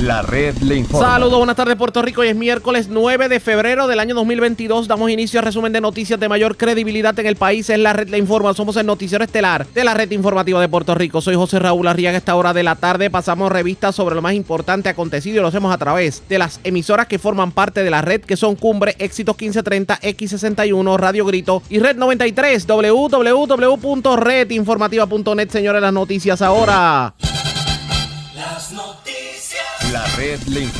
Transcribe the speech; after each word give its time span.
La 0.00 0.22
red 0.22 0.56
le 0.62 0.76
informa. 0.76 1.06
Saludos, 1.06 1.36
buenas 1.36 1.56
tardes 1.56 1.76
Puerto 1.76 2.00
Rico. 2.00 2.22
Hoy 2.22 2.28
es 2.28 2.36
miércoles 2.36 2.88
9 2.88 3.28
de 3.28 3.38
febrero 3.38 3.86
del 3.86 4.00
año 4.00 4.14
2022. 4.14 4.88
Damos 4.88 5.10
inicio 5.10 5.40
al 5.40 5.44
resumen 5.44 5.74
de 5.74 5.82
noticias 5.82 6.18
de 6.18 6.26
mayor 6.26 6.56
credibilidad 6.56 7.18
en 7.18 7.26
el 7.26 7.36
país. 7.36 7.68
Es 7.68 7.78
la 7.78 7.92
red 7.92 8.08
le 8.08 8.16
informa. 8.16 8.54
Somos 8.54 8.78
el 8.78 8.86
noticiero 8.86 9.22
estelar 9.22 9.66
de 9.66 9.84
la 9.84 9.92
red 9.92 10.10
informativa 10.12 10.58
de 10.58 10.70
Puerto 10.70 10.94
Rico. 10.94 11.20
Soy 11.20 11.34
José 11.34 11.58
Raúl 11.58 11.86
Arriaga. 11.86 12.16
Esta 12.16 12.34
hora 12.34 12.54
de 12.54 12.62
la 12.62 12.76
tarde 12.76 13.10
pasamos 13.10 13.52
revistas 13.52 13.94
sobre 13.94 14.14
lo 14.14 14.22
más 14.22 14.32
importante 14.32 14.88
acontecido 14.88 15.36
y 15.36 15.40
lo 15.42 15.48
hacemos 15.48 15.70
a 15.70 15.76
través 15.76 16.22
de 16.30 16.38
las 16.38 16.60
emisoras 16.64 17.06
que 17.06 17.18
forman 17.18 17.52
parte 17.52 17.82
de 17.82 17.90
la 17.90 18.00
red, 18.00 18.22
que 18.22 18.38
son 18.38 18.56
Cumbre, 18.56 18.96
Éxitos 18.98 19.36
1530, 19.38 20.00
X61, 20.00 20.96
Radio 20.96 21.26
Grito 21.26 21.62
y 21.68 21.78
Red 21.78 21.96
93, 21.96 22.66
www.redinformativa.net. 22.66 25.50
Señores, 25.50 25.82
las 25.82 25.92
noticias 25.92 26.40
ahora. 26.40 27.12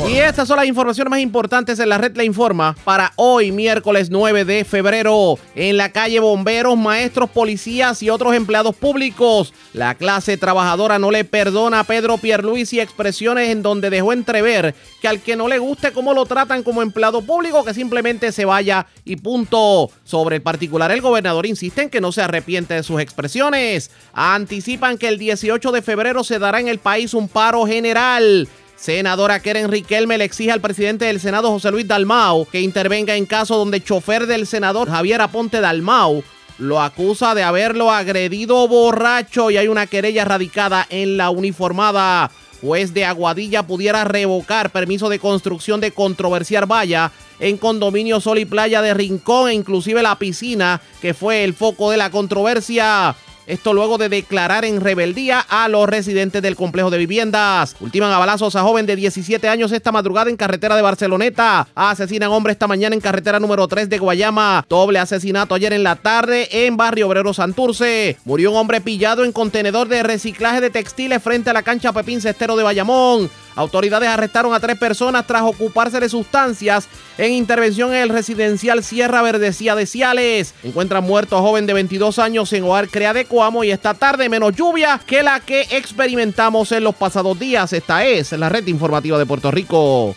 Y 0.09 0.19
estas 0.19 0.47
son 0.47 0.57
las 0.57 0.67
informaciones 0.67 1.11
más 1.11 1.21
importantes 1.21 1.79
en 1.81 1.89
la 1.89 1.99
red 1.99 2.17
Le 2.17 2.25
Informa 2.25 2.77
para 2.85 3.13
hoy, 3.17 3.51
miércoles 3.51 4.09
9 4.09 4.45
de 4.45 4.65
febrero. 4.65 5.37
En 5.57 5.77
la 5.77 5.91
calle, 5.91 6.21
bomberos, 6.21 6.79
maestros, 6.79 7.29
policías 7.31 8.03
y 8.03 8.11
otros 8.11 8.35
empleados 8.35 8.77
públicos. 8.77 9.53
La 9.73 9.95
clase 9.97 10.37
trabajadora 10.37 10.99
no 10.99 11.11
le 11.11 11.25
perdona 11.25 11.81
a 11.81 11.85
Pedro 11.85 12.19
Pierluisi 12.19 12.79
expresiones 12.79 13.49
en 13.49 13.63
donde 13.63 13.91
dejó 13.91 14.13
entrever 14.13 14.75
que 15.01 15.09
al 15.09 15.21
que 15.21 15.35
no 15.35 15.49
le 15.49 15.59
guste 15.59 15.93
cómo 15.93 16.15
lo 16.15 16.27
tratan 16.27 16.63
como 16.63 16.83
empleado 16.83 17.23
público, 17.23 17.65
que 17.65 17.75
simplemente 17.75 18.33
se 18.33 18.45
vaya 18.45 18.87
y 19.05 19.17
punto. 19.17 19.91
Sobre 20.05 20.37
el 20.37 20.43
particular, 20.43 20.91
el 20.93 21.01
gobernador 21.01 21.47
insiste 21.47 21.83
en 21.83 21.91
que 21.91 22.01
no 22.01 22.13
se 22.13 22.23
arrepiente 22.23 22.75
de 22.75 22.83
sus 22.83 23.01
expresiones. 23.01 23.91
Anticipan 24.13 24.99
que 24.99 25.09
el 25.09 25.19
18 25.19 25.73
de 25.73 25.83
febrero 25.83 26.23
se 26.23 26.39
dará 26.39 26.61
en 26.61 26.69
el 26.69 26.79
país 26.79 27.15
un 27.15 27.29
paro 27.29 27.67
general. 27.67 28.49
Senadora 28.81 29.41
Keren 29.41 29.71
Riquelme 29.71 30.17
le 30.17 30.25
exige 30.25 30.53
al 30.53 30.63
presidente 30.63 31.05
del 31.05 31.21
Senado, 31.21 31.51
José 31.51 31.71
Luis 31.71 31.87
Dalmau, 31.87 32.47
que 32.47 32.63
intervenga 32.63 33.15
en 33.15 33.27
caso 33.27 33.59
donde 33.59 33.85
chofer 33.85 34.27
del 34.27 34.47
senador 34.47 34.89
Javier 34.89 35.21
Aponte 35.21 35.61
Dalmau 35.61 36.25
lo 36.57 36.81
acusa 36.81 37.35
de 37.35 37.43
haberlo 37.43 37.91
agredido 37.91 38.67
borracho 38.69 39.51
y 39.51 39.59
hay 39.59 39.69
una 39.69 39.87
querella 39.87 40.25
radicada 40.25 40.87
en 40.89 41.19
la 41.19 41.29
uniformada. 41.29 42.31
Juez 42.63 42.95
de 42.95 43.05
Aguadilla 43.05 43.67
pudiera 43.67 44.05
revocar 44.05 44.71
permiso 44.71 45.11
de 45.11 45.19
construcción 45.19 45.81
de 45.81 45.93
controversiar 45.93 46.67
valla 46.67 47.13
en 47.39 47.59
condominio 47.59 48.21
Sol 48.21 48.39
y 48.39 48.47
Playa 48.47 48.81
de 48.81 48.95
Rincón 48.95 49.51
e 49.51 49.55
inclusive 49.55 50.03
la 50.03 50.19
piscina 50.19 50.81
que 51.03 51.13
fue 51.13 51.45
el 51.45 51.53
foco 51.53 51.91
de 51.91 51.99
la 51.99 52.11
controversia. 52.11 53.15
Esto 53.47 53.73
luego 53.75 53.99
de 53.99 54.09
declarar 54.09 54.65
en 54.65 54.81
rebeldía 54.81 55.41
a 55.41 55.69
los 55.69 55.89
residentes 55.89 56.43
del 56.43 56.57
complejo 56.57 56.91
de 56.91 56.99
viviendas. 56.99 57.77
Ultiman 57.81 58.13
a 58.13 58.19
balazos 58.19 58.57
a 58.57 58.63
joven 58.63 58.87
de 58.87 58.97
17 58.97 59.49
años 59.49 59.73
esta 59.73 59.93
madrugada 59.93 60.31
en 60.31 60.37
carretera 60.37 60.77
de 60.77 60.83
Barceloneta. 60.83 61.67
Asesinan 61.75 62.31
hombre 62.31 62.53
esta 62.53 62.67
mañana 62.67 62.95
en 62.95 63.01
carretera 63.01 63.41
número 63.41 63.67
3 63.67 63.89
de 63.89 63.99
Guayama. 63.99 64.65
Doble 64.69 64.99
asesinato 64.99 65.55
ayer 65.55 65.73
en 65.73 65.83
la 65.83 65.97
tarde 65.97 66.49
en 66.67 66.77
Barrio 66.77 67.09
Obrero 67.09 67.35
Santurce. 67.35 68.17
Murió 68.25 68.51
un 68.51 68.57
hombre 68.57 68.81
pillado 68.81 69.25
en 69.25 69.33
contenedor 69.33 69.89
de 69.89 70.03
reciclaje 70.03 70.61
de 70.61 70.71
textiles 70.71 71.23
frente 71.23 71.51
a 71.51 71.53
la 71.53 71.63
cancha 71.63 71.93
Pepín 71.93 72.21
Cestero 72.21 72.57
de 72.57 72.63
Bayamón. 72.63 73.31
Autoridades 73.57 74.09
arrestaron 74.09 74.55
a 74.55 74.61
tres 74.61 74.79
personas 74.79 75.27
tras 75.27 75.43
ocuparse 75.43 76.01
de 76.01 76.09
sustancias 76.09 76.89
en 77.19 77.33
intervención 77.33 77.93
en 77.93 78.03
el 78.03 78.09
residencial 78.09 78.83
Sierra 78.83 79.23
Verdecía 79.23 79.75
de 79.75 79.87
Ciales. 79.87 80.55
Encuentran 80.63 81.05
muerto 81.05 81.37
a 81.37 81.41
joven 81.41 81.67
de 81.67 81.75
22 81.75 82.19
años 82.19 82.53
en 82.53 82.65
Hogar 82.65 82.89
Crea 82.89 83.13
de 83.13 83.25
Coamo 83.25 83.65
y 83.65 83.71
esta 83.71 83.95
tarde 83.95 84.29
menos 84.29 84.55
lluvia 84.55 85.01
que 85.05 85.23
la 85.23 85.41
que 85.41 85.63
experimentamos 85.71 86.73
en 86.73 86.85
los 86.85 86.95
pasados 86.95 87.39
días. 87.39 87.73
Esta 87.73 88.05
es 88.05 88.33
la 88.33 88.49
red 88.49 88.67
informativa 88.67 89.19
de 89.19 89.27
Puerto 89.27 89.51
Rico. 89.51 90.15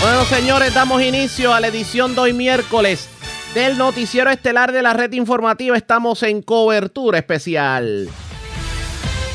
Bueno, 0.00 0.24
señores, 0.24 0.74
damos 0.74 1.02
inicio 1.02 1.54
a 1.54 1.60
la 1.60 1.68
edición 1.68 2.14
de 2.14 2.20
hoy 2.20 2.32
miércoles 2.32 3.08
del 3.54 3.78
noticiero 3.78 4.30
estelar 4.30 4.72
de 4.72 4.82
la 4.82 4.92
red 4.92 5.12
informativa. 5.12 5.76
Estamos 5.76 6.22
en 6.22 6.42
cobertura 6.42 7.18
especial. 7.18 8.08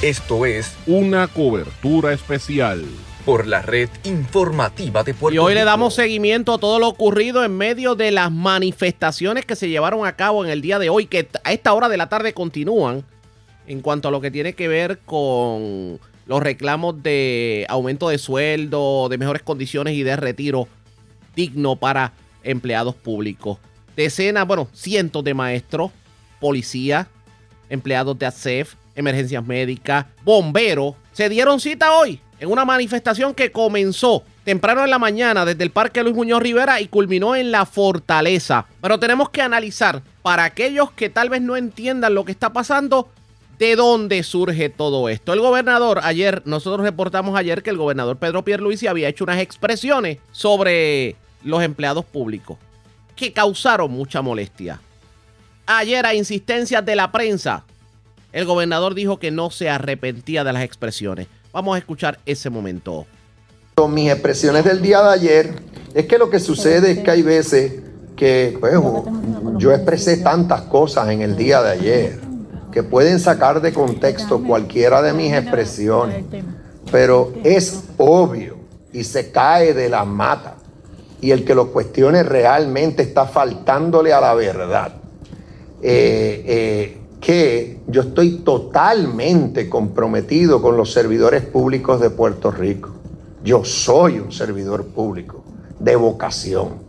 Esto 0.02 0.46
es 0.46 0.76
Una 0.88 1.28
cobertura 1.28 2.14
especial. 2.14 2.86
Por 3.26 3.48
la 3.48 3.62
red 3.62 3.90
informativa 4.04 5.04
de 5.04 5.14
Puerto 5.14 5.36
Y 5.36 5.38
hoy 5.38 5.54
le 5.54 5.62
Rico. 5.62 5.70
damos 5.70 5.94
seguimiento 5.94 6.54
a 6.54 6.58
todo 6.58 6.80
lo 6.80 6.88
ocurrido 6.88 7.44
en 7.44 7.56
medio 7.56 7.96
de 7.96 8.12
las 8.12 8.32
manifestaciones 8.32 9.46
que 9.46 9.56
se 9.56 9.70
llevaron 9.70 10.06
a 10.06 10.16
cabo 10.16 10.44
en 10.44 10.52
el 10.52 10.62
día 10.62 10.80
de 10.80 10.90
hoy, 10.90 11.06
que 11.06 11.28
a 11.44 11.54
esta 11.54 11.74
hora 11.74 11.90
de 11.90 11.98
la 11.98 12.10
tarde 12.10 12.34
continúan 12.34 13.04
en 13.68 13.82
cuanto 13.82 14.08
a 14.08 14.12
lo 14.12 14.22
que 14.22 14.32
tiene 14.32 14.54
que 14.54 14.68
ver 14.68 15.00
con 15.00 16.00
los 16.26 16.42
reclamos 16.42 17.02
de 17.04 17.66
aumento 17.70 18.10
de 18.10 18.18
sueldo, 18.18 19.08
de 19.10 19.18
mejores 19.18 19.42
condiciones 19.44 19.96
y 19.96 20.04
de 20.04 20.16
retiro 20.16 20.68
digno 21.36 21.76
para 21.76 22.14
empleados 22.44 22.96
públicos. 22.96 23.58
Decenas, 23.96 24.48
bueno, 24.48 24.68
cientos 24.74 25.24
de 25.24 25.34
maestros, 25.34 25.92
policías, 26.40 27.08
empleados 27.70 28.18
de 28.18 28.26
ASEF, 28.26 28.76
emergencias 28.96 29.46
médicas, 29.46 30.06
bomberos, 30.24 30.96
se 31.14 31.30
dieron 31.30 31.60
cita 31.60 31.94
hoy 31.94 32.20
en 32.42 32.52
una 32.52 32.66
manifestación 32.66 33.36
que 33.36 33.52
comenzó 33.52 34.24
temprano 34.44 34.84
en 34.84 34.90
la 34.90 34.98
mañana 34.98 35.46
desde 35.46 35.64
el 35.64 35.70
Parque 35.70 36.02
Luis 36.02 36.16
Muñoz 36.16 36.42
Rivera 36.42 36.82
y 36.82 36.88
culminó 36.88 37.36
en 37.36 37.52
la 37.52 37.68
Fortaleza. 37.68 38.66
Pero 38.82 39.00
tenemos 39.00 39.30
que 39.30 39.44
analizar, 39.44 40.02
para 40.24 40.44
aquellos 40.44 40.92
que 40.92 41.10
tal 41.10 41.30
vez 41.30 41.44
no 41.44 41.56
entiendan 41.56 42.16
lo 42.16 42.26
que 42.26 42.32
está 42.32 42.52
pasando, 42.52 43.10
de 43.60 43.76
dónde 43.76 44.24
surge 44.24 44.70
todo 44.70 45.08
esto. 45.08 45.34
El 45.34 45.40
gobernador, 45.40 46.00
ayer, 46.02 46.42
nosotros 46.46 46.84
reportamos 46.84 47.38
ayer 47.38 47.62
que 47.62 47.70
el 47.70 47.78
gobernador 47.78 48.18
Pedro 48.18 48.44
Pierluisi 48.44 48.88
había 48.88 49.08
hecho 49.08 49.24
unas 49.24 49.40
expresiones 49.40 50.18
sobre 50.32 51.16
los 51.44 51.62
empleados 51.62 52.06
públicos 52.06 52.58
que 53.16 53.34
causaron 53.34 53.92
mucha 53.92 54.24
molestia. 54.24 54.82
Ayer, 55.68 56.08
a 56.08 56.16
insistencias 56.16 56.84
de 56.84 56.96
la 56.96 57.12
prensa, 57.12 57.66
el 58.32 58.46
gobernador 58.46 58.96
dijo 58.96 59.20
que 59.20 59.30
no 59.30 59.52
se 59.52 59.70
arrepentía 59.70 60.44
de 60.44 60.54
las 60.54 60.64
expresiones. 60.64 61.28
Vamos 61.54 61.76
a 61.76 61.80
escuchar 61.80 62.18
ese 62.26 62.50
momento. 62.50 63.06
Con 63.76 63.94
mis 63.94 64.10
expresiones 64.10 64.64
del 64.64 64.82
día 64.82 65.02
de 65.02 65.10
ayer, 65.10 65.54
es 65.94 66.06
que 66.06 66.18
lo 66.18 66.30
que 66.30 66.40
sucede 66.40 66.92
es 66.92 67.00
que 67.00 67.12
hay 67.12 67.22
veces 67.22 67.82
que 68.16 68.58
pues, 68.60 68.74
yo 69.58 69.72
expresé 69.74 70.18
tantas 70.18 70.62
cosas 70.64 71.10
en 71.10 71.22
el 71.22 71.36
día 71.36 71.62
de 71.62 71.72
ayer 71.72 72.20
que 72.72 72.84
pueden 72.84 73.20
sacar 73.20 73.62
de 73.62 73.74
contexto 73.74 74.42
cualquiera 74.44 75.02
de 75.02 75.12
mis 75.12 75.34
expresiones, 75.34 76.24
pero 76.90 77.34
es 77.44 77.84
obvio 77.98 78.58
y 78.94 79.04
se 79.04 79.32
cae 79.32 79.74
de 79.74 79.90
la 79.90 80.06
mata. 80.06 80.56
Y 81.20 81.32
el 81.32 81.44
que 81.44 81.54
lo 81.54 81.72
cuestione 81.72 82.24
realmente 82.24 83.04
está 83.04 83.28
faltándole 83.28 84.14
a 84.14 84.22
la 84.22 84.34
verdad. 84.34 84.94
Eh, 85.84 86.44
eh, 86.48 87.01
que 87.22 87.80
yo 87.88 88.02
estoy 88.02 88.40
totalmente 88.40 89.70
comprometido 89.70 90.60
con 90.60 90.76
los 90.76 90.92
servidores 90.92 91.46
públicos 91.46 92.02
de 92.02 92.10
Puerto 92.10 92.50
Rico. 92.50 92.90
Yo 93.44 93.64
soy 93.64 94.20
un 94.20 94.32
servidor 94.32 94.88
público 94.88 95.44
de 95.80 95.96
vocación. 95.96 96.82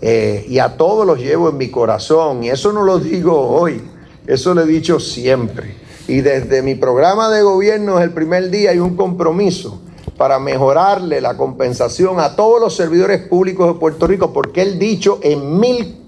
Eh, 0.00 0.46
y 0.48 0.58
a 0.58 0.78
todos 0.78 1.06
los 1.06 1.18
llevo 1.18 1.50
en 1.50 1.58
mi 1.58 1.70
corazón. 1.70 2.42
Y 2.42 2.48
eso 2.48 2.72
no 2.72 2.82
lo 2.82 2.98
digo 2.98 3.38
hoy, 3.38 3.82
eso 4.26 4.54
lo 4.54 4.62
he 4.62 4.66
dicho 4.66 4.98
siempre. 4.98 5.76
Y 6.08 6.22
desde 6.22 6.62
mi 6.62 6.74
programa 6.74 7.28
de 7.28 7.42
gobierno, 7.42 8.00
el 8.00 8.12
primer 8.12 8.50
día, 8.50 8.70
hay 8.70 8.78
un 8.78 8.96
compromiso 8.96 9.82
para 10.16 10.38
mejorarle 10.38 11.20
la 11.20 11.36
compensación 11.36 12.18
a 12.18 12.34
todos 12.34 12.60
los 12.60 12.74
servidores 12.74 13.28
públicos 13.28 13.66
de 13.66 13.78
Puerto 13.78 14.06
Rico, 14.06 14.32
porque 14.32 14.62
he 14.62 14.72
dicho 14.72 15.18
en 15.22 15.60
mil 15.60 16.02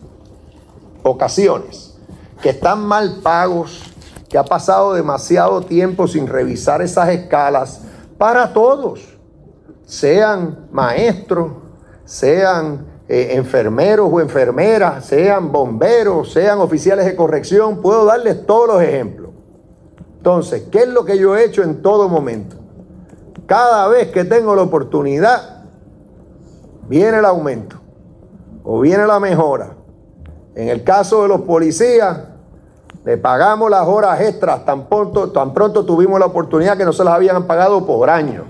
ocasiones 1.02 1.91
que 2.42 2.50
están 2.50 2.84
mal 2.84 3.20
pagos, 3.22 3.80
que 4.28 4.36
ha 4.36 4.44
pasado 4.44 4.94
demasiado 4.94 5.62
tiempo 5.62 6.08
sin 6.08 6.26
revisar 6.26 6.82
esas 6.82 7.08
escalas 7.10 7.82
para 8.18 8.52
todos, 8.52 9.18
sean 9.86 10.66
maestros, 10.72 11.52
sean 12.04 12.86
eh, 13.08 13.34
enfermeros 13.36 14.08
o 14.10 14.20
enfermeras, 14.20 15.06
sean 15.06 15.52
bomberos, 15.52 16.32
sean 16.32 16.58
oficiales 16.58 17.06
de 17.06 17.14
corrección, 17.14 17.80
puedo 17.80 18.04
darles 18.04 18.44
todos 18.44 18.68
los 18.68 18.82
ejemplos. 18.82 19.30
Entonces, 20.16 20.64
¿qué 20.70 20.80
es 20.80 20.88
lo 20.88 21.04
que 21.04 21.18
yo 21.18 21.36
he 21.36 21.44
hecho 21.44 21.62
en 21.62 21.80
todo 21.82 22.08
momento? 22.08 22.56
Cada 23.46 23.86
vez 23.88 24.08
que 24.08 24.24
tengo 24.24 24.54
la 24.56 24.62
oportunidad, 24.62 25.64
viene 26.88 27.18
el 27.18 27.24
aumento 27.24 27.76
o 28.64 28.80
viene 28.80 29.06
la 29.06 29.20
mejora. 29.20 29.74
En 30.54 30.68
el 30.68 30.84
caso 30.84 31.22
de 31.22 31.28
los 31.28 31.42
policías, 31.42 32.31
le 33.04 33.16
pagamos 33.16 33.68
las 33.70 33.86
horas 33.86 34.20
extras 34.20 34.64
tan 34.64 34.88
pronto, 34.88 35.30
tan 35.30 35.52
pronto 35.52 35.84
tuvimos 35.84 36.20
la 36.20 36.26
oportunidad 36.26 36.76
que 36.76 36.84
no 36.84 36.92
se 36.92 37.02
las 37.02 37.14
habían 37.14 37.46
pagado 37.46 37.84
por 37.84 38.08
año. 38.08 38.44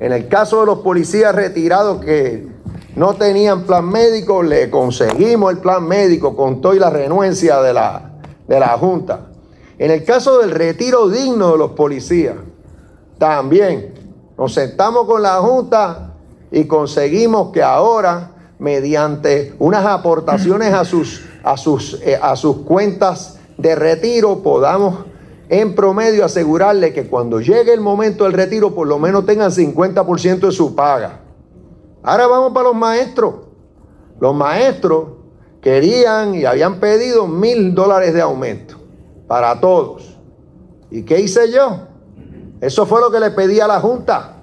En 0.00 0.12
el 0.12 0.28
caso 0.28 0.60
de 0.60 0.66
los 0.66 0.78
policías 0.78 1.34
retirados 1.34 2.02
que 2.02 2.48
no 2.94 3.14
tenían 3.14 3.64
plan 3.64 3.86
médico, 3.86 4.42
le 4.42 4.70
conseguimos 4.70 5.52
el 5.52 5.58
plan 5.58 5.86
médico 5.86 6.34
con 6.34 6.62
toda 6.62 6.76
la 6.76 6.90
renuencia 6.90 7.60
de 7.60 7.74
la, 7.74 8.12
de 8.48 8.58
la 8.58 8.68
Junta. 8.78 9.26
En 9.78 9.90
el 9.90 10.04
caso 10.04 10.38
del 10.38 10.52
retiro 10.52 11.08
digno 11.08 11.52
de 11.52 11.58
los 11.58 11.72
policías, 11.72 12.36
también 13.18 13.94
nos 14.38 14.54
sentamos 14.54 15.06
con 15.06 15.22
la 15.22 15.34
Junta 15.36 16.14
y 16.50 16.64
conseguimos 16.64 17.52
que 17.52 17.62
ahora, 17.62 18.32
mediante 18.58 19.54
unas 19.58 19.84
aportaciones 19.84 20.72
a 20.72 20.86
sus, 20.86 21.26
a 21.44 21.58
sus, 21.58 22.00
eh, 22.02 22.18
a 22.20 22.36
sus 22.36 22.58
cuentas 22.58 23.35
de 23.58 23.74
retiro, 23.74 24.42
podamos 24.42 25.04
en 25.48 25.74
promedio 25.74 26.24
asegurarle 26.24 26.92
que 26.92 27.06
cuando 27.06 27.40
llegue 27.40 27.72
el 27.72 27.80
momento 27.80 28.24
del 28.24 28.32
retiro, 28.32 28.74
por 28.74 28.88
lo 28.88 28.98
menos 28.98 29.24
tengan 29.26 29.50
50% 29.50 30.40
de 30.40 30.52
su 30.52 30.74
paga. 30.74 31.20
Ahora 32.02 32.26
vamos 32.26 32.52
para 32.52 32.68
los 32.68 32.76
maestros. 32.76 33.34
Los 34.20 34.34
maestros 34.34 35.08
querían 35.60 36.34
y 36.34 36.44
habían 36.44 36.80
pedido 36.80 37.26
mil 37.26 37.74
dólares 37.74 38.14
de 38.14 38.22
aumento 38.22 38.76
para 39.26 39.60
todos. 39.60 40.16
¿Y 40.90 41.02
qué 41.02 41.20
hice 41.20 41.52
yo? 41.52 41.80
Eso 42.60 42.86
fue 42.86 43.00
lo 43.00 43.10
que 43.10 43.18
le 43.20 43.32
pedí 43.32 43.60
a 43.60 43.66
la 43.66 43.80
Junta. 43.80 44.36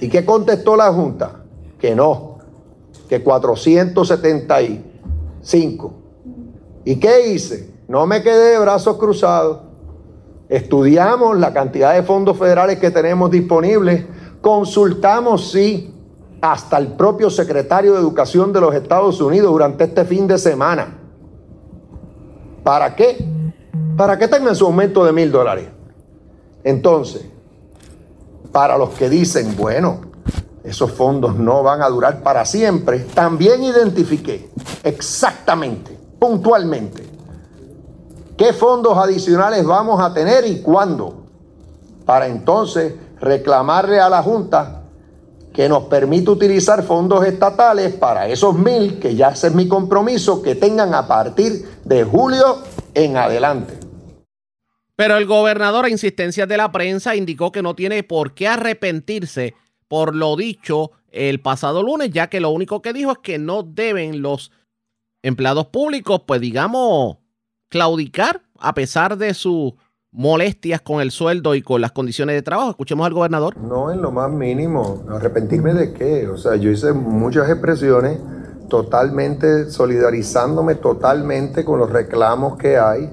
¿Y 0.00 0.08
qué 0.08 0.24
contestó 0.24 0.76
la 0.76 0.92
Junta? 0.92 1.42
Que 1.78 1.94
no, 1.94 2.38
que 3.08 3.22
475. 3.22 5.92
¿Y 6.84 6.96
qué 6.96 7.28
hice? 7.28 7.77
No 7.88 8.06
me 8.06 8.22
quedé 8.22 8.52
de 8.52 8.58
brazos 8.58 8.98
cruzados. 8.98 9.60
Estudiamos 10.50 11.38
la 11.38 11.54
cantidad 11.54 11.94
de 11.94 12.02
fondos 12.02 12.38
federales 12.38 12.78
que 12.78 12.90
tenemos 12.90 13.30
disponibles. 13.30 14.04
Consultamos, 14.42 15.50
sí, 15.50 15.94
hasta 16.42 16.76
el 16.76 16.88
propio 16.88 17.30
secretario 17.30 17.94
de 17.94 18.00
Educación 18.00 18.52
de 18.52 18.60
los 18.60 18.74
Estados 18.74 19.20
Unidos 19.22 19.50
durante 19.50 19.84
este 19.84 20.04
fin 20.04 20.26
de 20.26 20.36
semana. 20.36 20.98
¿Para 22.62 22.94
qué? 22.94 23.26
¿Para 23.96 24.18
qué 24.18 24.28
tengan 24.28 24.54
su 24.54 24.66
aumento 24.66 25.04
de 25.04 25.12
mil 25.12 25.32
dólares? 25.32 25.68
Entonces, 26.62 27.24
para 28.52 28.76
los 28.76 28.90
que 28.90 29.08
dicen, 29.08 29.56
bueno, 29.56 30.02
esos 30.62 30.92
fondos 30.92 31.36
no 31.36 31.62
van 31.62 31.80
a 31.80 31.88
durar 31.88 32.22
para 32.22 32.44
siempre, 32.44 33.00
también 33.14 33.62
identifiqué 33.62 34.50
exactamente, 34.84 35.98
puntualmente, 36.18 37.07
qué 38.38 38.52
fondos 38.52 38.96
adicionales 38.96 39.66
vamos 39.66 40.00
a 40.00 40.14
tener 40.14 40.46
y 40.46 40.62
cuándo, 40.62 41.26
para 42.06 42.28
entonces 42.28 42.94
reclamarle 43.20 44.00
a 44.00 44.08
la 44.08 44.22
Junta 44.22 44.84
que 45.52 45.68
nos 45.68 45.84
permita 45.84 46.30
utilizar 46.30 46.84
fondos 46.84 47.26
estatales 47.26 47.92
para 47.94 48.28
esos 48.28 48.56
mil, 48.56 49.00
que 49.00 49.16
ya 49.16 49.30
ese 49.30 49.48
es 49.48 49.54
mi 49.54 49.66
compromiso, 49.66 50.40
que 50.40 50.54
tengan 50.54 50.94
a 50.94 51.08
partir 51.08 51.68
de 51.84 52.04
julio 52.04 52.62
en 52.94 53.16
adelante. 53.16 53.74
Pero 54.94 55.16
el 55.16 55.26
gobernador, 55.26 55.84
a 55.84 55.90
insistencias 55.90 56.48
de 56.48 56.56
la 56.56 56.70
prensa, 56.70 57.16
indicó 57.16 57.50
que 57.50 57.62
no 57.62 57.74
tiene 57.74 58.04
por 58.04 58.34
qué 58.34 58.46
arrepentirse 58.46 59.54
por 59.88 60.14
lo 60.14 60.36
dicho 60.36 60.92
el 61.10 61.40
pasado 61.40 61.82
lunes, 61.82 62.10
ya 62.10 62.28
que 62.28 62.38
lo 62.38 62.50
único 62.50 62.82
que 62.82 62.92
dijo 62.92 63.12
es 63.12 63.18
que 63.18 63.38
no 63.38 63.64
deben 63.64 64.22
los 64.22 64.52
empleados 65.22 65.66
públicos, 65.66 66.22
pues 66.24 66.40
digamos, 66.40 67.16
claudicar 67.68 68.42
a 68.58 68.74
pesar 68.74 69.16
de 69.16 69.34
sus 69.34 69.74
molestias 70.10 70.80
con 70.80 71.00
el 71.00 71.10
sueldo 71.10 71.54
y 71.54 71.62
con 71.62 71.80
las 71.80 71.92
condiciones 71.92 72.34
de 72.34 72.42
trabajo. 72.42 72.70
Escuchemos 72.70 73.06
al 73.06 73.14
gobernador. 73.14 73.56
No, 73.56 73.90
en 73.92 74.02
lo 74.02 74.10
más 74.10 74.30
mínimo. 74.30 75.04
¿Arrepentirme 75.10 75.74
de 75.74 75.92
qué? 75.92 76.28
O 76.28 76.36
sea, 76.36 76.56
yo 76.56 76.70
hice 76.70 76.92
muchas 76.92 77.48
expresiones 77.48 78.18
totalmente 78.68 79.70
solidarizándome 79.70 80.74
totalmente 80.74 81.64
con 81.64 81.78
los 81.78 81.90
reclamos 81.90 82.58
que 82.58 82.76
hay 82.76 83.10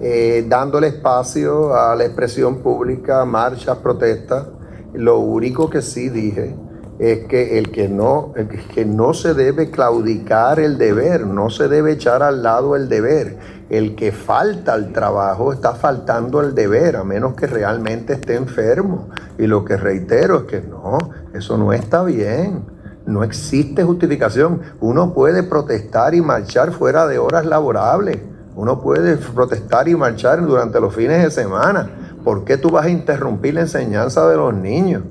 eh, 0.00 0.44
dándole 0.48 0.88
espacio 0.88 1.74
a 1.74 1.96
la 1.96 2.04
expresión 2.04 2.58
pública, 2.58 3.24
marchas, 3.24 3.78
protestas. 3.78 4.46
Lo 4.94 5.18
único 5.18 5.68
que 5.68 5.82
sí 5.82 6.08
dije 6.08 6.54
es 7.00 7.26
que 7.26 7.58
el 7.58 7.70
que 7.70 7.88
no, 7.88 8.32
el 8.36 8.48
que 8.48 8.84
no 8.84 9.12
se 9.12 9.34
debe 9.34 9.70
claudicar 9.70 10.60
el 10.60 10.78
deber, 10.78 11.26
no 11.26 11.50
se 11.50 11.68
debe 11.68 11.92
echar 11.92 12.22
al 12.22 12.42
lado 12.42 12.76
el 12.76 12.88
deber. 12.88 13.38
El 13.70 13.96
que 13.96 14.12
falta 14.12 14.72
al 14.72 14.92
trabajo 14.92 15.52
está 15.52 15.74
faltando 15.74 16.40
el 16.40 16.54
deber, 16.54 16.96
a 16.96 17.04
menos 17.04 17.34
que 17.34 17.46
realmente 17.46 18.14
esté 18.14 18.34
enfermo. 18.34 19.10
Y 19.36 19.46
lo 19.46 19.64
que 19.64 19.76
reitero 19.76 20.38
es 20.38 20.42
que 20.44 20.62
no, 20.62 20.96
eso 21.34 21.58
no 21.58 21.74
está 21.74 22.02
bien. 22.02 22.64
No 23.04 23.22
existe 23.24 23.84
justificación. 23.84 24.62
Uno 24.80 25.12
puede 25.12 25.42
protestar 25.42 26.14
y 26.14 26.22
marchar 26.22 26.72
fuera 26.72 27.06
de 27.06 27.18
horas 27.18 27.44
laborables. 27.44 28.18
Uno 28.56 28.80
puede 28.80 29.16
protestar 29.16 29.86
y 29.86 29.94
marchar 29.94 30.44
durante 30.46 30.80
los 30.80 30.94
fines 30.94 31.22
de 31.22 31.30
semana. 31.30 31.90
¿Por 32.24 32.44
qué 32.44 32.56
tú 32.56 32.70
vas 32.70 32.86
a 32.86 32.90
interrumpir 32.90 33.54
la 33.54 33.60
enseñanza 33.60 34.26
de 34.28 34.36
los 34.36 34.54
niños? 34.54 35.02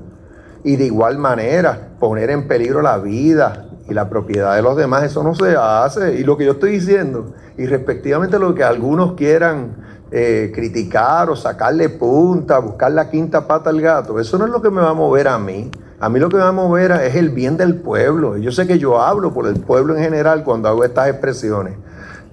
Y 0.64 0.76
de 0.76 0.86
igual 0.86 1.18
manera, 1.18 1.90
poner 2.00 2.30
en 2.30 2.48
peligro 2.48 2.82
la 2.82 2.98
vida 2.98 3.67
y 3.88 3.94
la 3.94 4.08
propiedad 4.08 4.54
de 4.54 4.62
los 4.62 4.76
demás, 4.76 5.04
eso 5.04 5.22
no 5.22 5.34
se 5.34 5.56
hace. 5.56 6.16
Y 6.18 6.24
lo 6.24 6.36
que 6.36 6.44
yo 6.44 6.52
estoy 6.52 6.72
diciendo, 6.72 7.32
y 7.56 7.66
respectivamente 7.66 8.38
lo 8.38 8.54
que 8.54 8.62
algunos 8.62 9.14
quieran 9.14 9.76
eh, 10.10 10.52
criticar 10.54 11.30
o 11.30 11.36
sacarle 11.36 11.88
punta, 11.88 12.58
buscar 12.58 12.92
la 12.92 13.10
quinta 13.10 13.46
pata 13.46 13.70
al 13.70 13.80
gato, 13.80 14.20
eso 14.20 14.38
no 14.38 14.44
es 14.44 14.50
lo 14.50 14.60
que 14.60 14.70
me 14.70 14.82
va 14.82 14.90
a 14.90 14.94
mover 14.94 15.28
a 15.28 15.38
mí. 15.38 15.70
A 16.00 16.08
mí 16.08 16.20
lo 16.20 16.28
que 16.28 16.36
me 16.36 16.42
va 16.42 16.50
a 16.50 16.52
mover 16.52 16.92
es 16.92 17.16
el 17.16 17.30
bien 17.30 17.56
del 17.56 17.76
pueblo. 17.76 18.36
Y 18.36 18.42
yo 18.42 18.52
sé 18.52 18.66
que 18.66 18.78
yo 18.78 19.00
hablo 19.00 19.32
por 19.32 19.46
el 19.46 19.58
pueblo 19.58 19.96
en 19.96 20.02
general 20.02 20.44
cuando 20.44 20.68
hago 20.68 20.84
estas 20.84 21.08
expresiones. 21.08 21.76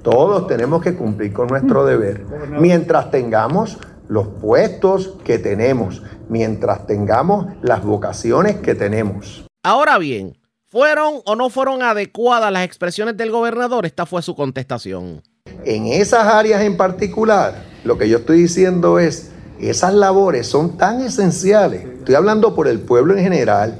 Todos 0.03 0.45
tenemos 0.45 0.83
que 0.83 0.95
cumplir 0.95 1.33
con 1.33 1.47
nuestro 1.47 1.83
deber. 1.83 2.23
Mientras 2.59 3.09
tengamos 3.09 3.79
los 4.07 4.27
puestos 4.27 5.17
que 5.23 5.39
tenemos, 5.39 6.03
mientras 6.29 6.85
tengamos 6.85 7.47
las 7.63 7.83
vocaciones 7.83 8.57
que 8.57 8.75
tenemos. 8.75 9.47
Ahora 9.63 9.97
bien, 9.97 10.37
¿fueron 10.75 11.21
o 11.23 11.37
no 11.37 11.49
fueron 11.49 11.81
adecuadas 11.81 12.51
las 12.51 12.65
expresiones 12.65 13.15
del 13.15 13.31
gobernador? 13.31 13.85
Esta 13.85 14.05
fue 14.05 14.21
su 14.21 14.35
contestación. 14.35 15.23
En 15.63 15.85
esas 15.85 16.27
áreas 16.27 16.63
en 16.63 16.75
particular, 16.75 17.63
lo 17.85 17.97
que 17.97 18.09
yo 18.09 18.17
estoy 18.17 18.39
diciendo 18.39 18.99
es, 18.99 19.31
esas 19.57 19.93
labores 19.93 20.47
son 20.47 20.75
tan 20.75 21.01
esenciales. 21.01 21.85
Estoy 21.85 22.15
hablando 22.15 22.53
por 22.55 22.67
el 22.67 22.81
pueblo 22.81 23.15
en 23.15 23.23
general, 23.23 23.79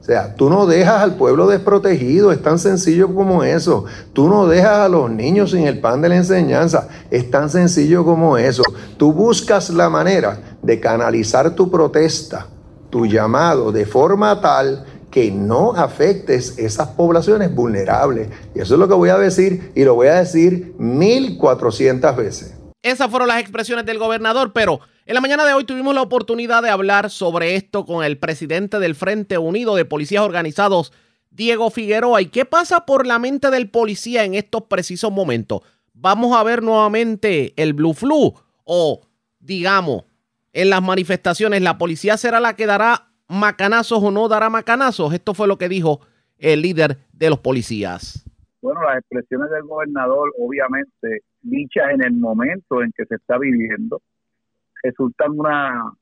o 0.00 0.04
sea, 0.04 0.36
tú 0.36 0.48
no 0.48 0.66
dejas 0.66 1.02
al 1.02 1.16
pueblo 1.16 1.48
desprotegido, 1.48 2.30
es 2.30 2.40
tan 2.40 2.60
sencillo 2.60 3.12
como 3.12 3.42
eso. 3.42 3.84
Tú 4.12 4.28
no 4.28 4.46
dejas 4.46 4.78
a 4.78 4.88
los 4.88 5.10
niños 5.10 5.50
sin 5.50 5.66
el 5.66 5.80
pan 5.80 6.00
de 6.00 6.10
la 6.10 6.14
enseñanza, 6.14 6.86
es 7.10 7.28
tan 7.28 7.50
sencillo 7.50 8.04
como 8.04 8.38
eso. 8.38 8.62
Tú 8.96 9.12
buscas 9.12 9.70
la 9.70 9.90
manera 9.90 10.38
de 10.62 10.78
canalizar 10.78 11.56
tu 11.56 11.68
protesta, 11.72 12.46
tu 12.88 13.04
llamado, 13.04 13.72
de 13.72 13.84
forma 13.84 14.40
tal 14.40 14.84
que 15.16 15.30
no 15.30 15.72
afectes 15.72 16.58
esas 16.58 16.88
poblaciones 16.88 17.54
vulnerables. 17.54 18.28
Y 18.54 18.60
eso 18.60 18.74
es 18.74 18.78
lo 18.78 18.86
que 18.86 18.92
voy 18.92 19.08
a 19.08 19.16
decir 19.16 19.72
y 19.74 19.82
lo 19.82 19.94
voy 19.94 20.08
a 20.08 20.16
decir 20.16 20.74
1400 20.76 22.14
veces. 22.14 22.54
Esas 22.82 23.10
fueron 23.10 23.28
las 23.28 23.40
expresiones 23.40 23.86
del 23.86 23.98
gobernador, 23.98 24.52
pero 24.52 24.80
en 25.06 25.14
la 25.14 25.22
mañana 25.22 25.46
de 25.46 25.54
hoy 25.54 25.64
tuvimos 25.64 25.94
la 25.94 26.02
oportunidad 26.02 26.62
de 26.62 26.68
hablar 26.68 27.08
sobre 27.08 27.56
esto 27.56 27.86
con 27.86 28.04
el 28.04 28.18
presidente 28.18 28.78
del 28.78 28.94
Frente 28.94 29.38
Unido 29.38 29.74
de 29.74 29.86
Policías 29.86 30.22
Organizados, 30.22 30.92
Diego 31.30 31.70
Figueroa. 31.70 32.20
¿Y 32.20 32.26
qué 32.26 32.44
pasa 32.44 32.84
por 32.84 33.06
la 33.06 33.18
mente 33.18 33.50
del 33.50 33.70
policía 33.70 34.22
en 34.24 34.34
estos 34.34 34.64
precisos 34.64 35.10
momentos? 35.10 35.62
¿Vamos 35.94 36.36
a 36.36 36.42
ver 36.42 36.62
nuevamente 36.62 37.54
el 37.56 37.72
Blue 37.72 37.94
Flu? 37.94 38.34
O, 38.64 39.00
digamos, 39.38 40.04
en 40.52 40.68
las 40.68 40.82
manifestaciones, 40.82 41.62
¿la 41.62 41.78
policía 41.78 42.18
será 42.18 42.38
la 42.38 42.54
que 42.54 42.66
dará 42.66 43.05
macanazos 43.28 44.02
o 44.02 44.10
no 44.10 44.28
dará 44.28 44.50
macanazos? 44.50 45.12
Esto 45.12 45.34
fue 45.34 45.48
lo 45.48 45.58
que 45.58 45.68
dijo 45.68 46.00
el 46.38 46.62
líder 46.62 46.98
de 47.12 47.30
los 47.30 47.38
policías. 47.38 48.24
Bueno, 48.60 48.82
las 48.82 48.98
expresiones 48.98 49.50
del 49.50 49.62
gobernador, 49.62 50.32
obviamente, 50.38 51.22
dichas 51.42 51.90
en 51.92 52.04
el 52.04 52.14
momento 52.14 52.82
en 52.82 52.92
que 52.92 53.04
se 53.06 53.14
está 53.14 53.38
viviendo, 53.38 54.02
resultan 54.82 55.38
una 55.38 55.92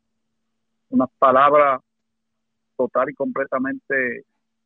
unas 0.90 1.08
palabras 1.18 1.80
total 2.76 3.10
y 3.10 3.14
completamente 3.14 4.24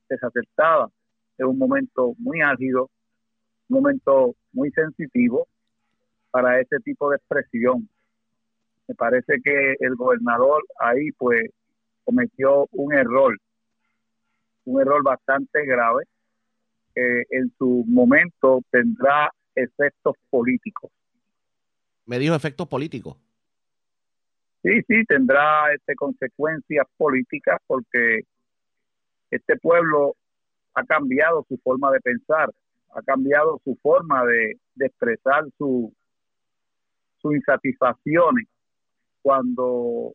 desacertadas. 0.08 0.90
Es 1.38 1.46
un 1.46 1.58
momento 1.58 2.14
muy 2.18 2.40
álgido, 2.40 2.90
un 3.68 3.80
momento 3.80 4.34
muy 4.52 4.70
sensitivo 4.72 5.46
para 6.30 6.60
ese 6.60 6.78
tipo 6.84 7.10
de 7.10 7.16
expresión. 7.16 7.88
Me 8.86 8.94
parece 8.94 9.40
que 9.42 9.76
el 9.80 9.94
gobernador 9.96 10.62
ahí 10.80 11.10
pues 11.12 11.50
cometió 12.08 12.66
un 12.72 12.94
error, 12.94 13.36
un 14.64 14.80
error 14.80 15.02
bastante 15.02 15.66
grave 15.66 16.04
en 16.94 17.52
su 17.58 17.84
momento 17.86 18.62
tendrá 18.70 19.30
efectos 19.54 20.14
políticos. 20.30 20.90
Me 22.06 22.18
dijo 22.18 22.34
efectos 22.34 22.66
políticos. 22.66 23.18
Sí, 24.62 24.70
sí, 24.88 25.04
tendrá 25.04 25.70
este, 25.74 25.94
consecuencias 25.94 26.86
políticas 26.96 27.60
porque 27.66 28.20
este 29.30 29.58
pueblo 29.58 30.16
ha 30.72 30.84
cambiado 30.84 31.44
su 31.46 31.58
forma 31.58 31.92
de 31.92 32.00
pensar, 32.00 32.50
ha 32.94 33.02
cambiado 33.02 33.60
su 33.64 33.76
forma 33.82 34.24
de, 34.24 34.56
expresar 34.80 35.44
su, 35.58 35.92
su 37.20 37.34
insatisfacciones 37.34 38.46
cuando 39.20 40.14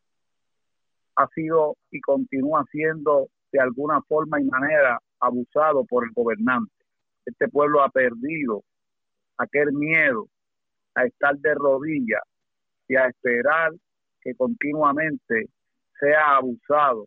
ha 1.16 1.28
sido 1.28 1.76
y 1.90 2.00
continúa 2.00 2.64
siendo 2.70 3.28
de 3.52 3.60
alguna 3.60 4.00
forma 4.02 4.40
y 4.40 4.44
manera 4.44 4.98
abusado 5.20 5.84
por 5.84 6.04
el 6.04 6.10
gobernante. 6.12 6.72
Este 7.24 7.48
pueblo 7.48 7.82
ha 7.82 7.88
perdido 7.88 8.62
aquel 9.38 9.72
miedo 9.72 10.28
a 10.94 11.04
estar 11.04 11.36
de 11.38 11.54
rodillas 11.54 12.22
y 12.88 12.96
a 12.96 13.06
esperar 13.06 13.72
que 14.20 14.34
continuamente 14.34 15.48
sea 15.98 16.36
abusado, 16.36 17.06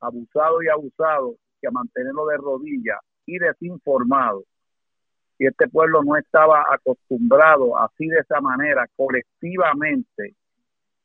abusado 0.00 0.62
y 0.62 0.68
abusado, 0.68 1.36
que 1.60 1.68
a 1.68 1.70
mantenerlo 1.70 2.26
de 2.26 2.36
rodillas 2.36 2.98
y 3.26 3.38
desinformado. 3.38 4.44
Y 5.38 5.46
este 5.46 5.68
pueblo 5.68 6.02
no 6.02 6.16
estaba 6.16 6.64
acostumbrado 6.70 7.78
así 7.78 8.06
de 8.08 8.18
esa 8.18 8.40
manera, 8.40 8.86
colectivamente, 8.96 10.34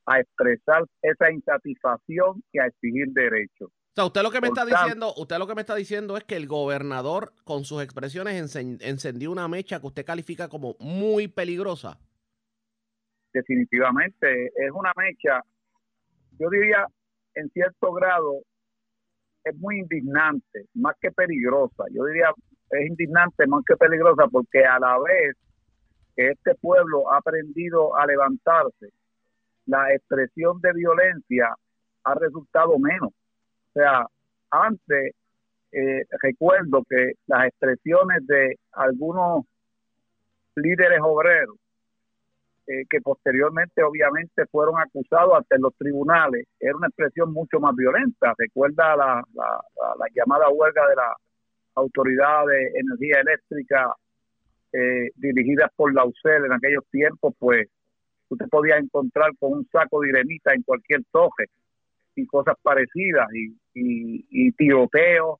a 0.05 0.19
expresar 0.19 0.83
esa 1.01 1.31
insatisfacción 1.31 2.43
y 2.51 2.59
a 2.59 2.65
exigir 2.67 3.07
derechos. 3.13 3.69
O 3.69 3.95
sea, 3.95 4.05
usted 4.05 4.23
lo 4.23 4.31
que 4.31 4.41
me 4.41 4.49
Por 4.49 4.57
está 4.57 4.65
tanto- 4.69 4.83
diciendo, 4.83 5.13
usted 5.17 5.37
lo 5.37 5.47
que 5.47 5.55
me 5.55 5.61
está 5.61 5.75
diciendo 5.75 6.17
es 6.17 6.23
que 6.23 6.35
el 6.35 6.47
gobernador 6.47 7.31
con 7.43 7.63
sus 7.63 7.83
expresiones 7.83 8.33
encen- 8.41 8.79
encendió 8.81 9.31
una 9.31 9.47
mecha 9.47 9.79
que 9.79 9.87
usted 9.87 10.05
califica 10.05 10.49
como 10.49 10.75
muy 10.79 11.27
peligrosa. 11.27 11.99
definitivamente 13.33 14.47
es 14.55 14.71
una 14.71 14.91
mecha, 14.95 15.41
yo 16.39 16.49
diría 16.51 16.85
en 17.35 17.49
cierto 17.49 17.91
grado, 17.93 18.41
es 19.43 19.55
muy 19.57 19.79
indignante, 19.79 20.67
más 20.75 20.95
que 21.01 21.11
peligrosa. 21.11 21.85
Yo 21.91 22.05
diría 22.05 22.29
es 22.69 22.87
indignante 22.87 23.47
más 23.47 23.63
que 23.67 23.75
peligrosa 23.75 24.27
porque 24.31 24.63
a 24.63 24.77
la 24.79 24.99
vez 24.99 25.35
que 26.15 26.29
este 26.29 26.53
pueblo 26.55 27.11
ha 27.11 27.17
aprendido 27.17 27.95
a 27.95 28.05
levantarse, 28.05 28.89
la 29.65 29.93
expresión 29.93 30.59
de 30.61 30.73
violencia 30.73 31.55
ha 32.03 32.13
resultado 32.15 32.77
menos. 32.79 33.09
O 33.09 33.73
sea, 33.73 34.05
antes 34.51 35.13
eh, 35.71 36.03
recuerdo 36.21 36.83
que 36.89 37.13
las 37.27 37.47
expresiones 37.47 38.25
de 38.27 38.57
algunos 38.73 39.45
líderes 40.55 40.99
obreros 41.01 41.55
eh, 42.67 42.83
que 42.89 43.01
posteriormente 43.01 43.83
obviamente 43.83 44.45
fueron 44.51 44.79
acusados 44.79 45.33
ante 45.35 45.59
los 45.59 45.75
tribunales, 45.75 46.45
era 46.59 46.75
una 46.77 46.87
expresión 46.87 47.33
mucho 47.33 47.59
más 47.59 47.75
violenta. 47.75 48.33
Recuerda 48.37 48.95
la, 48.95 49.23
la, 49.33 49.61
la- 49.75 49.95
la 49.99 50.05
llamada 50.15 50.49
huelga 50.49 50.87
de 50.87 50.95
la 50.95 51.15
Autoridad 51.75 52.45
de 52.45 52.67
Energía 52.79 53.19
Eléctrica 53.21 53.95
eh, 54.71 55.09
dirigidas 55.15 55.69
por 55.75 55.93
la 55.93 56.05
UCEL 56.05 56.45
en 56.45 56.53
aquellos 56.53 56.85
tiempos, 56.91 57.33
pues 57.39 57.67
tú 58.33 58.37
te 58.37 58.47
podías 58.47 58.79
encontrar 58.79 59.31
con 59.39 59.53
un 59.53 59.67
saco 59.71 60.01
de 60.01 60.07
dinamita 60.07 60.53
en 60.53 60.63
cualquier 60.63 61.01
toje 61.11 61.45
y 62.15 62.25
cosas 62.25 62.55
parecidas 62.61 63.27
y, 63.73 64.51
tiroteos 64.53 65.39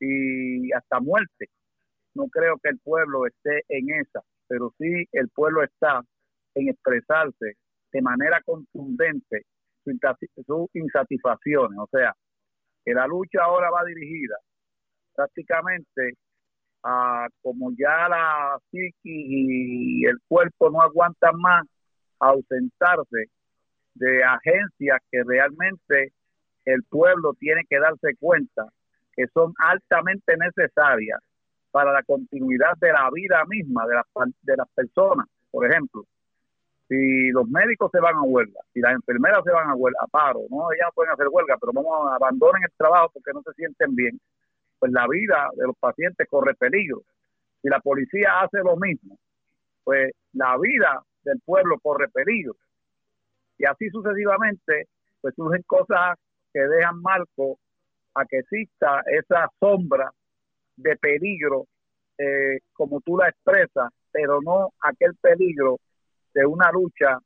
y 0.00 0.72
hasta 0.72 1.00
muerte. 1.00 1.46
No 2.14 2.28
creo 2.28 2.58
que 2.62 2.70
el 2.70 2.78
pueblo 2.78 3.26
esté 3.26 3.62
en 3.68 3.90
esa, 4.00 4.22
pero 4.48 4.72
sí 4.78 5.06
el 5.12 5.28
pueblo 5.28 5.62
está 5.62 6.00
en 6.54 6.68
expresarse 6.68 7.56
de 7.92 8.02
manera 8.02 8.40
contundente 8.44 9.42
sus 9.84 10.68
insatisfacciones. 10.74 11.78
O 11.78 11.88
sea, 11.90 12.12
que 12.84 12.92
la 12.92 13.06
lucha 13.06 13.42
ahora 13.42 13.70
va 13.70 13.84
dirigida 13.84 14.36
prácticamente 15.14 16.14
a 16.82 17.28
como 17.42 17.70
ya 17.72 18.08
la 18.08 18.58
psiqui 18.70 18.90
y 19.04 20.04
el 20.06 20.18
cuerpo 20.28 20.70
no 20.70 20.82
aguantan 20.82 21.36
más, 21.38 21.66
ausentarse 22.20 23.30
de 23.94 24.24
agencias 24.24 25.00
que 25.10 25.22
realmente 25.24 26.12
el 26.64 26.82
pueblo 26.84 27.34
tiene 27.38 27.62
que 27.68 27.78
darse 27.78 28.14
cuenta 28.18 28.66
que 29.14 29.26
son 29.28 29.54
altamente 29.58 30.36
necesarias 30.36 31.20
para 31.70 31.92
la 31.92 32.02
continuidad 32.02 32.76
de 32.80 32.92
la 32.92 33.08
vida 33.12 33.42
misma 33.46 33.86
de 33.86 33.94
las, 33.94 34.06
de 34.42 34.56
las 34.56 34.68
personas. 34.74 35.26
Por 35.50 35.70
ejemplo, 35.70 36.04
si 36.88 37.30
los 37.30 37.48
médicos 37.48 37.90
se 37.90 38.00
van 38.00 38.16
a 38.16 38.22
huelga, 38.22 38.60
si 38.72 38.80
las 38.80 38.92
enfermeras 38.92 39.42
se 39.44 39.52
van 39.52 39.70
a 39.70 39.74
huelga, 39.74 39.98
a 40.02 40.06
paro, 40.06 40.40
no, 40.50 40.70
ellas 40.72 40.90
pueden 40.94 41.12
hacer 41.12 41.26
huelga, 41.30 41.56
pero 41.60 41.72
vamos 41.72 42.12
abandonen 42.12 42.62
el 42.62 42.72
trabajo 42.76 43.10
porque 43.12 43.32
no 43.32 43.42
se 43.42 43.52
sienten 43.54 43.94
bien, 43.94 44.20
pues 44.78 44.92
la 44.92 45.06
vida 45.08 45.48
de 45.56 45.66
los 45.66 45.76
pacientes 45.78 46.28
corre 46.28 46.54
peligro. 46.54 47.02
Si 47.62 47.68
la 47.68 47.80
policía 47.80 48.40
hace 48.40 48.58
lo 48.58 48.76
mismo, 48.76 49.18
pues 49.82 50.12
la 50.32 50.56
vida 50.58 51.02
del 51.26 51.40
pueblo 51.44 51.78
corre 51.80 52.08
peligro. 52.08 52.54
Y 53.58 53.66
así 53.66 53.90
sucesivamente, 53.90 54.88
pues 55.20 55.34
surgen 55.34 55.62
cosas 55.66 56.16
que 56.52 56.60
dejan 56.60 57.02
marco 57.02 57.58
a 58.14 58.24
que 58.24 58.38
exista 58.38 59.02
esa 59.06 59.50
sombra 59.60 60.10
de 60.76 60.96
peligro, 60.96 61.66
eh, 62.18 62.60
como 62.72 63.00
tú 63.00 63.18
la 63.18 63.28
expresas, 63.28 63.90
pero 64.10 64.40
no 64.40 64.72
aquel 64.80 65.14
peligro 65.16 65.78
de 66.32 66.46
una 66.46 66.70
lucha 66.70 67.18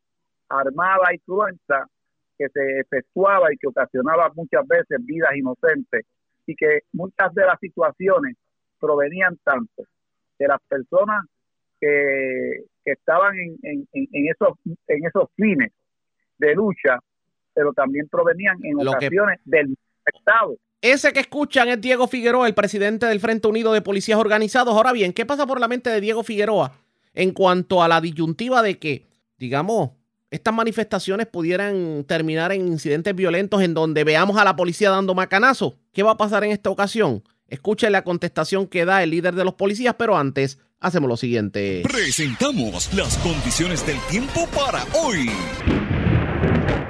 armada 0.48 1.12
y 1.12 1.18
cruenta 1.18 1.86
que 2.36 2.48
se 2.48 2.80
efectuaba 2.80 3.52
y 3.52 3.56
que 3.56 3.68
ocasionaba 3.68 4.32
muchas 4.34 4.66
veces 4.66 4.98
vidas 5.04 5.36
inocentes 5.36 6.06
y 6.46 6.54
que 6.56 6.80
muchas 6.92 7.34
de 7.34 7.44
las 7.44 7.58
situaciones 7.60 8.36
provenían 8.80 9.36
tanto 9.44 9.84
de 10.38 10.48
las 10.48 10.60
personas 10.68 11.24
que, 11.80 12.64
que 12.84 12.92
estaban 12.92 13.34
en, 13.38 13.56
en- 13.62 13.88
en- 13.92 14.28
esos 14.30 14.56
en 14.88 15.06
esos 15.06 15.28
fines 15.36 15.72
de 16.38 16.54
lucha, 16.54 16.98
pero 17.54 17.72
también 17.72 18.08
provenían 18.08 18.56
en 18.62 18.74
Lo 18.84 18.92
que- 18.92 19.06
ocasiones 19.06 19.40
del 19.44 19.76
Estado. 20.06 20.56
Ese 20.82 21.12
que 21.12 21.20
escuchan 21.20 21.68
es 21.68 21.80
Diego 21.80 22.06
Figueroa, 22.08 22.46
el 22.46 22.54
presidente 22.54 23.04
del 23.06 23.20
Frente 23.20 23.48
Unido 23.48 23.72
de 23.74 23.82
Policías 23.82 24.18
Organizados. 24.18 24.74
Ahora 24.74 24.92
bien, 24.92 25.12
¿qué 25.12 25.26
pasa 25.26 25.46
por 25.46 25.60
la 25.60 25.68
mente 25.68 25.90
de 25.90 26.00
Diego 26.00 26.22
Figueroa 26.22 26.72
en 27.12 27.32
cuanto 27.32 27.82
a 27.82 27.88
la 27.88 28.00
disyuntiva 28.00 28.62
de 28.62 28.78
que, 28.78 29.06
digamos, 29.36 29.90
estas 30.30 30.54
manifestaciones 30.54 31.26
pudieran 31.26 32.04
terminar 32.04 32.52
en 32.52 32.66
incidentes 32.66 33.14
violentos 33.14 33.62
en 33.62 33.74
donde 33.74 34.04
veamos 34.04 34.38
a 34.38 34.44
la 34.44 34.56
policía 34.56 34.88
dando 34.90 35.14
macanazo? 35.14 35.74
¿Qué 35.92 36.02
va 36.02 36.12
a 36.12 36.16
pasar 36.16 36.44
en 36.44 36.52
esta 36.52 36.70
ocasión? 36.70 37.22
Escuchen 37.48 37.92
la 37.92 38.02
contestación 38.04 38.66
que 38.66 38.84
da 38.86 39.02
el 39.02 39.10
líder 39.10 39.34
de 39.34 39.44
los 39.44 39.54
policías, 39.54 39.96
pero 39.98 40.16
antes 40.16 40.58
hacemos 40.80 41.08
lo 41.08 41.16
siguiente. 41.16 41.82
Presentamos 41.84 42.92
las 42.94 43.16
condiciones 43.18 43.86
del 43.86 43.98
tiempo 44.10 44.46
para 44.48 44.84
hoy. 44.98 45.30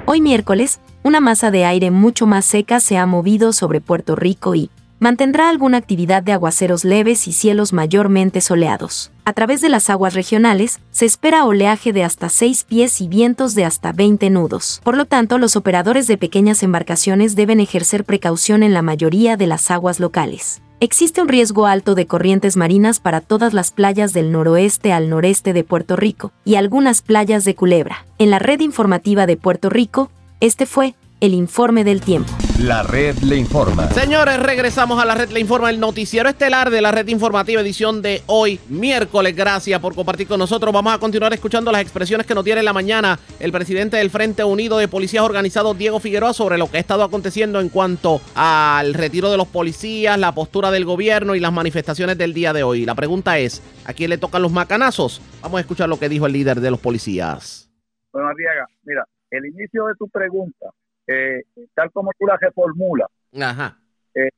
Hoy 0.05 0.21
miércoles, 0.21 0.79
una 1.03 1.19
masa 1.19 1.51
de 1.51 1.65
aire 1.65 1.91
mucho 1.91 2.25
más 2.25 2.45
seca 2.45 2.79
se 2.79 2.97
ha 2.97 3.05
movido 3.05 3.53
sobre 3.53 3.81
Puerto 3.81 4.15
Rico 4.15 4.55
y 4.55 4.69
mantendrá 4.99 5.49
alguna 5.49 5.77
actividad 5.77 6.21
de 6.21 6.31
aguaceros 6.31 6.85
leves 6.85 7.27
y 7.27 7.33
cielos 7.33 7.73
mayormente 7.73 8.39
soleados. 8.39 9.11
A 9.25 9.33
través 9.33 9.59
de 9.61 9.69
las 9.69 9.89
aguas 9.89 10.13
regionales, 10.13 10.79
se 10.91 11.05
espera 11.05 11.45
oleaje 11.45 11.91
de 11.91 12.03
hasta 12.03 12.29
6 12.29 12.65
pies 12.65 13.01
y 13.01 13.07
vientos 13.07 13.55
de 13.55 13.65
hasta 13.65 13.93
20 13.93 14.29
nudos. 14.29 14.79
Por 14.83 14.95
lo 14.95 15.05
tanto, 15.05 15.37
los 15.37 15.55
operadores 15.55 16.07
de 16.07 16.17
pequeñas 16.17 16.63
embarcaciones 16.63 17.35
deben 17.35 17.59
ejercer 17.59 18.05
precaución 18.05 18.63
en 18.63 18.73
la 18.73 18.81
mayoría 18.81 19.37
de 19.37 19.47
las 19.47 19.71
aguas 19.71 19.99
locales. 19.99 20.61
Existe 20.83 21.21
un 21.21 21.27
riesgo 21.27 21.67
alto 21.67 21.93
de 21.93 22.07
corrientes 22.07 22.57
marinas 22.57 22.99
para 22.99 23.21
todas 23.21 23.53
las 23.53 23.69
playas 23.69 24.13
del 24.13 24.31
noroeste 24.31 24.91
al 24.91 25.11
noreste 25.11 25.53
de 25.53 25.63
Puerto 25.63 25.95
Rico 25.95 26.31
y 26.43 26.55
algunas 26.55 27.03
playas 27.03 27.45
de 27.45 27.53
Culebra. 27.53 28.07
En 28.17 28.31
la 28.31 28.39
red 28.39 28.61
informativa 28.61 29.27
de 29.27 29.37
Puerto 29.37 29.69
Rico, 29.69 30.09
este 30.39 30.65
fue 30.65 30.95
el 31.21 31.35
informe 31.35 31.83
del 31.83 32.01
tiempo. 32.01 32.31
La 32.59 32.81
red 32.81 33.15
le 33.19 33.37
informa. 33.37 33.87
Señores, 33.91 34.39
regresamos 34.39 35.01
a 35.01 35.05
la 35.05 35.13
red 35.13 35.29
Le 35.29 35.39
Informa, 35.39 35.69
el 35.69 35.79
noticiero 35.79 36.27
estelar 36.27 36.71
de 36.71 36.81
la 36.81 36.91
red 36.91 37.07
informativa 37.07 37.61
edición 37.61 38.01
de 38.01 38.23
hoy, 38.25 38.59
miércoles. 38.69 39.35
Gracias 39.35 39.79
por 39.79 39.95
compartir 39.95 40.27
con 40.27 40.39
nosotros. 40.39 40.73
Vamos 40.73 40.93
a 40.93 40.97
continuar 40.97 41.31
escuchando 41.31 41.71
las 41.71 41.81
expresiones 41.81 42.25
que 42.25 42.33
nos 42.33 42.43
tiene 42.43 42.59
en 42.59 42.65
la 42.65 42.73
mañana 42.73 43.19
el 43.39 43.51
presidente 43.51 43.97
del 43.97 44.09
Frente 44.09 44.43
Unido 44.43 44.77
de 44.77 44.87
Policías 44.87 45.23
Organizados, 45.23 45.77
Diego 45.77 45.99
Figueroa, 45.99 46.33
sobre 46.33 46.57
lo 46.57 46.69
que 46.69 46.77
ha 46.77 46.79
estado 46.79 47.03
aconteciendo 47.03 47.59
en 47.59 47.69
cuanto 47.69 48.19
al 48.35 48.95
retiro 48.95 49.29
de 49.29 49.37
los 49.37 49.47
policías, 49.47 50.17
la 50.17 50.33
postura 50.33 50.71
del 50.71 50.85
gobierno 50.85 51.35
y 51.35 51.39
las 51.39 51.53
manifestaciones 51.53 52.17
del 52.17 52.33
día 52.33 52.51
de 52.51 52.63
hoy. 52.63 52.85
La 52.85 52.95
pregunta 52.95 53.37
es, 53.37 53.61
¿a 53.85 53.93
quién 53.93 54.09
le 54.09 54.17
tocan 54.17 54.41
los 54.41 54.51
macanazos? 54.51 55.21
Vamos 55.41 55.59
a 55.59 55.61
escuchar 55.61 55.87
lo 55.87 55.99
que 55.99 56.09
dijo 56.09 56.25
el 56.25 56.33
líder 56.33 56.61
de 56.61 56.71
los 56.71 56.79
policías. 56.79 57.69
Bueno, 58.11 58.27
Arriaga, 58.27 58.67
mira, 58.83 59.05
el 59.29 59.45
inicio 59.45 59.85
de 59.85 59.95
tu 59.95 60.07
pregunta, 60.09 60.67
eh, 61.11 61.43
tal 61.73 61.91
como 61.91 62.11
tú 62.17 62.25
la 62.25 62.37
reformulas, 62.37 63.09
Ajá. 63.39 63.77
hay 64.15 64.29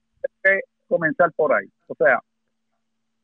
que 0.44 0.60
comenzar 0.88 1.32
por 1.34 1.54
ahí. 1.54 1.68
O 1.88 1.96
sea, 1.96 2.20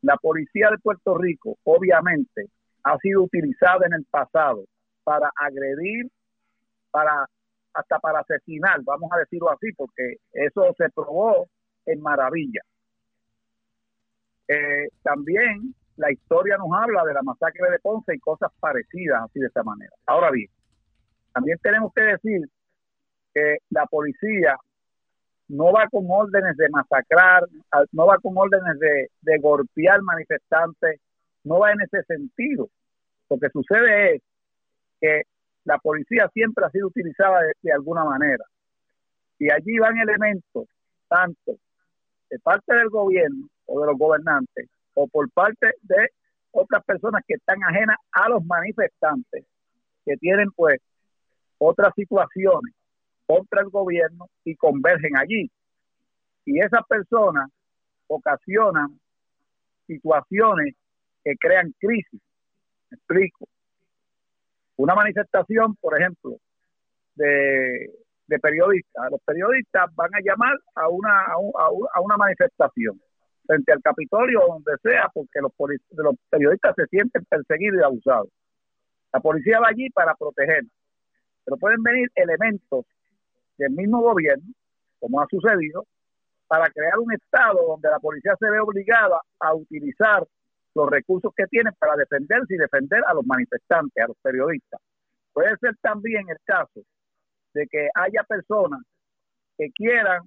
la 0.02 0.18
policía 0.18 0.70
de 0.72 0.78
Puerto 0.78 1.18
Rico, 1.18 1.58
obviamente, 1.64 2.48
ha 2.84 2.98
sido 2.98 3.24
utilizada 3.24 3.86
en 3.86 3.94
el 3.94 4.06
pasado 4.06 4.64
para 5.04 5.30
agredir, 5.36 6.10
para 6.92 7.26
hasta 7.74 8.00
para 8.00 8.20
asesinar, 8.20 8.82
vamos 8.84 9.10
a 9.14 9.20
decirlo 9.20 9.52
así, 9.52 9.72
porque 9.74 10.18
eso 10.34 10.74
se 10.78 10.90
probó 10.90 11.48
en 11.86 12.02
Maravilla. 12.02 12.62
Eh, 14.48 14.88
también 15.04 15.76
la 15.96 16.12
historia 16.12 16.58
nos 16.58 16.70
habla 16.74 17.04
de 17.06 17.14
la 17.14 17.22
masacre 17.22 17.70
de 17.70 17.80
Ponce 17.80 18.16
y 18.16 18.20
cosas 18.20 18.52
parecidas 18.60 19.24
así 19.24 19.40
de 19.40 19.48
esta 19.48 19.64
manera. 19.64 19.92
Ahora 20.08 20.32
bien, 20.32 20.50
también 21.34 21.58
tenemos 21.62 21.94
que 21.94 22.02
decir 22.02 22.50
que 23.34 23.58
la 23.70 23.86
policía 23.86 24.58
no 25.50 25.72
va 25.72 25.88
con 25.90 26.06
órdenes 26.10 26.56
de 26.58 26.70
masacrar, 26.70 27.44
no 27.92 28.06
va 28.06 28.18
con 28.20 28.38
órdenes 28.38 28.80
de, 28.80 29.10
de 29.22 29.38
golpear 29.40 30.02
manifestantes, 30.02 31.00
no 31.44 31.60
va 31.60 31.72
en 31.72 31.82
ese 31.82 32.04
sentido. 32.04 32.70
Lo 33.30 33.38
que 33.38 33.50
sucede 33.50 34.16
es 34.16 34.22
que 35.02 35.22
la 35.64 35.78
policía 35.78 36.30
siempre 36.34 36.66
ha 36.66 36.70
sido 36.70 36.88
utilizada 36.88 37.42
de, 37.62 37.72
alguna 37.72 38.04
manera. 38.04 38.44
Y 39.38 39.52
allí 39.52 39.78
van 39.78 39.98
elementos, 39.98 40.66
tanto 41.08 41.58
de 42.30 42.40
parte 42.40 42.76
del 42.76 42.90
gobierno 42.90 43.48
o 43.66 43.80
de 43.82 43.88
los 43.88 43.98
gobernantes, 43.98 44.68
o 44.94 45.08
por 45.08 45.30
parte 45.32 45.74
de 45.82 46.10
otras 46.52 46.84
personas 46.84 47.24
que 47.28 47.36
están 47.36 47.64
ajenas 47.64 47.98
a 48.12 48.30
los 48.30 48.44
manifestantes, 48.46 49.46
que 50.06 50.18
tienen 50.18 50.52
pues 50.56 50.80
otras 51.58 51.94
situaciones 51.96 52.74
contra 53.30 53.62
el 53.62 53.70
gobierno 53.70 54.28
y 54.44 54.56
convergen 54.56 55.16
allí. 55.16 55.52
Y 56.46 56.60
esas 56.62 56.82
personas 56.88 57.48
ocasionan 58.08 59.00
situaciones 59.86 60.74
que 61.24 61.36
crean 61.40 61.72
crisis. 61.80 62.20
Me 62.90 62.96
explico. 62.96 63.48
Una 64.78 64.96
manifestación, 64.96 65.76
por 65.76 66.00
ejemplo, 66.00 66.38
de, 67.14 67.92
periodistas. 68.42 69.12
Los 69.12 69.22
periodistas 69.24 69.94
van 69.94 70.10
a 70.16 70.22
llamar 70.24 70.58
a 70.74 70.90
una, 70.90 71.22
a, 71.26 72.02
una 72.02 72.18
manifestación 72.18 73.00
frente 73.46 73.72
al 73.74 73.82
Capitolio 73.84 74.42
o 74.42 74.54
donde 74.54 74.72
sea, 74.82 75.08
porque 75.14 75.40
los, 75.40 75.52
los 75.92 76.16
periodistas 76.32 76.74
se 76.76 76.88
sienten 76.88 77.24
perseguidos 77.26 77.80
y 77.80 77.84
abusados. 77.84 78.30
La 79.14 79.20
policía 79.20 79.60
va 79.60 79.68
allí 79.68 79.88
para 79.92 80.16
proteger, 80.16 80.64
pero 81.46 81.58
pueden 81.58 81.84
venir 81.84 82.10
elementos 82.16 82.86
del 83.60 83.72
mismo 83.72 84.02
gobierno, 84.02 84.46
como 85.00 85.22
ha 85.22 85.28
sucedido, 85.30 85.86
para 86.48 86.70
crear 86.72 86.98
un 86.98 87.14
estado 87.14 87.62
donde 87.68 87.90
la 87.90 88.00
policía 88.00 88.34
se 88.40 88.50
ve 88.50 88.60
obligada 88.60 89.22
a 89.40 89.54
utilizar 89.54 90.26
los 90.74 90.90
recursos 90.90 91.32
que 91.36 91.46
tienen 91.48 91.74
para 91.78 91.96
defenderse 91.96 92.56
y 92.56 92.58
defender 92.58 93.04
a 93.06 93.14
los 93.14 93.26
manifestantes, 93.26 94.04
a 94.04 94.08
los 94.08 94.18
periodistas. 94.22 94.80
Puede 95.34 95.56
ser 95.58 95.76
también 95.82 96.28
el 96.30 96.38
caso 96.44 96.82
de 97.54 97.68
que 97.68 97.90
haya 97.94 98.24
personas 98.24 98.82
que 99.58 99.70
quieran 99.72 100.22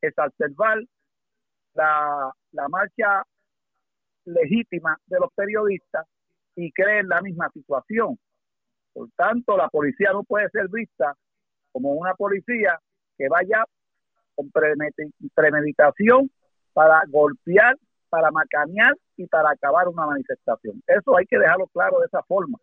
exacerbar 0.00 0.78
la, 1.74 2.32
la 2.52 2.68
marcha 2.68 3.22
legítima 4.24 4.96
de 5.06 5.18
los 5.20 5.30
periodistas 5.34 6.06
y 6.56 6.72
creen 6.72 7.08
la 7.08 7.20
misma 7.20 7.50
situación. 7.52 8.18
Por 8.92 9.08
tanto, 9.16 9.56
la 9.56 9.68
policía 9.68 10.12
no 10.12 10.22
puede 10.24 10.48
ser 10.50 10.68
vista 10.68 11.14
como 11.72 11.92
una 11.92 12.14
policía 12.14 12.78
que 13.18 13.28
vaya 13.28 13.64
con 14.34 14.50
premeditación 15.34 16.30
para 16.72 17.02
golpear 17.08 17.76
para 18.12 18.30
macanear 18.30 18.94
y 19.16 19.26
para 19.26 19.52
acabar 19.52 19.88
una 19.88 20.04
manifestación. 20.04 20.82
Eso 20.86 21.16
hay 21.16 21.24
que 21.24 21.38
dejarlo 21.38 21.66
claro 21.68 21.98
de 21.98 22.04
esa 22.04 22.22
forma. 22.24 22.58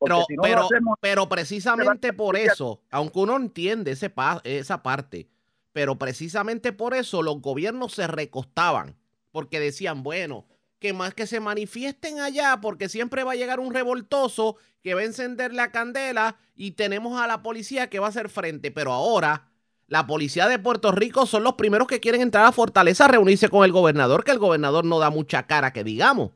Pero, 0.00 0.24
pero, 0.42 0.68
pero, 1.02 1.28
precisamente 1.28 2.14
por 2.14 2.34
eso, 2.34 2.80
aunque 2.90 3.18
uno 3.18 3.36
entiende 3.36 3.90
ese 3.90 4.10
esa 4.44 4.82
parte, 4.82 5.28
pero 5.74 5.96
precisamente 5.96 6.72
por 6.72 6.94
eso 6.94 7.22
los 7.22 7.42
gobiernos 7.42 7.92
se 7.92 8.06
recostaban, 8.06 8.96
porque 9.32 9.60
decían, 9.60 10.02
bueno, 10.02 10.46
que 10.80 10.92
más 10.94 11.14
que 11.14 11.26
se 11.26 11.40
manifiesten 11.40 12.18
allá, 12.20 12.58
porque 12.60 12.88
siempre 12.88 13.22
va 13.22 13.32
a 13.32 13.36
llegar 13.36 13.60
un 13.60 13.72
revoltoso 13.72 14.56
que 14.82 14.94
va 14.94 15.02
a 15.02 15.04
encender 15.04 15.52
la 15.52 15.70
candela 15.70 16.36
y 16.56 16.72
tenemos 16.72 17.20
a 17.20 17.26
la 17.26 17.42
policía 17.42 17.90
que 17.90 17.98
va 17.98 18.06
a 18.06 18.08
hacer 18.08 18.30
frente, 18.30 18.70
pero 18.70 18.92
ahora 18.92 19.46
la 19.86 20.06
policía 20.06 20.48
de 20.48 20.58
Puerto 20.58 20.90
Rico 20.90 21.26
son 21.26 21.44
los 21.44 21.54
primeros 21.54 21.86
que 21.86 22.00
quieren 22.00 22.22
entrar 22.22 22.46
a 22.46 22.52
Fortaleza 22.52 23.04
a 23.04 23.08
reunirse 23.08 23.50
con 23.50 23.64
el 23.64 23.72
gobernador, 23.72 24.24
que 24.24 24.30
el 24.30 24.38
gobernador 24.38 24.84
no 24.84 24.98
da 24.98 25.10
mucha 25.10 25.46
cara 25.46 25.72
que 25.72 25.84
digamos. 25.84 26.30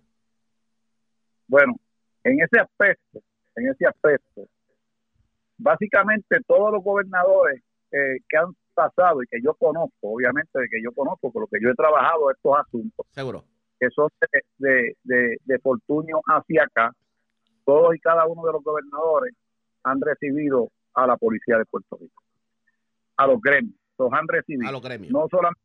Bueno, 1.47 1.75
en 2.23 2.41
ese 2.43 2.61
aspecto, 2.61 3.21
en 3.57 3.69
ese 3.69 3.87
aspecto, 3.87 4.43
básicamente 5.57 6.39
todos 6.47 6.73
los 6.73 6.83
gobernadores 6.83 7.63
eh, 7.93 8.19
que 8.29 8.37
han 8.37 8.55
pasado 8.75 9.23
y 9.23 9.27
que 9.27 9.41
yo 9.43 9.55
conozco, 9.55 9.95
obviamente 10.03 10.59
que 10.71 10.83
yo 10.83 10.93
conozco, 10.93 11.33
por 11.33 11.43
lo 11.43 11.47
que 11.47 11.59
yo 11.63 11.71
he 11.71 11.75
trabajado 11.75 12.31
estos 12.31 12.59
asuntos, 12.59 13.07
seguro, 13.13 13.45
que 13.79 13.89
son 13.91 14.09
de, 14.59 14.97
de, 15.03 15.37
de 15.45 15.59
Fortunio 15.59 16.21
hacia 16.27 16.65
acá, 16.65 16.93
todos 17.65 17.95
y 17.95 17.99
cada 18.01 18.27
uno 18.27 18.45
de 18.47 18.53
los 18.53 18.63
gobernadores 18.63 19.35
han 19.83 20.01
recibido 20.01 20.69
a 20.95 21.07
la 21.07 21.17
policía 21.17 21.59
de 21.59 21.65
Puerto 21.67 21.97
Rico 22.01 22.25
a 23.17 23.27
los 23.27 23.41
gremios. 23.41 23.75
Los 23.99 24.13
han 24.13 24.27
recibido. 24.27 24.69
A 24.69 24.73
los 24.73 24.83
gremios. 24.83 25.13
No 25.13 25.27
solamente 25.31 25.61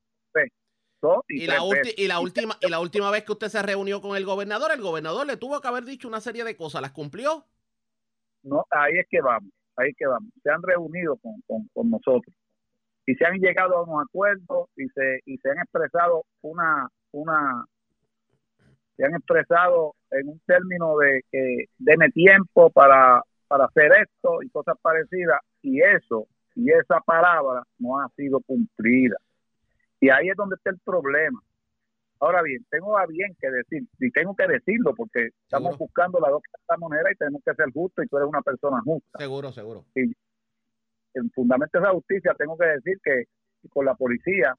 y, 1.30 1.48
la 1.48 1.54
y, 1.96 2.08
la 2.08 2.20
última 2.20 2.58
y 2.60 2.70
la 2.70 2.82
última 2.82 3.10
vez 3.10 3.24
que 3.24 3.32
usted 3.32 3.48
se 3.48 3.62
reunió 3.62 4.02
con 4.02 4.18
el 4.18 4.26
gobernador, 4.26 4.72
el 4.74 4.82
gobernador 4.82 5.26
le 5.26 5.38
tuvo 5.38 5.62
que 5.62 5.68
haber 5.70 5.86
dicho 5.86 6.10
una 6.10 6.20
serie 6.20 6.44
de 6.44 6.58
cosas, 6.58 6.82
¿las 6.82 6.92
cumplió? 6.92 7.46
No, 8.44 8.66
ahí 8.70 8.98
es 8.98 9.08
que 9.10 9.22
vamos, 9.22 9.50
ahí 9.78 9.92
es 9.92 9.96
que 9.98 10.06
vamos. 10.06 10.30
Se 10.44 10.50
han 10.50 10.62
reunido 10.62 11.18
con, 11.18 11.42
con, 11.74 11.90
nosotros 11.90 12.36
y 13.06 13.16
se 13.16 13.26
han 13.26 13.38
llegado 13.38 13.78
a 13.78 13.84
unos 13.84 14.04
acuerdos 14.10 14.68
y 14.76 14.90
se 14.90 15.22
y 15.26 15.38
se 15.38 15.50
han 15.50 15.60
expresado 15.60 16.26
una 16.42 16.90
una 17.12 17.66
se 19.00 19.06
han 19.06 19.16
expresado 19.16 19.96
en 20.12 20.28
un 20.28 20.42
término 20.46 20.98
de 20.98 21.22
que 21.32 21.66
deme 21.78 22.10
tiempo 22.10 22.70
para 22.70 23.24
para 23.48 23.66
hacer 23.66 23.92
esto 23.94 24.44
y 24.44 24.50
cosas 24.50 24.78
parecidas 24.82 25.40
y 25.62 25.82
eso 25.82 26.28
y 26.56 26.70
esa 26.72 27.00
palabra 27.00 27.64
no 27.78 28.00
ha 28.00 28.10
sido 28.16 28.42
cumplida. 28.42 29.16
Y 30.02 30.10
ahí 30.10 30.30
es 30.30 30.36
donde 30.36 30.56
está 30.56 30.72
el 30.72 30.80
problema. 30.80 31.42
Ahora 32.20 32.42
bien, 32.42 32.66
tengo 32.70 32.98
a 32.98 33.06
bien 33.06 33.34
que 33.40 33.50
decir, 33.50 33.84
y 33.98 34.12
tengo 34.12 34.36
que 34.36 34.46
decirlo 34.46 34.94
porque 34.94 35.30
estamos 35.44 35.78
buscando 35.78 36.20
la 36.20 36.30
dos 36.30 36.42
moneda 36.78 37.10
y 37.12 37.16
tenemos 37.16 37.42
que 37.46 37.54
ser 37.56 37.72
justos 37.74 38.06
y 38.06 38.08
tú 38.10 38.18
eres 38.18 38.28
una 38.28 38.42
persona 38.42 38.82
justa. 38.84 39.20
Seguro, 39.20 39.52
seguro. 39.54 39.86
Y 39.96 40.14
en 41.14 41.32
fundamento 41.32 41.80
de 41.80 41.86
esa 41.86 41.94
justicia 41.94 42.36
tengo 42.38 42.58
que 42.58 42.66
decir 42.66 42.98
que 43.02 43.24
con 43.70 43.86
la 43.86 43.96
policía 43.96 44.54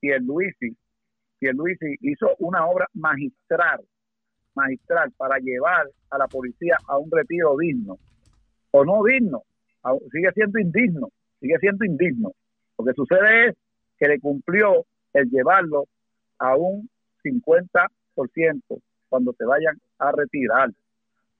y 0.00 0.10
el 0.10 0.24
Luisi, 0.24 0.76
y 1.40 1.46
el 1.46 1.56
Luisi 1.56 1.96
hizo 2.00 2.36
una 2.38 2.66
obra 2.66 2.86
magistral, 2.94 3.80
magistral 4.54 5.10
para 5.16 5.38
llevar 5.38 5.88
a 6.10 6.18
la 6.18 6.28
policía 6.28 6.76
a 6.86 6.98
un 6.98 7.10
retiro 7.10 7.56
digno 7.56 7.98
o 8.72 8.84
no 8.84 9.02
digno, 9.04 9.42
sigue 10.12 10.30
siendo 10.32 10.58
indigno, 10.58 11.08
sigue 11.40 11.58
siendo 11.58 11.84
indigno. 11.84 12.32
Lo 12.78 12.84
que 12.84 12.92
sucede 12.92 13.48
es 13.48 13.56
que 13.98 14.08
le 14.08 14.20
cumplió 14.20 14.84
el 15.12 15.28
llevarlo 15.30 15.86
a 16.38 16.56
un 16.56 16.88
50% 17.24 17.88
cuando 19.08 19.32
se 19.32 19.44
vayan 19.44 19.76
a 19.98 20.12
retirar. 20.12 20.70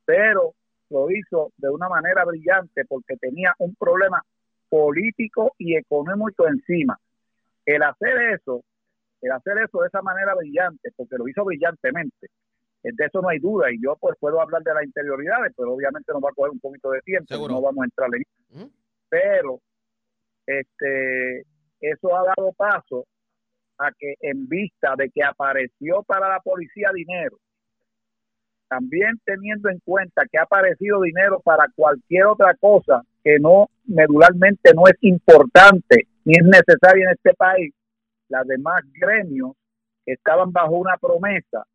Pero 0.04 0.54
lo 0.90 1.10
hizo 1.10 1.52
de 1.56 1.70
una 1.70 1.88
manera 1.88 2.24
brillante 2.24 2.84
porque 2.86 3.16
tenía 3.16 3.54
un 3.58 3.74
problema 3.76 4.22
político 4.68 5.52
y 5.58 5.76
económico 5.76 6.48
encima. 6.48 6.98
El 7.64 7.82
hacer 7.82 8.34
eso, 8.34 8.64
el 9.22 9.33
hacer 9.33 9.59
eso 9.59 9.80
de 9.80 9.88
esa 9.88 10.02
manera 10.02 10.35
brillante, 10.35 10.90
porque 10.96 11.16
lo 11.16 11.28
hizo 11.28 11.44
brillantemente, 11.44 12.28
de 12.83 13.04
eso 13.04 13.20
no 13.20 13.28
hay 13.28 13.38
duda 13.38 13.70
y 13.70 13.78
yo 13.83 13.96
pues 14.00 14.16
puedo 14.18 14.40
hablar 14.40 14.62
de 14.62 14.72
las 14.72 14.85
interioridades, 14.85 15.52
pero 15.56 15.74
obviamente 15.74 16.12
nos 16.12 16.22
va 16.22 16.30
a 16.30 16.35
coger 16.35 16.52
un 16.52 16.61
poquito 16.61 16.90
de 16.90 17.00
tiempo, 17.02 17.48
no 17.48 17.61
vamos 17.61 17.83
a 17.83 17.85
entrar 17.85 18.09
en 18.14 18.22
eso. 18.22 18.70
Pero 19.09 19.61
este 20.46 21.44
eso 21.80 22.16
ha 22.16 22.24
dado 22.24 22.52
paso 22.52 23.04
a 23.78 23.90
que 23.98 24.14
en 24.20 24.48
vista 24.48 24.94
de 24.96 25.11
que 25.11 25.22
apareció 25.22 26.02
para 26.02 26.28
la 26.28 26.40
policía 26.40 26.90
dinero, 26.94 27.38
también 28.68 29.20
teniendo 29.24 29.68
en 29.68 29.80
cuenta 29.80 30.22
que 30.30 30.38
ha 30.38 30.42
aparecido 30.42 31.00
dinero 31.02 31.40
para 31.40 31.66
cualquier 31.74 32.26
otra 32.26 32.54
cosa 32.54 33.02
que 33.24 33.38
no 33.38 33.68
medularmente 33.85 34.72
no 34.74 34.87
es 34.87 34.96
importante 35.00 36.06
ni 36.24 36.35
es 36.35 36.44
necesaria 36.44 37.06
en 37.06 37.12
este 37.12 37.35
país, 37.35 37.74
las 38.30 38.46
demás 38.46 38.80
gremios 38.94 39.52
que 40.06 40.14
estaban 40.14 40.50
bajo 40.52 40.72
una 40.72 40.96
promesa 40.96 41.66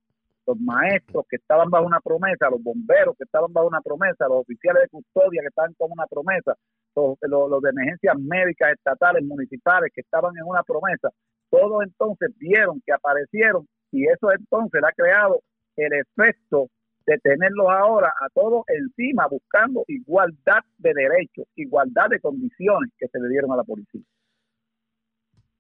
los 0.46 0.60
maestros 0.60 1.26
que 1.30 1.38
estaban 1.38 1.70
bajo 1.70 1.86
una 1.86 2.00
promesa, 2.00 2.50
los 2.50 2.62
bomberos 2.62 3.16
que 3.18 3.24
estaban 3.24 3.52
bajo 3.52 3.68
una 3.68 3.82
promesa, 3.82 4.28
los 4.28 4.42
oficiales 4.42 4.84
de 4.84 4.90
custodia 4.90 5.42
que 5.42 5.48
estaban 5.48 5.74
con 5.74 5.92
una 5.92 6.06
promesa, 6.06 6.56
los, 6.96 7.18
los, 7.22 7.62
de 7.62 7.70
emergencias 7.70 8.18
médicas 8.20 8.74
estatales, 8.74 9.24
municipales 9.24 9.92
que 9.94 10.02
estaban 10.02 10.38
en 10.38 10.46
una 10.46 10.64
promesa, 10.64 11.10
todos 11.50 11.84
entonces 11.84 12.30
vieron 12.38 12.82
que 12.86 12.94
aparecieron 12.94 13.68
y 13.92 14.06
eso 14.08 14.32
entonces 14.32 14.82
ha 14.84 14.92
creado 14.92 15.42
el 15.78 15.94
efecto 15.94 16.68
de 17.06 17.18
tenerlos 17.20 17.68
ahora 17.70 18.12
a 18.20 18.30
todos 18.30 18.64
encima 18.68 19.28
buscando 19.28 19.84
igualdad 19.88 20.64
de 20.78 20.94
derechos, 20.94 21.46
igualdad 21.56 22.10
de 22.10 22.20
condiciones 22.20 22.92
que 22.98 23.08
se 23.08 23.20
le 23.20 23.30
dieron 23.30 23.52
a 23.52 23.58
la 23.58 23.64
policía. 23.64 24.02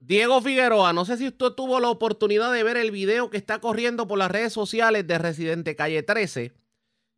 Diego 0.08 0.39
Figueroa, 0.39 0.94
no 0.94 1.04
sé 1.04 1.18
si 1.18 1.28
usted 1.28 1.54
tuvo 1.54 1.80
la 1.80 1.89
oportunidad 1.89 2.54
de 2.54 2.62
ver 2.62 2.78
el 2.78 2.91
video 2.91 3.32
que 3.32 3.38
está 3.38 3.60
corriendo 3.60 4.08
por 4.08 4.20
las 4.20 4.30
redes 4.30 4.54
sociales 4.54 5.08
de 5.08 5.18
Residente 5.18 5.76
Calle 5.76 6.04
13, 6.04 6.54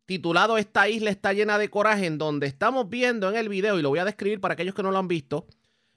titulado 0.06 0.56
Esta 0.56 0.88
isla 0.88 1.10
está 1.10 1.34
llena 1.34 1.58
de 1.58 1.68
coraje, 1.68 2.06
en 2.06 2.16
donde 2.16 2.46
estamos 2.46 2.88
viendo 2.88 3.28
en 3.28 3.36
el 3.36 3.50
video, 3.50 3.78
y 3.78 3.82
lo 3.82 3.90
voy 3.90 3.98
a 3.98 4.06
describir 4.06 4.40
para 4.40 4.54
aquellos 4.54 4.74
que 4.74 4.82
no 4.82 4.90
lo 4.90 4.96
han 4.96 5.06
visto, 5.06 5.46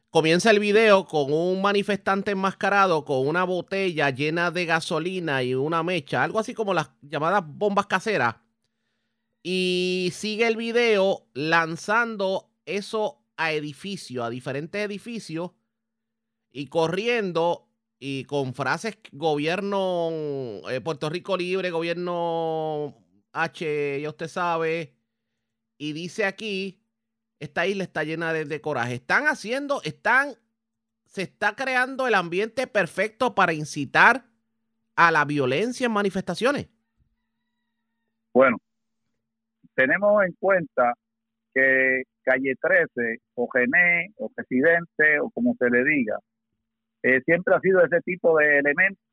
comienza 0.10 0.52
el 0.52 0.60
video 0.60 1.06
con 1.06 1.32
un 1.32 1.62
manifestante 1.62 2.32
enmascarado 2.32 3.06
con 3.06 3.26
una 3.26 3.46
botella 3.46 4.10
llena 4.10 4.52
de 4.52 4.66
gasolina 4.66 5.44
y 5.44 5.56
una 5.56 5.84
mecha, 5.84 6.22
algo 6.22 6.40
así 6.40 6.54
como 6.54 6.74
las 6.74 6.92
llamadas 7.02 7.46
bombas 7.48 7.86
caseras. 7.86 8.36
Y 9.42 10.10
sigue 10.12 10.46
el 10.46 10.58
video 10.58 11.26
lanzando 11.34 12.52
eso 12.66 13.24
a 13.38 13.54
edificios, 13.54 14.26
a 14.26 14.30
diferentes 14.30 14.86
edificios 14.86 15.52
y 16.52 16.68
corriendo 16.68 17.68
y 18.00 18.26
con 18.26 18.54
frases 18.54 18.98
gobierno 19.12 20.10
eh, 20.70 20.82
Puerto 20.82 21.10
Rico 21.10 21.38
libre, 21.38 21.70
gobierno 21.70 22.96
H, 23.32 24.02
ya 24.02 24.10
usted 24.10 24.28
sabe. 24.28 24.96
Y 25.78 25.94
dice 25.94 26.26
aquí 26.26 26.82
esta 27.42 27.66
isla 27.66 27.84
está 27.84 28.04
llena 28.04 28.34
de, 28.34 28.62
coraje. 28.62 28.94
Están 28.94 29.26
haciendo, 29.26 29.82
están, 29.84 30.36
se 31.06 31.24
está 31.24 31.56
creando 31.56 32.08
el 32.08 32.14
ambiente 32.14 32.68
perfecto 32.68 33.34
para 33.34 33.52
incitar 33.52 34.26
a 34.96 35.10
la 35.10 35.26
violencia 35.26 35.88
en 35.88 35.92
manifestaciones. 35.92 36.70
Bueno, 38.32 38.58
tenemos 39.74 40.24
en 40.24 40.34
cuenta 40.40 40.94
que 41.52 42.04
Calle 42.22 42.54
13 42.62 43.18
o 43.34 43.50
Gené 43.50 44.14
o 44.18 44.30
Presidente 44.30 45.20
o 45.20 45.32
como 45.32 45.56
se 45.58 45.68
le 45.68 45.84
diga, 45.84 46.20
eh, 47.04 47.22
siempre 47.26 47.56
ha 47.56 47.60
sido 47.60 47.84
ese 47.84 48.02
tipo 48.02 48.38
de 48.38 48.60
elementos. 48.60 49.04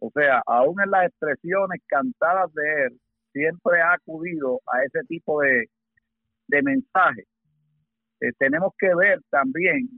O 0.00 0.10
sea, 0.14 0.42
aún 0.46 0.80
en 0.82 0.90
las 0.90 1.06
expresiones 1.06 1.80
cantadas 1.86 2.52
de 2.54 2.84
él, 2.86 3.00
siempre 3.32 3.80
ha 3.80 3.94
acudido 3.94 4.60
a 4.66 4.84
ese 4.84 5.04
tipo 5.08 5.40
de, 5.42 5.68
de 6.48 6.62
mensajes 6.62 7.26
eh, 8.20 8.32
tenemos 8.38 8.72
que 8.78 8.94
ver 8.94 9.20
también 9.30 9.88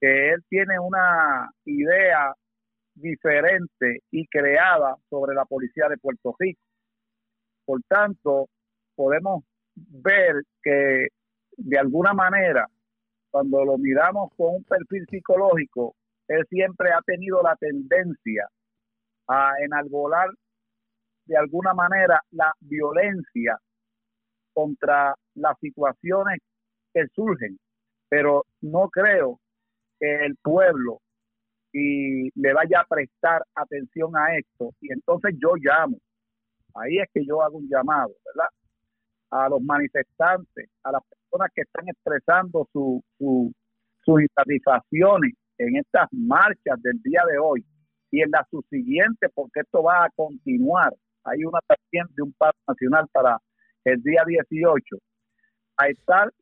que 0.00 0.30
él 0.30 0.44
tiene 0.48 0.78
una 0.78 1.50
idea 1.64 2.34
diferente 2.94 4.00
y 4.10 4.26
creada 4.26 4.96
sobre 5.08 5.34
la 5.34 5.44
policía 5.44 5.88
de 5.88 5.98
Puerto 5.98 6.34
Rico. 6.38 6.60
Por 7.64 7.80
tanto, 7.88 8.48
podemos 8.94 9.44
ver 9.74 10.42
que 10.62 11.08
de 11.56 11.78
alguna 11.78 12.12
manera, 12.12 12.66
cuando 13.30 13.64
lo 13.64 13.78
miramos 13.78 14.30
con 14.36 14.56
un 14.56 14.64
perfil 14.64 15.06
psicológico, 15.08 15.94
él 16.28 16.44
siempre 16.48 16.92
ha 16.92 17.00
tenido 17.02 17.42
la 17.42 17.56
tendencia 17.56 18.48
a 19.28 19.52
enalbolar 19.60 20.30
de 21.26 21.36
alguna 21.36 21.74
manera 21.74 22.20
la 22.30 22.52
violencia 22.60 23.58
contra 24.52 25.14
las 25.34 25.58
situaciones 25.58 26.38
que 26.92 27.06
surgen, 27.14 27.58
pero 28.08 28.44
no 28.60 28.88
creo 28.90 29.40
que 29.98 30.26
el 30.26 30.36
pueblo 30.36 31.00
y 31.72 32.30
le 32.40 32.52
vaya 32.52 32.80
a 32.80 32.86
prestar 32.86 33.42
atención 33.54 34.16
a 34.16 34.36
esto. 34.36 34.70
Y 34.80 34.92
entonces 34.92 35.34
yo 35.42 35.54
llamo, 35.56 35.98
ahí 36.74 36.98
es 36.98 37.08
que 37.12 37.24
yo 37.26 37.42
hago 37.42 37.58
un 37.58 37.68
llamado, 37.68 38.12
¿verdad? 38.24 38.48
A 39.30 39.48
los 39.48 39.60
manifestantes, 39.62 40.68
a 40.84 40.92
las 40.92 41.02
personas 41.02 41.50
que 41.52 41.62
están 41.62 41.88
expresando 41.88 42.68
su, 42.72 43.02
su, 43.18 43.52
sus 44.04 44.22
insatisfacciones 44.22 45.32
en 45.58 45.76
estas 45.76 46.08
marchas 46.12 46.80
del 46.82 47.00
día 47.02 47.22
de 47.30 47.38
hoy 47.38 47.64
y 48.10 48.22
en 48.22 48.30
las 48.30 48.48
subsiguientes, 48.50 49.30
porque 49.34 49.60
esto 49.60 49.82
va 49.82 50.04
a 50.04 50.10
continuar. 50.14 50.94
Hay 51.24 51.44
una 51.44 51.58
también 51.66 52.06
de 52.14 52.22
un 52.22 52.32
paro 52.32 52.56
nacional 52.68 53.06
para 53.12 53.40
el 53.84 54.02
día 54.02 54.22
18 54.26 54.96
a 55.76 55.88
estar 55.88 56.32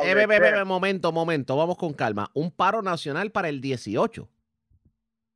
eh, 0.00 0.64
momento, 0.64 1.12
momento, 1.12 1.56
vamos 1.56 1.78
con 1.78 1.94
calma. 1.94 2.30
Un 2.34 2.50
paro 2.50 2.82
nacional 2.82 3.30
para 3.30 3.48
el 3.48 3.60
18. 3.60 4.28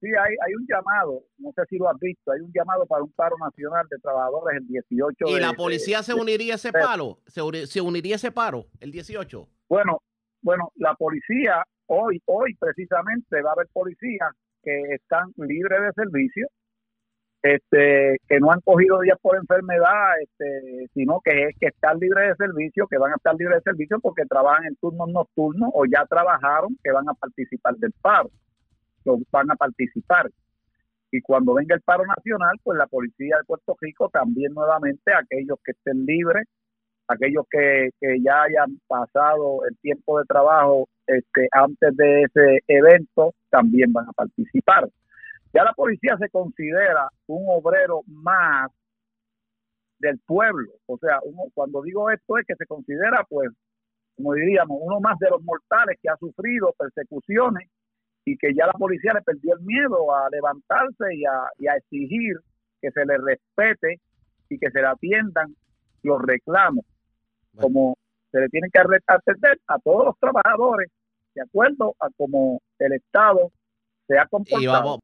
Sí, 0.01 0.09
hay, 0.09 0.35
hay 0.47 0.55
un 0.55 0.67
llamado, 0.69 1.25
no 1.39 1.53
sé 1.53 1.63
si 1.71 1.79
lo 1.79 1.89
has 1.89 1.99
visto, 1.99 2.31
hay 2.31 2.41
un 2.41 2.53
llamado 2.53 2.85
para 2.85 3.03
un 3.03 3.11
paro 3.13 3.35
nacional 3.39 3.87
de 3.91 3.97
trabajadores 3.99 4.59
el 4.61 4.67
18. 4.69 5.25
¿Y 5.29 5.41
la 5.41 5.55
policía 5.55 6.03
se 6.03 6.13
uniría 6.13 6.55
a 6.55 6.57
ese 6.57 6.71
paro? 6.71 7.19
¿Se, 7.27 7.67
¿Se 7.67 7.81
uniría 7.81 8.17
ese 8.17 8.31
paro 8.31 8.67
el 8.81 8.93
18? 8.93 9.49
Bueno, 9.71 10.03
bueno, 10.43 10.71
la 10.77 10.95
policía 10.95 11.65
hoy, 11.87 12.23
hoy 12.27 12.55
precisamente 12.59 13.43
va 13.43 13.51
a 13.51 13.53
haber 13.55 13.69
policías 13.73 14.31
que 14.63 14.95
están 14.95 15.33
libres 15.37 15.81
de 15.81 15.93
servicio 16.05 16.49
este, 17.43 18.17
que 18.29 18.41
no 18.41 18.51
han 18.51 18.61
cogido 18.61 19.01
días 19.01 19.19
por 19.21 19.37
enfermedad, 19.37 20.15
este, 20.21 20.89
sino 20.95 21.21
que 21.25 21.45
es 21.45 21.57
que 21.59 21.67
están 21.69 21.99
libres 21.99 22.31
de 22.31 22.47
servicio, 22.47 22.87
que 22.89 22.99
van 22.99 23.13
a 23.13 23.17
estar 23.17 23.35
libres 23.37 23.63
de 23.63 23.71
servicio 23.71 24.01
porque 24.01 24.25
trabajan 24.25 24.67
en 24.67 24.77
turnos 24.77 25.09
nocturnos 25.09 25.71
o 25.73 25.85
ya 25.87 26.05
trabajaron, 26.07 26.77
que 26.83 26.91
van 26.91 27.09
a 27.09 27.15
participar 27.15 27.77
del 27.77 27.93
paro, 28.03 28.31
van 29.31 29.51
a 29.51 29.55
participar. 29.55 30.31
Y 31.13 31.21
cuando 31.23 31.55
venga 31.55 31.75
el 31.77 31.83
paro 31.83 32.05
nacional, 32.05 32.57
pues 32.65 32.79
la 32.79 32.87
policía 32.87 33.37
de 33.39 33.45
Puerto 33.45 33.77
Rico 33.81 34.09
también 34.09 34.53
nuevamente, 34.53 35.13
aquellos 35.15 35.59
que 35.65 35.71
estén 35.71 36.05
libres, 36.05 36.47
aquellos 37.07 37.45
que, 37.49 37.91
que 38.01 38.21
ya 38.23 38.43
hayan 38.43 38.81
pasado 38.89 39.65
el 39.69 39.77
tiempo 39.79 40.19
de 40.19 40.25
trabajo 40.25 40.89
este, 41.07 41.49
antes 41.53 41.97
de 41.97 42.23
ese 42.23 42.65
evento, 42.69 43.35
también 43.51 43.93
van 43.93 44.09
a 44.09 44.13
participar. 44.13 44.89
Ya 45.53 45.65
la 45.65 45.73
policía 45.73 46.17
se 46.19 46.29
considera 46.29 47.09
un 47.27 47.45
obrero 47.49 48.03
más 48.07 48.71
del 49.99 50.19
pueblo. 50.27 50.73
O 50.87 50.99
sea, 50.99 51.21
uno, 51.25 51.45
cuando 51.55 51.83
digo 51.83 52.11
esto 52.11 52.39
es 52.39 52.47
que 52.47 52.57
se 52.57 52.67
considera, 52.67 53.25
pues, 53.29 53.51
como 54.17 54.35
diríamos, 54.35 54.79
uno 54.81 55.01
más 55.01 55.19
de 55.19 55.31
los 55.31 55.43
mortales 55.43 55.99
que 56.03 56.09
ha 56.09 56.17
sufrido 56.17 56.75
persecuciones 56.79 57.71
y 58.25 58.37
que 58.37 58.53
ya 58.55 58.67
la 58.67 58.73
policía 58.73 59.13
le 59.15 59.23
perdió 59.23 59.55
el 59.55 59.61
miedo 59.61 60.15
a 60.15 60.29
levantarse 60.31 61.15
y 61.15 61.25
a, 61.25 61.49
y 61.59 61.69
a 61.69 61.77
exigir 61.77 62.37
que 62.81 62.91
se 62.91 63.05
le 63.05 63.19
respete 63.19 64.01
y 64.49 64.59
que 64.59 64.71
se 64.71 64.81
le 64.81 64.87
atiendan 64.87 65.55
los 66.03 66.21
reclamos, 66.23 66.85
como 67.57 67.97
se 68.31 68.41
le 68.41 68.49
tienen 68.49 68.71
que 68.71 68.81
atender 69.07 69.59
a 69.67 69.79
todos 69.79 70.07
los 70.07 70.19
trabajadores 70.19 70.91
de 71.37 71.43
acuerdo 71.43 71.95
a 72.01 72.09
como 72.17 72.61
el 72.79 72.95
Estado 72.95 73.53
se 74.09 74.19
ha 74.19 74.27
comportado. 74.27 75.01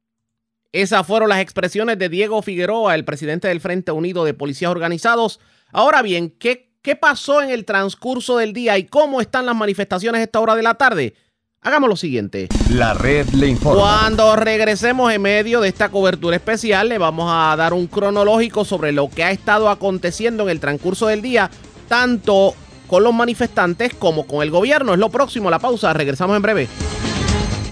Esas 0.71 1.05
fueron 1.05 1.29
las 1.29 1.39
expresiones 1.39 1.99
de 1.99 2.09
Diego 2.09 2.41
Figueroa, 2.41 2.95
el 2.95 3.05
presidente 3.05 3.47
del 3.47 3.61
Frente 3.61 3.91
Unido 3.91 4.25
de 4.25 4.33
Policías 4.33 4.71
Organizados. 4.71 5.39
Ahora 5.71 6.01
bien, 6.01 6.31
¿qué, 6.31 6.71
¿qué 6.81 6.95
pasó 6.95 7.43
en 7.43 7.51
el 7.51 7.65
transcurso 7.65 8.37
del 8.37 8.53
día 8.53 8.79
y 8.79 8.85
cómo 8.87 9.21
están 9.21 9.45
las 9.45 9.55
manifestaciones 9.55 10.19
a 10.19 10.23
esta 10.23 10.39
hora 10.39 10.55
de 10.55 10.63
la 10.63 10.73
tarde? 10.73 11.13
Hagamos 11.61 11.87
lo 11.87 11.95
siguiente. 11.95 12.49
La 12.71 12.95
red 12.95 13.27
le 13.29 13.47
informa. 13.47 13.81
Cuando 13.81 14.35
regresemos 14.35 15.13
en 15.13 15.21
medio 15.21 15.61
de 15.61 15.69
esta 15.69 15.89
cobertura 15.89 16.35
especial, 16.35 16.89
le 16.89 16.97
vamos 16.97 17.29
a 17.31 17.55
dar 17.55 17.73
un 17.73 17.85
cronológico 17.85 18.65
sobre 18.65 18.91
lo 18.91 19.09
que 19.09 19.23
ha 19.23 19.31
estado 19.31 19.69
aconteciendo 19.69 20.43
en 20.43 20.49
el 20.49 20.59
transcurso 20.59 21.05
del 21.05 21.21
día, 21.21 21.51
tanto 21.87 22.55
con 22.93 23.03
los 23.03 23.11
manifestantes 23.15 23.91
como 23.95 24.27
con 24.27 24.43
el 24.43 24.51
gobierno. 24.51 24.93
Es 24.93 24.99
lo 24.99 25.09
próximo, 25.09 25.49
la 25.49 25.57
pausa. 25.57 25.93
Regresamos 25.93 26.35
en 26.35 26.43
breve. 26.43 26.67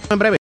En 0.10 0.18
breve. 0.18 0.38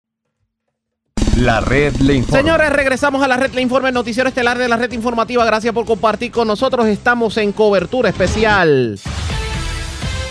La 1.36 1.60
red 1.60 1.94
le 1.98 2.14
informa. 2.14 2.38
Señores, 2.38 2.72
regresamos 2.72 3.22
a 3.22 3.28
la 3.28 3.36
red 3.36 3.52
le 3.52 3.62
informa, 3.62 3.90
el 3.90 3.94
noticiero 3.94 4.30
estelar 4.30 4.58
de 4.58 4.70
la 4.70 4.78
red 4.78 4.90
informativa. 4.94 5.44
Gracias 5.44 5.74
por 5.74 5.84
compartir 5.86 6.32
con 6.32 6.48
nosotros. 6.48 6.88
Estamos 6.88 7.36
en 7.36 7.52
cobertura 7.52 8.08
especial. 8.08 8.98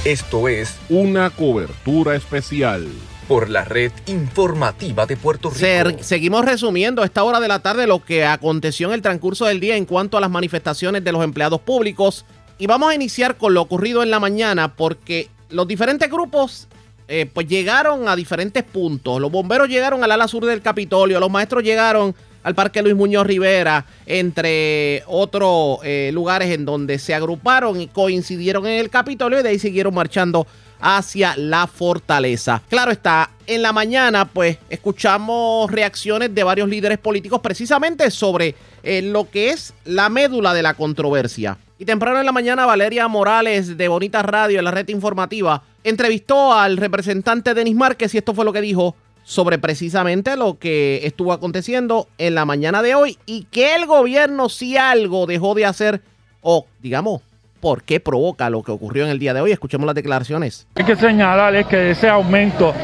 Esto 0.07 0.49
es 0.49 0.79
una 0.89 1.29
cobertura 1.29 2.17
especial 2.17 2.89
por 3.29 3.51
la 3.51 3.67
red 3.67 3.93
informativa 4.07 5.05
de 5.05 5.19
Puerto 5.19 5.51
Rico. 5.51 6.03
seguimos 6.03 6.47
resumiendo 6.47 7.03
a 7.03 7.05
esta 7.05 7.23
hora 7.23 7.39
de 7.41 7.49
la 7.49 7.59
tarde 7.59 7.87
lo 7.87 8.03
que 8.03 8.25
aconteció 8.25 8.89
en 8.89 8.95
el 8.95 9.03
transcurso 9.03 9.45
del 9.45 9.61
día 9.61 9.77
en 9.77 9.85
cuanto 9.85 10.17
a 10.17 10.23
las 10.23 10.31
manifestaciones 10.31 11.05
de 11.05 11.13
los 11.13 11.23
empleados 11.23 11.61
públicos. 11.61 12.25
Y 12.59 12.67
vamos 12.67 12.91
a 12.91 12.95
iniciar 12.95 13.37
con 13.37 13.55
lo 13.55 13.63
ocurrido 13.63 14.03
en 14.03 14.11
la 14.11 14.19
mañana 14.19 14.75
porque 14.75 15.29
los 15.51 15.69
diferentes 15.69 16.11
grupos 16.11 16.67
eh, 17.07 17.27
pues 17.33 17.47
llegaron 17.47 18.09
a 18.09 18.17
diferentes 18.17 18.65
puntos. 18.65 19.21
Los 19.21 19.31
bomberos 19.31 19.69
llegaron 19.69 20.03
al 20.03 20.13
ala 20.13 20.29
sur 20.29 20.45
del 20.45 20.61
Capitolio, 20.61 21.21
los 21.21 21.31
maestros 21.31 21.63
llegaron 21.63 22.15
al 22.43 22.55
Parque 22.55 22.83
Luis 22.83 22.95
Muñoz 22.95 23.27
Rivera, 23.27 23.87
entre 24.07 25.03
otros 25.07 25.79
eh, 25.85 26.11
lugares 26.13 26.51
en 26.51 26.65
donde 26.65 26.99
se 26.99 27.15
agruparon 27.15 27.81
y 27.81 27.89
coincidieron 27.89 28.67
en 28.67 28.81
el 28.81 28.91
Capitolio 28.91 29.41
y 29.41 29.43
de 29.43 29.51
ahí 29.51 29.59
siguieron 29.59 29.95
marchando 29.95 30.47
hacia 30.81 31.37
la 31.37 31.67
fortaleza. 31.67 32.63
Claro 32.69 32.91
está, 32.91 33.31
en 33.47 33.63
la 33.63 33.73
mañana 33.73 34.27
pues 34.27 34.59
escuchamos 34.69 35.71
reacciones 35.71 36.35
de 36.35 36.45
varios 36.45 36.69
líderes 36.69 36.99
políticos 36.99 37.41
precisamente 37.41 38.11
sobre 38.11 38.55
eh, 38.83 39.03
lo 39.03 39.31
que 39.31 39.51
es 39.51 39.75
la 39.85 40.09
médula 40.09 40.55
de 40.55 40.63
la 40.63 40.75
controversia. 40.75 41.57
Y 41.81 41.85
temprano 41.85 42.19
en 42.19 42.27
la 42.27 42.33
mañana 42.33 42.67
Valeria 42.67 43.07
Morales 43.07 43.77
de 43.77 43.87
Bonita 43.87 44.21
Radio 44.23 44.59
en 44.59 44.65
la 44.65 44.73
red 44.73 44.89
informativa 44.89 45.63
entrevistó 45.85 46.53
al 46.53 46.77
representante 46.77 47.55
Denis 47.55 47.77
Márquez 47.77 48.13
y 48.15 48.19
esto 48.19 48.35
fue 48.35 48.45
lo 48.45 48.53
que 48.53 48.61
dijo 48.61 48.97
sobre 49.23 49.59
precisamente 49.59 50.37
lo 50.37 50.59
que 50.59 51.03
estuvo 51.05 51.33
aconteciendo 51.33 52.09
en 52.19 52.35
la 52.35 52.45
mañana 52.45 52.83
de 52.83 52.97
hoy 52.97 53.17
y 53.27 53.45
que 53.45 53.77
el 53.77 53.87
gobierno 53.87 54.49
si 54.49 54.77
algo 54.77 55.27
dejó 55.27 55.55
de 55.55 55.67
hacer 55.67 56.03
o 56.41 56.67
digamos 56.83 57.23
por 57.61 57.85
qué 57.85 58.01
provoca 58.01 58.51
lo 58.51 58.65
que 58.65 58.73
ocurrió 58.73 59.05
en 59.05 59.11
el 59.11 59.21
día 59.21 59.33
de 59.33 59.41
hoy. 59.41 59.53
Escuchemos 59.53 59.87
las 59.87 59.95
declaraciones. 59.95 60.67
Hay 60.75 60.85
que 60.85 60.97
señalar 60.97 61.55
es 61.55 61.67
que 61.67 61.93
ese 61.93 62.09
aumento 62.09 62.75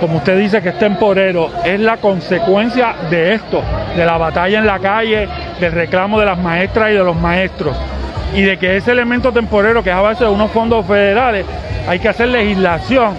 como 0.00 0.16
usted 0.16 0.36
dice 0.38 0.60
que 0.60 0.70
es 0.70 0.78
temporero, 0.78 1.50
es 1.64 1.78
la 1.78 1.98
consecuencia 1.98 2.96
de 3.10 3.34
esto, 3.34 3.62
de 3.96 4.04
la 4.04 4.18
batalla 4.18 4.58
en 4.58 4.66
la 4.66 4.80
calle, 4.80 5.28
del 5.60 5.72
reclamo 5.72 6.18
de 6.18 6.26
las 6.26 6.38
maestras 6.38 6.90
y 6.90 6.94
de 6.94 7.04
los 7.04 7.16
maestros. 7.16 7.76
Y 8.34 8.42
de 8.42 8.58
que 8.58 8.76
ese 8.76 8.90
elemento 8.90 9.32
temporero, 9.32 9.82
que 9.82 9.90
es 9.90 9.96
a 9.96 10.00
base 10.00 10.24
de 10.24 10.30
unos 10.30 10.50
fondos 10.50 10.84
federales, 10.86 11.46
hay 11.86 12.00
que 12.00 12.08
hacer 12.08 12.28
legislación 12.28 13.14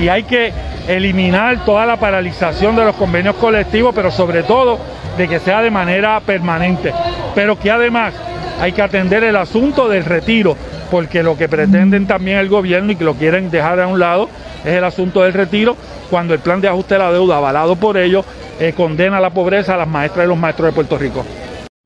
y 0.00 0.08
hay 0.08 0.22
que 0.22 0.52
eliminar 0.88 1.64
toda 1.64 1.86
la 1.86 1.96
paralización 1.96 2.76
de 2.76 2.84
los 2.84 2.96
convenios 2.96 3.36
colectivos, 3.36 3.92
pero 3.94 4.10
sobre 4.10 4.42
todo 4.42 4.78
de 5.16 5.28
que 5.28 5.40
sea 5.40 5.62
de 5.62 5.70
manera 5.70 6.20
permanente. 6.20 6.92
Pero 7.34 7.58
que 7.58 7.70
además 7.70 8.14
hay 8.60 8.72
que 8.72 8.82
atender 8.82 9.24
el 9.24 9.36
asunto 9.36 9.88
del 9.88 10.04
retiro, 10.04 10.56
porque 10.90 11.22
lo 11.22 11.36
que 11.36 11.48
pretenden 11.48 12.06
también 12.06 12.38
el 12.38 12.48
gobierno 12.48 12.92
y 12.92 12.96
que 12.96 13.04
lo 13.04 13.14
quieren 13.14 13.50
dejar 13.50 13.80
a 13.80 13.86
un 13.88 13.98
lado 13.98 14.28
es 14.64 14.74
el 14.74 14.84
asunto 14.84 15.22
del 15.22 15.32
retiro, 15.32 15.76
cuando 16.08 16.34
el 16.34 16.40
plan 16.40 16.60
de 16.60 16.68
ajuste 16.68 16.94
de 16.94 17.00
la 17.00 17.10
deuda 17.10 17.38
avalado 17.38 17.74
por 17.74 17.96
ellos 17.96 18.24
eh, 18.60 18.72
condena 18.76 19.18
a 19.18 19.20
la 19.20 19.30
pobreza 19.30 19.74
a 19.74 19.78
las 19.78 19.88
maestras 19.88 20.26
y 20.26 20.28
los 20.28 20.38
maestros 20.38 20.66
de 20.66 20.72
Puerto 20.72 20.96
Rico. 20.98 21.24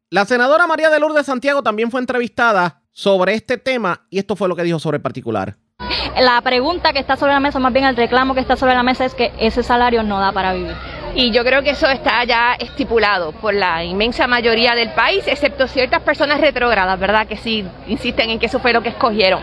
La 0.08 0.24
senadora 0.24 0.68
María 0.68 0.88
de 0.88 1.00
Lourdes 1.00 1.26
Santiago 1.26 1.64
también 1.64 1.90
fue 1.90 1.98
entrevistada 1.98 2.82
sobre 2.92 3.34
este 3.34 3.58
tema 3.58 4.06
y 4.08 4.20
esto 4.20 4.36
fue 4.36 4.48
lo 4.48 4.54
que 4.54 4.62
dijo 4.62 4.78
sobre 4.78 4.98
el 4.98 5.02
particular. 5.02 5.56
La 6.20 6.40
pregunta 6.42 6.92
que 6.92 7.00
está 7.00 7.16
sobre 7.16 7.32
la 7.32 7.40
mesa, 7.40 7.58
más 7.58 7.72
bien 7.72 7.86
el 7.86 7.96
reclamo 7.96 8.32
que 8.32 8.40
está 8.40 8.54
sobre 8.54 8.74
la 8.74 8.84
mesa 8.84 9.04
es 9.04 9.14
que 9.14 9.32
ese 9.40 9.64
salario 9.64 10.04
no 10.04 10.20
da 10.20 10.30
para 10.30 10.54
vivir. 10.54 10.76
Y 11.16 11.32
yo 11.32 11.42
creo 11.42 11.64
que 11.64 11.70
eso 11.70 11.88
está 11.88 12.22
ya 12.22 12.54
estipulado 12.54 13.32
por 13.32 13.52
la 13.52 13.82
inmensa 13.82 14.28
mayoría 14.28 14.76
del 14.76 14.92
país, 14.92 15.24
excepto 15.26 15.66
ciertas 15.66 16.02
personas 16.02 16.40
retrógradas, 16.40 17.00
¿verdad? 17.00 17.26
Que 17.26 17.36
sí 17.36 17.66
insisten 17.88 18.30
en 18.30 18.38
que 18.38 18.46
eso 18.46 18.60
fue 18.60 18.72
lo 18.72 18.82
que 18.82 18.90
escogieron. 18.90 19.42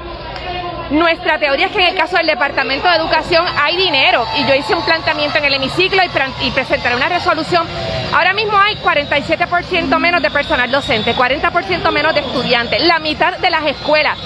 Nuestra 0.89 1.39
teoría 1.39 1.67
es 1.67 1.72
que 1.72 1.80
en 1.80 1.93
el 1.93 1.96
caso 1.96 2.17
del 2.17 2.28
Departamento 2.28 2.88
de 2.88 2.96
Educación 2.96 3.46
hay 3.62 3.78
dinero 3.78 4.26
y 4.38 4.46
yo 4.46 4.54
hice 4.54 4.76
un 4.76 4.84
planteamiento 4.84 5.38
en 5.38 5.46
el 5.46 5.54
hemiciclo 5.56 6.02
y, 6.04 6.52
presentaré 6.52 6.96
una 6.96 7.10
resolución. 7.10 7.65
Ahora 8.13 8.34
mismo 8.34 8.58
hay 8.58 8.76
47% 8.76 9.98
menos 9.98 10.22
de 10.22 10.30
personal 10.30 10.69
docente, 10.69 11.15
40% 11.15 11.91
menos 11.91 12.13
de 12.13 12.19
estudiantes, 12.19 12.82
la 12.84 13.00
mitad 13.00 13.38
de 13.38 13.50
las 13.50 13.65
escuelas 13.65 14.17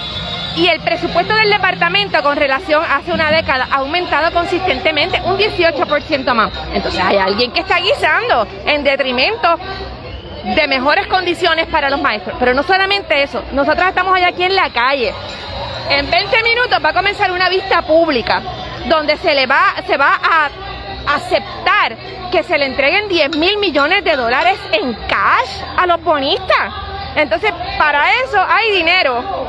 y 0.56 0.68
el 0.68 0.80
presupuesto 0.80 1.36
del 1.36 1.52
departamento 1.52 2.22
con 2.24 2.36
relación 2.36 2.84
a 2.84 2.98
hace 2.98 3.14
una 3.14 3.30
década 3.30 3.68
ha 3.72 3.78
aumentado 3.78 4.32
consistentemente 4.34 5.22
un 5.24 5.38
18% 5.38 6.34
más. 6.34 6.52
Entonces 6.74 7.00
hay 7.00 7.18
alguien 7.18 7.52
que 7.52 7.62
está 7.62 7.78
guisando 7.78 8.48
en 8.66 8.84
detrimento 8.84 9.58
de 10.56 10.68
mejores 10.68 11.08
condiciones 11.08 11.68
para 11.68 11.90
los 11.90 12.02
maestros. 12.02 12.36
Pero 12.40 12.54
no 12.54 12.64
solamente 12.64 13.22
eso, 13.22 13.44
nosotros 13.54 13.88
estamos 13.88 14.14
hoy 14.14 14.24
aquí 14.24 14.44
en 14.44 14.56
la 14.56 14.70
calle. 14.72 15.14
En 15.90 16.10
20 16.10 16.44
minutos 16.44 16.80
va 16.84 16.90
a 16.90 16.94
comenzar 16.94 17.32
una 17.32 17.50
vista 17.50 17.82
pública 17.82 18.42
donde 18.86 19.18
se 19.18 19.34
le 19.34 19.46
va, 19.46 19.76
se 19.86 19.98
va 19.98 20.20
a 20.22 20.50
aceptar 21.16 21.98
que 22.32 22.44
se 22.44 22.58
le 22.58 22.66
entreguen 22.66 23.08
10 23.08 23.38
mil 23.38 23.58
millones 23.58 24.04
de 24.04 24.16
dólares 24.16 24.60
en 24.72 24.94
cash 24.94 25.62
a 25.78 25.86
los 25.88 26.02
bonistas. 26.04 26.74
Entonces, 27.16 27.52
para 27.78 28.14
eso 28.24 28.40
hay 28.48 28.72
dinero 28.72 29.48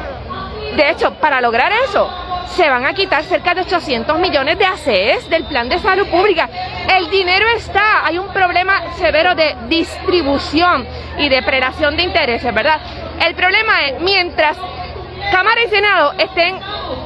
de 0.78 0.90
hecho, 0.90 1.14
para 1.14 1.40
lograr 1.40 1.72
eso, 1.72 2.08
se 2.54 2.68
van 2.68 2.86
a 2.86 2.94
quitar 2.94 3.24
cerca 3.24 3.54
de 3.54 3.62
800 3.62 4.18
millones 4.18 4.58
de 4.58 4.64
ACES 4.64 5.28
del 5.28 5.44
plan 5.44 5.68
de 5.68 5.78
salud 5.78 6.06
pública. 6.06 6.48
El 6.96 7.10
dinero 7.10 7.46
está, 7.56 8.06
hay 8.06 8.18
un 8.18 8.28
problema 8.28 8.94
severo 8.96 9.34
de 9.34 9.56
distribución 9.68 10.86
y 11.18 11.28
de 11.28 11.42
predación 11.42 11.96
de 11.96 12.04
intereses, 12.04 12.54
¿verdad? 12.54 12.80
El 13.26 13.34
problema 13.34 13.86
es, 13.86 14.00
mientras 14.00 14.56
Cámara 15.30 15.62
y 15.64 15.68
Senado 15.68 16.12
estén 16.18 16.58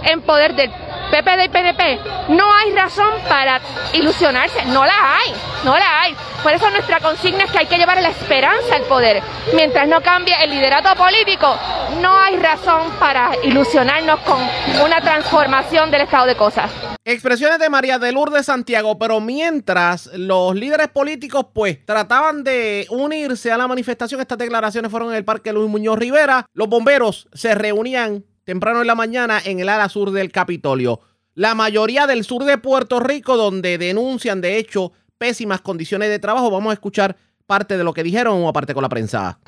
en 0.05 0.21
poder 0.23 0.55
del 0.55 0.71
PPD 1.13 1.45
y 1.45 1.49
PNP, 1.51 2.01
no 2.31 2.51
hay 2.55 2.73
razón 2.73 3.13
para 3.29 3.61
ilusionarse, 3.93 4.65
no 4.65 4.87
la 4.87 5.19
hay, 5.19 5.35
no 5.63 5.77
la 5.77 6.01
hay. 6.01 6.17
Por 6.43 6.55
eso 6.55 6.71
nuestra 6.71 7.01
consigna 7.01 7.45
es 7.45 7.51
que 7.51 7.59
hay 7.59 7.67
que 7.67 7.77
llevar 7.77 8.01
la 8.01 8.09
esperanza 8.09 8.77
al 8.77 8.83
poder. 8.85 9.23
Mientras 9.55 9.87
no 9.87 10.01
cambie 10.01 10.35
el 10.43 10.49
liderato 10.49 10.89
político, 10.97 11.55
no 12.01 12.19
hay 12.19 12.37
razón 12.37 12.91
para 12.99 13.33
ilusionarnos 13.45 14.21
con 14.21 14.39
una 14.83 15.03
transformación 15.03 15.91
del 15.91 16.01
estado 16.01 16.27
de 16.27 16.35
cosas. 16.35 16.71
Expresiones 17.05 17.59
de 17.59 17.69
María 17.69 17.99
de 17.99 18.11
Lourdes 18.11 18.47
Santiago, 18.47 18.99
pero 18.99 19.21
mientras 19.21 20.07
los 20.15 20.55
líderes 20.55 20.89
políticos 20.89 21.47
pues 21.53 21.85
trataban 21.85 22.43
de 22.43 22.87
unirse 22.89 23.53
a 23.53 23.59
la 23.59 23.69
manifestación, 23.69 24.21
estas 24.21 24.39
declaraciones 24.39 24.91
fueron 24.91 25.11
en 25.11 25.17
el 25.17 25.25
Parque 25.27 25.53
Luis 25.53 25.69
Muñoz 25.69 25.99
Rivera, 25.99 26.47
los 26.55 26.69
bomberos 26.69 27.29
se 27.35 27.55
reunían 27.55 28.25
temprano 28.45 28.81
en 28.81 28.87
la 28.87 28.95
mañana 28.95 29.41
en 29.45 29.61
el 29.61 29.69
ala 29.69 29.89
sur 29.89 30.11
del 30.11 30.31
Capitolio. 30.33 31.01
La 31.35 31.55
mayoría 31.55 32.07
del 32.07 32.25
sur 32.25 32.45
de 32.45 32.59
Puerto 32.59 33.01
Rico, 33.01 33.37
donde 33.37 33.79
denuncian 33.79 34.41
de 34.41 34.59
hecho 34.59 34.93
pésimas 35.19 35.61
condiciones 35.61 36.09
de 36.09 36.19
trabajo, 36.19 36.51
vamos 36.51 36.71
a 36.71 36.75
escuchar 36.75 37.17
parte 37.47 37.77
de 37.77 37.85
lo 37.85 37.93
que 37.93 38.03
dijeron 38.03 38.43
o 38.43 38.49
aparte 38.49 38.75
con 38.75 38.83
la 38.83 38.89
prensa. 38.89 39.39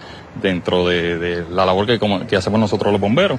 Dentro 0.40 0.86
de, 0.86 1.44
la 1.50 1.66
labor 1.66 1.86
que, 1.86 1.98
que, 2.26 2.36
hacemos 2.36 2.60
nosotros 2.60 2.92
los 2.92 3.00
bomberos, 3.00 3.38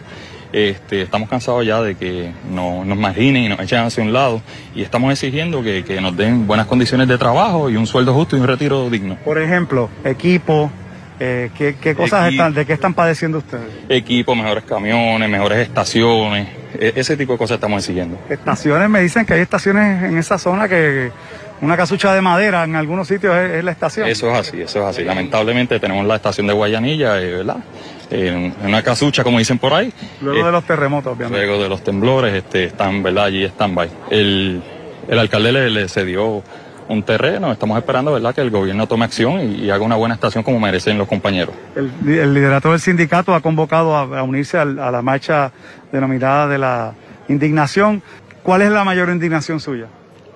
este, 0.51 1.01
estamos 1.01 1.29
cansados 1.29 1.65
ya 1.65 1.81
de 1.81 1.95
que 1.95 2.31
nos 2.49 2.85
marginen 2.85 3.43
y 3.43 3.49
nos 3.49 3.59
echen 3.59 3.79
hacia 3.79 4.03
un 4.03 4.13
lado 4.13 4.41
y 4.73 4.81
estamos 4.81 5.11
exigiendo 5.11 5.61
que, 5.61 5.83
que 5.83 5.99
nos 6.01 6.15
den 6.15 6.47
buenas 6.47 6.67
condiciones 6.67 7.07
de 7.07 7.17
trabajo 7.17 7.69
y 7.69 7.77
un 7.77 7.87
sueldo 7.87 8.13
justo 8.13 8.37
y 8.37 8.39
un 8.39 8.47
retiro 8.47 8.89
digno. 8.89 9.17
Por 9.23 9.39
ejemplo, 9.39 9.89
equipo, 10.03 10.71
eh, 11.19 11.49
¿qué, 11.57 11.95
cosas 11.95 12.31
están, 12.31 12.53
de 12.53 12.65
qué 12.65 12.73
están 12.73 12.93
padeciendo 12.93 13.37
ustedes? 13.39 13.65
Equipo, 13.89 14.35
mejores 14.35 14.63
camiones, 14.63 15.29
mejores 15.29 15.59
estaciones, 15.59 16.47
e, 16.79 16.93
ese 16.95 17.15
tipo 17.15 17.33
de 17.33 17.37
cosas 17.37 17.55
estamos 17.55 17.83
exigiendo. 17.83 18.17
Estaciones, 18.29 18.89
me 18.89 19.01
dicen 19.01 19.25
que 19.25 19.33
hay 19.33 19.41
estaciones 19.41 20.03
en 20.03 20.17
esa 20.17 20.37
zona 20.37 20.67
que 20.67 21.11
una 21.61 21.77
casucha 21.77 22.13
de 22.13 22.21
madera 22.21 22.63
en 22.63 22.75
algunos 22.75 23.07
sitios 23.07 23.35
es, 23.35 23.63
la 23.63 23.71
estación. 23.71 24.07
Eso 24.07 24.29
es 24.29 24.37
así, 24.37 24.61
eso 24.61 24.79
es 24.81 24.85
así. 24.85 25.03
Lamentablemente 25.03 25.79
tenemos 25.79 26.05
la 26.05 26.17
estación 26.17 26.47
de 26.47 26.53
Guayanilla, 26.53 27.21
eh, 27.21 27.37
¿verdad? 27.37 27.57
En 28.11 28.53
una 28.63 28.83
casucha, 28.83 29.23
como 29.23 29.39
dicen 29.39 29.57
por 29.57 29.73
ahí. 29.73 29.91
Luego 30.21 30.43
de 30.43 30.49
eh, 30.49 30.51
los 30.51 30.63
terremotos, 30.65 31.15
obviamente. 31.15 31.45
Luego 31.45 31.63
de 31.63 31.69
los 31.69 31.83
temblores, 31.83 32.33
este, 32.33 32.65
están, 32.65 33.01
¿verdad? 33.01 33.25
Allí 33.25 33.45
stand-by. 33.45 33.89
El, 34.11 34.61
el 35.07 35.19
alcalde 35.19 35.51
le, 35.51 35.69
le 35.69 35.87
cedió 35.87 36.43
un 36.87 37.03
terreno. 37.03 37.51
Estamos 37.51 37.77
esperando, 37.77 38.13
¿verdad?, 38.13 38.33
que 38.33 38.41
el 38.41 38.51
gobierno 38.51 38.87
tome 38.87 39.05
acción 39.05 39.41
y, 39.41 39.69
haga 39.69 39.83
una 39.83 39.95
buena 39.95 40.15
estación 40.15 40.43
como 40.43 40.59
merecen 40.59 40.97
los 40.97 41.07
compañeros. 41.07 41.55
El, 41.75 42.33
liderato 42.33 42.71
del 42.71 42.79
sindicato 42.79 43.33
ha 43.33 43.41
convocado 43.41 43.95
a, 43.95 44.23
unirse 44.23 44.57
a, 44.57 44.65
la 44.65 45.01
marcha 45.01 45.51
denominada 45.91 46.47
de 46.47 46.57
la 46.57 46.93
indignación. 47.27 48.01
¿Cuál 48.43 48.61
es 48.61 48.71
la 48.71 48.83
mayor 48.83 49.09
indignación 49.09 49.59
suya? 49.59 49.87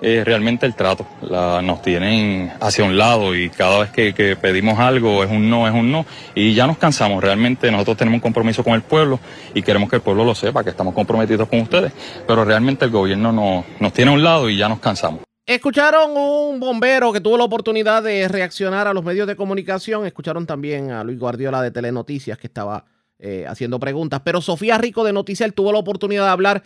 Es 0.02 0.24
realmente 0.24 0.66
el 0.66 0.76
trato. 0.76 1.06
La, 1.22 1.62
nos 1.62 1.82
tienen 1.82 2.52
hacia 2.62 2.86
un 2.86 2.98
lado 2.98 3.36
y 3.36 3.50
cada 3.50 3.80
vez 3.80 3.90
que, 3.92 4.14
que, 4.14 4.38
pedimos 4.38 4.80
algo 4.80 5.24
es 5.24 5.30
un 5.30 5.50
no, 5.50 5.68
es 5.68 5.74
un 5.74 5.92
no. 5.92 6.06
Y 6.36 6.54
ya 6.54 6.66
nos 6.66 6.78
cansamos. 6.78 7.22
Realmente 7.22 7.70
nosotros 7.70 7.98
tenemos 7.98 8.18
un 8.18 8.22
compromiso 8.22 8.64
con 8.64 8.74
el 8.74 8.82
pueblo 8.82 9.20
y 9.54 9.62
queremos 9.62 9.90
que 9.90 9.98
el 9.98 10.02
pueblo 10.02 10.24
lo 10.24 10.36
sepa, 10.36 10.64
que 10.64 10.70
estamos 10.70 10.94
comprometidos 10.94 11.48
con 11.50 11.60
ustedes. 11.60 11.92
Pero 12.26 12.46
realmente 12.46 12.86
el 12.86 12.92
gobierno 12.92 13.32
no, 13.32 13.66
nos 13.80 13.94
tiene 13.94 14.12
a 14.12 14.14
un 14.14 14.24
lado 14.24 14.50
y 14.50 14.58
ya 14.58 14.70
nos 14.70 14.80
cansamos. 14.80 15.29
Escucharon 15.50 16.16
un 16.16 16.60
bombero 16.60 17.12
que 17.12 17.22
tuvo 17.22 17.36
la 17.36 17.44
oportunidad 17.44 18.04
de 18.04 18.28
reaccionar 18.28 18.86
a 18.86 18.94
los 18.94 19.04
medios 19.04 19.26
de 19.26 19.36
comunicación. 19.36 20.06
Escucharon 20.06 20.46
también 20.46 20.92
a 20.92 21.04
Luis 21.04 21.18
Guardiola 21.18 21.60
de 21.64 21.72
Telenoticias 21.72 22.38
que 22.38 22.46
estaba 22.46 22.86
eh, 23.18 23.46
haciendo 23.48 23.80
preguntas. 23.80 24.22
Pero 24.24 24.42
Sofía 24.42 24.78
Rico 24.78 25.04
de 25.04 25.12
Noticias 25.12 25.52
tuvo 25.56 25.72
la 25.72 25.80
oportunidad 25.80 26.26
de 26.26 26.30
hablar 26.30 26.64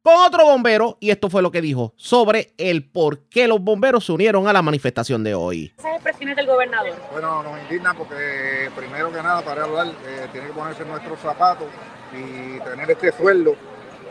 con 0.00 0.14
otro 0.14 0.44
bombero 0.44 0.96
y 1.00 1.10
esto 1.10 1.28
fue 1.28 1.42
lo 1.42 1.50
que 1.50 1.60
dijo 1.60 1.92
sobre 1.96 2.54
el 2.56 2.88
por 2.88 3.28
qué 3.28 3.48
los 3.48 3.60
bomberos 3.60 4.06
se 4.06 4.12
unieron 4.12 4.46
a 4.46 4.52
la 4.52 4.62
manifestación 4.62 5.24
de 5.24 5.34
hoy. 5.34 5.74
Esas 5.76 5.94
expresiones 5.94 6.36
del 6.36 6.46
gobernador. 6.46 6.94
Bueno, 7.10 7.42
nos 7.42 7.60
indigna 7.62 7.94
porque 7.94 8.70
primero 8.76 9.10
que 9.10 9.20
nada 9.24 9.42
para 9.42 9.64
hablar 9.64 9.88
eh, 10.06 10.28
tiene 10.30 10.46
que 10.46 10.52
ponerse 10.52 10.84
nuestros 10.84 11.18
zapatos 11.18 11.66
y 12.12 12.60
tener 12.60 12.92
este 12.92 13.10
sueldo 13.10 13.56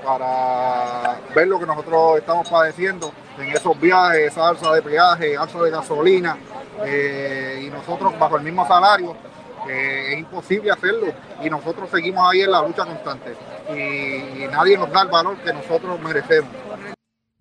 para 0.03 1.19
ver 1.35 1.47
lo 1.47 1.59
que 1.59 1.65
nosotros 1.65 2.19
estamos 2.19 2.49
padeciendo 2.49 3.11
en 3.37 3.49
esos 3.49 3.79
viajes, 3.79 4.31
esa 4.31 4.49
alza 4.49 4.73
de 4.73 4.81
peaje, 4.81 5.37
alza 5.37 5.59
de 5.61 5.71
gasolina, 5.71 6.37
eh, 6.85 7.63
y 7.65 7.69
nosotros 7.69 8.17
bajo 8.17 8.37
el 8.37 8.43
mismo 8.43 8.67
salario, 8.67 9.15
es 9.67 10.17
imposible 10.17 10.71
hacerlo 10.71 11.07
y 11.43 11.49
nosotros 11.49 11.89
seguimos 11.89 12.27
ahí 12.29 12.41
en 12.41 12.51
la 12.51 12.61
lucha 12.61 12.85
constante 12.85 13.35
y 13.69 14.47
nadie 14.47 14.77
nos 14.77 14.91
da 14.91 15.03
el 15.03 15.09
valor 15.09 15.37
que 15.37 15.53
nosotros 15.53 15.99
merecemos. 16.01 16.49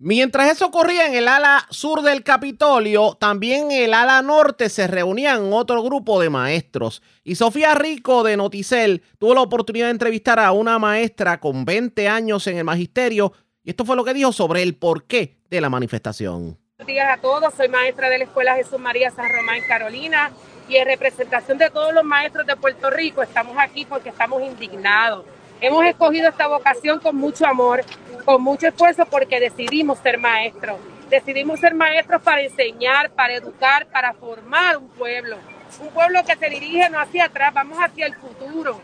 Mientras 0.01 0.49
eso 0.49 0.67
ocurría 0.67 1.07
en 1.07 1.13
el 1.13 1.27
ala 1.27 1.67
sur 1.71 2.03
del 2.03 2.23
Capitolio, 2.23 3.17
también 3.19 3.69
en 3.69 3.83
el 3.83 3.93
ala 3.93 4.21
norte 4.21 4.69
se 4.69 4.87
reunían 4.87 5.51
otro 5.51 5.83
grupo 5.83 6.21
de 6.21 6.29
maestros. 6.29 7.03
Y 7.25 7.35
Sofía 7.35 7.75
Rico 7.75 8.23
de 8.23 8.37
Noticel 8.37 9.03
tuvo 9.17 9.33
la 9.33 9.41
oportunidad 9.41 9.87
de 9.87 9.91
entrevistar 9.91 10.39
a 10.39 10.53
una 10.53 10.79
maestra 10.79 11.41
con 11.41 11.65
20 11.65 12.07
años 12.07 12.47
en 12.47 12.57
el 12.57 12.63
magisterio. 12.63 13.33
Y 13.61 13.71
esto 13.71 13.83
fue 13.83 13.97
lo 13.97 14.05
que 14.05 14.13
dijo 14.13 14.31
sobre 14.31 14.63
el 14.63 14.77
porqué 14.77 15.35
de 15.49 15.59
la 15.59 15.69
manifestación. 15.69 16.57
Buenos 16.77 16.87
días 16.87 17.17
a 17.17 17.19
todos, 17.19 17.53
soy 17.55 17.67
maestra 17.67 18.09
de 18.09 18.19
la 18.19 18.23
Escuela 18.23 18.55
Jesús 18.55 18.79
María 18.79 19.11
San 19.11 19.29
Román 19.29 19.59
Carolina 19.67 20.31
y 20.69 20.77
en 20.77 20.87
representación 20.87 21.57
de 21.57 21.69
todos 21.71 21.93
los 21.93 22.05
maestros 22.05 22.47
de 22.47 22.55
Puerto 22.55 22.89
Rico 22.89 23.21
estamos 23.21 23.57
aquí 23.59 23.83
porque 23.83 24.07
estamos 24.07 24.41
indignados 24.43 25.25
Hemos 25.61 25.85
escogido 25.85 26.29
esta 26.29 26.47
vocación 26.47 26.99
con 26.99 27.17
mucho 27.17 27.45
amor, 27.45 27.83
con 28.23 28.41
mucho 28.41 28.67
esfuerzo 28.67 29.05
porque 29.05 29.41
decidimos 29.41 29.99
ser 29.99 30.17
maestros. 30.17 30.77
Decidimos 31.09 31.59
ser 31.59 31.73
maestros 31.73 32.21
para 32.21 32.41
enseñar, 32.41 33.11
para 33.11 33.33
educar, 33.33 33.85
para 33.87 34.13
formar 34.13 34.77
un 34.77 34.87
pueblo. 34.89 35.37
Un 35.81 35.89
pueblo 35.89 36.23
que 36.23 36.37
se 36.37 36.49
dirige 36.49 36.89
no 36.89 36.99
hacia 36.99 37.25
atrás, 37.25 37.53
vamos 37.53 37.77
hacia 37.77 38.05
el 38.05 38.15
futuro. 38.15 38.79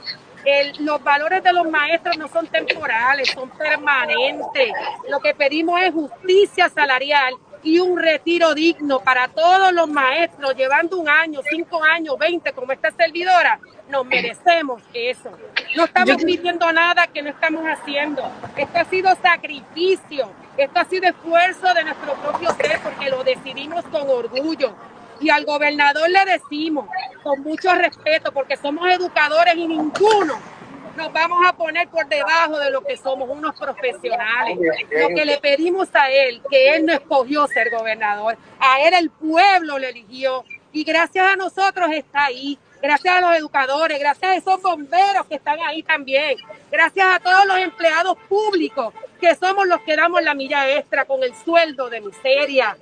Los 0.79 1.01
valores 1.01 1.41
de 1.43 1.53
los 1.53 1.69
maestros 1.69 2.17
no 2.17 2.27
son 2.27 2.47
temporales, 2.47 3.29
son 3.29 3.49
permanentes. 3.51 4.73
Lo 5.09 5.19
que 5.21 5.33
pedimos 5.33 5.81
es 5.81 5.93
justicia 5.93 6.69
salarial 6.69 7.35
y 7.65 7.80
un 7.80 7.97
retiro 7.99 8.54
digno 8.54 8.99
para 8.99 9.28
todos 9.28 9.73
los 9.73 9.89
maestros, 9.89 10.56
llevando 10.56 10.97
un 10.97 11.10
año, 11.10 11.41
cinco 11.49 11.84
años, 11.84 12.15
veinte, 12.17 12.54
como 12.54 12.71
esta 12.71 12.91
servidora. 12.91 13.60
Nos 13.89 14.06
merecemos 14.06 14.82
eso. 14.93 15.32
No 15.75 15.86
estamos 15.86 16.23
pidiendo 16.23 16.71
nada 16.71 17.08
que 17.08 17.23
no 17.23 17.30
estamos 17.30 17.65
haciendo. 17.65 18.23
Esto 18.56 18.80
ha 18.80 18.86
sido 18.86 19.15
sacrificio, 19.21 20.30
esto 20.58 20.80
ha 20.80 20.86
sido 20.86 21.10
esfuerzo 21.10 21.73
de 21.73 21.84
nuestro 21.84 22.13
propio 22.13 22.51
ser 22.54 22.80
porque 22.82 23.10
lo 23.10 23.23
decidimos 23.23 23.84
con 23.86 24.08
orgullo. 24.08 24.75
Y 25.19 25.30
al 25.30 25.43
gobernador 25.43 26.08
le 26.10 26.23
decimos, 26.25 26.88
con 27.23 27.41
mucho 27.41 27.73
respeto, 27.73 28.32
porque 28.32 28.58
somos 28.58 28.88
educadores 28.89 29.56
y 29.56 29.67
ninguno 29.67 30.54
nos 30.95 31.12
vamos 31.12 31.45
a 31.47 31.53
poner 31.53 31.88
por 31.89 32.08
debajo 32.08 32.58
de 32.60 32.71
lo 32.71 32.81
que 32.81 32.97
somos 32.97 33.29
unos 33.29 33.58
profesionales. 33.60 34.58
Lo 34.91 35.10
que 35.10 35.25
le 35.25 35.38
pedimos 35.38 35.89
a 35.93 36.10
él, 36.10 36.41
que 36.49 36.75
él 36.75 36.86
no 36.86 36.93
escogió 36.93 37.47
ser 37.47 37.69
gobernador, 37.69 38.38
a 38.60 38.81
él 38.81 38.93
el 38.93 39.10
pueblo 39.10 39.77
le 39.77 39.89
eligió 39.89 40.43
y 40.71 40.84
gracias 40.84 41.25
a 41.25 41.36
nosotros 41.36 41.89
está 41.91 42.25
ahí. 42.25 42.58
Gracias 42.81 43.15
a 43.15 43.21
los 43.21 43.36
educadores, 43.38 43.97
gracias 43.97 44.31
a 44.31 44.36
esos 44.36 44.62
bomberos 44.62 45.25
que 45.27 45.36
están 45.36 45.58
ahí 45.65 45.81
también, 45.81 46.38
gracias 46.69 47.08
a 47.15 47.19
todos 47.19 47.45
los 47.47 47.58
empleados 47.58 48.15
públicos 48.29 48.93
que 49.19 49.34
somos 49.34 49.65
los 49.65 49.81
que 49.81 49.95
damos 49.95 50.21
la 50.21 50.36
milla 50.36 50.69
extra 50.69 51.05
con 51.05 51.23
el 51.23 51.34
sueldo 51.36 51.89
de 51.89 52.01
miseria, 52.01 52.77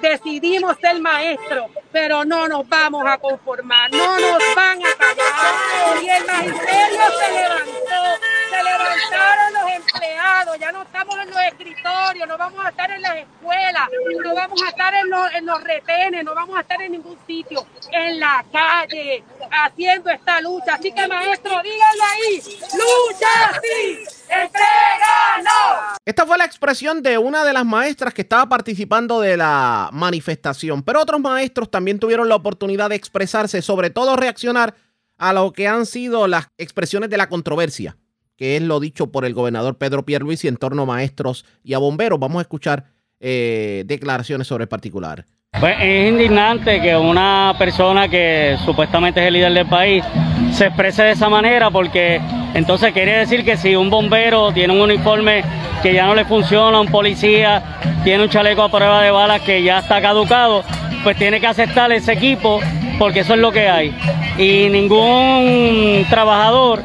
decidimos 0.00 0.76
ser 0.80 1.00
maestros, 1.00 1.70
pero 1.92 2.24
no 2.24 2.48
nos 2.48 2.68
vamos 2.68 3.04
a 3.06 3.18
conformar, 3.18 3.90
no 3.90 4.18
nos 4.18 4.38
van 4.54 4.78
a 4.78 4.94
callar. 4.96 6.02
Y 6.02 6.08
el 6.08 6.24
magisterio 6.24 7.00
se 7.18 7.32
levantó, 7.32 8.20
se 8.50 8.62
levantaron 8.62 9.52
los 9.52 9.72
empleados, 9.72 10.58
ya 10.58 10.72
no 10.72 10.82
estamos 10.82 11.18
en 11.18 11.30
los 11.30 11.38
escritorios, 11.38 12.28
no 12.28 12.38
vamos 12.38 12.64
a 12.64 12.68
estar 12.68 12.90
en 12.90 13.02
las 13.02 13.16
escuelas, 13.16 13.88
no 14.24 14.34
vamos 14.34 14.62
a 14.62 14.68
estar 14.68 14.94
en 14.94 15.10
los, 15.10 15.34
en 15.34 15.46
los 15.46 15.64
retenes, 15.64 16.24
no 16.24 16.34
vamos 16.34 16.56
a 16.56 16.60
estar 16.60 16.80
en 16.82 16.92
ningún 16.92 17.18
sitio, 17.26 17.66
en 17.90 18.20
la 18.20 18.44
calle, 18.52 19.24
haciendo 19.50 20.10
esta 20.10 20.40
lucha. 20.40 20.74
Así 20.74 20.92
que 20.92 21.06
maestro, 21.08 21.60
díganlo 21.62 22.04
ahí, 22.04 22.42
lucha 22.72 23.60
sí, 23.62 24.04
entrega 24.28 25.42
no. 25.42 25.96
Esta 26.04 26.26
fue 26.26 26.38
la 26.38 26.44
expresión 26.44 27.02
de 27.02 27.18
una 27.18 27.44
de 27.44 27.52
las 27.52 27.64
maestras 27.64 28.14
que 28.14 28.22
estaba 28.22 28.46
participando 28.48 29.20
de 29.20 29.36
la 29.36 29.90
manifestación, 29.92 30.82
pero 30.82 31.00
otros 31.00 31.20
maestros 31.20 31.70
también 31.70 31.79
tuvieron 31.98 32.28
la 32.28 32.36
oportunidad 32.36 32.90
de 32.90 32.96
expresarse, 32.96 33.62
sobre 33.62 33.90
todo 33.90 34.16
reaccionar 34.16 34.74
a 35.18 35.32
lo 35.32 35.52
que 35.52 35.68
han 35.68 35.86
sido 35.86 36.26
las 36.26 36.48
expresiones 36.58 37.10
de 37.10 37.16
la 37.16 37.28
controversia, 37.28 37.96
que 38.36 38.56
es 38.56 38.62
lo 38.62 38.80
dicho 38.80 39.08
por 39.12 39.24
el 39.24 39.34
gobernador 39.34 39.76
Pedro 39.76 40.04
Pierluisi 40.04 40.48
en 40.48 40.56
torno 40.56 40.82
a 40.82 40.86
maestros 40.86 41.44
y 41.62 41.74
a 41.74 41.78
bomberos. 41.78 42.18
Vamos 42.18 42.38
a 42.38 42.42
escuchar 42.42 42.86
eh, 43.20 43.84
declaraciones 43.86 44.46
sobre 44.46 44.64
el 44.64 44.68
particular. 44.68 45.26
Pues 45.58 45.76
es 45.80 46.08
indignante 46.08 46.80
que 46.80 46.96
una 46.96 47.54
persona 47.58 48.08
que 48.08 48.56
supuestamente 48.64 49.20
es 49.20 49.26
el 49.26 49.34
líder 49.34 49.52
del 49.52 49.68
país 49.68 50.04
se 50.52 50.66
exprese 50.66 51.02
de 51.02 51.10
esa 51.12 51.28
manera 51.28 51.70
porque 51.70 52.20
entonces 52.54 52.92
quiere 52.92 53.18
decir 53.18 53.44
que 53.44 53.56
si 53.56 53.76
un 53.76 53.90
bombero 53.90 54.52
tiene 54.52 54.72
un 54.72 54.80
uniforme 54.80 55.42
que 55.82 55.94
ya 55.94 56.06
no 56.06 56.14
le 56.14 56.24
funciona, 56.24 56.80
un 56.80 56.88
policía 56.88 57.62
tiene 58.04 58.24
un 58.24 58.28
chaleco 58.28 58.62
a 58.62 58.68
prueba 58.68 59.02
de 59.02 59.10
balas 59.10 59.40
que 59.42 59.62
ya 59.62 59.78
está 59.78 60.00
caducado, 60.00 60.64
pues 61.04 61.16
tiene 61.16 61.40
que 61.40 61.46
aceptar 61.46 61.92
ese 61.92 62.12
equipo 62.12 62.60
porque 62.98 63.20
eso 63.20 63.34
es 63.34 63.40
lo 63.40 63.52
que 63.52 63.68
hay. 63.68 63.94
Y 64.36 64.68
ningún 64.68 66.04
trabajador 66.10 66.82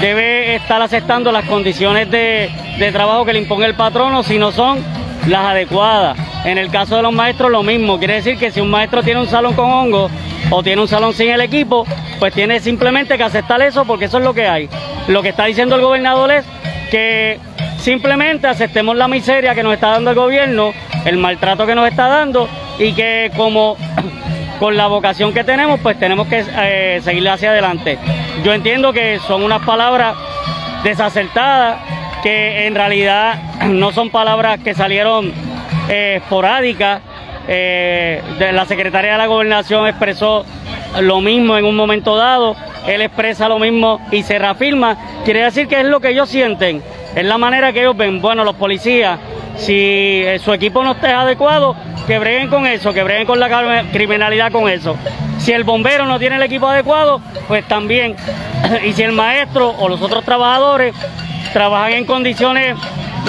debe 0.00 0.54
estar 0.54 0.80
aceptando 0.80 1.32
las 1.32 1.44
condiciones 1.44 2.10
de, 2.10 2.50
de 2.78 2.92
trabajo 2.92 3.24
que 3.24 3.32
le 3.32 3.40
impone 3.40 3.66
el 3.66 3.74
patrono 3.74 4.22
si 4.22 4.38
no 4.38 4.52
son 4.52 4.78
las 5.26 5.46
adecuadas. 5.46 6.18
En 6.44 6.58
el 6.58 6.70
caso 6.70 6.96
de 6.96 7.02
los 7.02 7.12
maestros 7.12 7.50
lo 7.50 7.62
mismo, 7.62 7.98
quiere 7.98 8.14
decir 8.14 8.38
que 8.38 8.50
si 8.50 8.60
un 8.60 8.70
maestro 8.70 9.02
tiene 9.02 9.20
un 9.20 9.28
salón 9.28 9.54
con 9.54 9.70
hongo 9.70 10.10
o 10.50 10.62
tiene 10.62 10.80
un 10.82 10.88
salón 10.88 11.14
sin 11.14 11.30
el 11.30 11.40
equipo, 11.40 11.86
pues 12.18 12.32
tiene 12.34 12.60
simplemente 12.60 13.16
que 13.16 13.24
aceptar 13.24 13.60
eso 13.62 13.84
porque 13.84 14.06
eso 14.06 14.18
es 14.18 14.24
lo 14.24 14.34
que 14.34 14.46
hay. 14.46 14.68
Lo 15.08 15.22
que 15.22 15.30
está 15.30 15.44
diciendo 15.44 15.76
el 15.76 15.82
gobernador 15.82 16.32
es 16.32 16.44
que 16.90 17.38
simplemente 17.78 18.46
aceptemos 18.46 18.96
la 18.96 19.08
miseria 19.08 19.54
que 19.54 19.62
nos 19.62 19.74
está 19.74 19.90
dando 19.90 20.10
el 20.10 20.16
gobierno, 20.16 20.72
el 21.04 21.16
maltrato 21.16 21.66
que 21.66 21.74
nos 21.74 21.88
está 21.88 22.08
dando 22.08 22.48
y 22.78 22.92
que 22.92 23.30
como 23.36 23.76
con 24.58 24.76
la 24.76 24.86
vocación 24.86 25.32
que 25.32 25.44
tenemos, 25.44 25.80
pues 25.80 25.98
tenemos 25.98 26.26
que 26.28 26.44
eh, 26.46 27.00
hacia 27.30 27.50
adelante. 27.50 27.98
Yo 28.44 28.52
entiendo 28.52 28.92
que 28.92 29.18
son 29.26 29.42
unas 29.42 29.62
palabras 29.62 30.16
desacertadas, 30.82 31.78
que 32.22 32.66
en 32.66 32.74
realidad 32.74 33.66
no 33.68 33.92
son 33.92 34.10
palabras 34.10 34.60
que 34.60 34.74
salieron 34.74 35.32
eh, 35.88 36.18
esporádicas. 36.22 37.00
Eh, 37.48 38.22
la 38.52 38.64
secretaria 38.66 39.12
de 39.12 39.18
la 39.18 39.26
gobernación 39.26 39.86
expresó 39.86 40.44
lo 41.00 41.20
mismo 41.20 41.56
en 41.56 41.64
un 41.64 41.76
momento 41.76 42.16
dado, 42.16 42.56
él 42.86 43.00
expresa 43.00 43.48
lo 43.48 43.58
mismo 43.58 44.00
y 44.10 44.22
se 44.22 44.38
reafirma. 44.38 44.96
Quiere 45.24 45.44
decir 45.44 45.68
que 45.68 45.80
es 45.80 45.86
lo 45.86 46.00
que 46.00 46.10
ellos 46.10 46.28
sienten, 46.28 46.82
es 47.14 47.24
la 47.24 47.38
manera 47.38 47.72
que 47.72 47.80
ellos 47.80 47.96
ven. 47.96 48.20
Bueno, 48.20 48.44
los 48.44 48.56
policías, 48.56 49.18
si 49.56 50.22
eh, 50.24 50.38
su 50.42 50.52
equipo 50.52 50.82
no 50.82 50.92
está 50.92 51.20
adecuado, 51.20 51.76
que 52.06 52.18
breguen 52.18 52.48
con 52.48 52.66
eso, 52.66 52.92
que 52.92 53.02
breguen 53.02 53.26
con 53.26 53.38
la 53.38 53.84
criminalidad 53.92 54.50
con 54.52 54.68
eso. 54.68 54.96
Si 55.38 55.52
el 55.52 55.64
bombero 55.64 56.06
no 56.06 56.18
tiene 56.18 56.36
el 56.36 56.42
equipo 56.42 56.68
adecuado, 56.68 57.20
pues 57.48 57.66
también. 57.66 58.16
Y 58.84 58.92
si 58.92 59.02
el 59.02 59.12
maestro 59.12 59.70
o 59.78 59.88
los 59.88 60.02
otros 60.02 60.24
trabajadores 60.24 60.94
trabajan 61.52 61.92
en 61.92 62.04
condiciones 62.04 62.76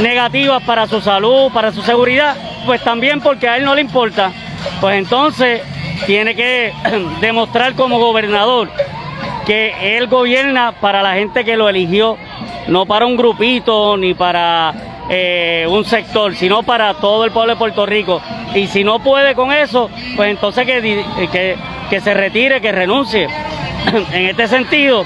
negativas 0.01 0.63
para 0.63 0.87
su 0.87 1.01
salud, 1.01 1.51
para 1.51 1.71
su 1.71 1.81
seguridad, 1.81 2.35
pues 2.65 2.81
también 2.83 3.21
porque 3.21 3.47
a 3.47 3.57
él 3.57 3.65
no 3.65 3.75
le 3.75 3.81
importa. 3.81 4.31
Pues 4.79 4.97
entonces 4.97 5.61
tiene 6.05 6.35
que 6.35 6.73
demostrar 7.21 7.73
como 7.75 7.99
gobernador 7.99 8.69
que 9.45 9.97
él 9.97 10.07
gobierna 10.07 10.73
para 10.79 11.01
la 11.01 11.15
gente 11.15 11.43
que 11.43 11.57
lo 11.57 11.67
eligió, 11.67 12.17
no 12.67 12.85
para 12.85 13.05
un 13.05 13.17
grupito 13.17 13.97
ni 13.97 14.13
para 14.13 14.73
eh, 15.09 15.65
un 15.67 15.83
sector, 15.83 16.35
sino 16.35 16.63
para 16.63 16.93
todo 16.93 17.25
el 17.25 17.31
pueblo 17.31 17.53
de 17.53 17.59
Puerto 17.59 17.85
Rico. 17.85 18.21
Y 18.53 18.67
si 18.67 18.83
no 18.83 18.99
puede 18.99 19.33
con 19.33 19.51
eso, 19.51 19.89
pues 20.15 20.29
entonces 20.29 20.65
que, 20.65 21.03
que, 21.31 21.57
que 21.89 22.01
se 22.01 22.13
retire, 22.13 22.61
que 22.61 22.71
renuncie. 22.71 23.27
en 24.13 24.27
este 24.27 24.47
sentido, 24.47 25.05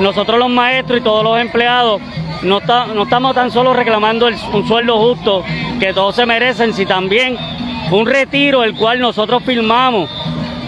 nosotros 0.00 0.38
los 0.38 0.50
maestros 0.50 1.00
y 1.00 1.02
todos 1.02 1.22
los 1.24 1.38
empleados 1.40 2.00
no, 2.42 2.58
está- 2.58 2.86
no 2.86 3.04
estamos 3.04 3.34
tan 3.34 3.50
solo 3.50 3.72
reclamando 3.72 4.28
un 4.52 4.66
sueldo 4.68 4.98
justo 4.98 5.44
que 5.80 5.92
todos 5.92 6.14
se 6.16 6.26
merecen, 6.26 6.74
sino 6.74 6.88
también 6.88 7.36
un 7.90 8.06
retiro 8.06 8.64
el 8.64 8.74
cual 8.74 9.00
nosotros 9.00 9.42
firmamos 9.44 10.10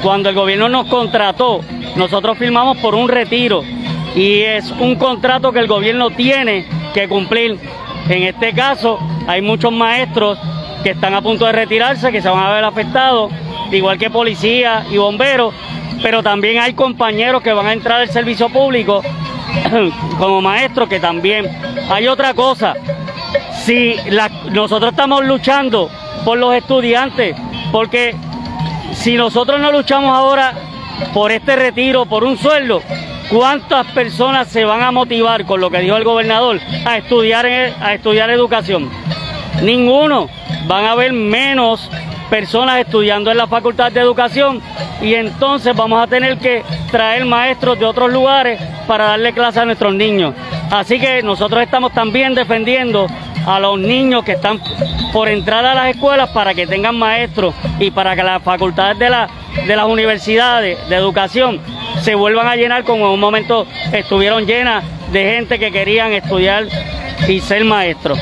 cuando 0.02 0.28
el 0.28 0.34
gobierno 0.34 0.68
nos 0.68 0.86
contrató. 0.86 1.60
Nosotros 1.96 2.38
firmamos 2.38 2.76
por 2.78 2.94
un 2.94 3.08
retiro 3.08 3.62
y 4.14 4.40
es 4.40 4.70
un 4.78 4.96
contrato 4.96 5.52
que 5.52 5.58
el 5.58 5.66
gobierno 5.66 6.10
tiene 6.10 6.66
que 6.94 7.08
cumplir. 7.08 7.58
En 8.08 8.22
este 8.22 8.52
caso 8.52 8.98
hay 9.26 9.42
muchos 9.42 9.72
maestros 9.72 10.38
que 10.82 10.90
están 10.90 11.14
a 11.14 11.20
punto 11.22 11.46
de 11.46 11.52
retirarse, 11.52 12.12
que 12.12 12.22
se 12.22 12.28
van 12.28 12.44
a 12.44 12.52
ver 12.52 12.64
afectados, 12.64 13.32
igual 13.72 13.98
que 13.98 14.08
policías 14.10 14.86
y 14.90 14.98
bomberos, 14.98 15.52
pero 16.02 16.22
también 16.22 16.59
hay 16.59 16.74
compañeros 16.74 17.42
que 17.42 17.52
van 17.52 17.66
a 17.66 17.72
entrar 17.72 18.00
al 18.00 18.11
servicio 18.11 18.48
público 18.48 19.02
como 20.18 20.40
maestros 20.40 20.88
que 20.88 21.00
también. 21.00 21.46
Hay 21.90 22.09
otra 22.09 22.35
cosa, 22.35 22.74
si 23.64 23.96
nosotros 24.50 24.90
estamos 24.90 25.24
luchando 25.24 25.90
por 26.24 26.38
los 26.38 26.55
estudiantes, 26.55 27.36
porque 27.72 28.14
si 28.92 29.16
nosotros 29.16 29.61
no 29.61 29.72
luchamos 29.72 30.16
ahora 30.16 30.53
por 31.12 31.30
este 31.30 31.57
retiro, 31.57 32.07
por 32.07 32.24
un 32.24 32.38
sueldo, 32.38 32.82
¿cuántas 33.30 33.86
personas 33.88 34.49
se 34.49 34.64
van 34.64 34.82
a 34.82 34.90
motivar 34.90 35.44
con 35.44 35.61
lo 35.61 35.70
que 35.70 35.80
dijo 35.80 35.97
el 35.97 36.05
gobernador 36.05 36.61
a 36.84 36.97
estudiar, 36.97 37.47
a 37.47 37.94
estudiar 37.94 38.30
educación? 38.30 38.90
Ninguno. 39.62 40.28
Van 40.66 40.84
a 40.84 40.92
haber 40.92 41.12
menos 41.12 41.88
personas 42.31 42.79
estudiando 42.81 43.31
en 43.31 43.37
la 43.37 43.47
Facultad 43.47 43.93
de 43.93 44.01
Educación 44.01 44.61
y 45.01 45.14
entonces 45.14 45.74
vamos 45.77 46.03
a 46.03 46.07
tener 46.07 46.39
que 46.39 46.62
traer 46.91 47.24
maestros 47.24 47.79
de 47.79 47.85
otros 47.85 48.12
lugares 48.12 48.61
para 48.87 49.07
darle 49.07 49.33
clase 49.33 49.61
a 49.61 49.64
nuestros 49.64 49.95
niños. 49.95 50.35
Así 50.70 50.99
que 50.99 51.22
nosotros 51.22 51.62
estamos 51.62 51.93
también 51.93 52.35
defendiendo 52.35 53.07
a 53.47 53.61
los 53.61 53.79
niños 53.79 54.24
que 54.24 54.33
están 54.33 54.61
por 55.12 55.29
entrar 55.29 55.64
a 55.64 55.74
las 55.74 55.89
escuelas 55.95 56.31
para 56.31 56.53
que 56.55 56.66
tengan 56.66 56.97
maestros 56.97 57.55
y 57.79 57.91
para 57.91 58.16
que 58.16 58.22
las 58.22 58.43
facultades 58.43 58.99
de, 58.99 59.09
la- 59.11 59.29
de 59.66 59.77
las 59.77 59.87
universidades 59.87 60.89
de 60.89 60.97
educación 60.97 61.61
se 62.01 62.14
vuelvan 62.14 62.49
a 62.49 62.57
llenar 62.57 62.85
como 62.85 63.07
en 63.07 63.12
un 63.12 63.20
momento 63.20 63.66
estuvieron 63.93 64.47
llenas 64.47 64.85
de 65.12 65.36
gente 65.36 65.59
que 65.59 65.70
querían 65.70 66.12
estudiar 66.12 66.66
y 67.28 67.40
ser 67.40 67.64
maestro. 67.64 68.16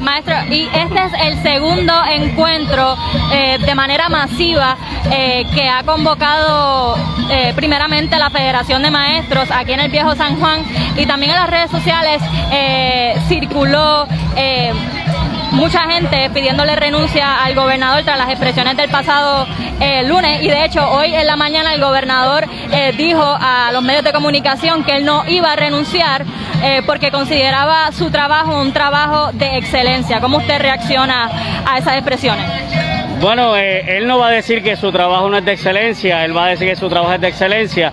Maestro, 0.00 0.34
y 0.50 0.68
este 0.74 0.98
es 1.02 1.12
el 1.26 1.42
segundo 1.42 1.92
encuentro 2.06 2.96
eh, 3.32 3.58
de 3.58 3.74
manera 3.74 4.08
masiva 4.08 4.76
eh, 5.10 5.46
que 5.54 5.68
ha 5.68 5.82
convocado 5.82 6.96
eh, 7.30 7.52
primeramente 7.56 8.18
la 8.18 8.30
Federación 8.30 8.82
de 8.82 8.90
Maestros 8.90 9.50
aquí 9.50 9.72
en 9.72 9.80
el 9.80 9.90
Viejo 9.90 10.14
San 10.14 10.38
Juan 10.38 10.62
y 10.96 11.06
también 11.06 11.32
en 11.32 11.36
las 11.38 11.50
redes 11.50 11.70
sociales 11.70 12.20
circuló 13.28 14.06
mucha 15.54 15.80
gente 15.90 16.30
pidiéndole 16.30 16.76
renuncia 16.76 17.42
al 17.44 17.54
gobernador 17.54 18.04
tras 18.04 18.18
las 18.18 18.28
expresiones 18.28 18.76
del 18.76 18.90
pasado 18.90 19.46
lunes 20.06 20.42
y 20.42 20.48
de 20.48 20.64
hecho 20.64 20.88
hoy 20.90 21.14
en 21.14 21.26
la 21.26 21.36
mañana 21.36 21.74
el 21.74 21.80
gobernador 21.80 22.46
dijo 22.96 23.22
a 23.22 23.70
los 23.72 23.82
medios 23.82 24.04
de 24.04 24.12
comunicación 24.12 24.84
que 24.84 24.96
él 24.96 25.04
no 25.04 25.24
iba 25.28 25.52
a 25.52 25.56
renunciar 25.56 26.24
porque 26.86 27.10
consideraba 27.10 27.92
su 27.92 28.10
trabajo 28.10 28.60
un 28.60 28.72
trabajo 28.72 29.30
de 29.32 29.58
excelencia. 29.58 30.20
¿Cómo 30.20 30.38
usted 30.38 30.58
reacciona 30.58 31.30
a 31.66 31.78
esas 31.78 31.94
expresiones? 31.94 32.44
Bueno, 33.20 33.56
eh, 33.56 33.96
él 33.96 34.06
no 34.06 34.18
va 34.18 34.28
a 34.28 34.30
decir 34.30 34.62
que 34.62 34.76
su 34.76 34.92
trabajo 34.92 35.28
no 35.28 35.38
es 35.38 35.44
de 35.44 35.52
excelencia, 35.52 36.24
él 36.24 36.36
va 36.36 36.46
a 36.46 36.48
decir 36.48 36.68
que 36.68 36.76
su 36.76 36.88
trabajo 36.88 37.14
es 37.14 37.20
de 37.20 37.28
excelencia. 37.28 37.92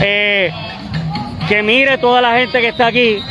Eh, 0.00 0.52
que 1.48 1.62
mire 1.62 1.98
toda 1.98 2.20
la 2.20 2.38
gente 2.38 2.60
que 2.60 2.68
está 2.68 2.88
aquí, 2.88 3.22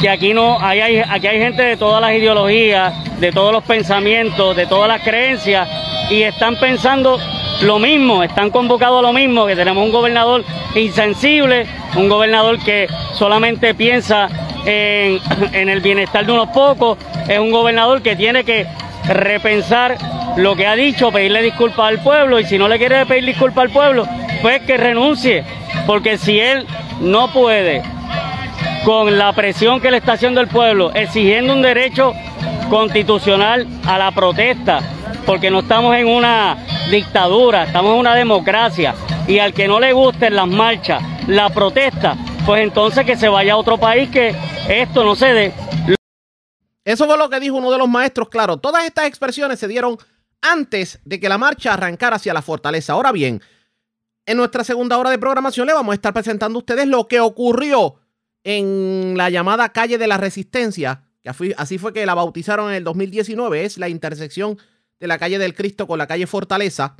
que 0.00 0.08
aquí 0.08 0.32
no, 0.32 0.58
hay, 0.60 1.02
aquí 1.08 1.26
hay 1.26 1.38
gente 1.38 1.62
de 1.62 1.76
todas 1.76 2.00
las 2.00 2.12
ideologías, 2.12 2.94
de 3.20 3.32
todos 3.32 3.52
los 3.52 3.64
pensamientos, 3.64 4.56
de 4.56 4.66
todas 4.66 4.88
las 4.88 5.02
creencias, 5.02 5.68
y 6.10 6.22
están 6.22 6.56
pensando 6.56 7.18
lo 7.62 7.78
mismo, 7.78 8.22
están 8.22 8.50
convocados 8.50 9.00
a 9.00 9.02
lo 9.02 9.12
mismo, 9.12 9.46
que 9.46 9.56
tenemos 9.56 9.84
un 9.84 9.92
gobernador 9.92 10.44
insensible, 10.74 11.66
un 11.96 12.08
gobernador 12.08 12.58
que 12.60 12.86
solamente 13.14 13.74
piensa 13.74 14.28
en, 14.64 15.18
en 15.52 15.68
el 15.68 15.80
bienestar 15.80 16.24
de 16.24 16.32
unos 16.32 16.50
pocos, 16.50 16.98
es 17.26 17.38
un 17.38 17.50
gobernador 17.50 18.00
que 18.00 18.14
tiene 18.14 18.44
que 18.44 18.66
repensar 19.08 19.96
lo 20.36 20.54
que 20.54 20.66
ha 20.66 20.76
dicho, 20.76 21.10
pedirle 21.10 21.42
disculpas 21.42 21.88
al 21.88 21.98
pueblo 21.98 22.38
y 22.38 22.44
si 22.44 22.58
no 22.58 22.68
le 22.68 22.78
quiere 22.78 23.04
pedir 23.06 23.24
disculpas 23.24 23.64
al 23.64 23.70
pueblo, 23.70 24.06
pues 24.40 24.62
que 24.62 24.76
renuncie, 24.76 25.42
porque 25.86 26.16
si 26.16 26.38
él 26.38 26.66
no 27.00 27.32
puede 27.32 27.82
con 28.88 29.18
la 29.18 29.34
presión 29.34 29.82
que 29.82 29.90
le 29.90 29.98
está 29.98 30.14
haciendo 30.14 30.40
el 30.40 30.48
pueblo, 30.48 30.90
exigiendo 30.94 31.52
un 31.52 31.60
derecho 31.60 32.14
constitucional 32.70 33.68
a 33.84 33.98
la 33.98 34.12
protesta, 34.12 34.80
porque 35.26 35.50
no 35.50 35.58
estamos 35.58 35.94
en 35.94 36.06
una 36.06 36.56
dictadura, 36.90 37.64
estamos 37.64 37.92
en 37.92 37.98
una 37.98 38.14
democracia 38.14 38.94
y 39.26 39.40
al 39.40 39.52
que 39.52 39.68
no 39.68 39.78
le 39.78 39.92
gusten 39.92 40.34
las 40.34 40.48
marchas, 40.48 41.02
la 41.26 41.50
protesta, 41.50 42.16
pues 42.46 42.62
entonces 42.62 43.04
que 43.04 43.18
se 43.18 43.28
vaya 43.28 43.52
a 43.52 43.56
otro 43.58 43.76
país 43.76 44.08
que 44.08 44.34
esto 44.70 45.04
no 45.04 45.14
se 45.14 45.34
dé. 45.34 45.52
Eso 46.82 47.04
fue 47.04 47.18
lo 47.18 47.28
que 47.28 47.40
dijo 47.40 47.56
uno 47.56 47.70
de 47.70 47.76
los 47.76 47.90
maestros, 47.90 48.30
claro, 48.30 48.56
todas 48.56 48.86
estas 48.86 49.04
expresiones 49.04 49.58
se 49.58 49.68
dieron 49.68 49.98
antes 50.40 50.98
de 51.04 51.20
que 51.20 51.28
la 51.28 51.36
marcha 51.36 51.74
arrancara 51.74 52.16
hacia 52.16 52.32
la 52.32 52.40
fortaleza. 52.40 52.94
Ahora 52.94 53.12
bien, 53.12 53.42
en 54.24 54.38
nuestra 54.38 54.64
segunda 54.64 54.96
hora 54.96 55.10
de 55.10 55.18
programación 55.18 55.66
le 55.66 55.74
vamos 55.74 55.92
a 55.92 55.96
estar 55.96 56.14
presentando 56.14 56.56
a 56.58 56.60
ustedes 56.60 56.86
lo 56.86 57.06
que 57.06 57.20
ocurrió 57.20 57.96
en 58.50 59.18
la 59.18 59.28
llamada 59.28 59.68
calle 59.74 59.98
de 59.98 60.06
la 60.06 60.16
Resistencia, 60.16 61.02
que 61.22 61.28
así 61.58 61.76
fue 61.76 61.92
que 61.92 62.06
la 62.06 62.14
bautizaron 62.14 62.70
en 62.70 62.76
el 62.76 62.84
2019, 62.84 63.62
es 63.62 63.76
la 63.76 63.90
intersección 63.90 64.56
de 64.98 65.06
la 65.06 65.18
calle 65.18 65.38
del 65.38 65.54
Cristo 65.54 65.86
con 65.86 65.98
la 65.98 66.06
calle 66.06 66.26
Fortaleza. 66.26 66.96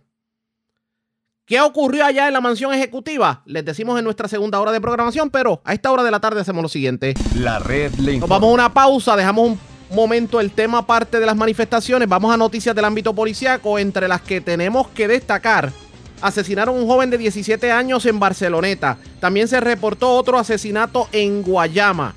¿Qué 1.47 1.59
ocurrió 1.63 2.05
allá 2.05 2.27
en 2.27 2.35
la 2.35 2.43
mansión 2.43 2.75
ejecutiva? 2.75 3.43
Les 3.47 3.65
decimos 3.65 3.99
en 3.99 4.05
nuestra 4.05 4.29
segunda 4.29 4.61
hora 4.61 4.73
de 4.73 4.81
programación, 4.83 5.31
pero 5.31 5.63
a 5.65 5.73
esta 5.73 5.91
hora 5.91 6.05
de 6.05 6.11
la 6.11 6.21
tarde 6.21 6.43
hacemos 6.43 6.61
lo 6.61 6.69
siguiente. 6.69 7.15
La 7.35 7.59
red 7.59 7.95
le 7.95 8.19
Nos 8.19 8.29
vamos 8.29 8.51
a 8.51 8.53
una 8.53 8.75
pausa, 8.75 9.17
dejamos 9.17 9.53
un 9.53 9.59
momento 9.97 10.41
el 10.43 10.51
tema 10.51 10.87
parte 10.87 11.19
de 11.19 11.25
las 11.25 11.35
manifestaciones. 11.35 12.07
Vamos 12.07 12.35
a 12.35 12.37
noticias 12.37 12.77
del 12.77 12.85
ámbito 12.85 13.15
policiaco, 13.15 13.79
entre 13.79 14.07
las 14.07 14.21
que 14.21 14.43
tenemos 14.43 14.89
que 14.89 15.09
destacar. 15.09 15.73
Asesinaron 16.21 16.77
a 16.77 16.79
un 16.81 16.87
joven 16.87 17.11
de 17.11 17.19
17 17.19 17.71
años 17.71 18.05
en 18.07 18.19
Barceloneta. 18.19 18.99
También 19.21 19.49
se 19.49 19.61
reportó 19.61 20.11
otro 20.11 20.39
asesinato 20.39 21.09
en 21.13 21.43
Guayama. 21.43 22.15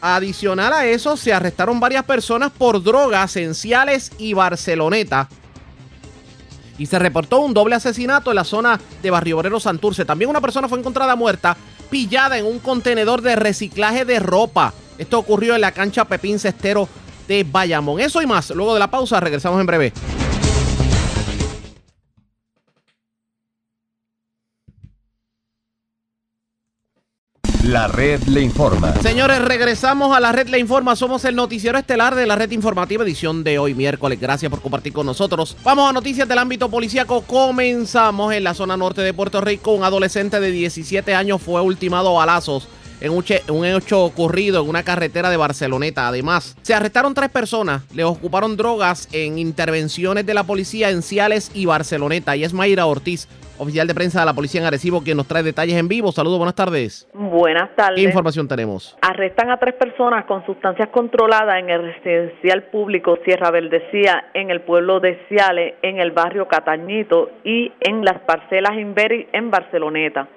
Adicional 0.00 0.72
a 0.72 0.86
eso, 0.86 1.16
se 1.16 1.32
arrestaron 1.32 1.80
varias 1.80 2.04
personas 2.04 2.52
por 2.52 2.82
drogas 2.82 3.36
en 3.36 3.54
Ciales 3.54 4.12
y 4.18 4.32
Barceloneta. 4.32 5.28
Y 6.78 6.86
se 6.86 6.98
reportó 6.98 7.40
un 7.40 7.54
doble 7.54 7.74
asesinato 7.74 8.30
en 8.30 8.36
la 8.36 8.44
zona 8.44 8.78
de 9.02 9.10
Barrio 9.10 9.38
Obrero 9.38 9.58
Santurce. 9.58 10.04
También 10.04 10.30
una 10.30 10.40
persona 10.40 10.68
fue 10.68 10.78
encontrada 10.78 11.16
muerta, 11.16 11.56
pillada 11.90 12.38
en 12.38 12.46
un 12.46 12.60
contenedor 12.60 13.22
de 13.22 13.34
reciclaje 13.34 14.04
de 14.04 14.20
ropa. 14.20 14.72
Esto 14.98 15.18
ocurrió 15.18 15.56
en 15.56 15.62
la 15.62 15.72
cancha 15.72 16.04
Pepín 16.04 16.38
Cestero 16.38 16.88
de 17.26 17.44
Bayamón. 17.44 18.00
Eso 18.00 18.22
y 18.22 18.26
más. 18.26 18.50
Luego 18.50 18.74
de 18.74 18.80
la 18.80 18.90
pausa, 18.90 19.18
regresamos 19.18 19.60
en 19.60 19.66
breve. 19.66 19.92
La 27.68 27.86
red 27.86 28.22
le 28.22 28.40
informa. 28.40 28.94
Señores, 29.02 29.42
regresamos 29.42 30.16
a 30.16 30.20
la 30.20 30.32
red 30.32 30.48
le 30.48 30.58
informa. 30.58 30.96
Somos 30.96 31.26
el 31.26 31.36
noticiero 31.36 31.76
estelar 31.76 32.14
de 32.14 32.24
la 32.24 32.34
red 32.34 32.50
informativa 32.52 33.04
edición 33.04 33.44
de 33.44 33.58
hoy 33.58 33.74
miércoles. 33.74 34.18
Gracias 34.18 34.48
por 34.48 34.62
compartir 34.62 34.94
con 34.94 35.04
nosotros. 35.04 35.54
Vamos 35.64 35.90
a 35.90 35.92
noticias 35.92 36.26
del 36.26 36.38
ámbito 36.38 36.70
policíaco. 36.70 37.20
Comenzamos 37.20 38.32
en 38.32 38.44
la 38.44 38.54
zona 38.54 38.78
norte 38.78 39.02
de 39.02 39.12
Puerto 39.12 39.42
Rico. 39.42 39.72
Un 39.72 39.84
adolescente 39.84 40.40
de 40.40 40.50
17 40.50 41.14
años 41.14 41.42
fue 41.42 41.60
ultimado 41.60 42.08
a 42.18 42.24
balazos 42.24 42.68
en 43.02 43.12
un, 43.12 43.64
hecho 43.66 44.02
ocurrido 44.02 44.62
en 44.62 44.68
una 44.70 44.82
carretera 44.82 45.28
de 45.28 45.36
Barceloneta. 45.36 46.08
Además, 46.08 46.56
se 46.62 46.72
arrestaron 46.72 47.12
tres 47.12 47.28
personas, 47.28 47.82
le 47.92 48.02
ocuparon 48.02 48.56
drogas 48.56 49.08
en 49.12 49.38
intervenciones 49.38 50.24
de 50.24 50.32
la 50.32 50.44
policía 50.44 50.88
en 50.88 51.02
Ciales 51.02 51.50
y 51.52 51.66
Barceloneta. 51.66 52.34
Y 52.34 52.44
es 52.44 52.54
Mayra 52.54 52.86
Ortiz, 52.86 53.28
oficial 53.58 53.86
de 53.86 53.94
prensa 53.94 54.20
de 54.20 54.26
la 54.26 54.34
policía 54.34 54.60
en 54.60 54.66
Arecibo, 54.66 55.02
quien 55.02 55.16
nos 55.16 55.26
trae 55.26 55.42
detalles 55.42 55.76
en 55.76 55.88
vivo. 55.88 56.12
Saludos, 56.12 56.38
buenas 56.38 56.54
tardes. 56.54 57.08
Buenas 57.12 57.74
tardes. 57.76 57.96
¿Qué 57.96 58.02
información 58.02 58.48
tenemos? 58.48 58.96
Arrestan 59.02 59.50
a 59.50 59.58
tres 59.58 59.74
personas 59.74 60.24
con 60.24 60.44
sustancias 60.46 60.88
controladas 60.90 61.58
en 61.58 61.70
el 61.70 61.82
residencial 61.82 62.64
público 62.64 63.18
Sierra 63.24 63.50
Verdecía, 63.50 64.30
en 64.34 64.50
el 64.50 64.62
pueblo 64.62 65.00
de 65.00 65.18
Ciales, 65.28 65.74
en 65.82 66.00
el 66.00 66.12
barrio 66.12 66.48
Catañito 66.48 67.30
y 67.44 67.72
en 67.80 68.04
las 68.04 68.20
parcelas 68.20 68.74
Inberi 68.78 69.28
en 69.32 69.50
Barceloneta. 69.50 70.28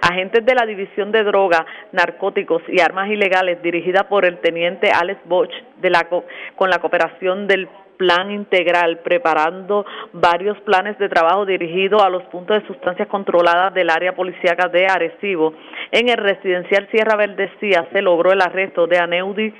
Agentes 0.00 0.44
de 0.44 0.54
la 0.54 0.66
División 0.66 1.12
de 1.12 1.24
Drogas, 1.24 1.62
Narcóticos 1.92 2.62
y 2.68 2.80
Armas 2.80 3.08
Ilegales, 3.10 3.62
dirigida 3.62 4.08
por 4.08 4.24
el 4.24 4.38
teniente 4.38 4.90
Alex 4.90 5.20
Bosch, 5.24 5.52
de 5.80 5.90
la, 5.90 6.08
con 6.56 6.70
la 6.70 6.78
cooperación 6.78 7.46
del 7.46 7.68
plan 7.98 8.30
integral, 8.30 9.00
preparando 9.00 9.84
varios 10.12 10.58
planes 10.62 10.98
de 10.98 11.10
trabajo 11.10 11.44
dirigidos 11.44 12.02
a 12.02 12.08
los 12.08 12.22
puntos 12.24 12.62
de 12.62 12.66
sustancias 12.66 13.08
controladas 13.08 13.74
del 13.74 13.90
área 13.90 14.14
policíaca 14.14 14.68
de 14.68 14.86
Arecibo. 14.86 15.52
En 15.90 16.08
el 16.08 16.16
residencial 16.16 16.88
Sierra 16.90 17.16
Verdecía 17.16 17.86
se 17.92 18.00
logró 18.00 18.32
el 18.32 18.40
arresto 18.40 18.86
de 18.86 18.98
Aneudi 18.98 19.52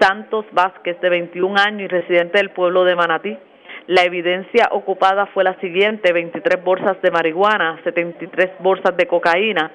Santos 0.00 0.46
Vázquez, 0.52 0.98
de 1.00 1.10
21 1.10 1.60
años 1.60 1.82
y 1.82 1.88
residente 1.88 2.38
del 2.38 2.50
pueblo 2.50 2.84
de 2.84 2.96
Manatí. 2.96 3.36
La 3.86 4.04
evidencia 4.04 4.68
ocupada 4.70 5.26
fue 5.26 5.44
la 5.44 5.58
siguiente, 5.60 6.12
23 6.12 6.64
bolsas 6.64 7.02
de 7.02 7.10
marihuana, 7.10 7.78
73 7.84 8.52
bolsas 8.60 8.96
de 8.96 9.06
cocaína, 9.06 9.70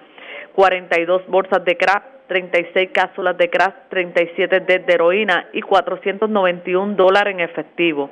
42 0.56 1.28
bolsas 1.28 1.64
de 1.64 1.78
crack, 1.78 2.15
36 2.28 2.90
cápsulas 2.92 3.38
de 3.38 3.50
crack, 3.50 3.90
37 3.90 4.60
de 4.62 4.84
heroína 4.88 5.48
y 5.54 5.62
491 5.62 6.96
dólares 6.96 7.34
en 7.34 7.40
efectivo. 7.42 8.10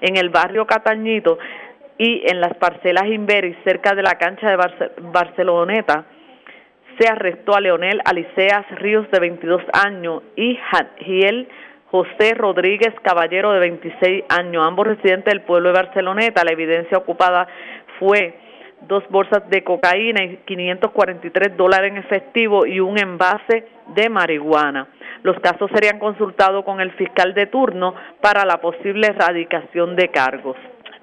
En 0.00 0.16
el 0.16 0.28
barrio 0.30 0.66
Catañito 0.66 1.38
y 1.98 2.22
en 2.26 2.40
las 2.40 2.54
parcelas 2.54 3.06
Inveris, 3.06 3.56
cerca 3.64 3.94
de 3.94 4.02
la 4.02 4.18
cancha 4.18 4.50
de 4.50 4.56
Barceloneta, 5.12 6.04
se 6.98 7.08
arrestó 7.08 7.54
a 7.54 7.60
Leonel 7.60 8.00
Aliceas 8.04 8.66
Ríos, 8.76 9.10
de 9.10 9.20
22 9.20 9.62
años, 9.72 10.22
y 10.36 10.56
Jadiel 10.70 11.48
José 11.90 12.34
Rodríguez 12.34 12.92
Caballero, 13.02 13.52
de 13.52 13.60
26 13.60 14.24
años, 14.28 14.66
ambos 14.66 14.86
residentes 14.86 15.32
del 15.32 15.42
pueblo 15.42 15.68
de 15.68 15.76
Barceloneta. 15.76 16.44
La 16.44 16.52
evidencia 16.52 16.98
ocupada 16.98 17.46
fue 17.98 18.34
dos 18.86 19.04
bolsas 19.10 19.48
de 19.50 19.62
cocaína 19.62 20.24
y 20.24 20.36
543 20.44 21.56
dólares 21.56 21.92
en 21.92 21.98
efectivo 21.98 22.66
y 22.66 22.80
un 22.80 22.98
envase 22.98 23.66
de 23.94 24.08
marihuana. 24.08 24.88
Los 25.22 25.38
casos 25.40 25.70
serían 25.72 25.98
consultados 25.98 26.64
con 26.64 26.80
el 26.80 26.92
fiscal 26.92 27.34
de 27.34 27.46
turno 27.46 27.94
para 28.20 28.44
la 28.44 28.60
posible 28.60 29.08
erradicación 29.08 29.96
de 29.96 30.08
cargos. 30.08 30.56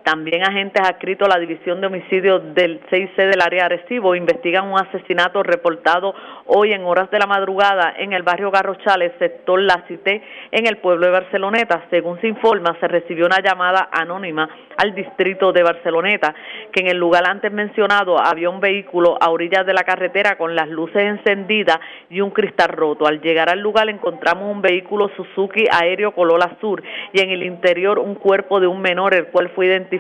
También 0.04 0.42
agentes 0.42 0.82
adscritos 0.82 1.28
a 1.28 1.38
la 1.38 1.40
División 1.40 1.80
de 1.80 1.88
Homicidios 1.88 2.56
del 2.56 2.82
6C 2.90 3.16
del 3.18 3.40
área 3.40 3.68
de 3.68 3.76
Arecibo 3.76 4.16
investigan 4.16 4.68
un 4.72 4.80
asesinato 4.80 5.44
reportado 5.44 6.16
hoy 6.48 6.72
en 6.74 6.84
horas 6.86 7.12
de 7.12 7.20
la 7.20 7.28
madrugada 7.28 7.94
en 7.98 8.12
el 8.14 8.24
barrio 8.24 8.50
Garrochales, 8.50 9.12
sector 9.20 9.62
La 9.62 9.84
Cité, 9.88 10.24
en 10.52 10.66
el 10.66 10.78
pueblo 10.78 11.06
de 11.06 11.12
Barceloneta. 11.12 11.86
Según 11.92 12.20
se 12.20 12.28
informa, 12.28 12.76
se 12.80 12.88
recibió 12.88 13.28
una 13.28 13.42
llamada 13.44 13.90
anónima 13.92 14.50
al 14.78 14.96
distrito 14.96 15.52
de 15.52 15.62
Barceloneta, 15.62 16.34
que 16.72 16.82
en 16.82 16.88
el 16.88 16.98
lugar 16.98 17.30
antes 17.30 17.52
mencionado 17.52 18.18
había 18.20 18.50
un 18.50 18.60
vehículo 18.60 19.18
a 19.22 19.30
orillas 19.30 19.68
de 19.68 19.74
la 19.74 19.84
carretera 19.84 20.36
con 20.36 20.56
las 20.56 20.68
luces 20.68 21.04
encendidas 21.04 21.80
y 22.10 22.22
un 22.22 22.32
cristal 22.32 22.70
roto. 22.70 23.06
Al 23.06 23.22
llegar 23.22 23.50
al 23.50 23.60
lugar 23.60 23.88
encontramos 23.88 24.52
un 24.52 24.64
vehículo 24.64 25.12
Suzuki 25.16 25.66
aéreo 25.72 26.14
color 26.14 26.42
azul 26.44 26.82
y 27.14 27.22
en 27.22 27.30
el 27.30 27.44
interior 27.44 28.00
un 28.00 28.16
cuerpo 28.16 28.60
de 28.60 28.66
un 28.66 28.82
menor, 28.82 29.14
el 29.14 29.28
cual 29.28 29.50
fue 29.50 29.68
identificado 29.68 29.91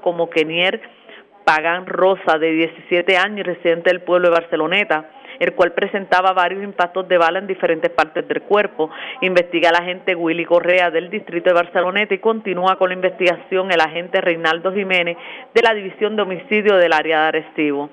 como 0.00 0.30
Kenier 0.30 0.80
Pagan 1.44 1.86
Rosa, 1.86 2.38
de 2.38 2.50
17 2.52 3.16
años 3.16 3.40
y 3.40 3.42
residente 3.42 3.90
del 3.90 4.02
pueblo 4.02 4.28
de 4.28 4.34
Barceloneta 4.34 5.10
el 5.40 5.54
cual 5.54 5.72
presentaba 5.72 6.32
varios 6.32 6.62
impactos 6.62 7.08
de 7.08 7.18
bala 7.18 7.38
en 7.38 7.46
diferentes 7.46 7.90
partes 7.90 8.28
del 8.28 8.42
cuerpo. 8.42 8.90
Investiga 9.22 9.70
el 9.70 9.76
agente 9.76 10.14
Willy 10.14 10.44
Correa 10.44 10.90
del 10.90 11.10
distrito 11.10 11.48
de 11.48 11.54
Barceloneta 11.54 12.14
y 12.14 12.18
continúa 12.18 12.76
con 12.76 12.90
la 12.90 12.94
investigación 12.94 13.72
el 13.72 13.80
agente 13.80 14.20
Reinaldo 14.20 14.72
Jiménez 14.72 15.16
de 15.54 15.62
la 15.62 15.74
División 15.74 16.14
de 16.14 16.22
Homicidio 16.22 16.76
del 16.76 16.92
área 16.92 17.22
de 17.22 17.28
Arecibo. 17.28 17.88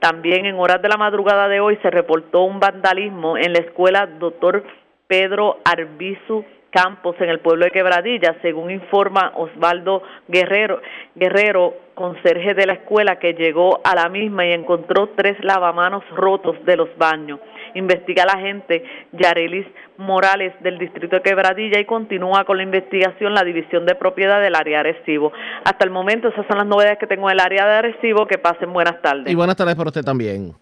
También 0.00 0.44
en 0.44 0.56
horas 0.56 0.82
de 0.82 0.88
la 0.88 0.96
madrugada 0.96 1.48
de 1.48 1.60
hoy 1.60 1.78
se 1.82 1.90
reportó 1.90 2.42
un 2.42 2.58
vandalismo 2.58 3.38
en 3.38 3.52
la 3.52 3.60
escuela 3.60 4.06
Doctor 4.06 4.64
Pedro 5.06 5.60
Arbizu 5.64 6.44
Campos 6.76 7.16
en 7.20 7.30
el 7.30 7.40
pueblo 7.40 7.64
de 7.64 7.70
Quebradilla, 7.70 8.36
según 8.42 8.70
informa 8.70 9.32
Osvaldo 9.36 10.02
Guerrero, 10.28 10.82
Guerrero, 11.14 11.72
conserje 11.94 12.52
de 12.52 12.66
la 12.66 12.74
escuela 12.74 13.18
que 13.18 13.32
llegó 13.32 13.80
a 13.82 13.94
la 13.94 14.10
misma 14.10 14.44
y 14.44 14.52
encontró 14.52 15.08
tres 15.16 15.42
lavamanos 15.42 16.04
rotos 16.14 16.54
de 16.66 16.76
los 16.76 16.90
baños. 16.98 17.40
Investiga 17.76 18.26
la 18.26 18.34
agente 18.34 18.84
Yarelis 19.12 19.66
Morales 19.96 20.52
del 20.60 20.78
distrito 20.78 21.16
de 21.16 21.22
Quebradilla 21.22 21.80
y 21.80 21.86
continúa 21.86 22.44
con 22.44 22.58
la 22.58 22.64
investigación 22.64 23.32
la 23.32 23.42
división 23.42 23.86
de 23.86 23.94
propiedad 23.94 24.42
del 24.42 24.54
área 24.54 24.82
de 24.82 24.90
Arecibo. 24.90 25.32
Hasta 25.64 25.82
el 25.82 25.90
momento 25.90 26.28
esas 26.28 26.46
son 26.46 26.58
las 26.58 26.66
novedades 26.66 26.98
que 26.98 27.06
tengo 27.06 27.30
en 27.30 27.36
el 27.36 27.40
área 27.40 27.64
de 27.64 27.72
Arecibo. 27.72 28.26
Que 28.26 28.36
pasen 28.36 28.70
buenas 28.70 29.00
tardes. 29.00 29.32
Y 29.32 29.34
buenas 29.34 29.56
tardes 29.56 29.76
para 29.76 29.88
usted 29.88 30.04
también. 30.04 30.52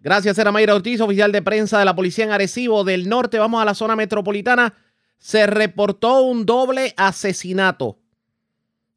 Gracias, 0.00 0.38
era 0.38 0.50
Mayra 0.50 0.74
Ortiz, 0.74 1.02
oficial 1.02 1.30
de 1.32 1.42
prensa 1.42 1.78
de 1.78 1.84
la 1.84 1.94
Policía 1.94 2.24
en 2.24 2.30
Arecibo 2.30 2.82
del 2.82 3.10
Norte. 3.10 3.38
Vamos 3.38 3.60
a 3.60 3.66
la 3.66 3.74
zona 3.74 3.94
metropolitana 3.94 4.72
se 5.18 5.46
reportó 5.46 6.22
un 6.22 6.46
doble 6.46 6.94
asesinato 6.96 7.98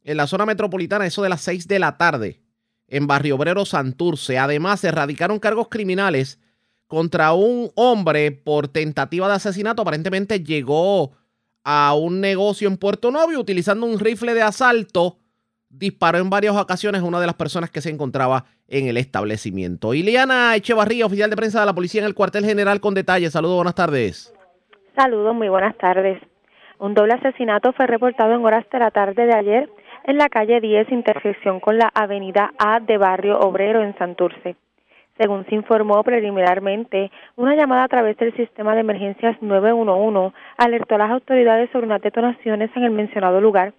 en 0.04 0.16
la 0.16 0.26
zona 0.26 0.46
metropolitana, 0.46 1.06
eso 1.06 1.22
de 1.22 1.28
las 1.28 1.42
6 1.42 1.68
de 1.68 1.78
la 1.78 1.96
tarde, 1.96 2.40
en 2.88 3.06
Barrio 3.06 3.36
Obrero 3.36 3.64
Santurce. 3.64 4.38
Además, 4.38 4.80
se 4.80 4.88
erradicaron 4.88 5.38
cargos 5.38 5.68
criminales 5.68 6.38
contra 6.86 7.32
un 7.32 7.70
hombre 7.74 8.32
por 8.32 8.68
tentativa 8.68 9.28
de 9.28 9.34
asesinato. 9.34 9.82
Aparentemente 9.82 10.42
llegó 10.42 11.12
a 11.64 11.94
un 11.94 12.20
negocio 12.20 12.68
en 12.68 12.76
Puerto 12.76 13.10
Novio 13.10 13.40
utilizando 13.40 13.86
un 13.86 13.98
rifle 13.98 14.34
de 14.34 14.42
asalto. 14.42 15.18
Disparó 15.68 16.18
en 16.18 16.28
varias 16.28 16.54
ocasiones 16.54 17.00
a 17.00 17.04
una 17.04 17.20
de 17.20 17.26
las 17.26 17.36
personas 17.36 17.70
que 17.70 17.80
se 17.80 17.88
encontraba 17.88 18.44
en 18.68 18.88
el 18.88 18.98
establecimiento. 18.98 19.94
Iliana 19.94 20.54
Echevarría, 20.54 21.06
oficial 21.06 21.30
de 21.30 21.36
prensa 21.36 21.60
de 21.60 21.66
la 21.66 21.74
policía 21.74 22.02
en 22.02 22.06
el 22.06 22.14
cuartel 22.14 22.44
general, 22.44 22.80
con 22.80 22.92
detalles. 22.92 23.32
Saludos, 23.32 23.56
buenas 23.56 23.74
tardes. 23.74 24.32
Saludos, 24.94 25.34
muy 25.34 25.48
buenas 25.48 25.74
tardes. 25.78 26.20
Un 26.78 26.92
doble 26.92 27.14
asesinato 27.14 27.72
fue 27.72 27.86
reportado 27.86 28.34
en 28.34 28.44
horas 28.44 28.68
de 28.70 28.78
la 28.78 28.90
tarde 28.90 29.24
de 29.24 29.34
ayer 29.34 29.70
en 30.04 30.18
la 30.18 30.28
calle 30.28 30.60
10, 30.60 30.92
intersección 30.92 31.60
con 31.60 31.78
la 31.78 31.90
avenida 31.94 32.52
A 32.58 32.78
de 32.78 32.98
Barrio 32.98 33.40
Obrero 33.40 33.82
en 33.82 33.96
Santurce. 33.96 34.54
Según 35.16 35.46
se 35.46 35.54
informó 35.54 36.02
preliminarmente, 36.04 37.10
una 37.36 37.54
llamada 37.54 37.84
a 37.84 37.88
través 37.88 38.18
del 38.18 38.36
sistema 38.36 38.74
de 38.74 38.80
emergencias 38.80 39.40
911 39.40 40.36
alertó 40.58 40.96
a 40.96 40.98
las 40.98 41.10
autoridades 41.10 41.70
sobre 41.70 41.86
unas 41.86 42.02
detonaciones 42.02 42.70
en 42.76 42.84
el 42.84 42.90
mencionado 42.90 43.40
lugar. 43.40 43.72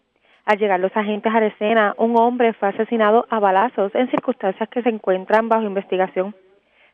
Al 0.46 0.58
llegar 0.58 0.80
los 0.80 0.96
agentes 0.98 1.32
a 1.32 1.40
la 1.40 1.48
escena, 1.48 1.94
un 1.98 2.18
hombre 2.20 2.54
fue 2.54 2.70
asesinado 2.70 3.28
a 3.30 3.40
balazos 3.40 3.94
en 3.94 4.10
circunstancias 4.10 4.68
que 4.70 4.82
se 4.82 4.90
encuentran 4.90 5.48
bajo 5.48 5.64
investigación. 5.64 6.34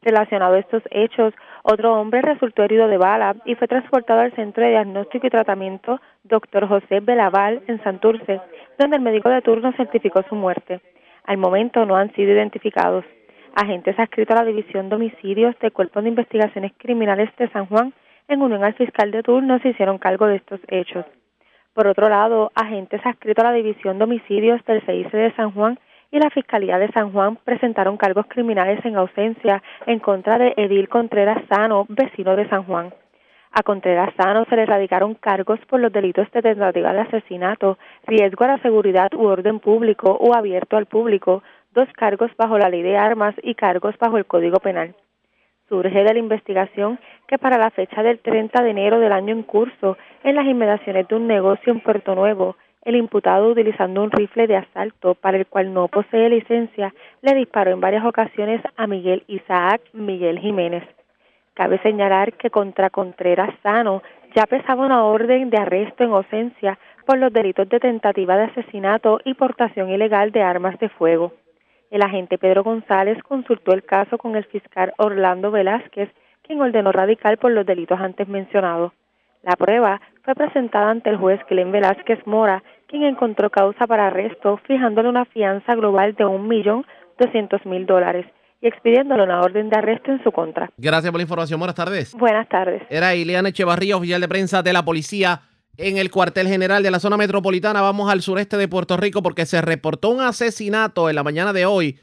Relacionado 0.02 0.56
a 0.56 0.60
estos 0.60 0.82
hechos, 0.92 1.34
otro 1.64 2.00
hombre 2.00 2.22
resultó 2.22 2.64
herido 2.64 2.88
de 2.88 2.98
bala 2.98 3.36
y 3.44 3.56
fue 3.56 3.68
transportado 3.68 4.22
al 4.22 4.32
Centro 4.34 4.64
de 4.64 4.70
Diagnóstico 4.70 5.28
y 5.28 5.30
Tratamiento 5.30 6.00
Dr. 6.24 6.68
José 6.70 7.02
Belaval 7.02 7.62
en 7.68 7.84
Santurce, 7.84 8.40
donde 8.78 8.96
el 8.96 9.02
médico 9.02 9.28
de 9.28 9.42
turno 9.42 9.74
certificó 9.74 10.24
su 10.30 10.36
muerte. 10.36 10.80
Al 11.26 11.38
momento 11.38 11.86
no 11.86 11.98
han 11.98 12.14
sido 12.14 12.32
identificados. 12.32 13.04
Agentes 13.56 14.00
adscritos 14.00 14.38
a 14.38 14.44
la 14.44 14.48
División 14.48 14.88
de 14.88 14.96
Homicidios 14.96 15.60
del 15.60 15.74
Cuerpo 15.74 16.02
de 16.02 16.10
Investigaciones 16.10 16.72
Criminales 16.78 17.30
de 17.38 17.50
San 17.50 17.66
Juan, 17.66 17.94
en 18.30 18.42
unión 18.42 18.64
al 18.64 18.76
fiscal 18.76 19.12
de 19.12 19.22
turno, 19.22 19.60
se 19.60 19.70
hicieron 19.70 19.98
cargo 19.98 20.28
de 20.28 20.38
estos 20.38 20.62
hechos. 20.70 21.06
Por 21.74 21.88
otro 21.88 22.08
lado, 22.08 22.52
agentes 22.56 23.06
adscritos 23.06 23.44
a 23.44 23.50
la 23.50 23.56
División 23.56 23.98
de 23.98 24.06
Homicidios 24.06 24.64
del 24.66 24.82
CIC 24.86 25.12
de 25.12 25.34
San 25.36 25.52
Juan 25.52 25.78
y 26.12 26.20
la 26.20 26.30
Fiscalía 26.30 26.80
de 26.80 26.92
San 26.92 27.12
Juan 27.12 27.38
presentaron 27.44 27.98
cargos 27.98 28.26
criminales 28.28 28.84
en 28.86 28.96
ausencia 28.96 29.62
en 29.86 30.00
contra 30.00 30.38
de 30.38 30.54
Edil 30.58 30.90
Contreras 30.90 31.44
Sano, 31.50 31.86
vecino 31.90 32.36
de 32.36 32.50
San 32.50 32.64
Juan. 32.64 32.94
A 33.52 33.64
Contreras 33.64 34.14
Sano 34.16 34.46
se 34.46 34.56
le 34.56 34.66
radicaron 34.66 35.16
cargos 35.16 35.60
por 35.68 35.80
los 35.80 35.92
delitos 35.92 36.32
de 36.32 36.42
tentativa 36.42 36.94
de 36.94 37.02
asesinato, 37.02 37.78
riesgo 38.06 38.46
a 38.46 38.50
la 38.50 38.58
seguridad 38.60 39.10
u 39.14 39.26
orden 39.26 39.60
público 39.60 40.12
o 40.12 40.36
abierto 40.36 40.78
al 40.78 40.86
público, 40.86 41.44
dos 41.74 41.88
cargos 41.94 42.32
bajo 42.38 42.58
la 42.58 42.70
ley 42.70 42.84
de 42.84 42.98
armas 42.98 43.36
y 43.42 43.56
cargos 43.56 43.98
bajo 43.98 44.18
el 44.18 44.26
Código 44.26 44.60
Penal. 44.60 44.96
Surge 45.68 46.04
de 46.04 46.14
la 46.14 46.20
investigación 46.20 47.00
que 47.28 47.38
para 47.38 47.58
la 47.58 47.70
fecha 47.70 48.02
del 48.02 48.20
30 48.20 48.64
de 48.64 48.70
enero 48.72 49.00
del 49.00 49.12
año 49.12 49.34
en 49.34 49.44
curso, 49.44 49.98
en 50.24 50.36
las 50.36 50.46
inmediaciones 50.46 51.08
de 51.08 51.16
un 51.16 51.28
negocio 51.28 51.72
en 51.72 51.80
Puerto 51.82 52.16
Nuevo, 52.16 52.56
el 52.84 52.96
imputado, 52.96 53.50
utilizando 53.50 54.02
un 54.02 54.12
rifle 54.12 54.48
de 54.48 54.58
asalto 54.58 55.16
para 55.16 55.38
el 55.38 55.48
cual 55.48 55.74
no 55.74 55.88
posee 55.88 56.30
licencia, 56.30 56.94
le 57.22 57.36
disparó 57.36 57.72
en 57.72 57.82
varias 57.82 58.06
ocasiones 58.06 58.62
a 58.78 58.88
Miguel 58.88 59.24
Isaac 59.28 59.82
Miguel 59.94 60.40
Jiménez. 60.40 60.84
Cabe 61.54 61.80
señalar 61.80 62.34
que 62.34 62.50
contra 62.50 62.90
Contreras 62.90 63.54
Sano 63.62 64.02
ya 64.34 64.46
pesaba 64.46 64.86
una 64.86 65.04
orden 65.04 65.50
de 65.50 65.58
arresto 65.58 66.04
en 66.04 66.12
ausencia 66.12 66.80
por 67.06 67.18
los 67.18 67.34
delitos 67.34 67.68
de 67.68 67.80
tentativa 67.80 68.38
de 68.38 68.46
asesinato 68.46 69.20
y 69.26 69.34
portación 69.34 69.90
ilegal 69.90 70.32
de 70.32 70.42
armas 70.42 70.80
de 70.80 70.90
fuego. 70.90 71.34
El 71.92 72.04
agente 72.04 72.38
Pedro 72.38 72.64
González 72.64 73.22
consultó 73.24 73.74
el 73.74 73.84
caso 73.84 74.18
con 74.18 74.36
el 74.36 74.46
fiscal 74.46 74.94
Orlando 74.98 75.52
Velázquez, 75.52 76.10
quien 76.44 76.62
ordenó 76.62 76.92
radical 76.92 77.38
por 77.38 77.52
los 77.52 77.66
delitos 77.66 78.00
antes 78.00 78.28
mencionados. 78.28 78.94
La 79.42 79.56
prueba 79.56 80.00
fue 80.30 80.36
presentada 80.36 80.92
ante 80.92 81.10
el 81.10 81.18
juez 81.18 81.40
Glenn 81.50 81.72
Velázquez 81.72 82.20
Mora, 82.28 82.64
quien 82.88 83.04
encontró 83.04 83.50
causa 83.50 83.88
para 83.88 84.08
arresto, 84.08 84.60
fijándole 84.68 85.10
una 85.10 85.26
fianza 85.26 85.74
global 85.74 86.14
de 86.14 86.26
un 86.26 86.48
millón 86.48 86.86
doscientos 87.18 87.66
mil 87.66 87.88
dólares 87.88 88.28
y 88.62 88.68
expidiéndole 88.68 89.24
una 89.24 89.42
orden 89.42 89.70
de 89.70 89.78
arresto 89.78 90.12
en 90.12 90.24
su 90.24 90.32
contra. 90.32 90.70
Gracias 90.78 91.12
por 91.12 91.20
la 91.20 91.24
información. 91.24 91.60
Buenas 91.60 91.76
tardes. 91.76 92.14
Buenas 92.14 92.48
tardes. 92.48 92.84
Era 92.92 93.16
Ileana 93.16 93.50
Echevarría, 93.50 93.98
oficial 93.98 94.22
de 94.22 94.28
prensa 94.28 94.62
de 94.62 94.72
la 94.72 94.86
policía 94.86 95.42
en 95.78 95.98
el 95.98 96.12
cuartel 96.12 96.48
general 96.48 96.84
de 96.84 96.92
la 96.92 97.00
zona 97.00 97.18
metropolitana. 97.18 97.82
Vamos 97.82 98.12
al 98.12 98.22
sureste 98.22 98.56
de 98.58 98.68
Puerto 98.68 98.98
Rico 98.98 99.24
porque 99.24 99.48
se 99.48 99.62
reportó 99.62 100.10
un 100.10 100.22
asesinato 100.22 101.10
en 101.10 101.16
la 101.16 101.24
mañana 101.24 101.54
de 101.54 101.66
hoy 101.66 102.00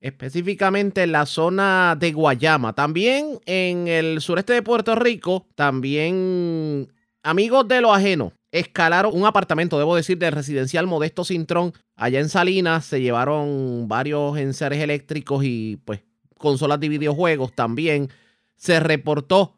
específicamente 0.00 1.02
en 1.02 1.12
la 1.12 1.26
zona 1.26 1.96
de 1.98 2.12
Guayama. 2.12 2.74
También 2.74 3.40
en 3.46 3.88
el 3.88 4.20
sureste 4.20 4.52
de 4.52 4.62
Puerto 4.62 4.94
Rico, 4.94 5.46
también 5.56 6.88
amigos 7.24 7.66
de 7.66 7.80
lo 7.80 7.92
ajeno 7.92 8.32
escalaron 8.52 9.12
un 9.12 9.26
apartamento, 9.26 9.78
debo 9.78 9.96
decir, 9.96 10.16
del 10.16 10.32
residencial 10.32 10.86
Modesto 10.86 11.24
Cintrón, 11.24 11.72
allá 11.96 12.20
en 12.20 12.28
Salinas. 12.28 12.84
Se 12.84 13.00
llevaron 13.00 13.88
varios 13.88 14.38
enseres 14.38 14.80
eléctricos 14.80 15.42
y 15.42 15.78
pues 15.84 16.04
consolas 16.38 16.78
de 16.78 16.88
videojuegos 16.88 17.52
también. 17.52 18.10
Se 18.54 18.78
reportó 18.78 19.56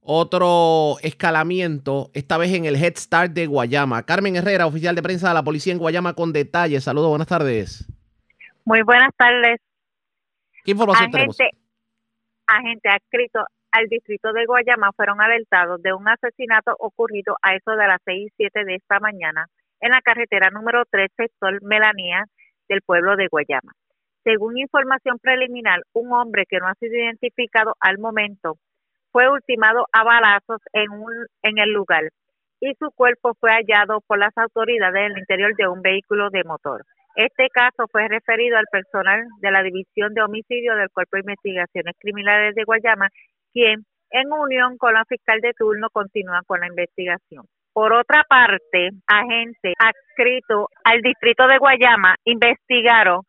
otro 0.00 0.96
escalamiento, 1.02 2.10
esta 2.14 2.38
vez 2.38 2.54
en 2.54 2.64
el 2.64 2.76
Head 2.76 2.96
Start 2.96 3.32
de 3.32 3.46
Guayama. 3.46 4.04
Carmen 4.04 4.36
Herrera, 4.36 4.66
oficial 4.66 4.94
de 4.94 5.02
prensa 5.02 5.28
de 5.28 5.34
la 5.34 5.44
policía 5.44 5.74
en 5.74 5.78
Guayama, 5.78 6.14
con 6.14 6.32
detalles. 6.32 6.84
Saludos, 6.84 7.10
buenas 7.10 7.28
tardes. 7.28 7.86
Muy 8.64 8.80
buenas 8.80 9.10
tardes. 9.14 9.60
¿Qué 10.64 10.70
información 10.70 11.10
tenemos? 11.10 11.36
Agente 12.46 12.88
adscrito 12.88 13.40
al 13.72 13.86
distrito 13.88 14.32
de 14.32 14.46
Guayama 14.46 14.92
fueron 14.92 15.20
alertados 15.20 15.82
de 15.82 15.92
un 15.92 16.08
asesinato 16.08 16.74
ocurrido 16.78 17.36
a 17.42 17.54
eso 17.54 17.72
de 17.72 17.86
las 17.86 18.00
seis 18.04 18.28
y 18.28 18.34
siete 18.36 18.64
de 18.64 18.76
esta 18.76 19.00
mañana 19.00 19.46
en 19.80 19.90
la 19.90 20.00
carretera 20.00 20.50
número 20.50 20.84
3, 20.90 21.10
sector 21.16 21.62
Melanía 21.62 22.24
del 22.68 22.82
pueblo 22.82 23.16
de 23.16 23.28
Guayama. 23.28 23.72
Según 24.24 24.58
información 24.58 25.18
preliminar, 25.18 25.82
un 25.92 26.12
hombre 26.12 26.44
que 26.48 26.58
no 26.58 26.66
ha 26.66 26.74
sido 26.74 26.94
identificado 26.94 27.74
al 27.80 27.98
momento 27.98 28.56
fue 29.12 29.30
ultimado 29.30 29.86
a 29.92 30.04
balazos 30.04 30.60
en, 30.72 30.90
un, 30.90 31.12
en 31.42 31.58
el 31.58 31.72
lugar. 31.72 32.10
y 32.60 32.74
su 32.74 32.90
cuerpo 32.90 33.34
fue 33.38 33.52
hallado 33.52 34.00
por 34.06 34.18
las 34.18 34.36
autoridades 34.36 35.06
en 35.06 35.12
el 35.12 35.18
interior 35.18 35.54
de 35.56 35.68
un 35.68 35.80
vehículo 35.80 36.28
de 36.30 36.42
motor. 36.44 36.84
Este 37.14 37.48
caso 37.50 37.86
fue 37.90 38.08
referido 38.08 38.56
al 38.58 38.66
personal 38.70 39.24
de 39.40 39.50
la 39.50 39.62
División 39.62 40.12
de 40.14 40.22
Homicidio 40.22 40.74
del 40.76 40.90
Cuerpo 40.90 41.16
de 41.16 41.20
Investigaciones 41.20 41.94
Criminales 41.98 42.54
de 42.54 42.64
Guayama, 42.64 43.08
en 43.64 44.32
unión 44.32 44.76
con 44.78 44.94
la 44.94 45.04
fiscal 45.04 45.40
de 45.40 45.52
turno, 45.54 45.88
continúa 45.90 46.42
con 46.46 46.60
la 46.60 46.68
investigación. 46.68 47.44
Por 47.72 47.92
otra 47.92 48.24
parte, 48.28 48.90
agentes 49.06 49.74
adscritos 49.78 50.66
al 50.84 51.00
distrito 51.00 51.46
de 51.46 51.58
Guayama 51.58 52.16
investigaron 52.24 53.20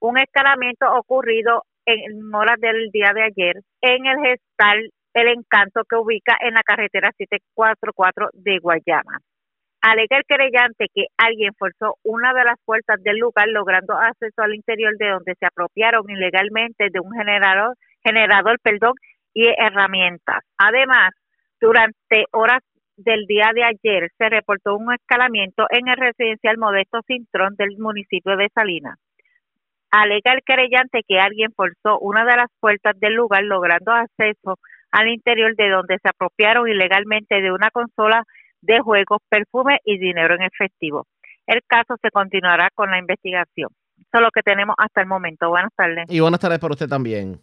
un 0.00 0.18
escalamiento 0.18 0.86
ocurrido 0.92 1.62
en 1.86 2.34
horas 2.34 2.60
del 2.60 2.90
día 2.92 3.12
de 3.14 3.22
ayer 3.22 3.56
en 3.80 4.06
el 4.06 4.16
gestal 4.18 4.90
El 5.14 5.28
Encanto 5.28 5.82
que 5.88 5.96
ubica 5.96 6.36
en 6.40 6.54
la 6.54 6.62
carretera 6.62 7.10
744 7.16 8.28
de 8.34 8.58
Guayama. 8.58 9.18
Alega 9.80 10.18
el 10.18 10.24
querellante 10.28 10.86
que 10.94 11.06
alguien 11.16 11.52
forzó 11.58 11.96
una 12.02 12.34
de 12.34 12.44
las 12.44 12.56
puertas 12.64 13.02
del 13.02 13.18
lugar 13.18 13.48
logrando 13.48 13.94
acceso 13.94 14.42
al 14.42 14.54
interior 14.54 14.96
de 14.98 15.10
donde 15.10 15.34
se 15.38 15.46
apropiaron 15.46 16.08
ilegalmente 16.08 16.88
de 16.90 17.00
un 17.00 17.12
generador, 17.12 17.76
generador 18.04 18.58
perdón, 18.62 18.94
y 19.36 19.46
herramientas. 19.58 20.42
Además, 20.56 21.10
durante 21.60 22.24
horas 22.32 22.62
del 22.96 23.26
día 23.26 23.50
de 23.54 23.64
ayer 23.64 24.10
se 24.16 24.30
reportó 24.30 24.74
un 24.74 24.94
escalamiento 24.94 25.66
en 25.68 25.88
el 25.88 25.96
residencial 25.98 26.56
Modesto 26.56 27.00
Cintrón 27.06 27.54
del 27.56 27.76
municipio 27.76 28.34
de 28.38 28.48
Salinas. 28.54 28.98
Alega 29.90 30.32
el 30.32 30.40
querellante 30.42 31.02
que 31.06 31.20
alguien 31.20 31.52
forzó 31.54 31.98
una 32.00 32.24
de 32.24 32.34
las 32.34 32.46
puertas 32.60 32.98
del 32.98 33.12
lugar 33.12 33.44
logrando 33.44 33.92
acceso 33.92 34.58
al 34.90 35.08
interior 35.08 35.54
de 35.54 35.68
donde 35.68 35.98
se 36.02 36.08
apropiaron 36.08 36.66
ilegalmente 36.66 37.42
de 37.42 37.52
una 37.52 37.70
consola 37.70 38.22
de 38.62 38.80
juegos, 38.80 39.18
perfume 39.28 39.80
y 39.84 39.98
dinero 39.98 40.34
en 40.34 40.42
efectivo. 40.42 41.06
El 41.46 41.60
caso 41.66 41.96
se 42.00 42.10
continuará 42.10 42.70
con 42.74 42.90
la 42.90 42.98
investigación. 42.98 43.68
Eso 43.98 44.08
es 44.14 44.20
lo 44.20 44.30
que 44.30 44.42
tenemos 44.42 44.74
hasta 44.78 45.02
el 45.02 45.06
momento. 45.06 45.50
Buenas 45.50 45.72
tardes. 45.76 46.06
Y 46.08 46.20
buenas 46.20 46.40
tardes 46.40 46.58
para 46.58 46.72
usted 46.72 46.88
también. 46.88 47.38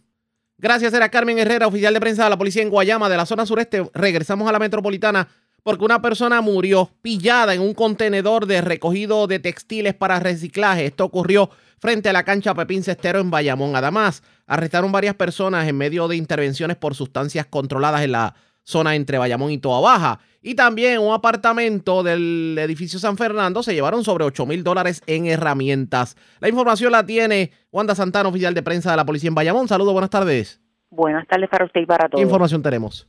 Gracias, 0.56 0.94
era 0.94 1.08
Carmen 1.08 1.38
Herrera, 1.38 1.66
oficial 1.66 1.92
de 1.92 2.00
prensa 2.00 2.24
de 2.24 2.30
la 2.30 2.38
policía 2.38 2.62
en 2.62 2.70
Guayama, 2.70 3.08
de 3.08 3.16
la 3.16 3.26
zona 3.26 3.44
sureste. 3.44 3.90
Regresamos 3.92 4.48
a 4.48 4.52
la 4.52 4.58
metropolitana 4.58 5.28
porque 5.64 5.84
una 5.84 6.00
persona 6.00 6.40
murió 6.42 6.90
pillada 7.02 7.54
en 7.54 7.60
un 7.60 7.74
contenedor 7.74 8.46
de 8.46 8.60
recogido 8.60 9.26
de 9.26 9.40
textiles 9.40 9.94
para 9.94 10.20
reciclaje. 10.20 10.86
Esto 10.86 11.04
ocurrió 11.04 11.50
frente 11.78 12.08
a 12.08 12.12
la 12.12 12.22
cancha 12.22 12.54
Pepín 12.54 12.84
Cestero 12.84 13.18
en 13.18 13.30
Bayamón. 13.30 13.74
Además, 13.74 14.22
arrestaron 14.46 14.92
varias 14.92 15.14
personas 15.16 15.66
en 15.66 15.76
medio 15.76 16.06
de 16.06 16.16
intervenciones 16.16 16.76
por 16.76 16.94
sustancias 16.94 17.46
controladas 17.46 18.02
en 18.02 18.12
la 18.12 18.34
zona 18.64 18.94
entre 18.96 19.18
Bayamón 19.18 19.50
y 19.50 19.58
Toa 19.58 19.80
Baja. 19.80 20.18
Y 20.42 20.56
también 20.56 20.98
un 20.98 21.14
apartamento 21.14 22.02
del 22.02 22.56
edificio 22.58 22.98
San 22.98 23.16
Fernando 23.16 23.62
se 23.62 23.74
llevaron 23.74 24.04
sobre 24.04 24.24
8 24.24 24.44
mil 24.44 24.64
dólares 24.64 25.02
en 25.06 25.26
herramientas. 25.26 26.16
La 26.40 26.48
información 26.48 26.92
la 26.92 27.06
tiene 27.06 27.50
Wanda 27.72 27.94
Santana, 27.94 28.28
oficial 28.28 28.52
de 28.52 28.62
prensa 28.62 28.90
de 28.90 28.96
la 28.96 29.06
policía 29.06 29.28
en 29.28 29.34
Bayamón. 29.34 29.68
Saludos, 29.68 29.92
buenas 29.92 30.10
tardes. 30.10 30.60
Buenas 30.90 31.26
tardes 31.26 31.48
para 31.48 31.64
usted 31.64 31.80
y 31.80 31.86
para 31.86 32.08
todos. 32.08 32.20
¿Qué 32.20 32.24
información 32.24 32.62
tenemos? 32.62 33.06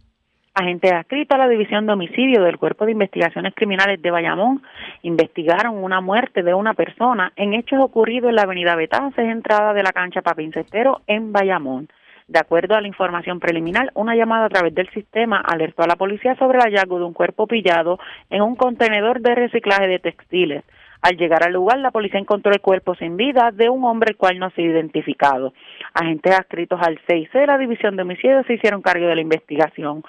Agentes 0.54 0.94
adscritos 0.94 1.36
a 1.36 1.38
la 1.38 1.50
División 1.50 1.86
de 1.86 1.92
Homicidio 1.92 2.42
del 2.42 2.58
Cuerpo 2.58 2.86
de 2.86 2.94
Investigaciones 2.94 3.54
Criminales 3.54 4.02
de 4.02 4.10
Bayamón 4.10 4.64
investigaron 5.02 5.76
una 5.76 6.00
muerte 6.00 6.44
de 6.44 6.54
una 6.54 6.74
persona 6.74 7.34
en 7.36 7.54
hechos 7.54 7.80
ocurridos 7.82 8.30
en 8.30 8.38
la 8.38 8.44
avenida 8.44 8.76
Betances, 8.76 9.26
entrada 9.26 9.74
de 9.74 9.84
la 9.84 9.92
cancha 9.92 10.22
Papín 10.22 10.54
Cestero 10.54 11.02
en 11.08 11.34
Bayamón. 11.34 11.90
De 12.28 12.40
acuerdo 12.40 12.76
a 12.76 12.82
la 12.82 12.88
información 12.88 13.40
preliminar, 13.40 13.92
una 13.94 14.16
llamada 14.16 14.46
a 14.46 14.50
través 14.50 14.74
del 14.74 14.90
sistema 14.90 15.42
alertó 15.42 15.84
a 15.84 15.88
la 15.88 15.96
policía 15.96 16.36
sobre 16.38 16.58
el 16.58 16.64
hallazgo 16.64 16.98
de 16.98 17.06
un 17.06 17.14
cuerpo 17.14 17.46
pillado 17.46 18.00
en 18.32 18.42
un 18.42 18.56
contenedor 18.56 19.22
de 19.22 19.36
reciclaje 19.36 19.88
de 19.88 20.00
textiles. 20.00 20.64
Al 21.04 21.18
llegar 21.18 21.44
al 21.44 21.54
lugar, 21.54 21.78
la 21.78 21.92
policía 21.92 22.20
encontró 22.20 22.52
el 22.52 22.62
cuerpo 22.62 22.96
sin 22.96 23.16
vida 23.16 23.52
de 23.54 23.70
un 23.70 23.84
hombre 23.84 24.12
el 24.12 24.18
cual 24.18 24.40
no 24.40 24.48
ha 24.48 24.52
sido 24.52 24.72
identificado. 24.72 25.54
Agentes 25.94 26.34
adscritos 26.34 26.82
al 26.82 27.00
6 27.08 27.32
de 27.32 27.46
la 27.46 27.60
División 27.60 27.96
de 27.96 28.02
Homicidios 28.02 28.44
se 28.48 28.56
hicieron 28.56 28.82
cargo 28.82 29.06
de 29.06 29.14
la 29.14 29.22
investigación. 29.22 30.04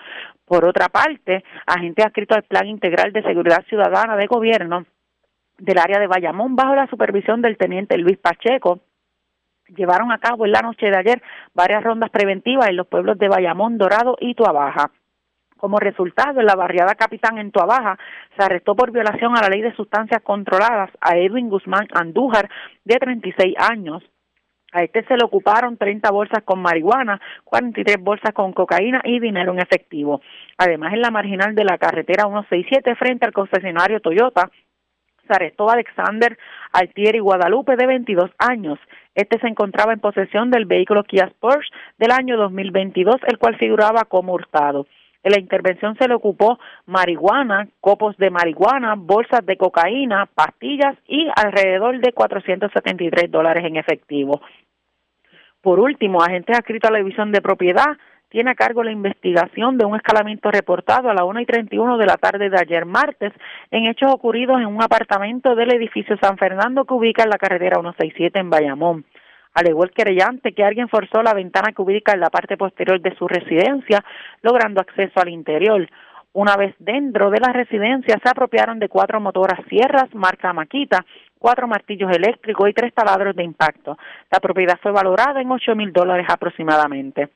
Por 0.46 0.64
otra 0.64 0.88
parte, 0.88 1.44
agentes 1.66 2.06
adscritos 2.06 2.38
al 2.38 2.44
Plan 2.44 2.66
Integral 2.66 3.12
de 3.12 3.24
Seguridad 3.24 3.62
Ciudadana 3.68 4.16
de 4.16 4.26
Gobierno 4.26 4.86
del 5.58 5.78
área 5.78 5.98
de 5.98 6.06
Bayamón, 6.06 6.56
bajo 6.56 6.74
la 6.74 6.86
supervisión 6.86 7.42
del 7.42 7.58
teniente 7.58 7.98
Luis 7.98 8.18
Pacheco, 8.18 8.80
llevaron 9.68 10.12
a 10.12 10.18
cabo 10.18 10.46
en 10.46 10.52
la 10.52 10.60
noche 10.60 10.90
de 10.90 10.96
ayer 10.96 11.22
varias 11.54 11.82
rondas 11.82 12.10
preventivas 12.10 12.68
en 12.68 12.76
los 12.76 12.86
pueblos 12.86 13.18
de 13.18 13.28
Bayamón, 13.28 13.78
Dorado 13.78 14.16
y 14.20 14.34
Tuabaja. 14.34 14.90
Como 15.56 15.78
resultado, 15.78 16.40
en 16.40 16.46
la 16.46 16.54
barriada 16.54 16.94
Capitán 16.94 17.38
en 17.38 17.50
Tuabaja 17.50 17.98
se 18.36 18.44
arrestó 18.44 18.76
por 18.76 18.90
violación 18.90 19.36
a 19.36 19.40
la 19.40 19.48
ley 19.48 19.62
de 19.62 19.74
sustancias 19.74 20.22
controladas 20.22 20.90
a 21.00 21.16
Edwin 21.16 21.48
Guzmán 21.48 21.88
Andújar, 21.94 22.50
de 22.84 22.96
36 22.96 23.54
años. 23.58 24.02
A 24.72 24.82
este 24.82 25.04
se 25.06 25.16
le 25.16 25.24
ocuparon 25.24 25.78
30 25.78 26.10
bolsas 26.10 26.42
con 26.44 26.60
marihuana, 26.60 27.18
43 27.44 27.96
bolsas 28.00 28.32
con 28.34 28.52
cocaína 28.52 29.00
y 29.04 29.20
dinero 29.20 29.52
en 29.52 29.60
efectivo. 29.60 30.20
Además, 30.58 30.92
en 30.92 31.00
la 31.00 31.10
marginal 31.10 31.54
de 31.54 31.64
la 31.64 31.78
carretera 31.78 32.24
167 32.24 32.94
frente 32.96 33.24
al 33.24 33.32
concesionario 33.32 34.00
Toyota, 34.00 34.50
a 35.30 35.72
Alexander 35.72 36.38
Altieri 36.72 37.18
Guadalupe 37.18 37.76
de 37.76 37.86
22 37.86 38.30
años. 38.38 38.78
Este 39.14 39.38
se 39.40 39.48
encontraba 39.48 39.92
en 39.92 40.00
posesión 40.00 40.50
del 40.50 40.66
vehículo 40.66 41.04
Kia 41.04 41.24
Sports 41.24 41.68
del 41.98 42.12
año 42.12 42.36
2022, 42.36 43.16
el 43.26 43.38
cual 43.38 43.56
figuraba 43.56 44.04
como 44.04 44.34
hurtado. 44.34 44.86
En 45.22 45.32
la 45.32 45.40
intervención 45.40 45.96
se 45.98 46.06
le 46.06 46.14
ocupó 46.14 46.58
marihuana, 46.86 47.68
copos 47.80 48.16
de 48.16 48.30
marihuana, 48.30 48.94
bolsas 48.96 49.44
de 49.44 49.56
cocaína, 49.56 50.26
pastillas 50.26 50.96
y 51.08 51.26
alrededor 51.34 51.98
de 51.98 52.12
473 52.12 53.30
dólares 53.30 53.64
en 53.64 53.76
efectivo. 53.76 54.40
Por 55.60 55.80
último, 55.80 56.22
agentes 56.22 56.56
adscritos 56.56 56.88
a 56.88 56.92
la 56.92 56.98
división 56.98 57.32
de 57.32 57.42
propiedad 57.42 57.96
tiene 58.36 58.50
a 58.50 58.54
cargo 58.54 58.84
la 58.84 58.92
investigación 58.92 59.78
de 59.78 59.86
un 59.86 59.96
escalamiento 59.96 60.50
reportado 60.50 61.08
a 61.08 61.14
las 61.14 61.24
1 61.24 61.40
y 61.40 61.46
31 61.46 61.96
de 61.96 62.04
la 62.04 62.18
tarde 62.18 62.50
de 62.50 62.58
ayer 62.60 62.84
martes 62.84 63.32
en 63.70 63.86
hechos 63.86 64.12
ocurridos 64.12 64.60
en 64.60 64.66
un 64.66 64.82
apartamento 64.82 65.54
del 65.54 65.72
edificio 65.72 66.18
San 66.20 66.36
Fernando 66.36 66.84
que 66.84 66.92
ubica 66.92 67.22
en 67.22 67.30
la 67.30 67.38
carretera 67.38 67.80
167 67.80 68.38
en 68.38 68.50
Bayamón. 68.50 69.06
Alegó 69.54 69.84
el 69.84 69.90
querellante 69.92 70.52
que 70.52 70.62
alguien 70.62 70.90
forzó 70.90 71.22
la 71.22 71.32
ventana 71.32 71.72
que 71.72 71.80
ubica 71.80 72.12
en 72.12 72.20
la 72.20 72.28
parte 72.28 72.58
posterior 72.58 73.00
de 73.00 73.16
su 73.16 73.26
residencia, 73.26 74.04
logrando 74.42 74.82
acceso 74.82 75.18
al 75.18 75.30
interior. 75.30 75.88
Una 76.34 76.56
vez 76.56 76.74
dentro 76.78 77.30
de 77.30 77.40
la 77.40 77.54
residencia, 77.54 78.20
se 78.22 78.28
apropiaron 78.28 78.78
de 78.78 78.90
cuatro 78.90 79.18
motoras 79.18 79.60
sierras 79.70 80.14
marca 80.14 80.52
Maquita, 80.52 81.06
cuatro 81.38 81.66
martillos 81.68 82.14
eléctricos 82.14 82.68
y 82.68 82.74
tres 82.74 82.92
taladros 82.92 83.34
de 83.34 83.44
impacto. 83.44 83.96
La 84.30 84.40
propiedad 84.40 84.78
fue 84.82 84.92
valorada 84.92 85.40
en 85.40 85.50
ocho 85.50 85.74
mil 85.74 85.90
dólares 85.90 86.26
aproximadamente. 86.28 87.30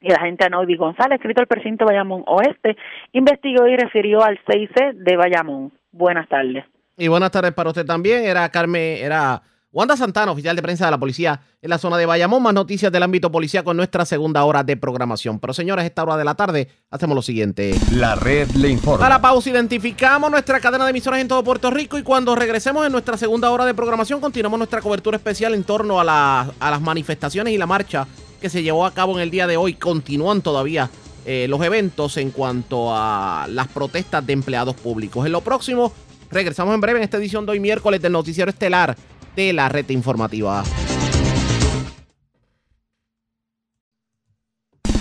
El 0.00 0.14
agente 0.14 0.44
Anaudi 0.44 0.76
González, 0.76 1.16
escrito 1.16 1.40
el 1.40 1.48
precinto 1.48 1.84
Bayamón 1.84 2.22
Oeste, 2.26 2.76
investigó 3.12 3.66
y 3.66 3.76
refirió 3.76 4.22
al 4.22 4.38
6C 4.46 4.94
de 4.94 5.16
Bayamón. 5.16 5.72
Buenas 5.90 6.28
tardes. 6.28 6.64
Y 6.96 7.08
buenas 7.08 7.32
tardes 7.32 7.52
para 7.52 7.70
usted 7.70 7.84
también. 7.84 8.24
Era 8.24 8.48
Carmen, 8.48 8.98
era 9.04 9.42
Wanda 9.72 9.96
Santana, 9.96 10.30
oficial 10.30 10.54
de 10.54 10.62
prensa 10.62 10.84
de 10.84 10.92
la 10.92 10.98
policía 10.98 11.40
en 11.60 11.70
la 11.70 11.78
zona 11.78 11.96
de 11.96 12.06
Bayamón. 12.06 12.42
Más 12.42 12.54
noticias 12.54 12.92
del 12.92 13.02
ámbito 13.02 13.32
policía 13.32 13.64
con 13.64 13.76
nuestra 13.76 14.04
segunda 14.04 14.44
hora 14.44 14.62
de 14.62 14.76
programación. 14.76 15.40
Pero 15.40 15.52
señores, 15.52 15.84
esta 15.84 16.04
hora 16.04 16.16
de 16.16 16.24
la 16.24 16.36
tarde 16.36 16.68
hacemos 16.90 17.16
lo 17.16 17.22
siguiente. 17.22 17.74
La 17.92 18.14
red 18.14 18.48
le 18.52 18.68
informa. 18.68 19.04
A 19.04 19.08
la 19.08 19.20
pausa 19.20 19.50
identificamos 19.50 20.30
nuestra 20.30 20.60
cadena 20.60 20.84
de 20.84 20.90
emisoras 20.90 21.20
en 21.20 21.26
todo 21.26 21.42
Puerto 21.42 21.70
Rico 21.70 21.98
y 21.98 22.04
cuando 22.04 22.36
regresemos 22.36 22.86
en 22.86 22.92
nuestra 22.92 23.16
segunda 23.16 23.50
hora 23.50 23.66
de 23.66 23.74
programación 23.74 24.20
continuamos 24.20 24.58
nuestra 24.58 24.80
cobertura 24.80 25.16
especial 25.16 25.54
en 25.54 25.64
torno 25.64 25.98
a, 25.98 26.04
la, 26.04 26.52
a 26.60 26.70
las 26.70 26.80
manifestaciones 26.80 27.52
y 27.52 27.58
la 27.58 27.66
marcha 27.66 28.06
que 28.38 28.48
se 28.48 28.62
llevó 28.62 28.86
a 28.86 28.92
cabo 28.92 29.16
en 29.16 29.20
el 29.20 29.30
día 29.30 29.46
de 29.46 29.56
hoy. 29.56 29.74
Continúan 29.74 30.42
todavía 30.42 30.90
eh, 31.26 31.46
los 31.48 31.62
eventos 31.62 32.16
en 32.16 32.30
cuanto 32.30 32.94
a 32.94 33.46
las 33.50 33.68
protestas 33.68 34.26
de 34.26 34.32
empleados 34.32 34.74
públicos. 34.76 35.26
En 35.26 35.32
lo 35.32 35.40
próximo, 35.40 35.92
regresamos 36.30 36.74
en 36.74 36.80
breve 36.80 36.98
en 36.98 37.04
esta 37.04 37.18
edición 37.18 37.44
de 37.44 37.52
hoy 37.52 37.60
miércoles 37.60 38.00
del 38.00 38.12
noticiero 38.12 38.50
estelar 38.50 38.96
de 39.36 39.52
la 39.52 39.68
red 39.68 39.88
informativa. 39.90 40.64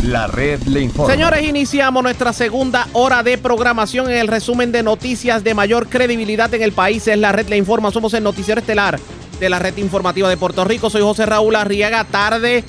La 0.04 0.28
red 0.28 0.62
le 0.64 0.82
informa. 0.82 1.14
Señores, 1.14 1.44
iniciamos 1.44 2.02
nuestra 2.02 2.32
segunda 2.32 2.88
hora 2.94 3.24
de 3.24 3.38
programación 3.38 4.10
en 4.10 4.18
el 4.18 4.28
resumen 4.28 4.72
de 4.72 4.84
noticias 4.84 5.44
de 5.44 5.54
mayor 5.54 5.90
credibilidad 5.90 6.54
en 6.54 6.62
el 6.62 6.72
país. 6.72 7.08
Es 7.08 7.18
la 7.18 7.32
red 7.32 7.48
le 7.50 7.58
informa. 7.58 7.92
Somos 7.92 8.14
el 8.14 8.24
noticiero 8.24 8.62
estelar 8.62 9.00
de 9.40 9.50
la 9.50 9.60
red 9.60 9.76
informativa 9.78 10.30
de 10.30 10.38
Puerto 10.38 10.64
Rico. 10.64 10.90
Soy 10.90 11.02
José 11.02 11.26
Raúl 11.26 11.56
Arriaga. 11.56 12.04
Tarde 12.06 12.64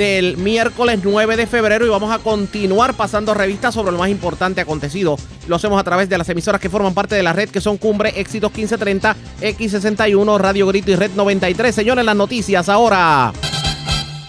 del 0.00 0.38
miércoles 0.38 1.00
9 1.02 1.36
de 1.36 1.46
febrero 1.46 1.84
y 1.84 1.90
vamos 1.90 2.10
a 2.10 2.20
continuar 2.20 2.94
pasando 2.94 3.34
revistas 3.34 3.74
sobre 3.74 3.92
lo 3.92 3.98
más 3.98 4.08
importante 4.08 4.62
acontecido. 4.62 5.18
Lo 5.46 5.56
hacemos 5.56 5.78
a 5.78 5.84
través 5.84 6.08
de 6.08 6.16
las 6.16 6.26
emisoras 6.30 6.58
que 6.58 6.70
forman 6.70 6.94
parte 6.94 7.16
de 7.16 7.22
la 7.22 7.34
red, 7.34 7.50
que 7.50 7.60
son 7.60 7.76
Cumbre, 7.76 8.18
Éxitos 8.18 8.50
1530, 8.50 9.14
X61, 9.42 10.38
Radio 10.38 10.66
Grito 10.68 10.90
y 10.90 10.96
Red 10.96 11.10
93. 11.14 11.74
Señores, 11.74 12.02
las 12.02 12.16
noticias 12.16 12.70
ahora. 12.70 13.30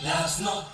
Las 0.04 0.42
noticias. 0.42 0.71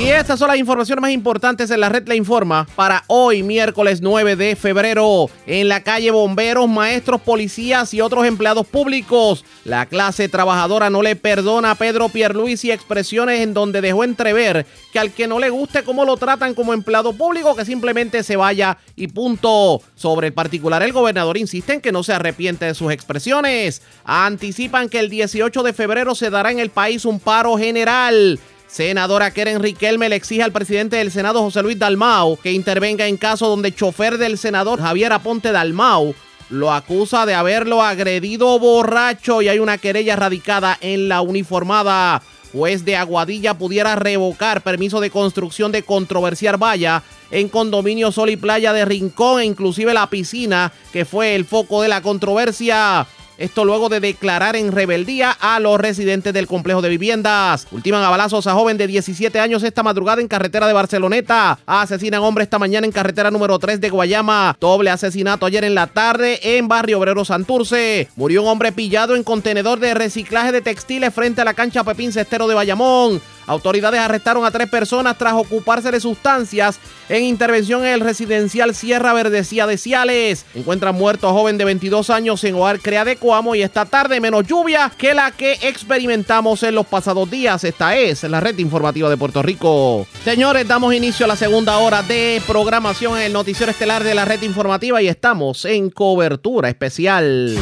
Y 0.00 0.08
estas 0.08 0.38
son 0.38 0.48
las 0.48 0.56
informaciones 0.56 1.00
más 1.00 1.10
importantes 1.10 1.70
en 1.70 1.80
la 1.80 1.88
red 1.88 2.06
Le 2.06 2.16
Informa 2.16 2.66
para 2.74 3.04
hoy, 3.08 3.42
miércoles 3.42 4.00
9 4.00 4.36
de 4.36 4.56
febrero. 4.56 5.28
En 5.46 5.68
la 5.68 5.82
calle 5.82 6.10
bomberos, 6.10 6.68
maestros, 6.68 7.20
policías 7.20 7.92
y 7.94 8.00
otros 8.00 8.26
empleados 8.26 8.66
públicos. 8.66 9.44
La 9.64 9.86
clase 9.86 10.28
trabajadora 10.28 10.90
no 10.90 11.02
le 11.02 11.16
perdona 11.16 11.72
a 11.72 11.74
Pedro 11.74 12.08
Pierluisi 12.08 12.70
expresiones 12.70 13.40
en 13.40 13.54
donde 13.54 13.80
dejó 13.80 14.04
entrever 14.04 14.66
que 14.92 14.98
al 14.98 15.12
que 15.12 15.26
no 15.26 15.38
le 15.38 15.50
guste 15.50 15.82
cómo 15.82 16.04
lo 16.04 16.16
tratan 16.16 16.54
como 16.54 16.72
empleado 16.72 17.12
público, 17.12 17.56
que 17.56 17.64
simplemente 17.64 18.22
se 18.22 18.36
vaya 18.36 18.78
y 18.96 19.08
punto. 19.08 19.82
Sobre 19.94 20.28
el 20.28 20.32
particular, 20.32 20.82
el 20.82 20.92
gobernador 20.92 21.36
insiste 21.36 21.74
en 21.74 21.80
que 21.80 21.92
no 21.92 22.02
se 22.02 22.12
arrepiente 22.12 22.64
de 22.66 22.74
sus 22.74 22.92
expresiones. 22.92 23.82
Anticipan 24.04 24.88
que 24.88 25.00
el 25.00 25.10
18 25.10 25.62
de 25.62 25.72
febrero 25.72 26.14
se 26.14 26.30
dará 26.30 26.50
en 26.50 26.58
el 26.58 26.70
país 26.70 27.04
un 27.04 27.20
paro 27.20 27.56
general. 27.56 28.38
Senadora 28.74 29.30
Keren 29.30 29.62
Riquelme 29.62 30.08
le 30.08 30.16
exige 30.16 30.42
al 30.42 30.50
presidente 30.50 30.96
del 30.96 31.12
Senado, 31.12 31.40
José 31.42 31.62
Luis 31.62 31.78
Dalmau, 31.78 32.36
que 32.36 32.50
intervenga 32.50 33.06
en 33.06 33.16
caso 33.16 33.46
donde 33.46 33.72
chofer 33.72 34.18
del 34.18 34.36
senador 34.36 34.80
Javier 34.80 35.12
Aponte 35.12 35.52
Dalmau 35.52 36.12
lo 36.50 36.72
acusa 36.72 37.24
de 37.24 37.34
haberlo 37.34 37.84
agredido 37.84 38.58
borracho 38.58 39.42
y 39.42 39.48
hay 39.48 39.60
una 39.60 39.78
querella 39.78 40.16
radicada 40.16 40.76
en 40.80 41.08
la 41.08 41.20
uniformada. 41.20 42.20
Juez 42.52 42.84
de 42.84 42.96
Aguadilla 42.96 43.54
pudiera 43.54 43.94
revocar 43.94 44.60
permiso 44.62 44.98
de 44.98 45.10
construcción 45.10 45.70
de 45.70 45.84
controversiar 45.84 46.58
valla 46.58 47.04
en 47.30 47.48
condominio 47.48 48.10
Sol 48.10 48.30
y 48.30 48.36
Playa 48.36 48.72
de 48.72 48.84
Rincón 48.84 49.40
e 49.40 49.44
inclusive 49.44 49.94
la 49.94 50.10
piscina 50.10 50.72
que 50.92 51.04
fue 51.04 51.36
el 51.36 51.44
foco 51.44 51.80
de 51.80 51.86
la 51.86 52.02
controversia. 52.02 53.06
Esto 53.36 53.64
luego 53.64 53.88
de 53.88 54.00
declarar 54.00 54.54
en 54.54 54.70
rebeldía 54.70 55.32
a 55.32 55.58
los 55.58 55.80
residentes 55.80 56.32
del 56.32 56.46
complejo 56.46 56.82
de 56.82 56.88
viviendas. 56.88 57.66
Ultiman 57.72 58.02
a 58.04 58.10
balazos 58.10 58.46
a 58.46 58.54
joven 58.54 58.78
de 58.78 58.86
17 58.86 59.40
años 59.40 59.62
esta 59.62 59.82
madrugada 59.82 60.20
en 60.20 60.28
carretera 60.28 60.66
de 60.66 60.72
Barceloneta. 60.72 61.58
Asesinan 61.66 62.22
hombre 62.22 62.44
esta 62.44 62.58
mañana 62.58 62.86
en 62.86 62.92
carretera 62.92 63.30
número 63.30 63.58
3 63.58 63.80
de 63.80 63.90
Guayama. 63.90 64.56
Doble 64.60 64.90
asesinato 64.90 65.46
ayer 65.46 65.64
en 65.64 65.74
la 65.74 65.88
tarde 65.88 66.38
en 66.56 66.68
Barrio 66.68 66.98
Obrero 66.98 67.24
Santurce. 67.24 68.08
Murió 68.16 68.42
un 68.42 68.48
hombre 68.48 68.72
pillado 68.72 69.16
en 69.16 69.24
contenedor 69.24 69.80
de 69.80 69.94
reciclaje 69.94 70.52
de 70.52 70.62
textiles 70.62 71.12
frente 71.12 71.40
a 71.40 71.44
la 71.44 71.54
cancha 71.54 71.82
Pepín 71.82 72.12
Cestero 72.12 72.46
de 72.46 72.54
Bayamón. 72.54 73.20
Autoridades 73.46 74.00
arrestaron 74.00 74.44
a 74.44 74.50
tres 74.50 74.68
personas 74.68 75.18
tras 75.18 75.34
ocuparse 75.34 75.90
de 75.90 76.00
sustancias 76.00 76.78
en 77.08 77.24
intervención 77.24 77.84
en 77.84 77.94
el 77.94 78.00
residencial 78.00 78.74
Sierra 78.74 79.12
Verdecía 79.12 79.66
de 79.66 79.78
Ciales. 79.78 80.46
Encuentran 80.54 80.94
muerto 80.94 81.28
a 81.28 81.32
joven 81.32 81.58
de 81.58 81.64
22 81.64 82.10
años 82.10 82.42
en 82.44 82.54
Hogar 82.54 82.80
Crea 82.80 83.04
de 83.04 83.18
y 83.54 83.62
esta 83.62 83.84
tarde 83.84 84.20
menos 84.20 84.46
lluvia 84.46 84.90
que 84.96 85.14
la 85.14 85.30
que 85.30 85.52
experimentamos 85.62 86.62
en 86.62 86.74
los 86.74 86.86
pasados 86.86 87.30
días. 87.30 87.64
Esta 87.64 87.96
es 87.96 88.22
la 88.24 88.40
red 88.40 88.58
informativa 88.58 89.08
de 89.08 89.16
Puerto 89.16 89.42
Rico. 89.42 90.06
Señores, 90.24 90.66
damos 90.68 90.94
inicio 90.94 91.24
a 91.24 91.28
la 91.28 91.36
segunda 91.36 91.78
hora 91.78 92.02
de 92.02 92.42
programación 92.46 93.16
en 93.18 93.24
el 93.24 93.32
noticiero 93.32 93.72
estelar 93.72 94.04
de 94.04 94.14
la 94.14 94.24
red 94.24 94.42
informativa 94.42 95.00
y 95.02 95.08
estamos 95.08 95.64
en 95.64 95.90
cobertura 95.90 96.68
especial. 96.68 97.56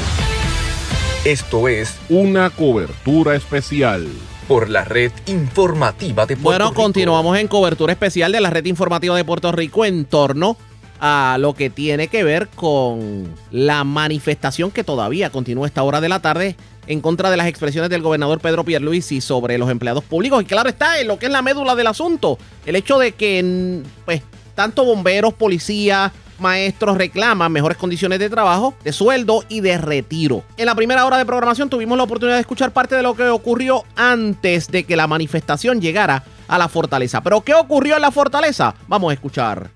Esto 1.25 1.69
es 1.69 1.95
Una 2.09 2.51
cobertura 2.51 3.37
especial. 3.37 4.09
Por 4.49 4.69
la 4.69 4.85
red 4.85 5.13
informativa 5.27 6.27
de 6.27 6.37
Puerto 6.37 6.45
Bueno, 6.45 6.71
Rico. 6.71 6.83
continuamos 6.83 7.39
en 7.39 7.49
cobertura 7.49 7.93
especial 7.93 8.33
de 8.33 8.41
la 8.41 8.51
red 8.51 8.65
informativa 8.67 9.17
de 9.17 9.25
Puerto 9.25 9.53
Rico 9.53 9.85
en 9.85 10.05
torno 10.05 10.57
a 11.01 11.37
lo 11.41 11.55
que 11.55 11.71
tiene 11.71 12.09
que 12.09 12.23
ver 12.23 12.49
con 12.49 13.35
la 13.51 13.83
manifestación 13.85 14.71
que 14.71 14.85
todavía 14.85 15.31
continúa 15.31 15.67
a 15.67 15.69
esta 15.69 15.83
hora 15.83 16.01
de 16.01 16.09
la 16.09 16.21
tarde 16.21 16.57
en 16.87 17.01
contra 17.01 17.31
de 17.31 17.37
las 17.37 17.47
expresiones 17.47 17.91
del 17.91 18.03
gobernador 18.03 18.41
Pedro 18.41 18.65
Pierluisi 18.65 19.21
sobre 19.21 19.59
los 19.59 19.71
empleados 19.71 20.05
públicos. 20.05 20.43
Y 20.43 20.47
claro 20.47 20.69
está, 20.69 21.01
en 21.01 21.09
lo 21.09 21.19
que 21.19 21.27
es 21.27 21.33
la 21.33 21.43
médula 21.43 21.75
del 21.75 21.89
asunto, 21.89 22.39
el 22.67 22.77
hecho 22.77 22.99
de 22.99 23.13
que 23.13 23.83
pues, 24.05 24.23
tanto 24.55 24.85
bomberos, 24.85 25.35
policías, 25.35 26.13
maestros 26.43 26.99
reclaman 26.99 27.51
mejores 27.51 27.79
condiciones 27.79 28.19
de 28.19 28.29
trabajo, 28.29 28.75
de 28.85 28.93
sueldo 28.93 29.45
y 29.49 29.61
de 29.61 29.79
retiro. 29.79 30.43
En 30.59 30.67
la 30.67 30.75
primera 30.75 31.07
hora 31.07 31.17
de 31.17 31.25
programación 31.25 31.71
tuvimos 31.71 31.97
la 31.97 32.05
oportunidad 32.05 32.37
de 32.37 32.43
escuchar 32.43 32.73
parte 32.73 32.95
de 32.97 33.03
lo 33.03 33.15
que 33.15 33.29
ocurrió 33.29 33.85
antes 33.97 34.69
de 34.69 34.85
que 34.85 34.97
la 34.97 35.07
manifestación 35.07 35.81
llegara 35.81 36.25
a 36.49 36.59
la 36.59 36.69
fortaleza. 36.69 37.23
Pero 37.23 37.41
¿qué 37.41 37.55
ocurrió 37.55 37.97
en 37.97 38.03
la 38.03 38.11
fortaleza? 38.11 38.75
Vamos 38.89 39.11
a 39.11 39.15
escuchar. 39.15 39.71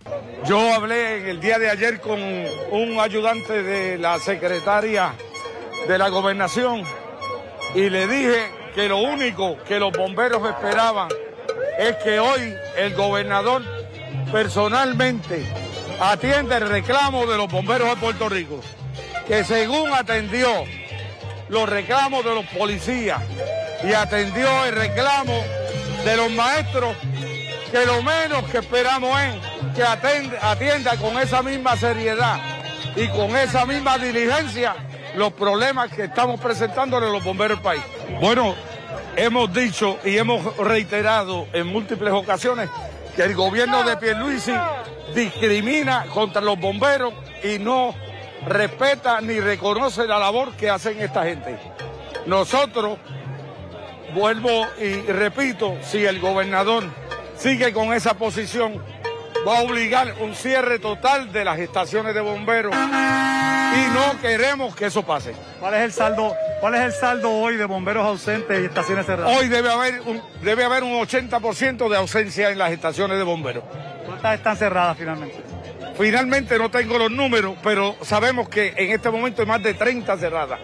Yo 0.46 0.74
hablé 0.74 1.30
el 1.30 1.40
día 1.40 1.58
de 1.58 1.70
ayer 1.70 2.00
con 2.00 2.20
un 2.20 3.00
ayudante 3.00 3.62
de 3.62 3.98
la 3.98 4.18
secretaria 4.18 5.14
de 5.88 5.98
la 5.98 6.08
gobernación 6.08 6.82
y 7.74 7.88
le 7.88 8.06
dije 8.06 8.50
que 8.74 8.88
lo 8.88 8.98
único 8.98 9.56
que 9.66 9.78
los 9.78 9.92
bomberos 9.92 10.46
esperaban 10.48 11.08
es 11.78 11.96
que 11.96 12.20
hoy 12.20 12.54
el 12.76 12.94
gobernador 12.94 13.62
personalmente 14.30 15.65
atienda 16.00 16.56
el 16.56 16.68
reclamo 16.68 17.26
de 17.26 17.36
los 17.36 17.50
bomberos 17.50 17.88
de 17.88 17.96
Puerto 17.96 18.28
Rico, 18.28 18.60
que 19.26 19.44
según 19.44 19.92
atendió 19.92 20.48
los 21.48 21.68
reclamos 21.68 22.24
de 22.24 22.34
los 22.34 22.44
policías 22.46 23.22
y 23.82 23.92
atendió 23.92 24.64
el 24.64 24.74
reclamo 24.74 25.34
de 26.04 26.16
los 26.16 26.30
maestros, 26.30 26.96
que 27.70 27.84
lo 27.86 28.02
menos 28.02 28.44
que 28.50 28.58
esperamos 28.58 29.18
es 29.20 29.34
que 29.74 29.82
atienda 29.82 30.96
con 30.96 31.18
esa 31.18 31.42
misma 31.42 31.76
seriedad 31.76 32.38
y 32.94 33.08
con 33.08 33.36
esa 33.36 33.66
misma 33.66 33.98
diligencia 33.98 34.74
los 35.16 35.32
problemas 35.32 35.90
que 35.92 36.04
estamos 36.04 36.40
presentando 36.40 36.98
en 36.98 37.12
los 37.12 37.24
bomberos 37.24 37.58
del 37.58 37.64
país. 37.64 37.82
Bueno, 38.20 38.54
hemos 39.16 39.52
dicho 39.52 39.98
y 40.04 40.16
hemos 40.18 40.56
reiterado 40.58 41.46
en 41.52 41.66
múltiples 41.66 42.12
ocasiones 42.12 42.68
que 43.16 43.22
el 43.22 43.34
gobierno 43.34 43.82
de 43.82 43.96
Pierluisi 43.96 44.52
discrimina 45.14 46.04
contra 46.12 46.42
los 46.42 46.60
bomberos 46.60 47.14
y 47.42 47.58
no 47.58 47.94
respeta 48.46 49.22
ni 49.22 49.40
reconoce 49.40 50.06
la 50.06 50.18
labor 50.18 50.52
que 50.52 50.68
hacen 50.68 51.00
esta 51.00 51.24
gente. 51.24 51.58
Nosotros, 52.26 52.98
vuelvo 54.14 54.66
y 54.78 55.00
repito, 55.10 55.78
si 55.82 56.04
el 56.04 56.20
gobernador 56.20 56.84
sigue 57.36 57.72
con 57.72 57.94
esa 57.94 58.14
posición, 58.14 58.82
va 59.46 59.58
a 59.58 59.62
obligar 59.62 60.14
un 60.20 60.34
cierre 60.34 60.78
total 60.78 61.32
de 61.32 61.44
las 61.44 61.58
estaciones 61.58 62.14
de 62.14 62.20
bomberos 62.20 62.74
y 62.74 63.94
no 63.94 64.20
queremos 64.20 64.74
que 64.74 64.86
eso 64.86 65.04
pase. 65.04 65.34
¿Cuál 65.60 65.74
es 65.74 65.82
el 65.82 65.92
saldo, 65.92 66.34
cuál 66.60 66.74
es 66.74 66.80
el 66.80 66.92
saldo 66.92 67.30
hoy 67.30 67.56
de 67.56 67.64
bomberos 67.64 68.04
ausentes 68.06 68.60
y 68.60 68.64
estaciones 68.64 69.06
cerradas? 69.06 69.38
Hoy 69.38 69.48
debe 69.48 69.70
haber 69.70 70.00
un, 70.00 70.20
debe 70.42 70.64
haber 70.64 70.82
un 70.82 70.92
80% 70.92 71.88
de 71.88 71.96
ausencia 71.96 72.50
en 72.50 72.58
las 72.58 72.72
estaciones 72.72 73.18
de 73.18 73.24
bomberos. 73.24 73.62
¿Cuántas 74.04 74.36
están 74.36 74.56
cerradas 74.56 74.96
finalmente? 74.98 75.36
Finalmente 75.96 76.58
no 76.58 76.70
tengo 76.70 76.98
los 76.98 77.10
números, 77.10 77.56
pero 77.62 77.96
sabemos 78.02 78.48
que 78.48 78.74
en 78.76 78.90
este 78.90 79.10
momento 79.10 79.42
hay 79.42 79.48
más 79.48 79.62
de 79.62 79.74
30 79.74 80.16
cerradas. 80.18 80.58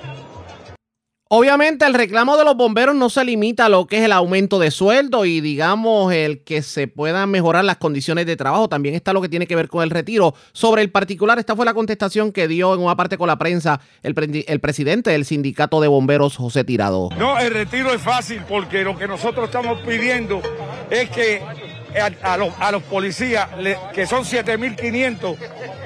Obviamente 1.35 1.87
el 1.87 1.95
reclamo 1.95 2.37
de 2.37 2.45
los 2.45 2.57
bomberos 2.59 2.95
no 2.95 3.09
se 3.09 3.25
limita 3.25 3.65
a 3.65 3.69
lo 3.71 3.87
que 3.87 3.97
es 3.97 4.05
el 4.05 4.13
aumento 4.13 4.59
de 4.59 4.71
sueldo 4.71 5.25
y 5.25 5.41
digamos 5.41 6.13
el 6.13 6.43
que 6.45 6.61
se 6.61 6.89
puedan 6.89 7.31
mejorar 7.31 7.65
las 7.65 7.79
condiciones 7.79 8.27
de 8.27 8.37
trabajo. 8.37 8.69
También 8.69 8.95
está 8.95 9.15
lo 9.15 9.23
que 9.23 9.31
tiene 9.31 9.47
que 9.47 9.57
ver 9.57 9.69
con 9.69 9.83
el 9.83 9.89
retiro. 9.89 10.35
Sobre 10.53 10.83
el 10.83 10.91
particular, 10.91 11.39
esta 11.39 11.57
fue 11.57 11.65
la 11.65 11.73
contestación 11.73 12.33
que 12.33 12.49
dio 12.49 12.75
en 12.75 12.81
una 12.81 12.97
parte 12.97 13.17
con 13.17 13.29
la 13.29 13.39
prensa 13.39 13.81
el, 14.03 14.15
pre- 14.15 14.45
el 14.47 14.61
presidente 14.61 15.09
del 15.09 15.25
sindicato 15.25 15.81
de 15.81 15.89
bomberos, 15.89 16.37
José 16.37 16.65
Tirado. 16.65 17.09
No, 17.17 17.39
el 17.39 17.51
retiro 17.51 17.95
es 17.95 18.03
fácil 18.03 18.43
porque 18.47 18.83
lo 18.85 18.95
que 18.99 19.09
nosotros 19.09 19.47
estamos 19.47 19.79
pidiendo 19.87 20.43
es 20.91 21.09
que 21.09 21.41
a, 22.23 22.37
los, 22.37 22.53
a 22.61 22.71
los 22.73 22.83
policías, 22.83 23.49
que 23.95 24.07
son 24.07 24.25
7.500, 24.25 25.37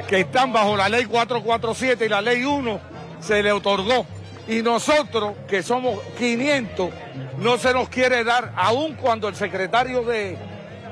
que 0.08 0.18
están 0.22 0.52
bajo 0.52 0.76
la 0.76 0.88
ley 0.88 1.04
447 1.04 2.04
y 2.04 2.08
la 2.08 2.20
ley 2.20 2.42
1, 2.42 2.80
se 3.20 3.44
le 3.44 3.52
otorgó. 3.52 4.04
Y 4.48 4.62
nosotros, 4.62 5.34
que 5.48 5.62
somos 5.62 5.98
500, 6.18 6.90
no 7.38 7.58
se 7.58 7.72
nos 7.74 7.88
quiere 7.88 8.22
dar, 8.22 8.52
aun 8.56 8.94
cuando 8.94 9.28
el 9.28 9.34
secretario 9.34 10.02
de 10.02 10.38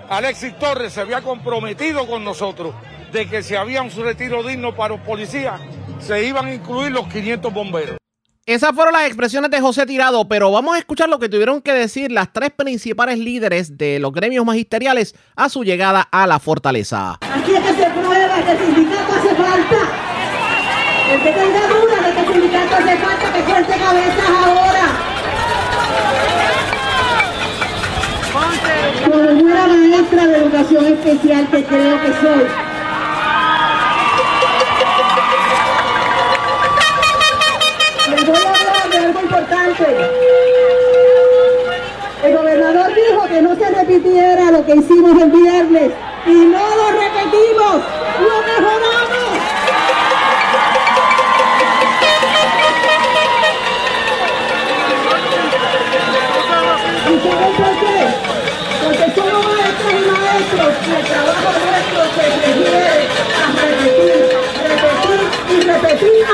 Alexis 0.08 0.58
Torres 0.58 0.92
se 0.92 1.00
había 1.00 1.22
comprometido 1.22 2.06
con 2.06 2.24
nosotros 2.24 2.74
de 3.12 3.28
que 3.28 3.42
si 3.42 3.54
había 3.54 3.80
un 3.80 3.90
retiro 3.90 4.42
digno 4.42 4.74
para 4.74 4.96
los 4.96 5.00
policías, 5.00 5.60
se 6.00 6.24
iban 6.24 6.46
a 6.46 6.54
incluir 6.54 6.90
los 6.90 7.06
500 7.06 7.52
bomberos. 7.52 7.96
Esas 8.46 8.74
fueron 8.74 8.92
las 8.92 9.06
expresiones 9.06 9.50
de 9.50 9.58
José 9.58 9.86
Tirado, 9.86 10.28
pero 10.28 10.50
vamos 10.52 10.74
a 10.74 10.78
escuchar 10.78 11.08
lo 11.08 11.18
que 11.18 11.30
tuvieron 11.30 11.62
que 11.62 11.72
decir 11.72 12.12
las 12.12 12.30
tres 12.30 12.50
principales 12.50 13.18
líderes 13.18 13.78
de 13.78 13.98
los 13.98 14.12
gremios 14.12 14.44
magisteriales 14.44 15.14
a 15.34 15.48
su 15.48 15.64
llegada 15.64 16.02
a 16.02 16.26
la 16.26 16.38
fortaleza. 16.38 17.18
Aquí 17.22 17.54
es 17.54 17.60
que 17.60 17.72
se 17.72 17.90
prueba 17.90 18.44
que 18.44 18.50
el 18.50 18.58
sindicato 18.58 19.12
hace 19.14 19.34
falta. 19.34 19.76
El 21.10 21.22
que 21.22 21.32
tenga 21.32 21.68
duda 21.68 22.02
de 22.02 22.02
que 22.02 22.03
el 22.24 22.32
sindicato 22.32 22.76
hace 22.76 22.96
falta 22.96 23.32
que 23.32 23.44
corte 23.44 23.78
cabezas 23.78 24.28
ahora. 24.28 24.86
Por 29.04 29.20
una 29.20 29.66
maestra 29.66 30.26
de 30.26 30.36
educación 30.38 30.86
especial 30.86 31.48
que 31.50 31.64
creo 31.64 32.00
que 32.00 32.08
soy. 32.20 32.46
Les 38.10 38.28
hablar 38.28 38.90
de 38.90 38.98
algo 38.98 39.20
importante. 39.20 39.84
El 42.24 42.36
gobernador 42.36 42.94
dijo 42.94 43.28
que 43.28 43.42
no 43.42 43.54
se 43.54 43.70
repitiera 43.70 44.50
lo 44.50 44.64
que 44.64 44.76
hicimos 44.76 45.22
el 45.22 45.30
viernes 45.30 45.92
y 46.26 46.32
no 46.32 46.58
lo 46.58 46.90
repetimos, 46.92 47.82
lo 48.20 48.62
mejoramos. 48.62 49.13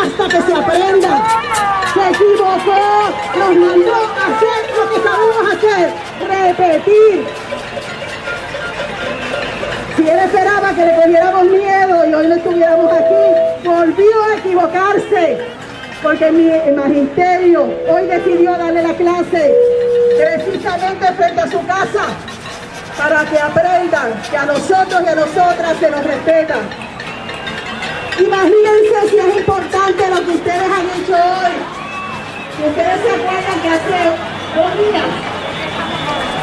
hasta 0.02 0.28
que 0.28 0.42
se 0.42 0.54
aprenda. 0.54 1.22
Se 1.94 2.08
equivocó, 2.08 2.80
nos 3.38 3.56
mandó 3.56 3.94
a 3.94 4.26
hacer 4.30 4.60
lo 4.76 4.90
que 4.90 5.08
sabemos 5.08 5.54
hacer, 5.54 5.90
repetir. 6.28 7.26
Si 9.96 10.08
él 10.08 10.18
esperaba 10.20 10.72
que 10.72 10.86
le 10.86 10.94
cogiéramos 10.94 11.44
miedo 11.44 12.06
y 12.06 12.14
hoy 12.14 12.26
no 12.28 12.34
estuviéramos 12.36 12.92
aquí, 12.92 13.68
volvió 13.68 14.24
a 14.24 14.36
equivocarse, 14.38 15.38
porque 16.02 16.30
mi 16.30 16.72
magisterio 16.72 17.68
hoy 17.88 18.06
decidió 18.06 18.56
darle 18.56 18.82
la 18.82 18.94
clase 18.94 19.54
precisamente 20.16 21.12
frente 21.12 21.40
a 21.40 21.50
su 21.50 21.66
casa, 21.66 22.04
para 22.96 23.24
que 23.24 23.38
aprendan 23.38 24.12
que 24.30 24.36
a 24.36 24.46
nosotros 24.46 25.02
y 25.04 25.08
a 25.08 25.14
nosotras 25.14 25.76
se 25.80 25.90
nos 25.90 26.04
respeta. 26.04 26.56
Imagínense 28.20 29.08
si 29.08 29.16
es 29.18 29.36
importante 29.36 30.10
lo 30.10 30.24
que 30.26 30.32
ustedes 30.32 30.62
han 30.62 30.86
hecho 30.90 31.14
hoy. 31.14 31.56
Si 32.54 32.62
ustedes 32.68 33.00
se 33.00 33.10
acuerdan 33.16 33.60
que 33.62 33.68
hace 33.68 33.98
dos 34.54 34.72
días, 34.76 35.10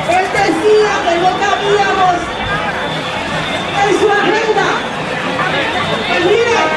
él 0.10 0.26
decía 0.34 0.92
que 1.04 1.14
no 1.22 1.32
cabíamos 1.38 2.18
en 3.84 4.00
su 4.00 4.08
agenda. 4.10 4.68
Pues 6.08 6.26
Mire, 6.26 6.77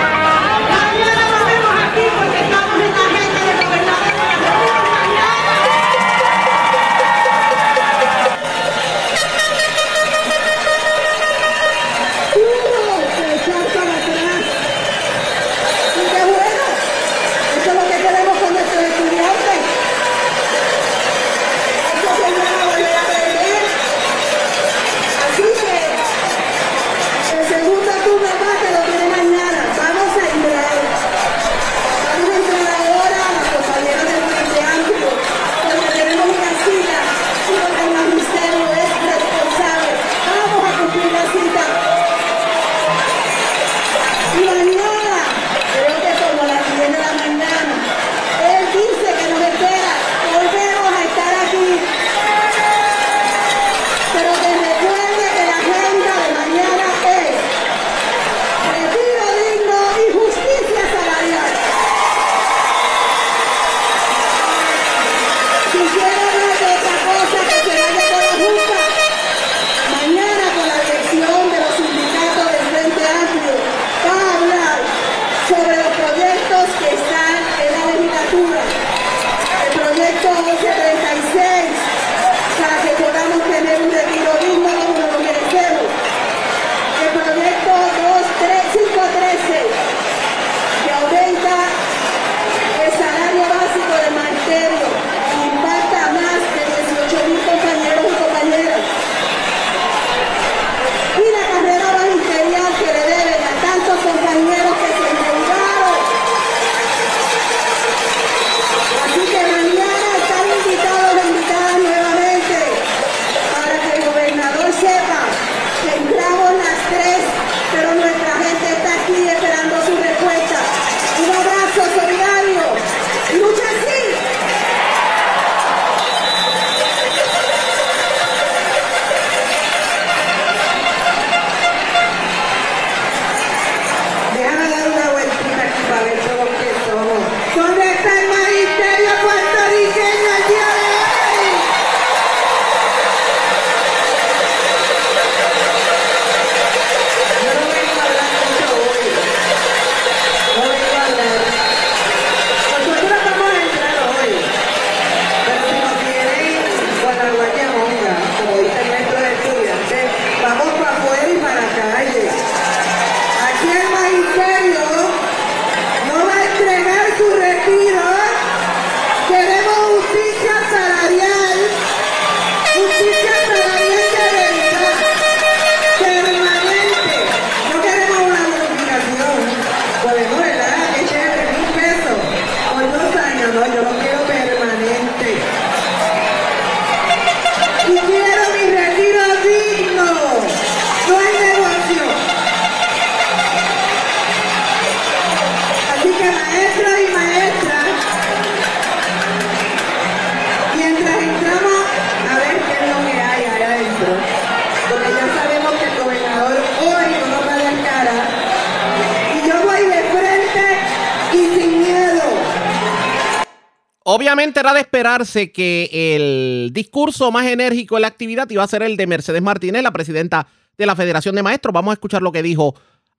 Obviamente 214.13 214.59
era 214.59 214.75
de 214.75 214.81
esperarse 214.81 215.53
que 215.53 215.89
el 215.93 216.73
discurso 216.73 217.31
más 217.31 217.47
enérgico 217.47 217.95
de 217.95 218.01
la 218.01 218.09
actividad 218.09 218.51
iba 218.51 218.65
a 218.65 218.67
ser 218.67 218.83
el 218.83 218.97
de 218.97 219.07
Mercedes 219.07 219.41
Martínez, 219.41 219.85
la 219.85 219.93
presidenta 219.93 220.49
de 220.77 220.85
la 220.85 220.97
Federación 220.97 221.37
de 221.37 221.45
Maestros. 221.45 221.73
Vamos 221.73 221.93
a 221.93 221.95
escuchar 221.95 222.21
lo 222.21 222.33
que 222.33 222.43
dijo 222.43 222.75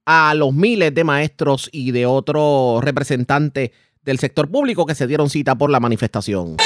a 0.05 0.33
los 0.33 0.53
miles 0.53 0.93
de 0.93 1.05
maestros 1.05 1.69
y 1.71 1.91
de 1.91 2.05
otros 2.05 2.83
representantes 2.83 3.71
del 4.03 4.19
sector 4.19 4.51
público 4.51 4.85
que 4.85 4.93
se 4.93 5.07
dieron 5.07 5.29
cita 5.29 5.55
por 5.55 5.69
la 5.69 5.79
manifestación. 5.79 6.57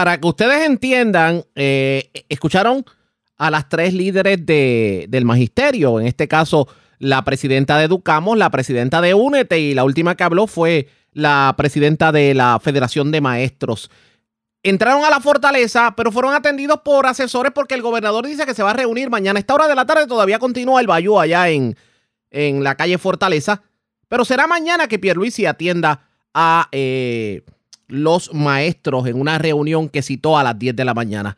Para 0.00 0.18
que 0.18 0.26
ustedes 0.26 0.66
entiendan, 0.66 1.44
eh, 1.54 2.10
escucharon 2.30 2.86
a 3.36 3.50
las 3.50 3.68
tres 3.68 3.92
líderes 3.92 4.46
de, 4.46 5.04
del 5.10 5.26
magisterio, 5.26 6.00
en 6.00 6.06
este 6.06 6.26
caso 6.26 6.68
la 6.98 7.22
presidenta 7.22 7.76
de 7.76 7.84
Educamos, 7.84 8.38
la 8.38 8.48
presidenta 8.48 9.02
de 9.02 9.12
Únete 9.12 9.60
y 9.60 9.74
la 9.74 9.84
última 9.84 10.14
que 10.14 10.24
habló 10.24 10.46
fue 10.46 10.88
la 11.12 11.52
presidenta 11.58 12.12
de 12.12 12.32
la 12.32 12.58
Federación 12.62 13.10
de 13.10 13.20
Maestros. 13.20 13.90
Entraron 14.62 15.04
a 15.04 15.10
la 15.10 15.20
fortaleza, 15.20 15.92
pero 15.94 16.10
fueron 16.10 16.32
atendidos 16.32 16.80
por 16.82 17.04
asesores 17.04 17.52
porque 17.54 17.74
el 17.74 17.82
gobernador 17.82 18.26
dice 18.26 18.46
que 18.46 18.54
se 18.54 18.62
va 18.62 18.70
a 18.70 18.74
reunir 18.74 19.10
mañana. 19.10 19.36
A 19.36 19.40
esta 19.40 19.52
hora 19.52 19.68
de 19.68 19.74
la 19.74 19.84
tarde 19.84 20.06
todavía 20.06 20.38
continúa 20.38 20.80
el 20.80 20.86
bayú 20.86 21.20
allá 21.20 21.50
en, 21.50 21.76
en 22.30 22.64
la 22.64 22.74
calle 22.74 22.96
Fortaleza, 22.96 23.64
pero 24.08 24.24
será 24.24 24.46
mañana 24.46 24.88
que 24.88 24.98
Pierluisi 24.98 25.44
atienda 25.44 26.08
a 26.32 26.68
eh, 26.72 27.42
los 27.90 28.32
maestros 28.32 29.06
en 29.06 29.20
una 29.20 29.38
reunión 29.38 29.88
que 29.88 30.02
citó 30.02 30.38
a 30.38 30.44
las 30.44 30.58
10 30.58 30.76
de 30.76 30.84
la 30.84 30.94
mañana. 30.94 31.36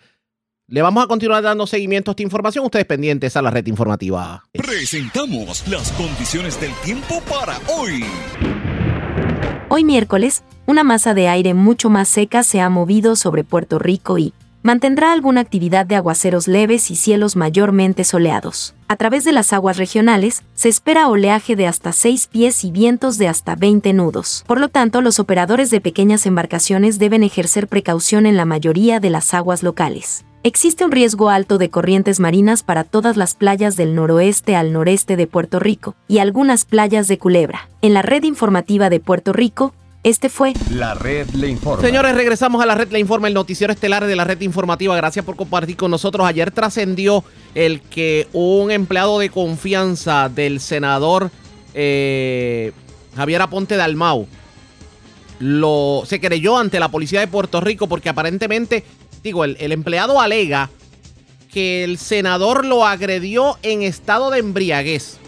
Le 0.69 0.81
vamos 0.81 1.05
a 1.05 1.07
continuar 1.07 1.43
dando 1.43 1.67
seguimiento 1.67 2.11
a 2.11 2.13
esta 2.13 2.23
información. 2.23 2.65
Ustedes 2.65 2.87
pendientes 2.87 3.37
a 3.37 3.43
la 3.43 3.51
red 3.51 3.67
informativa. 3.67 4.45
Presentamos 4.53 5.67
las 5.69 5.93
condiciones 5.93 6.59
del 6.61 6.73
tiempo 6.85 7.21
para 7.29 7.59
hoy. 7.69 8.05
Hoy 9.69 9.85
miércoles, 9.85 10.45
una 10.67 10.85
masa 10.85 11.15
de 11.15 11.29
aire 11.29 11.55
mucho 11.55 11.91
más 11.91 12.09
seca 12.09 12.43
se 12.43 12.61
ha 12.61 12.71
movido 12.71 13.17
sobre 13.17 13.45
Puerto 13.45 13.79
Rico 13.79 14.19
y 14.19 14.33
mantendrá 14.63 15.13
alguna 15.13 15.41
actividad 15.41 15.87
de 15.87 15.97
aguaceros 15.97 16.49
leves 16.49 16.91
y 16.91 16.97
cielos 16.97 17.37
mayormente 17.37 18.05
soleados. 18.05 18.75
A 18.89 18.97
través 18.97 19.25
de 19.25 19.33
las 19.33 19.53
aguas 19.53 19.77
regionales, 19.77 20.43
se 20.55 20.69
espera 20.69 21.09
oleaje 21.09 21.57
de 21.57 21.67
hasta 21.67 21.93
6 21.93 22.27
pies 22.29 22.65
y 22.65 22.71
vientos 22.71 23.19
de 23.19 23.29
hasta 23.29 23.57
20 23.57 23.93
nudos. 23.93 24.45
Por 24.47 24.61
lo 24.61 24.69
tanto, 24.69 25.01
los 25.01 25.19
operadores 25.19 25.71
de 25.71 25.81
pequeñas 25.81 26.27
embarcaciones 26.27 26.99
deben 26.99 27.23
ejercer 27.23 27.69
precaución 27.69 28.27
en 28.27 28.37
la 28.37 28.45
mayoría 28.45 29.01
de 29.01 29.11
las 29.11 29.35
aguas 29.35 29.63
locales. 29.63 30.25
Existe 30.45 30.85
un 30.85 30.91
riesgo 30.91 31.31
alto 31.31 31.57
de 31.57 31.71
corrientes 31.71 32.19
marinas 32.19 32.65
para 32.65 32.83
todas 32.83 33.17
las 33.17 33.35
playas 33.35 33.77
del 33.77 33.95
noroeste 33.95 34.57
al 34.57 34.73
noreste 34.73 35.17
de 35.17 35.29
Puerto 35.29 35.61
Rico 35.61 35.95
y 36.09 36.19
algunas 36.19 36.65
playas 36.65 37.07
de 37.07 37.17
Culebra. 37.17 37.69
En 37.81 37.95
la 37.95 38.03
red 38.03 38.25
informativa 38.25 38.91
de 38.91 38.99
Puerto 38.99 39.33
Rico, 39.33 39.73
este 40.05 40.29
fue 40.29 40.53
La 40.71 40.95
red 40.95 41.31
le 41.31 41.49
informa. 41.49 41.83
Señores, 41.83 42.15
regresamos 42.15 42.61
a 42.61 42.67
la 42.67 42.75
red 42.75 42.91
Le 42.91 42.99
Informa, 42.99 43.29
el 43.29 43.35
noticiero 43.35 43.73
estelar 43.73 44.05
de 44.07 44.17
la 44.17 44.25
red 44.25 44.41
informativa. 44.41 44.97
Gracias 44.97 45.25
por 45.25 45.37
compartir 45.37 45.77
con 45.77 45.93
nosotros. 45.93 46.27
Ayer 46.27 46.51
trascendió 46.51 47.25
el 47.55 47.81
que 47.81 48.27
un 48.33 48.73
empleado 48.73 49.21
de 49.21 49.31
confianza 49.31 50.29
del 50.29 50.59
senador 50.59 51.31
eh, 51.75 52.73
Javier 53.15 53.43
Aponte 53.43 53.77
Dalmau 53.77 54.27
lo, 55.39 56.03
se 56.05 56.21
creyó 56.21 56.59
ante 56.59 56.81
la 56.81 56.91
policía 56.91 57.21
de 57.21 57.29
Puerto 57.29 57.61
Rico 57.61 57.87
porque 57.87 58.09
aparentemente, 58.09 58.85
digo, 59.23 59.45
el, 59.45 59.57
el 59.61 59.73
empleado 59.73 60.21
alega 60.21 60.71
que 61.53 61.85
el 61.85 61.99
senador 61.99 62.65
lo 62.65 62.87
agredió 62.87 63.59
en 63.63 63.83
estado 63.83 64.31
de 64.31 64.41
embriaguez. 64.41 65.19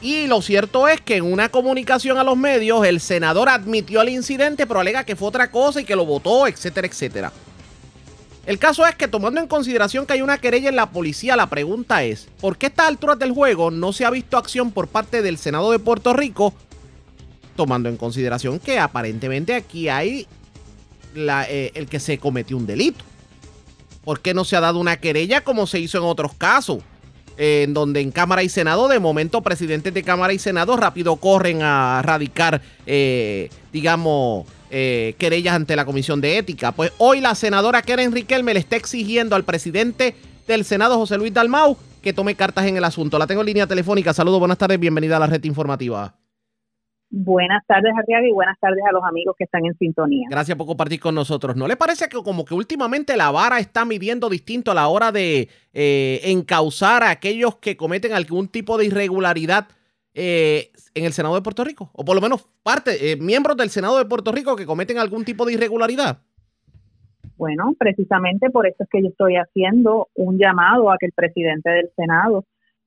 Y 0.00 0.26
lo 0.28 0.42
cierto 0.42 0.86
es 0.86 1.00
que 1.00 1.16
en 1.16 1.24
una 1.24 1.48
comunicación 1.48 2.18
a 2.18 2.24
los 2.24 2.36
medios, 2.36 2.86
el 2.86 3.00
senador 3.00 3.48
admitió 3.48 4.00
el 4.00 4.10
incidente, 4.10 4.66
pero 4.66 4.80
alega 4.80 5.04
que 5.04 5.16
fue 5.16 5.28
otra 5.28 5.50
cosa 5.50 5.80
y 5.80 5.84
que 5.84 5.96
lo 5.96 6.06
votó, 6.06 6.46
etcétera, 6.46 6.86
etcétera. 6.86 7.32
El 8.46 8.58
caso 8.58 8.86
es 8.86 8.94
que 8.94 9.08
tomando 9.08 9.40
en 9.40 9.46
consideración 9.46 10.06
que 10.06 10.14
hay 10.14 10.22
una 10.22 10.38
querella 10.38 10.70
en 10.70 10.76
la 10.76 10.90
policía, 10.90 11.36
la 11.36 11.50
pregunta 11.50 12.04
es, 12.04 12.28
¿por 12.40 12.56
qué 12.56 12.66
a 12.66 12.68
estas 12.70 12.88
alturas 12.88 13.18
del 13.18 13.32
juego 13.32 13.70
no 13.70 13.92
se 13.92 14.04
ha 14.04 14.10
visto 14.10 14.38
acción 14.38 14.70
por 14.70 14.88
parte 14.88 15.20
del 15.20 15.36
Senado 15.36 15.70
de 15.72 15.78
Puerto 15.78 16.14
Rico? 16.14 16.54
Tomando 17.56 17.88
en 17.88 17.96
consideración 17.96 18.58
que 18.60 18.78
aparentemente 18.78 19.54
aquí 19.54 19.88
hay 19.88 20.26
eh, 21.14 21.72
el 21.74 21.88
que 21.88 22.00
se 22.00 22.18
cometió 22.18 22.56
un 22.56 22.66
delito. 22.66 23.04
¿Por 24.02 24.20
qué 24.20 24.32
no 24.32 24.44
se 24.44 24.56
ha 24.56 24.60
dado 24.60 24.78
una 24.78 24.96
querella 24.96 25.42
como 25.42 25.66
se 25.66 25.80
hizo 25.80 25.98
en 25.98 26.04
otros 26.04 26.32
casos? 26.32 26.78
En 27.38 27.72
donde 27.72 28.00
en 28.00 28.10
Cámara 28.10 28.42
y 28.42 28.48
Senado, 28.48 28.88
de 28.88 28.98
momento, 28.98 29.42
presidentes 29.42 29.94
de 29.94 30.02
Cámara 30.02 30.32
y 30.32 30.40
Senado 30.40 30.76
rápido 30.76 31.16
corren 31.16 31.62
a 31.62 32.02
radicar, 32.02 32.60
eh, 32.84 33.48
digamos, 33.72 34.44
eh, 34.70 35.14
querellas 35.18 35.54
ante 35.54 35.76
la 35.76 35.84
Comisión 35.84 36.20
de 36.20 36.36
Ética. 36.36 36.72
Pues 36.72 36.92
hoy 36.98 37.20
la 37.20 37.36
senadora 37.36 37.82
Keren 37.82 38.12
Riquelme 38.12 38.54
le 38.54 38.60
está 38.60 38.76
exigiendo 38.76 39.36
al 39.36 39.44
presidente 39.44 40.16
del 40.48 40.64
Senado, 40.64 40.96
José 40.98 41.16
Luis 41.16 41.32
Dalmau, 41.32 41.76
que 42.02 42.12
tome 42.12 42.34
cartas 42.34 42.66
en 42.66 42.76
el 42.76 42.84
asunto. 42.84 43.18
La 43.18 43.28
tengo 43.28 43.42
en 43.42 43.46
línea 43.46 43.66
telefónica. 43.68 44.12
Saludos, 44.12 44.40
buenas 44.40 44.58
tardes, 44.58 44.80
bienvenida 44.80 45.16
a 45.16 45.20
la 45.20 45.26
red 45.26 45.44
informativa. 45.44 46.14
Buenas 47.10 47.64
tardes, 47.66 47.92
Arriaga, 47.96 48.28
y 48.28 48.32
buenas 48.32 48.58
tardes 48.60 48.82
a 48.86 48.92
los 48.92 49.02
amigos 49.02 49.34
que 49.38 49.44
están 49.44 49.64
en 49.64 49.74
sintonía. 49.78 50.26
Gracias 50.30 50.58
por 50.58 50.66
compartir 50.66 51.00
con 51.00 51.14
nosotros. 51.14 51.56
¿No 51.56 51.66
le 51.66 51.76
parece 51.76 52.06
que 52.08 52.18
como 52.22 52.44
que 52.44 52.52
últimamente 52.54 53.16
la 53.16 53.30
vara 53.30 53.58
está 53.60 53.86
midiendo 53.86 54.28
distinto 54.28 54.72
a 54.72 54.74
la 54.74 54.88
hora 54.88 55.10
de 55.10 55.48
eh, 55.72 56.20
encauzar 56.24 57.02
a 57.02 57.10
aquellos 57.10 57.56
que 57.56 57.78
cometen 57.78 58.12
algún 58.12 58.48
tipo 58.48 58.76
de 58.76 58.86
irregularidad 58.86 59.68
eh, 60.12 60.70
en 60.94 61.06
el 61.06 61.14
Senado 61.14 61.34
de 61.34 61.40
Puerto 61.40 61.64
Rico? 61.64 61.90
O 61.94 62.04
por 62.04 62.14
lo 62.14 62.20
menos 62.20 62.46
parte, 62.62 63.12
eh, 63.12 63.16
miembros 63.16 63.56
del 63.56 63.70
Senado 63.70 63.96
de 63.96 64.04
Puerto 64.04 64.30
Rico 64.30 64.54
que 64.54 64.66
cometen 64.66 64.98
algún 64.98 65.24
tipo 65.24 65.46
de 65.46 65.54
irregularidad. 65.54 66.18
Bueno, 67.38 67.72
precisamente 67.78 68.50
por 68.50 68.66
eso 68.66 68.82
es 68.82 68.88
que 68.90 69.00
yo 69.00 69.08
estoy 69.08 69.36
haciendo 69.36 70.08
un 70.14 70.38
llamado 70.38 70.90
a 70.90 70.98
que 70.98 71.06
el 71.06 71.12
presidente 71.12 71.70
del 71.70 71.88
Senado 71.96 72.44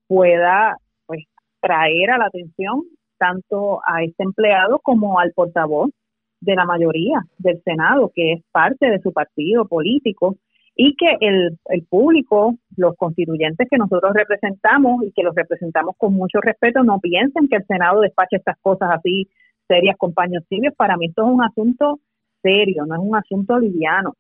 pueda 0.08 0.78
pues 1.08 1.24
traer 1.60 2.12
a 2.12 2.20
la 2.20 2.26
atención 2.26 2.84
tanto 3.22 3.82
a 3.86 4.04
este 4.04 4.24
empleado 4.24 4.80
como 4.80 5.20
al 5.20 5.32
portavoz 5.34 5.92
de 6.40 6.56
la 6.56 6.66
mayoría 6.66 7.22
del 7.38 7.62
Senado, 7.62 8.12
que 8.16 8.34
es 8.34 8.44
parte 8.52 8.90
de 8.90 9.00
su 9.00 9.14
partido 9.14 9.68
político, 9.68 10.38
y 10.76 10.96
que 10.96 11.18
el, 11.20 11.60
público, 11.88 12.56
los 12.78 12.96
constituyentes 12.96 13.68
que 13.70 13.78
nosotros 13.78 14.14
representamos 14.16 15.04
y 15.04 15.12
que 15.12 15.22
los 15.22 15.36
representamos 15.36 15.96
con 15.98 16.16
mucho 16.16 16.40
respeto, 16.42 16.84
no 16.84 17.00
piensen 17.00 17.48
que 17.48 17.58
el 17.58 17.66
Senado 17.68 18.02
despache 18.02 18.38
estas 18.38 18.58
cosas 18.60 18.90
así 18.92 19.30
serias 19.68 19.96
con 20.00 20.14
paños. 20.14 20.44
Para 20.76 20.98
mí 20.98 21.06
esto 21.06 21.22
es 21.24 21.32
un 21.32 21.44
asunto 21.44 22.00
serio, 22.42 22.88
no 22.88 22.96
es 22.96 23.02
un 23.04 23.16
asunto 23.16 23.60
liviano. 23.60 24.16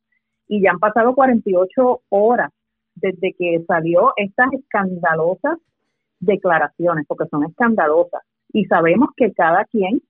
Y 0.48 0.62
ya 0.62 0.72
han 0.72 0.80
pasado 0.80 1.16
48 1.16 2.02
horas 2.10 2.52
desde 2.94 3.34
que 3.34 3.64
salió 3.66 4.12
estas 4.18 4.54
escandalosas 4.54 5.58
declaraciones, 6.20 7.06
porque 7.08 7.28
son 7.32 7.46
escandalosas 7.46 8.22
y 8.54 8.66
sabemos 8.66 9.10
que 9.16 9.32
cada 9.34 9.66
quien 9.66 10.02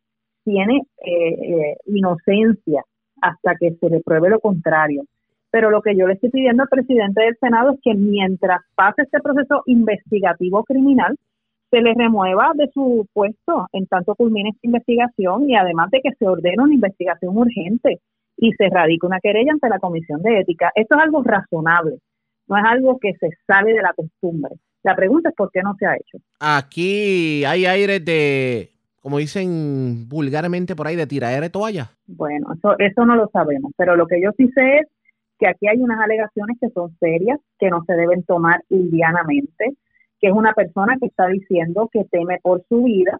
tiene 0.44 0.82
eh, 1.06 1.34
eh, 1.34 1.78
inocencia 1.86 2.84
hasta 3.22 3.56
que 3.60 3.72
se 3.72 3.90
le 3.90 4.02
pruebe 4.02 4.30
lo 4.30 4.40
contrario. 4.40 5.04
Pero 5.52 5.70
lo 5.70 5.82
que 5.82 5.96
yo 5.96 6.08
le 6.08 6.14
estoy 6.14 6.30
pidiendo 6.30 6.64
al 6.64 6.70
presidente 6.70 7.22
del 7.22 7.38
Senado 7.38 7.74
es 7.74 7.80
que 7.84 7.94
mientras 7.94 8.62
pase 8.76 9.04
este 9.04 9.20
proceso 9.20 9.64
investigativo 9.66 10.64
criminal, 10.64 11.16
se 11.70 11.82
le 11.82 11.94
remueva 11.94 12.52
de 12.56 12.70
su 12.74 13.08
puesto 13.14 13.68
en 13.72 13.86
tanto 13.88 14.16
culmine 14.16 14.50
esta 14.50 14.68
investigación 14.68 15.50
y 15.50 15.56
además 15.56 15.90
de 15.92 16.02
que 16.02 16.12
se 16.18 16.28
ordene 16.28 16.62
una 16.62 16.74
investigación 16.74 17.38
urgente 17.38 18.00
y 18.38 18.52
se 18.54 18.70
radique 18.70 19.06
una 19.06 19.20
querella 19.20 19.52
ante 19.54 19.70
la 19.70 19.80
Comisión 19.80 20.22
de 20.22 20.40
Ética. 20.40 20.72
Esto 20.76 20.96
es 20.96 21.02
algo 21.02 21.24
razonable, 21.24 22.00
no 22.48 22.58
es 22.58 22.64
algo 22.66 22.98
que 23.00 23.14
se 23.14 23.30
sale 23.48 23.74
de 23.74 23.82
la 23.82 23.94
costumbre. 23.94 24.56
La 24.84 24.96
pregunta 24.96 25.30
es 25.30 25.36
por 25.36 25.52
qué 25.52 25.62
no 25.62 25.76
se 25.78 25.86
ha 25.86 25.96
hecho. 25.96 26.18
Aquí 26.40 27.46
hay 27.46 27.66
aire 27.66 28.00
de, 28.00 28.72
como 29.02 29.18
dicen 29.18 30.08
vulgarmente 30.08 30.76
por 30.76 30.88
ahí, 30.88 30.96
de 30.96 31.08
tiradera 31.08 31.42
de 31.42 31.50
toalla. 31.50 31.92
Bueno, 32.08 32.54
eso, 32.54 32.76
eso 32.80 33.06
no 33.06 33.16
lo 33.16 33.30
sabemos, 33.30 33.72
pero 33.78 33.96
lo 33.96 34.08
que 34.08 34.22
yo 34.22 34.32
sí 34.38 34.50
sé 34.54 34.80
es 34.80 34.88
que 35.40 35.48
aquí 35.48 35.68
hay 35.68 35.80
unas 35.80 36.00
alegaciones 36.00 36.58
que 36.60 36.70
son 36.70 36.96
serias, 37.00 37.40
que 37.60 37.70
no 37.70 37.84
se 37.86 37.94
deben 37.94 38.24
tomar 38.24 38.62
livianamente, 38.70 39.74
que 40.20 40.28
es 40.28 40.34
una 40.34 40.54
persona 40.54 40.98
que 41.00 41.08
está 41.08 41.28
diciendo 41.28 41.90
que 41.92 42.06
teme 42.06 42.40
por 42.44 42.64
su 42.70 42.84
vida 42.84 43.20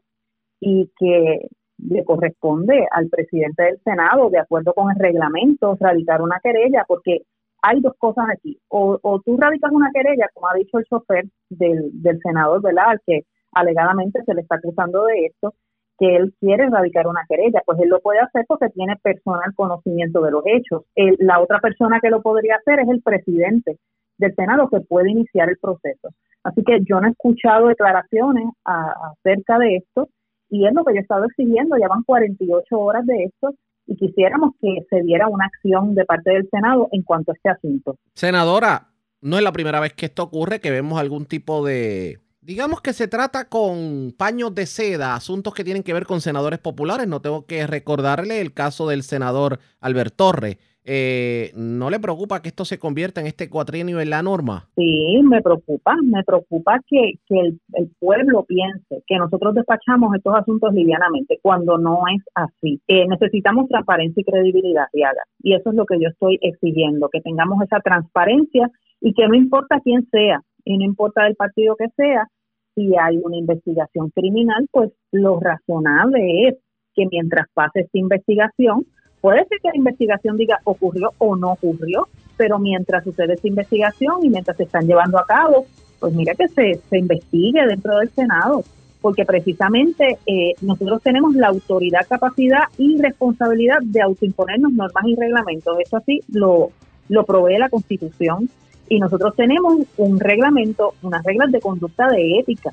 y 0.60 0.92
que 0.98 1.48
le 1.80 2.06
corresponde 2.06 2.86
al 2.92 3.10
presidente 3.10 3.64
del 3.64 3.80
Senado, 3.84 4.30
de 4.30 4.38
acuerdo 4.38 4.74
con 4.74 4.92
el 4.92 5.00
reglamento, 5.00 5.76
radicar 5.80 6.22
una 6.22 6.40
querella, 6.44 6.86
porque 6.88 7.24
hay 7.64 7.82
dos 7.82 7.94
cosas 7.98 8.26
aquí. 8.32 8.60
O, 8.68 9.00
o 9.02 9.20
tú 9.22 9.36
radicas 9.38 9.72
una 9.72 9.90
querella, 9.92 10.28
como 10.34 10.48
ha 10.48 10.54
dicho 10.54 10.78
el 10.78 10.86
chofer 10.86 11.26
del, 11.58 12.20
senador, 12.24 12.62
¿verdad? 12.62 13.00
Que 13.06 13.22
alegadamente 13.54 14.24
se 14.26 14.34
le 14.34 14.42
está 14.42 14.56
acusando 14.56 15.06
de 15.06 15.26
esto, 15.26 15.54
que 15.98 16.16
él 16.16 16.34
quiere 16.40 16.70
radicar 16.70 17.08
una 17.08 17.26
querella, 17.28 17.62
pues 17.66 17.80
él 17.80 17.90
lo 17.90 18.00
puede 18.00 18.20
hacer 18.20 18.46
porque 18.48 18.70
tiene 18.70 18.96
personal 18.98 19.54
conocimiento 19.56 20.22
de 20.22 20.32
los 20.32 20.44
hechos. 20.46 20.84
la 21.20 21.40
otra 21.40 21.60
persona 21.60 22.00
que 22.00 22.10
lo 22.10 22.22
podría 22.22 22.56
hacer 22.56 22.80
es 22.80 22.90
el 22.90 23.02
presidente 23.02 23.78
del 24.18 24.34
Senado 24.36 24.70
que 24.70 24.82
puede 24.82 25.12
iniciar 25.12 25.50
el 25.50 25.58
proceso. 25.58 26.10
Así 26.44 26.64
que 26.64 26.80
yo 26.84 27.00
no 27.00 27.08
he 27.08 27.12
escuchado 27.12 27.68
declaraciones 27.68 28.46
acerca 28.64 29.60
de 29.60 29.78
esto 29.78 30.10
y 30.50 30.66
es 30.66 30.74
lo 30.74 30.84
que 30.84 30.94
yo 30.94 31.00
he 31.00 31.02
estado 31.02 31.26
exigiendo, 31.26 31.78
ya 31.78 31.88
van 31.88 32.04
48 32.04 32.80
horas 32.80 33.06
de 33.06 33.24
esto 33.26 33.54
y 33.88 33.96
quisiéramos 33.96 34.52
que 34.60 34.86
se 34.90 35.02
diera 35.02 35.28
una 35.28 35.46
acción 35.46 35.96
de 35.96 36.06
parte 36.06 36.32
del 36.32 36.50
Senado 36.50 36.88
en 36.92 37.04
cuanto 37.04 37.32
a 37.32 37.36
este 37.36 37.50
asunto. 37.50 37.96
Senadora, 38.14 38.91
no 39.22 39.38
es 39.38 39.44
la 39.44 39.54
primera 39.54 39.80
vez 39.80 39.94
que 39.94 40.08
esto 40.08 40.24
ocurre, 40.24 40.60
que 40.60 40.72
vemos 40.72 41.00
algún 41.00 41.26
tipo 41.26 41.66
de... 41.66 42.20
Digamos 42.42 42.82
que 42.82 42.92
se 42.92 43.08
trata 43.08 43.46
con 43.46 44.16
paños 44.18 44.56
de 44.56 44.66
seda, 44.66 45.14
asuntos 45.14 45.54
que 45.54 45.64
tienen 45.64 45.84
que 45.84 45.94
ver 45.94 46.08
con 46.08 46.22
senadores 46.22 46.58
populares. 46.58 47.08
No 47.08 47.22
tengo 47.22 47.46
que 47.46 47.68
recordarle 47.68 48.42
el 48.42 48.52
caso 48.52 48.88
del 48.88 49.04
senador 49.04 49.60
Albert 49.80 50.16
Torre, 50.16 50.58
eh, 50.84 51.52
¿no 51.56 51.90
le 51.90 52.00
preocupa 52.00 52.42
que 52.42 52.50
esto 52.50 52.66
se 52.66 52.80
convierta 52.80 53.22
en 53.22 53.28
este 53.28 53.50
cuatrienio 53.50 54.00
en 54.00 54.10
la 54.10 54.24
norma? 54.24 54.68
Sí, 54.76 55.22
me 55.24 55.42
preocupa, 55.42 55.96
me 56.04 56.24
preocupa 56.24 56.80
que, 56.88 57.14
que 57.28 57.40
el, 57.40 57.60
pueblo 58.00 58.44
piense 58.46 59.04
que 59.06 59.18
nosotros 59.18 59.54
despachamos 59.54 60.16
estos 60.16 60.36
asuntos 60.36 60.74
livianamente 60.74 61.40
cuando 61.42 61.78
no 61.78 62.02
es 62.14 62.24
así. 62.34 62.82
Eh, 62.88 63.08
necesitamos 63.08 63.68
transparencia 63.70 64.22
y 64.22 64.24
credibilidad, 64.24 64.86
Diaga, 64.92 65.22
y 65.44 65.54
eso 65.54 65.70
es 65.70 65.76
lo 65.76 65.86
que 65.86 66.00
yo 66.00 66.10
estoy 66.10 66.40
exigiendo, 66.42 67.10
que 67.10 67.22
tengamos 67.22 67.62
esa 67.64 67.80
transparencia 67.80 68.70
y 69.00 69.14
que 69.14 69.28
no 69.28 69.36
importa 69.36 69.80
quién 69.84 70.08
sea, 70.10 70.42
y 70.66 70.78
no 70.78 70.86
importa 70.86 71.28
el 71.28 71.36
partido 71.36 71.76
que 71.76 71.90
sea, 71.96 72.28
si 72.76 72.96
hay 72.98 73.18
una 73.24 73.38
investigación 73.38 74.10
criminal, 74.12 74.68
pues 74.72 74.92
lo 75.12 75.40
razonable 75.40 76.48
es 76.48 76.56
que 76.96 77.06
mientras 77.10 77.48
pase 77.54 77.82
esta 77.82 77.98
investigación, 77.98 78.86
puede 79.22 79.46
ser 79.46 79.60
que 79.62 79.70
la 79.70 79.78
investigación 79.78 80.36
diga 80.36 80.60
ocurrió 80.64 81.14
o 81.20 81.36
no 81.36 81.54
ocurrió, 81.54 82.08
pero 82.38 82.60
mientras 82.60 83.04
sucede 83.04 83.36
esta 83.36 83.48
investigación 83.48 84.26
y 84.26 84.30
mientras 84.30 84.58
se 84.58 84.64
están 84.64 84.88
llevando 84.88 85.20
a 85.20 85.26
cabo, 85.26 85.66
pues 86.00 86.14
mira 86.14 86.34
que 86.34 86.48
se, 86.48 86.82
se 86.90 86.98
investigue 86.98 87.66
dentro 87.68 87.98
del 88.00 88.10
Senado, 88.10 88.64
porque 89.00 89.26
precisamente 89.26 90.18
eh, 90.26 90.54
nosotros 90.62 91.02
tenemos 91.04 91.36
la 91.36 91.48
autoridad, 91.48 92.08
capacidad 92.10 92.64
y 92.78 93.00
responsabilidad 93.00 93.78
de 93.84 94.02
autoimponernos 94.02 94.74
normas 94.74 95.06
y 95.06 95.16
reglamentos. 95.16 95.78
Esto 95.80 95.98
así 95.98 96.22
lo, 96.32 96.72
lo 97.10 97.24
provee 97.24 97.58
la 97.58 97.70
Constitución 97.70 98.50
y 98.90 99.00
nosotros 99.00 99.36
tenemos 99.36 99.78
un 99.98 100.20
reglamento, 100.20 100.96
unas 101.02 101.24
reglas 101.24 101.52
de 101.52 101.62
conducta 101.62 102.10
de 102.10 102.40
ética. 102.40 102.72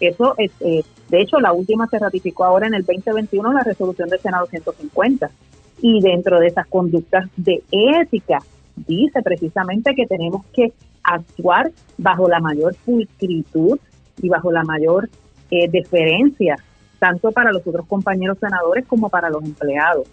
Eso 0.00 0.34
es, 0.38 0.50
eh, 0.60 0.82
de 1.08 1.20
hecho, 1.20 1.38
la 1.38 1.52
última 1.52 1.86
se 1.86 1.98
ratificó 1.98 2.44
ahora 2.44 2.66
en 2.66 2.74
el 2.74 2.84
2021 2.84 3.52
la 3.52 3.62
resolución 3.62 4.08
del 4.08 4.20
Senado 4.20 4.46
150 4.46 5.30
y 5.82 6.00
dentro 6.00 6.38
de 6.38 6.46
esas 6.46 6.66
conductas 6.68 7.28
de 7.36 7.62
ética 7.70 8.38
dice 8.76 9.20
precisamente 9.22 9.94
que 9.94 10.06
tenemos 10.06 10.46
que 10.54 10.72
actuar 11.02 11.70
bajo 11.98 12.28
la 12.28 12.40
mayor 12.40 12.74
pulcritud 12.84 13.78
y 14.22 14.28
bajo 14.28 14.52
la 14.52 14.62
mayor 14.62 15.10
eh, 15.50 15.68
deferencia, 15.68 16.56
tanto 16.98 17.32
para 17.32 17.52
los 17.52 17.66
otros 17.66 17.86
compañeros 17.86 18.38
senadores 18.38 18.86
como 18.86 19.10
para 19.10 19.28
los 19.28 19.42
empleados. 19.42 20.06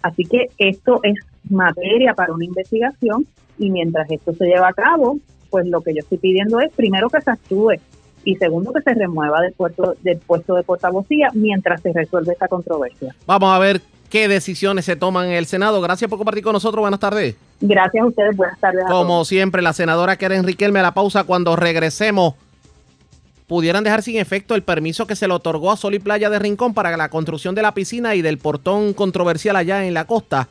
Así 0.00 0.24
que 0.24 0.46
esto 0.56 1.00
es 1.02 1.16
materia 1.50 2.14
para 2.14 2.32
una 2.32 2.44
investigación 2.44 3.26
y 3.58 3.70
mientras 3.70 4.08
esto 4.10 4.32
se 4.32 4.46
lleva 4.46 4.68
a 4.68 4.72
cabo, 4.72 5.18
pues 5.50 5.66
lo 5.66 5.80
que 5.80 5.94
yo 5.94 6.00
estoy 6.00 6.18
pidiendo 6.18 6.60
es 6.60 6.72
primero 6.72 7.08
que 7.10 7.20
se 7.20 7.30
actúe 7.30 7.72
y 8.24 8.36
segundo 8.36 8.72
que 8.72 8.82
se 8.82 8.94
remueva 8.94 9.40
del 9.40 9.52
puesto, 9.54 9.96
del 10.02 10.18
puesto 10.18 10.54
de 10.54 10.62
portavocía 10.62 11.30
mientras 11.34 11.80
se 11.80 11.92
resuelve 11.92 12.32
esta 12.32 12.46
controversia. 12.46 13.14
Vamos 13.26 13.50
a 13.50 13.58
ver 13.58 13.80
qué 14.10 14.28
decisiones 14.28 14.84
se 14.84 14.96
toman 14.96 15.26
en 15.26 15.32
el 15.32 15.46
Senado. 15.46 15.80
Gracias 15.80 16.08
por 16.08 16.18
compartir 16.18 16.44
con 16.44 16.52
nosotros. 16.52 16.80
Buenas 16.82 17.00
tardes. 17.00 17.34
Gracias 17.60 18.02
a 18.02 18.06
ustedes. 18.06 18.36
Buenas 18.36 18.58
tardes. 18.60 18.84
a 18.84 18.88
Como 18.88 19.14
todos. 19.14 19.28
siempre, 19.28 19.62
la 19.62 19.72
senadora 19.72 20.16
Karen 20.16 20.44
Riquelme 20.44 20.78
a 20.80 20.82
la 20.82 20.94
pausa 20.94 21.24
cuando 21.24 21.56
regresemos. 21.56 22.34
Pudieran 23.46 23.82
dejar 23.82 24.02
sin 24.02 24.16
efecto 24.18 24.54
el 24.54 24.62
permiso 24.62 25.06
que 25.06 25.16
se 25.16 25.26
le 25.26 25.32
otorgó 25.32 25.72
a 25.72 25.76
Sol 25.78 25.94
y 25.94 25.98
Playa 25.98 26.28
de 26.28 26.38
Rincón 26.38 26.74
para 26.74 26.94
la 26.98 27.08
construcción 27.08 27.54
de 27.54 27.62
la 27.62 27.72
piscina 27.72 28.14
y 28.14 28.20
del 28.20 28.36
portón 28.36 28.92
controversial 28.92 29.56
allá 29.56 29.86
en 29.86 29.94
la 29.94 30.04
costa. 30.04 30.48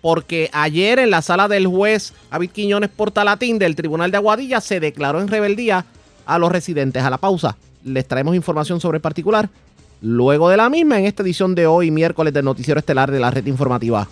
Porque 0.00 0.48
ayer 0.52 1.00
en 1.00 1.10
la 1.10 1.20
sala 1.22 1.48
del 1.48 1.66
juez 1.66 2.14
David 2.30 2.50
Quiñones 2.50 2.90
Portalatín 2.90 3.58
del 3.58 3.74
Tribunal 3.74 4.12
de 4.12 4.18
Aguadilla 4.18 4.60
se 4.60 4.78
declaró 4.78 5.20
en 5.20 5.26
rebeldía 5.26 5.84
a 6.26 6.38
los 6.38 6.52
residentes. 6.52 7.02
A 7.02 7.10
la 7.10 7.18
pausa, 7.18 7.56
les 7.84 8.06
traemos 8.06 8.36
información 8.36 8.80
sobre 8.80 8.96
el 8.98 9.02
particular. 9.02 9.48
Luego 10.00 10.48
de 10.48 10.56
la 10.56 10.68
misma, 10.68 10.98
en 10.98 11.06
esta 11.06 11.22
edición 11.22 11.54
de 11.54 11.66
hoy, 11.66 11.90
miércoles 11.90 12.32
del 12.32 12.44
Noticiero 12.44 12.78
Estelar 12.78 13.10
de 13.10 13.18
la 13.18 13.30
Red 13.30 13.46
Informativa. 13.46 14.08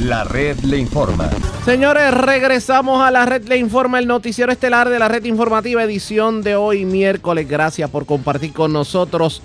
La 0.00 0.24
red 0.24 0.58
le 0.60 0.78
informa. 0.78 1.28
Señores, 1.64 2.14
regresamos 2.14 3.02
a 3.02 3.10
la 3.10 3.26
red 3.26 3.46
Le 3.46 3.58
Informa, 3.58 3.98
el 3.98 4.06
noticiero 4.06 4.50
estelar 4.50 4.88
de 4.88 4.98
la 4.98 5.08
red 5.08 5.24
informativa, 5.24 5.82
edición 5.82 6.42
de 6.42 6.56
hoy 6.56 6.84
miércoles. 6.86 7.46
Gracias 7.48 7.90
por 7.90 8.06
compartir 8.06 8.52
con 8.52 8.72
nosotros. 8.72 9.42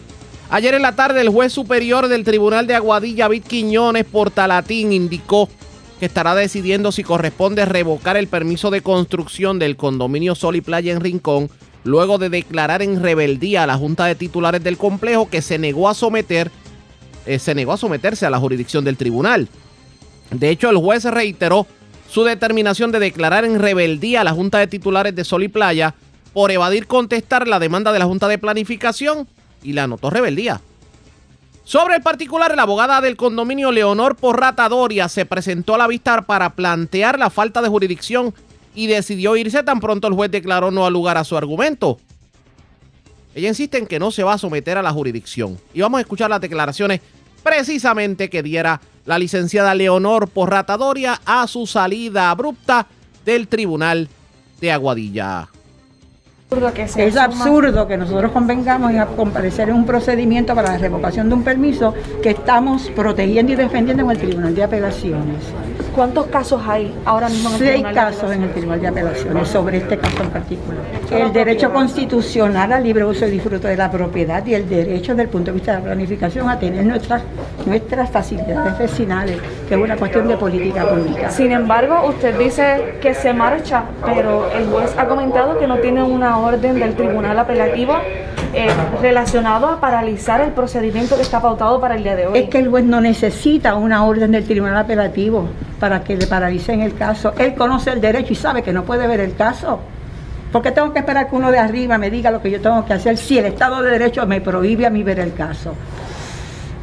Ayer 0.54 0.76
en 0.76 0.84
la 0.84 0.92
tarde, 0.92 1.20
el 1.20 1.30
juez 1.30 1.52
superior 1.52 2.08
del 2.10 2.24
Tribunal 2.24 2.68
de 2.68 2.76
Aguadilla, 2.76 3.24
David 3.24 3.42
Quiñones 3.42 4.06
Portalatín, 4.06 4.94
indicó 4.94 5.50
que 6.00 6.06
estará 6.06 6.36
decidiendo 6.36 6.92
si 6.92 7.04
corresponde 7.04 7.66
revocar 7.66 8.18
el 8.18 8.28
permiso 8.28 8.70
de 8.70 8.82
construcción 8.82 9.58
del 9.58 9.78
condominio 9.78 10.36
Sol 10.36 10.56
y 10.56 10.62
Playa 10.62 10.94
en 10.94 11.02
Rincón, 11.02 11.50
luego 11.84 12.20
de 12.20 12.30
declarar 12.30 12.84
en 12.84 13.02
rebeldía 13.02 13.64
a 13.64 13.66
la 13.66 13.80
Junta 13.80 14.06
de 14.06 14.14
Titulares 14.14 14.64
del 14.64 14.78
complejo 14.78 15.28
que 15.28 15.42
se 15.42 15.58
negó 15.58 15.90
a 15.90 15.96
someter, 15.96 16.52
eh, 17.26 17.40
se 17.40 17.56
negó 17.56 17.74
a 17.74 17.78
someterse 17.78 18.28
a 18.28 18.30
la 18.30 18.38
jurisdicción 18.38 18.86
del 18.86 18.96
tribunal. 18.96 19.48
De 20.30 20.52
hecho, 20.52 20.70
el 20.70 20.78
juez 20.78 21.04
reiteró 21.06 21.66
su 22.08 22.26
determinación 22.26 22.92
de 22.92 23.00
declarar 23.00 23.44
en 23.44 23.58
rebeldía 23.58 24.22
a 24.22 24.24
la 24.24 24.34
Junta 24.34 24.60
de 24.60 24.68
Titulares 24.68 25.16
de 25.16 25.24
Sol 25.24 25.42
y 25.42 25.48
Playa 25.48 25.96
por 26.32 26.52
evadir 26.52 26.86
contestar 26.86 27.48
la 27.48 27.58
demanda 27.58 27.92
de 27.92 27.98
la 27.98 28.06
Junta 28.06 28.28
de 28.28 28.38
Planificación 28.38 29.28
y 29.64 29.74
la 29.74 29.84
anotó 29.84 30.10
rebeldía. 30.10 30.62
Sobre 31.64 31.96
el 31.96 32.02
particular, 32.02 32.56
la 32.56 32.64
abogada 32.64 33.00
del 33.00 33.16
condominio 33.16 33.72
Leonor 33.72 34.16
Porrata 34.16 34.68
Doria 34.68 35.08
se 35.08 35.26
presentó 35.26 35.76
a 35.76 35.78
la 35.78 35.88
vista 35.88 36.22
para 36.22 36.52
plantear 36.52 37.18
la 37.18 37.30
falta 37.30 37.62
de 37.62 37.70
jurisdicción 37.70 38.34
y 38.76 38.88
decidió 38.88 39.36
irse 39.38 39.64
tan 39.64 39.80
pronto 39.80 40.08
el 40.08 40.14
juez 40.14 40.30
declaró 40.30 40.72
no 40.72 40.86
al 40.86 40.94
lugar 40.94 41.18
a 41.18 41.24
su 41.24 41.38
argumento. 41.38 42.00
Ella 43.34 43.50
insiste 43.50 43.78
en 43.78 43.88
que 43.88 44.00
no 44.00 44.12
se 44.12 44.24
va 44.24 44.34
a 44.34 44.38
someter 44.38 44.78
a 44.78 44.82
la 44.82 44.92
jurisdicción. 44.92 45.58
Y 45.74 45.82
vamos 45.82 46.00
a 46.00 46.02
escuchar 46.02 46.30
las 46.30 46.42
declaraciones 46.42 47.02
precisamente 47.42 48.30
que 48.30 48.44
diera 48.44 48.82
la 49.06 49.18
licenciada 49.18 49.74
Leonor 49.74 50.28
Porrata 50.30 50.78
Doria 50.78 51.20
a 51.26 51.48
su 51.48 51.66
salida 51.66 52.30
abrupta 52.30 52.88
del 53.26 53.48
Tribunal 53.48 54.10
de 54.60 54.72
Aguadilla. 54.72 55.50
Es 56.98 57.18
absurdo 57.18 57.88
que 57.88 57.98
nosotros 57.98 58.32
convengamos 58.32 58.92
en 58.92 59.00
a 59.00 59.06
comparecer 59.08 59.70
en 59.70 59.76
un 59.76 59.86
procedimiento 59.86 60.54
para 60.54 60.74
la 60.74 60.78
revocación 60.78 61.30
de 61.30 61.36
un 61.36 61.44
permiso 61.44 61.94
que 62.22 62.32
estamos 62.32 62.90
protegiendo 62.96 63.54
y 63.54 63.56
defendiendo 63.56 64.04
en 64.04 64.12
el 64.12 64.18
Tribunal 64.18 64.56
de 64.56 64.64
Apelaciones. 64.64 65.44
¿Cuántos 65.96 66.28
casos 66.28 66.62
hay 66.68 66.94
ahora 67.06 67.30
mismo 67.30 67.50
en 67.50 67.56
el 67.56 67.60
Seis 67.60 67.72
Tribunal 67.72 67.94
de 67.94 68.00
casos 68.02 68.32
en 68.32 68.44
el 68.44 68.52
Tribunal 68.52 68.82
de 68.82 68.88
Apelaciones 68.88 69.48
sobre 69.48 69.78
este 69.78 69.98
caso 69.98 70.24
en 70.24 70.30
particular. 70.30 70.84
El 71.12 71.32
derecho 71.32 71.72
constitucional 71.72 72.72
al 72.72 72.84
libre 72.84 73.06
uso 73.06 73.28
y 73.28 73.32
disfrute 73.32 73.68
de 73.68 73.78
la 73.78 73.92
propiedad 73.92 74.46
y 74.46 74.56
el 74.56 74.68
derecho 74.68 75.12
desde 75.12 75.24
el 75.24 75.30
punto 75.30 75.52
de 75.52 75.56
vista 75.56 75.74
de 75.74 75.78
la 75.80 75.84
planificación 75.86 76.50
a 76.50 76.58
tener 76.58 76.86
nuestras, 76.86 77.22
nuestras 77.66 78.10
facilidades 78.10 78.78
vecinales, 78.78 79.38
que 79.68 79.76
es 79.76 79.82
una 79.82 79.96
cuestión 79.96 80.28
de 80.28 80.38
política 80.38 80.88
pública. 80.88 81.30
Sin 81.30 81.52
embargo, 81.52 82.08
usted 82.08 82.38
dice 82.38 82.96
que 83.02 83.14
se 83.14 83.34
marcha, 83.34 83.84
pero 84.06 84.50
el 84.52 84.66
juez 84.68 84.96
ha 84.98 85.08
comentado 85.08 85.60
que 85.60 85.68
no 85.68 85.78
tiene 85.78 86.04
una 86.04 86.38
orden 86.44 86.80
del 86.80 86.94
tribunal 86.96 87.40
apelativo 87.40 87.94
eh, 88.54 88.68
relacionado 89.02 89.68
a 89.68 89.80
paralizar 89.80 90.42
el 90.42 90.52
procedimiento 90.52 91.16
que 91.16 91.24
está 91.24 91.42
pautado 91.42 91.82
para 91.82 91.96
el 91.96 92.04
día 92.04 92.16
de 92.16 92.28
hoy. 92.28 92.38
Es 92.38 92.50
que 92.50 92.60
el 92.60 92.70
juez 92.70 92.86
no 92.86 93.02
necesita 93.02 93.76
una 93.76 94.06
orden 94.06 94.32
del 94.32 94.46
tribunal 94.46 94.78
apelativo 94.78 95.48
para 95.80 96.04
que 96.04 96.16
le 96.16 96.28
paralicen 96.28 96.82
el 96.82 96.94
caso. 96.96 97.34
Él 97.40 97.56
conoce 97.56 97.92
el 97.92 98.00
derecho 98.00 98.34
y 98.34 98.36
sabe 98.36 98.62
que 98.62 98.72
no 98.72 98.84
puede 98.84 99.08
ver 99.08 99.22
el 99.22 99.36
caso. 99.36 99.80
¿Por 100.52 100.62
qué 100.62 100.72
tengo 100.72 100.94
que 100.94 101.00
esperar 101.00 101.30
que 101.30 101.36
uno 101.36 101.52
de 101.52 101.58
arriba 101.58 101.98
me 101.98 102.12
diga 102.12 102.30
lo 102.30 102.40
que 102.40 102.52
yo 102.52 102.62
tengo 102.62 102.86
que 102.86 102.94
hacer 102.94 103.18
si 103.18 103.40
el 103.40 103.46
Estado 103.46 103.82
de 103.82 103.90
Derecho 103.90 104.28
me 104.28 104.40
prohíbe 104.40 104.86
a 104.86 104.92
mí 104.92 105.02
ver 105.02 105.20
el 105.20 105.34
caso? 105.34 105.74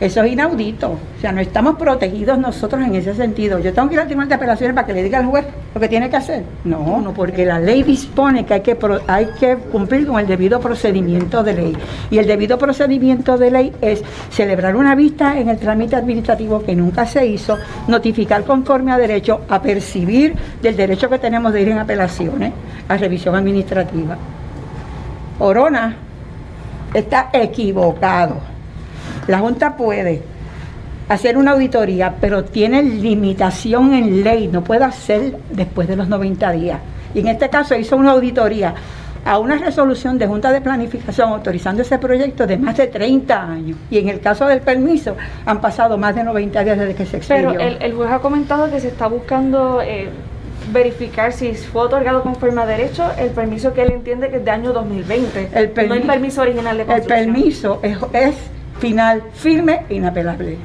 Eso 0.00 0.22
es 0.22 0.32
inaudito. 0.32 0.92
O 0.92 1.20
sea, 1.20 1.30
no 1.30 1.42
estamos 1.42 1.76
protegidos 1.76 2.38
nosotros 2.38 2.80
en 2.82 2.94
ese 2.94 3.14
sentido. 3.14 3.58
Yo 3.58 3.72
tengo 3.74 3.86
que 3.88 3.94
ir 3.96 4.00
al 4.00 4.06
Tribunal 4.06 4.30
de 4.30 4.34
Apelaciones 4.34 4.74
para 4.74 4.86
que 4.86 4.94
le 4.94 5.02
diga 5.02 5.18
al 5.18 5.26
juez 5.26 5.44
lo 5.74 5.78
que 5.80 5.88
tiene 5.88 6.08
que 6.08 6.16
hacer. 6.16 6.42
No, 6.64 7.02
no, 7.02 7.12
porque 7.12 7.44
la 7.44 7.60
ley 7.60 7.82
dispone 7.82 8.46
que 8.46 8.54
hay 8.54 8.60
que, 8.62 8.76
pro- 8.76 9.02
hay 9.06 9.28
que 9.38 9.56
cumplir 9.56 10.06
con 10.06 10.18
el 10.18 10.26
debido 10.26 10.58
procedimiento 10.58 11.42
de 11.42 11.52
ley. 11.52 11.76
Y 12.10 12.16
el 12.16 12.26
debido 12.26 12.56
procedimiento 12.56 13.36
de 13.36 13.50
ley 13.50 13.72
es 13.82 14.02
celebrar 14.30 14.74
una 14.74 14.94
vista 14.94 15.38
en 15.38 15.50
el 15.50 15.58
trámite 15.58 15.96
administrativo 15.96 16.62
que 16.62 16.74
nunca 16.74 17.04
se 17.04 17.26
hizo, 17.26 17.58
notificar 17.86 18.44
conforme 18.44 18.92
a 18.92 18.96
derecho, 18.98 19.42
a 19.50 19.60
percibir 19.60 20.34
del 20.62 20.76
derecho 20.76 21.10
que 21.10 21.18
tenemos 21.18 21.52
de 21.52 21.60
ir 21.60 21.68
en 21.68 21.78
apelaciones, 21.78 22.52
a 22.88 22.96
revisión 22.96 23.34
administrativa. 23.34 24.16
Orona 25.38 25.94
está 26.94 27.28
equivocado. 27.34 28.49
La 29.26 29.38
Junta 29.38 29.76
puede 29.76 30.22
hacer 31.08 31.36
una 31.36 31.52
auditoría, 31.52 32.14
pero 32.20 32.44
tiene 32.44 32.82
limitación 32.82 33.92
en 33.94 34.22
ley, 34.22 34.48
no 34.48 34.62
puede 34.62 34.84
hacer 34.84 35.36
después 35.50 35.88
de 35.88 35.96
los 35.96 36.08
90 36.08 36.52
días. 36.52 36.78
Y 37.14 37.20
en 37.20 37.28
este 37.28 37.48
caso 37.48 37.74
hizo 37.74 37.96
una 37.96 38.12
auditoría 38.12 38.74
a 39.24 39.38
una 39.38 39.56
resolución 39.56 40.18
de 40.18 40.26
Junta 40.26 40.50
de 40.52 40.60
Planificación 40.60 41.28
autorizando 41.30 41.82
ese 41.82 41.98
proyecto 41.98 42.46
de 42.46 42.56
más 42.56 42.76
de 42.76 42.86
30 42.86 43.42
años. 43.42 43.76
Y 43.90 43.98
en 43.98 44.08
el 44.08 44.20
caso 44.20 44.46
del 44.46 44.60
permiso 44.60 45.16
han 45.44 45.60
pasado 45.60 45.98
más 45.98 46.14
de 46.14 46.24
90 46.24 46.64
días 46.64 46.78
desde 46.78 46.94
que 46.94 47.04
se 47.06 47.16
expidió. 47.18 47.50
Pero 47.50 47.60
el, 47.60 47.82
el 47.82 47.94
juez 47.94 48.10
ha 48.10 48.20
comentado 48.20 48.70
que 48.70 48.80
se 48.80 48.88
está 48.88 49.08
buscando 49.08 49.82
eh, 49.82 50.08
verificar 50.72 51.32
si 51.32 51.52
fue 51.54 51.82
otorgado 51.82 52.22
conforme 52.22 52.62
a 52.62 52.66
derecho 52.66 53.10
el 53.18 53.30
permiso 53.30 53.74
que 53.74 53.82
él 53.82 53.90
entiende 53.92 54.30
que 54.30 54.36
es 54.36 54.44
de 54.44 54.50
año 54.52 54.72
2020. 54.72 55.50
El 55.54 55.88
no 55.88 55.94
hay 55.94 56.00
permiso 56.02 56.42
original 56.42 56.76
de 56.76 56.82
El 56.84 56.88
construcción. 56.88 57.32
permiso 57.34 57.80
es, 57.82 57.98
es 58.12 58.34
final, 58.80 59.22
firme 59.34 59.84
e 59.88 59.96
inapelable. 59.96 60.58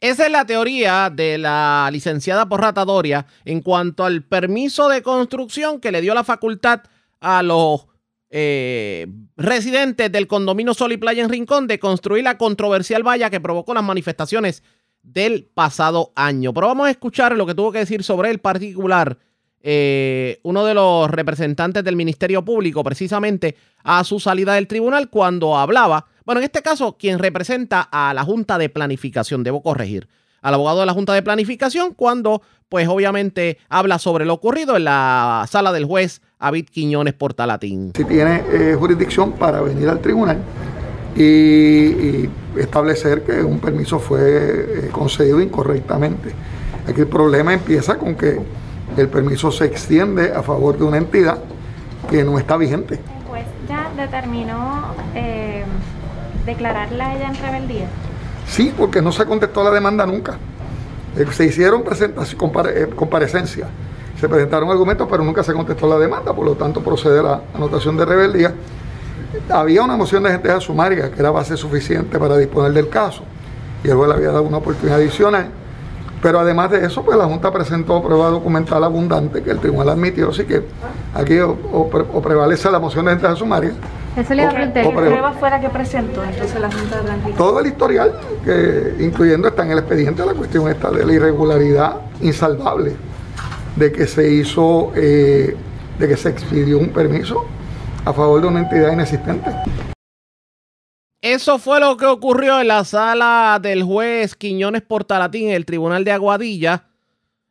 Esa 0.00 0.26
es 0.26 0.32
la 0.32 0.44
teoría 0.44 1.10
de 1.10 1.38
la 1.38 1.88
licenciada 1.92 2.48
Porrata 2.48 2.84
Doria 2.84 3.26
en 3.44 3.60
cuanto 3.60 4.04
al 4.04 4.22
permiso 4.22 4.88
de 4.88 5.02
construcción 5.02 5.80
que 5.80 5.92
le 5.92 6.00
dio 6.00 6.14
la 6.14 6.24
facultad 6.24 6.82
a 7.20 7.42
los 7.42 7.86
eh, 8.30 9.06
residentes 9.36 10.10
del 10.12 10.26
condominio 10.26 10.72
Sol 10.72 10.92
y 10.92 10.96
Playa 10.96 11.22
en 11.22 11.28
Rincón 11.28 11.66
de 11.66 11.78
construir 11.78 12.24
la 12.24 12.38
controversial 12.38 13.02
valla 13.02 13.28
que 13.28 13.40
provocó 13.40 13.74
las 13.74 13.84
manifestaciones 13.84 14.62
del 15.02 15.44
pasado 15.52 16.12
año. 16.14 16.54
Pero 16.54 16.68
vamos 16.68 16.86
a 16.86 16.90
escuchar 16.90 17.36
lo 17.36 17.46
que 17.46 17.54
tuvo 17.54 17.72
que 17.72 17.80
decir 17.80 18.02
sobre 18.02 18.30
el 18.30 18.38
particular 18.38 19.18
eh, 19.62 20.40
uno 20.44 20.64
de 20.64 20.72
los 20.72 21.10
representantes 21.10 21.84
del 21.84 21.96
Ministerio 21.96 22.42
Público 22.42 22.82
precisamente 22.82 23.56
a 23.84 24.02
su 24.04 24.18
salida 24.18 24.54
del 24.54 24.66
tribunal 24.66 25.10
cuando 25.10 25.58
hablaba, 25.58 26.06
bueno, 26.24 26.40
en 26.40 26.44
este 26.44 26.62
caso 26.62 26.96
quien 26.98 27.18
representa 27.18 27.88
a 27.90 28.14
la 28.14 28.24
Junta 28.24 28.58
de 28.58 28.68
Planificación, 28.68 29.42
debo 29.42 29.62
corregir, 29.62 30.08
al 30.42 30.54
abogado 30.54 30.80
de 30.80 30.86
la 30.86 30.92
Junta 30.92 31.12
de 31.12 31.22
Planificación 31.22 31.94
cuando 31.94 32.42
pues 32.68 32.86
obviamente 32.88 33.58
habla 33.68 33.98
sobre 33.98 34.24
lo 34.24 34.34
ocurrido 34.34 34.76
en 34.76 34.84
la 34.84 35.44
sala 35.48 35.72
del 35.72 35.84
juez 35.84 36.22
David 36.38 36.66
Quiñones 36.70 37.14
Portalatín. 37.14 37.92
si 37.96 38.04
tiene 38.04 38.42
eh, 38.50 38.76
jurisdicción 38.78 39.32
para 39.32 39.60
venir 39.60 39.88
al 39.88 40.00
tribunal 40.00 40.38
y, 41.16 41.22
y 41.22 42.30
establecer 42.56 43.24
que 43.24 43.42
un 43.42 43.58
permiso 43.58 43.98
fue 43.98 44.20
eh, 44.20 44.88
concedido 44.92 45.40
incorrectamente. 45.40 46.32
Aquí 46.86 47.00
el 47.00 47.08
problema 47.08 47.52
empieza 47.52 47.98
con 47.98 48.14
que 48.14 48.40
el 48.96 49.08
permiso 49.08 49.50
se 49.50 49.64
extiende 49.64 50.32
a 50.32 50.42
favor 50.42 50.78
de 50.78 50.84
una 50.84 50.96
entidad 50.98 51.38
que 52.08 52.24
no 52.24 52.38
está 52.38 52.56
vigente. 52.56 52.94
El 52.94 53.24
juez 53.28 53.46
ya 53.68 53.90
determinó 53.96 54.94
eh, 55.14 55.64
declararla 56.46 57.14
ella 57.14 57.28
en 57.28 57.36
rebeldía. 57.36 57.86
Sí, 58.46 58.72
porque 58.76 59.00
no 59.02 59.12
se 59.12 59.24
contestó 59.26 59.62
la 59.62 59.70
demanda 59.70 60.06
nunca. 60.06 60.36
Eh, 61.16 61.26
Se 61.30 61.44
hicieron 61.44 61.82
compare- 62.36 62.82
eh, 62.84 62.86
comparecencias, 62.94 63.68
se 64.20 64.28
presentaron 64.28 64.70
argumentos, 64.70 65.06
pero 65.10 65.22
nunca 65.24 65.42
se 65.42 65.52
contestó 65.52 65.88
la 65.88 65.98
demanda, 65.98 66.32
por 66.32 66.44
lo 66.44 66.54
tanto 66.54 66.80
procede 66.82 67.22
la 67.22 67.40
anotación 67.54 67.96
de 67.96 68.04
rebeldía. 68.04 68.54
Había 69.48 69.82
una 69.82 69.96
moción 69.96 70.22
de 70.24 70.30
gente 70.30 70.60
sumaria 70.60 71.10
que 71.10 71.20
era 71.20 71.30
base 71.30 71.56
suficiente 71.56 72.18
para 72.18 72.36
disponer 72.36 72.72
del 72.72 72.88
caso 72.88 73.22
y 73.84 73.88
el 73.88 73.94
juez 73.96 74.08
le 74.08 74.14
había 74.16 74.28
dado 74.28 74.42
una 74.42 74.58
oportunidad 74.58 74.98
adicional. 74.98 75.48
Pero 76.22 76.38
además 76.38 76.70
de 76.70 76.84
eso, 76.84 77.02
pues 77.02 77.16
la 77.16 77.24
Junta 77.24 77.50
presentó 77.50 78.02
prueba 78.02 78.28
documental 78.28 78.84
abundante 78.84 79.42
que 79.42 79.50
el 79.52 79.58
tribunal 79.58 79.88
admitió, 79.90 80.28
así 80.30 80.44
que 80.44 80.62
aquí 81.14 81.38
o, 81.38 81.56
o 81.72 81.88
pre- 81.88 82.04
o 82.12 82.20
prevalece 82.20 82.70
la 82.70 82.78
moción 82.78 83.06
de 83.06 83.12
gente 83.12 83.36
sumaria 83.36 83.72
Eso 84.16 84.34
le 84.34 84.42
iba 84.42 84.50
a 84.50 84.54
preguntar. 84.54 84.82
¿Qué 84.84 84.90
prueba 84.90 85.32
fue 85.32 85.50
la 85.50 85.60
que 85.60 85.68
presentó 85.68 86.24
entonces 86.24 86.60
la 86.60 86.70
Junta 86.70 86.96
de 86.96 87.02
Planificación? 87.02 87.36
todo 87.36 87.60
el 87.60 87.66
historial, 87.66 88.12
que 88.44 88.94
incluyendo 88.98 89.48
está 89.48 89.64
en 89.64 89.72
el 89.72 89.78
expediente 89.78 90.26
la 90.26 90.34
cuestión 90.34 90.68
esta 90.68 90.90
de 90.90 91.06
la 91.06 91.12
irregularidad 91.12 92.00
insalvable, 92.20 92.96
de 93.76 93.92
que 93.92 94.06
se 94.06 94.30
hizo, 94.30 94.92
eh, 94.96 95.56
de 95.98 96.08
que 96.08 96.16
se 96.16 96.28
expidió 96.28 96.78
un 96.78 96.90
permiso 96.90 97.46
a 98.04 98.12
favor 98.12 98.40
de 98.40 98.48
una 98.48 98.60
entidad 98.60 98.92
inexistente. 98.92 99.50
Eso 101.22 101.58
fue 101.58 101.80
lo 101.80 101.96
que 101.96 102.06
ocurrió 102.06 102.60
en 102.60 102.68
la 102.68 102.82
sala 102.84 103.58
del 103.62 103.84
juez 103.84 104.34
Quiñones 104.34 104.82
Portalatín 104.82 105.48
en 105.48 105.54
el 105.54 105.66
Tribunal 105.66 106.02
de 106.02 106.12
Aguadilla. 106.12 106.88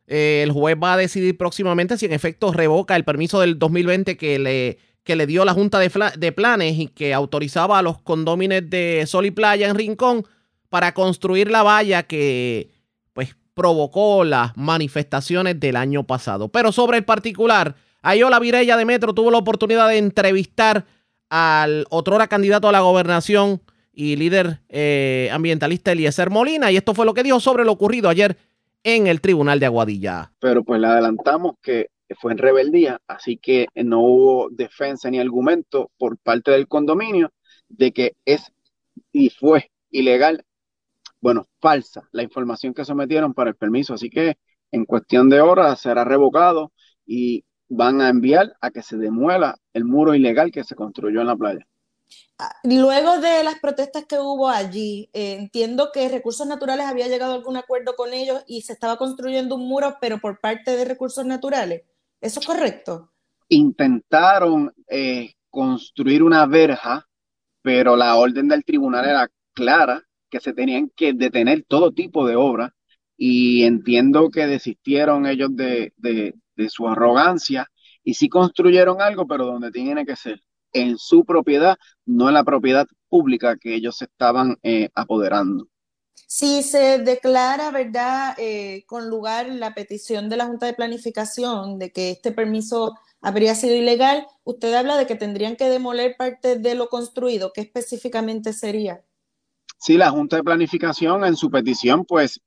Eh, 0.08 0.42
el 0.42 0.50
juez 0.50 0.76
va 0.82 0.94
a 0.94 0.96
decidir 0.96 1.38
próximamente 1.38 1.96
si 1.96 2.06
en 2.06 2.12
efecto 2.12 2.52
revoca 2.52 2.96
el 2.96 3.04
permiso 3.04 3.40
del 3.40 3.60
2020 3.60 4.16
que 4.16 4.40
le, 4.40 4.78
que 5.04 5.16
le 5.16 5.26
dio 5.26 5.44
la 5.44 5.54
Junta 5.54 5.78
de, 5.78 5.90
de 6.16 6.32
Planes 6.32 6.78
y 6.78 6.88
que 6.88 7.14
autorizaba 7.14 7.78
a 7.78 7.82
los 7.82 8.00
condómines 8.00 8.68
de 8.68 9.04
Sol 9.06 9.26
y 9.26 9.30
Playa 9.30 9.68
en 9.68 9.76
Rincón 9.76 10.24
para 10.68 10.94
construir 10.94 11.50
la 11.50 11.62
valla 11.62 12.04
que 12.04 12.70
pues 13.12 13.36
provocó 13.54 14.24
las 14.24 14.56
manifestaciones 14.56 15.58
del 15.58 15.76
año 15.76 16.04
pasado. 16.04 16.48
Pero 16.48 16.72
sobre 16.72 16.98
el 16.98 17.04
particular, 17.04 17.74
Ayola 18.02 18.38
Virella 18.38 18.76
de 18.76 18.84
Metro 18.84 19.14
tuvo 19.14 19.30
la 19.30 19.38
oportunidad 19.38 19.88
de 19.88 19.98
entrevistar 19.98 20.84
al 21.28 21.86
otrora 21.90 22.26
candidato 22.26 22.68
a 22.68 22.72
la 22.72 22.80
gobernación 22.80 23.60
y 23.92 24.16
líder 24.16 24.60
eh, 24.68 25.28
ambientalista 25.32 25.92
Eliezer 25.92 26.30
Molina. 26.30 26.70
Y 26.70 26.76
esto 26.76 26.94
fue 26.94 27.06
lo 27.06 27.14
que 27.14 27.22
dijo 27.22 27.40
sobre 27.40 27.64
lo 27.64 27.72
ocurrido 27.72 28.08
ayer 28.08 28.36
en 28.82 29.06
el 29.06 29.20
Tribunal 29.20 29.60
de 29.60 29.66
Aguadilla. 29.66 30.32
pero 30.40 30.64
pues 30.64 30.80
le 30.80 30.86
adelantamos 30.86 31.56
que 31.62 31.88
fue 32.14 32.32
en 32.32 32.38
rebeldía, 32.38 33.00
así 33.06 33.36
que 33.36 33.68
no 33.74 34.00
hubo 34.00 34.48
defensa 34.50 35.10
ni 35.10 35.18
argumento 35.18 35.90
por 35.98 36.18
parte 36.18 36.50
del 36.50 36.68
condominio 36.68 37.32
de 37.68 37.92
que 37.92 38.16
es 38.24 38.52
y 39.12 39.30
fue 39.30 39.70
ilegal, 39.90 40.44
bueno, 41.20 41.46
falsa 41.60 42.08
la 42.12 42.22
información 42.22 42.74
que 42.74 42.84
sometieron 42.84 43.34
para 43.34 43.50
el 43.50 43.56
permiso, 43.56 43.94
así 43.94 44.10
que 44.10 44.38
en 44.72 44.84
cuestión 44.84 45.28
de 45.28 45.40
horas 45.40 45.80
será 45.80 46.04
revocado 46.04 46.72
y 47.06 47.44
van 47.68 48.00
a 48.00 48.08
enviar 48.08 48.54
a 48.60 48.70
que 48.70 48.82
se 48.82 48.96
demuela 48.96 49.56
el 49.72 49.84
muro 49.84 50.14
ilegal 50.14 50.50
que 50.50 50.64
se 50.64 50.74
construyó 50.74 51.20
en 51.20 51.26
la 51.26 51.36
playa. 51.36 51.66
Luego 52.64 53.18
de 53.18 53.44
las 53.44 53.60
protestas 53.60 54.06
que 54.06 54.18
hubo 54.18 54.48
allí, 54.48 55.10
eh, 55.12 55.36
entiendo 55.38 55.90
que 55.92 56.08
Recursos 56.08 56.46
Naturales 56.46 56.86
había 56.86 57.06
llegado 57.06 57.32
a 57.32 57.36
algún 57.36 57.56
acuerdo 57.56 57.94
con 57.96 58.12
ellos 58.12 58.42
y 58.46 58.62
se 58.62 58.72
estaba 58.72 58.96
construyendo 58.96 59.54
un 59.54 59.68
muro, 59.68 59.96
pero 60.00 60.18
por 60.20 60.40
parte 60.40 60.74
de 60.76 60.84
Recursos 60.84 61.24
Naturales. 61.24 61.82
¿Eso 62.22 62.40
es 62.40 62.46
correcto? 62.46 63.12
intentaron 63.48 64.72
eh, 64.88 65.32
construir 65.50 66.22
una 66.22 66.46
verja, 66.46 67.06
pero 67.62 67.96
la 67.96 68.16
orden 68.16 68.48
del 68.48 68.64
tribunal 68.64 69.06
era 69.06 69.28
clara, 69.54 70.02
que 70.30 70.40
se 70.40 70.54
tenían 70.54 70.90
que 70.96 71.14
detener 71.14 71.64
todo 71.68 71.92
tipo 71.92 72.26
de 72.26 72.36
obras 72.36 72.72
y 73.18 73.64
entiendo 73.64 74.30
que 74.30 74.46
desistieron 74.48 75.26
ellos 75.26 75.56
de, 75.56 75.94
de- 75.98 76.34
de 76.56 76.70
su 76.70 76.88
arrogancia 76.88 77.68
y 78.04 78.14
sí 78.14 78.28
construyeron 78.30 79.02
algo, 79.02 79.26
pero 79.28 79.46
donde 79.46 79.72
tiene 79.72 80.06
que 80.06 80.16
ser, 80.16 80.42
en 80.74 80.98
su 80.98 81.24
propiedad, 81.26 81.78
no 82.06 82.28
en 82.28 82.34
la 82.36 82.44
propiedad 82.44 82.86
pública 83.10 83.58
que 83.58 83.76
ellos 83.76 84.02
estaban 84.02 84.58
eh, 84.64 84.90
apoderando. 84.94 85.68
Si 86.26 86.62
se 86.62 86.98
declara, 86.98 87.70
¿verdad?, 87.70 88.34
eh, 88.38 88.84
con 88.86 89.08
lugar 89.08 89.48
la 89.48 89.74
petición 89.74 90.28
de 90.28 90.36
la 90.36 90.46
Junta 90.46 90.66
de 90.66 90.74
Planificación 90.74 91.78
de 91.78 91.92
que 91.92 92.10
este 92.10 92.32
permiso 92.32 92.96
habría 93.20 93.54
sido 93.54 93.74
ilegal, 93.74 94.26
usted 94.44 94.72
habla 94.74 94.96
de 94.96 95.06
que 95.06 95.16
tendrían 95.16 95.56
que 95.56 95.68
demoler 95.68 96.16
parte 96.16 96.56
de 96.56 96.74
lo 96.74 96.88
construido. 96.88 97.52
¿Qué 97.52 97.62
específicamente 97.62 98.52
sería? 98.52 99.02
Sí, 99.78 99.96
la 99.96 100.10
Junta 100.10 100.36
de 100.36 100.44
Planificación 100.44 101.24
en 101.24 101.36
su 101.36 101.50
petición, 101.50 102.04
pues, 102.04 102.40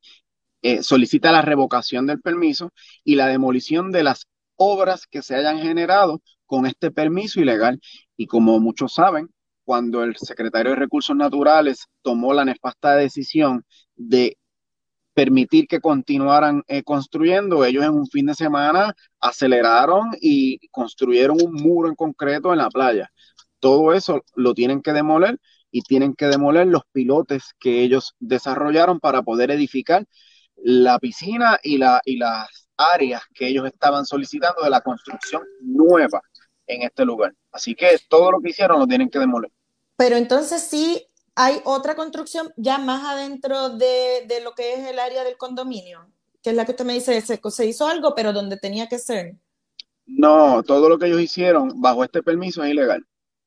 eh, 0.62 0.82
solicita 0.82 1.32
la 1.32 1.42
revocación 1.42 2.08
del 2.08 2.22
permiso 2.22 2.72
y 3.04 3.16
la 3.16 3.28
demolición 3.28 3.92
de 3.92 4.04
las 4.04 4.28
obras 4.56 5.08
que 5.08 5.22
se 5.22 5.36
hayan 5.36 5.60
generado 5.60 6.22
con 6.46 6.66
este 6.66 6.90
permiso 6.90 7.42
ilegal. 7.42 7.82
Y 8.16 8.28
como 8.28 8.60
muchos 8.60 8.94
saben, 8.94 9.30
cuando 9.64 10.04
el 10.04 10.16
secretario 10.18 10.72
de 10.72 10.78
Recursos 10.78 11.16
Naturales 11.16 11.88
tomó 12.02 12.34
la 12.34 12.46
nefasta 12.46 12.96
decisión 12.96 13.66
de 13.96 14.38
permitir 15.14 15.68
que 15.68 15.80
continuaran 15.80 16.64
eh, 16.68 16.84
construyendo, 16.84 17.64
ellos 17.66 17.84
en 17.84 17.92
un 17.92 18.08
fin 18.08 18.26
de 18.26 18.34
semana 18.34 18.96
aceleraron 19.20 20.12
y 20.20 20.68
construyeron 20.70 21.38
un 21.42 21.54
muro 21.54 21.88
en 21.90 21.96
concreto 21.96 22.52
en 22.52 22.60
la 22.60 22.70
playa. 22.70 23.12
Todo 23.60 23.94
eso 23.94 24.24
lo 24.36 24.54
tienen 24.54 24.82
que 24.82 24.92
demoler 24.92 25.40
y 25.72 25.82
tienen 25.82 26.16
que 26.16 26.28
demoler 26.28 26.68
los 26.68 26.84
pilotes 26.92 27.54
que 27.60 27.82
ellos 27.82 28.16
desarrollaron 28.20 29.00
para 29.00 29.22
poder 29.22 29.52
edificar 29.52 30.06
la 30.58 31.00
piscina 31.00 31.60
y, 31.64 31.78
la, 31.78 32.02
y 32.06 32.18
las 32.18 32.70
áreas 32.78 33.22
que 33.34 33.48
ellos 33.48 33.66
estaban 33.68 34.06
solicitando 34.06 34.64
de 34.64 34.70
la 34.70 34.82
construcción 34.82 35.44
nueva 35.62 36.22
en 36.68 36.84
este 36.84 37.06
lugar. 37.06 37.34
Así 37.52 37.76
que 37.76 37.98
todo 38.08 38.32
lo 38.32 38.42
que 38.42 38.50
hicieron 38.50 38.80
lo 38.80 38.88
tienen 38.88 39.10
que 39.10 39.20
demoler. 39.20 39.52
Pero 39.98 40.18
entonces 40.18 40.64
sí 40.64 41.08
hay 41.36 41.62
otra 41.66 41.96
construcción 41.96 42.54
ya 42.58 42.78
más 42.78 43.04
adentro 43.06 43.70
de, 43.72 44.26
de 44.28 44.42
lo 44.42 44.54
que 44.54 44.74
es 44.74 44.88
el 44.88 45.00
área 45.00 45.24
del 45.24 45.38
condominio, 45.38 46.12
que 46.42 46.52
es 46.52 46.56
la 46.56 46.66
que 46.66 46.72
usted 46.72 46.86
me 46.86 46.94
dice, 46.94 47.20
se, 47.22 47.40
se 47.50 47.66
hizo 47.66 47.88
algo, 47.88 48.14
pero 48.16 48.34
donde 48.34 48.58
tenía 48.58 48.88
que 48.88 49.00
ser. 49.00 49.36
No, 50.06 50.64
todo 50.64 50.90
lo 50.90 50.98
que 51.00 51.08
ellos 51.08 51.22
hicieron 51.22 51.82
bajo 51.82 52.04
este 52.04 52.24
permiso 52.24 52.64
es 52.64 52.72
ilegal. 52.72 53.06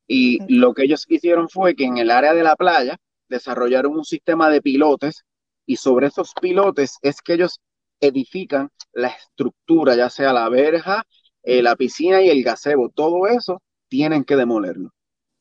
Y 0.09 0.39
lo 0.53 0.73
que 0.75 0.85
ellos 0.85 1.05
hicieron 1.09 1.49
fue 1.49 1.75
que 1.75 1.85
en 1.85 1.99
el 1.99 2.11
área 2.11 2.35
de 2.35 2.43
la 2.43 2.57
playa 2.57 2.97
desarrollaron 3.29 3.93
un 3.93 4.05
sistema 4.05 4.49
de 4.51 4.63
pilotes 4.63 5.25
y 5.67 5.77
sobre 5.77 6.07
esos 6.09 6.33
pilotes 6.41 6.99
es 7.03 7.21
que 7.23 7.35
ellos 7.35 7.61
edifican 8.01 8.71
la 8.93 9.09
estructura, 9.09 9.97
ya 9.97 10.11
sea 10.11 10.33
la 10.33 10.49
verja, 10.49 11.05
eh, 11.47 11.63
la 11.63 11.77
piscina 11.77 12.21
y 12.21 12.29
el 12.29 12.43
gazebo. 12.43 12.91
Todo 12.91 13.27
eso 13.29 13.63
tienen 13.89 14.25
que 14.25 14.37
demolerlo. 14.37 14.93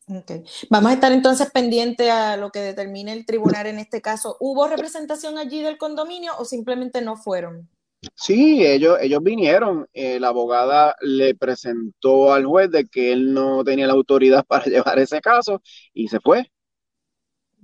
Ok. 0.07 0.31
Vamos 0.69 0.91
a 0.91 0.93
estar 0.93 1.11
entonces 1.11 1.49
pendiente 1.49 2.11
a 2.11 2.37
lo 2.37 2.51
que 2.51 2.59
determine 2.59 3.11
el 3.11 3.25
tribunal 3.25 3.65
en 3.65 3.79
este 3.79 4.01
caso. 4.01 4.37
¿Hubo 4.39 4.67
representación 4.67 5.39
allí 5.39 5.61
del 5.63 5.79
condominio 5.79 6.33
o 6.37 6.45
simplemente 6.45 7.01
no 7.01 7.17
fueron? 7.17 7.67
Sí, 8.15 8.63
ellos, 8.63 8.99
ellos 9.01 9.23
vinieron. 9.23 9.87
Eh, 9.93 10.19
la 10.19 10.27
abogada 10.27 10.95
le 11.01 11.33
presentó 11.33 12.31
al 12.33 12.45
juez 12.45 12.69
de 12.69 12.85
que 12.87 13.11
él 13.11 13.33
no 13.33 13.63
tenía 13.63 13.87
la 13.87 13.93
autoridad 13.93 14.45
para 14.47 14.65
llevar 14.65 14.99
ese 14.99 15.21
caso 15.21 15.61
y 15.91 16.07
se 16.07 16.19
fue. 16.19 16.51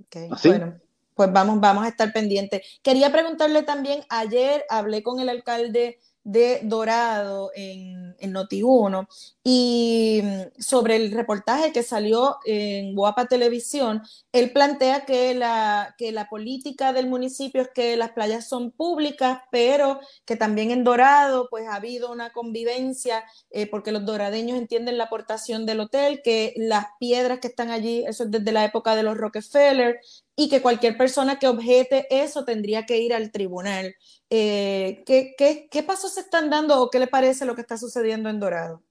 Okay, 0.06 0.28
Bueno, 0.44 0.80
pues 1.14 1.32
vamos, 1.32 1.60
vamos 1.60 1.84
a 1.84 1.88
estar 1.88 2.12
pendientes. 2.12 2.80
Quería 2.82 3.12
preguntarle 3.12 3.62
también, 3.62 4.00
ayer 4.08 4.64
hablé 4.68 5.04
con 5.04 5.20
el 5.20 5.28
alcalde 5.28 6.00
de 6.24 6.60
Dorado 6.62 7.50
en, 7.54 8.14
en 8.18 8.34
Noti1 8.34 9.06
y 9.44 10.20
mm, 10.22 10.60
sobre 10.60 10.96
el 10.96 11.12
reportaje 11.12 11.72
que 11.72 11.82
salió 11.82 12.36
en 12.44 12.94
Guapa 12.94 13.26
Televisión, 13.26 14.02
él 14.32 14.52
plantea 14.52 15.04
que 15.04 15.34
la, 15.34 15.94
que 15.98 16.12
la 16.12 16.28
política 16.28 16.92
del 16.92 17.08
municipio 17.08 17.62
es 17.62 17.70
que 17.74 17.96
las 17.96 18.12
playas 18.12 18.48
son 18.48 18.70
públicas, 18.70 19.40
pero 19.50 20.00
que 20.24 20.36
también 20.36 20.70
en 20.70 20.84
Dorado 20.84 21.48
pues 21.50 21.66
ha 21.66 21.74
habido 21.76 22.12
una 22.12 22.32
convivencia 22.32 23.24
eh, 23.50 23.66
porque 23.66 23.92
los 23.92 24.04
doradeños 24.04 24.58
entienden 24.58 24.98
la 24.98 25.04
aportación 25.04 25.66
del 25.66 25.80
hotel, 25.80 26.20
que 26.22 26.54
las 26.56 26.86
piedras 27.00 27.40
que 27.40 27.48
están 27.48 27.70
allí, 27.70 28.04
eso 28.06 28.24
es 28.24 28.30
desde 28.30 28.52
la 28.52 28.64
época 28.64 28.94
de 28.94 29.02
los 29.02 29.16
Rockefeller, 29.16 30.00
y 30.36 30.48
que 30.48 30.62
cualquier 30.62 30.96
persona 30.96 31.38
que 31.38 31.48
objete 31.48 32.06
eso 32.10 32.44
tendría 32.44 32.86
que 32.86 32.98
ir 32.98 33.14
al 33.14 33.30
tribunal. 33.30 33.94
Eh, 34.30 35.02
¿qué, 35.06 35.34
qué, 35.36 35.68
qué 35.70 35.82
pasos 35.82 36.14
se 36.14 36.20
están 36.20 36.50
dando 36.50 36.80
o 36.80 36.90
qué 36.90 36.98
le 36.98 37.06
parece 37.06 37.44
lo 37.44 37.54
que 37.54 37.60
está 37.60 37.76
sucediendo 37.76 38.28
en 38.28 38.40
Dorado? 38.40 38.82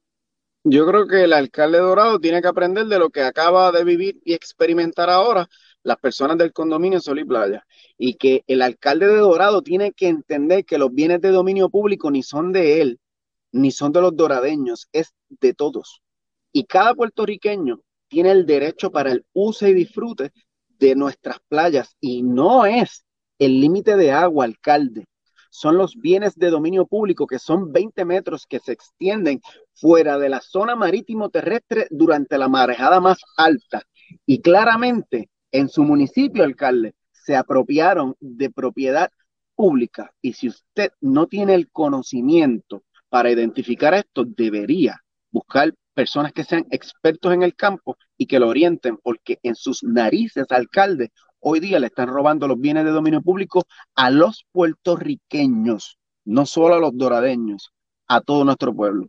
Yo 0.64 0.86
creo 0.86 1.08
que 1.08 1.24
el 1.24 1.34
alcalde 1.34 1.80
Dorado 1.80 2.20
tiene 2.20 2.42
que 2.42 2.48
aprender 2.48 2.86
de 2.86 3.00
lo 3.00 3.10
que 3.10 3.24
acaba 3.24 3.72
de 3.72 3.84
vivir 3.84 4.22
y 4.24 4.34
experimentar 4.34 5.10
ahora 5.10 5.50
las 5.82 5.98
personas 5.98 6.38
del 6.38 6.54
condominio 6.54 7.02
Sol 7.02 7.20
y 7.20 7.26
Playa. 7.26 7.66
Y 7.98 8.16
que 8.16 8.44
el 8.48 8.62
alcalde 8.62 9.08
de 9.08 9.18
Dorado 9.18 9.64
tiene 9.64 9.92
que 9.94 10.08
entender 10.08 10.64
que 10.66 10.78
los 10.78 10.94
bienes 10.94 11.22
de 11.22 11.30
dominio 11.30 11.70
público 11.70 12.12
ni 12.12 12.22
son 12.22 12.52
de 12.52 12.82
él, 12.82 13.00
ni 13.52 13.72
son 13.72 13.92
de 13.92 14.02
los 14.02 14.16
doradeños, 14.16 14.88
es 14.94 15.14
de 15.30 15.54
todos. 15.56 16.02
Y 16.54 16.66
cada 16.66 16.94
puertorriqueño 16.94 17.82
tiene 18.08 18.32
el 18.32 18.46
derecho 18.46 18.92
para 18.92 19.12
el 19.12 19.26
uso 19.34 19.68
y 19.68 19.74
disfrute 19.74 20.32
de 20.82 20.96
nuestras 20.96 21.38
playas 21.48 21.96
y 22.02 22.24
no 22.24 22.66
es 22.66 23.06
el 23.40 23.62
límite 23.62 23.96
de 23.96 24.12
agua, 24.12 24.46
alcalde. 24.46 25.06
Son 25.52 25.78
los 25.78 25.96
bienes 25.96 26.36
de 26.36 26.50
dominio 26.50 26.88
público 26.88 27.28
que 27.28 27.38
son 27.38 27.72
20 27.72 28.04
metros 28.04 28.46
que 28.48 28.60
se 28.60 28.72
extienden 28.72 29.42
fuera 29.74 30.18
de 30.18 30.30
la 30.30 30.42
zona 30.42 30.76
marítimo 30.76 31.30
terrestre 31.30 31.88
durante 31.92 32.38
la 32.38 32.48
marejada 32.48 33.00
más 33.00 33.20
alta. 33.38 33.84
Y 34.26 34.42
claramente 34.42 35.30
en 35.52 35.70
su 35.70 35.84
municipio, 35.84 36.44
alcalde, 36.44 36.96
se 37.12 37.36
apropiaron 37.36 38.16
de 38.20 38.50
propiedad 38.50 39.12
pública. 39.56 40.12
Y 40.22 40.34
si 40.34 40.48
usted 40.48 40.92
no 41.00 41.28
tiene 41.28 41.54
el 41.54 41.70
conocimiento 41.70 42.84
para 43.10 43.30
identificar 43.30 43.94
esto, 43.94 44.24
debería 44.26 45.00
buscar 45.30 45.74
personas 45.94 46.34
que 46.34 46.44
sean 46.44 46.66
expertos 46.72 47.34
en 47.34 47.44
el 47.44 47.56
campo 47.56 47.98
y 48.18 48.28
que 48.28 48.40
lo 48.40 48.48
orienten, 48.48 48.98
porque 48.98 49.40
en 49.44 49.56
sus 49.56 49.84
narices, 49.84 50.46
alcalde, 50.50 51.12
hoy 51.40 51.60
día 51.60 51.80
le 51.80 51.88
están 51.88 52.08
robando 52.08 52.48
los 52.48 52.60
bienes 52.60 52.86
de 52.86 52.92
dominio 52.92 53.22
público 53.22 53.64
a 53.96 54.10
los 54.10 54.46
puertorriqueños, 54.52 55.98
no 56.26 56.46
solo 56.46 56.76
a 56.76 56.80
los 56.80 56.96
doradeños, 56.98 57.72
a 58.08 58.22
todo 58.22 58.46
nuestro 58.46 58.74
pueblo. 58.74 59.08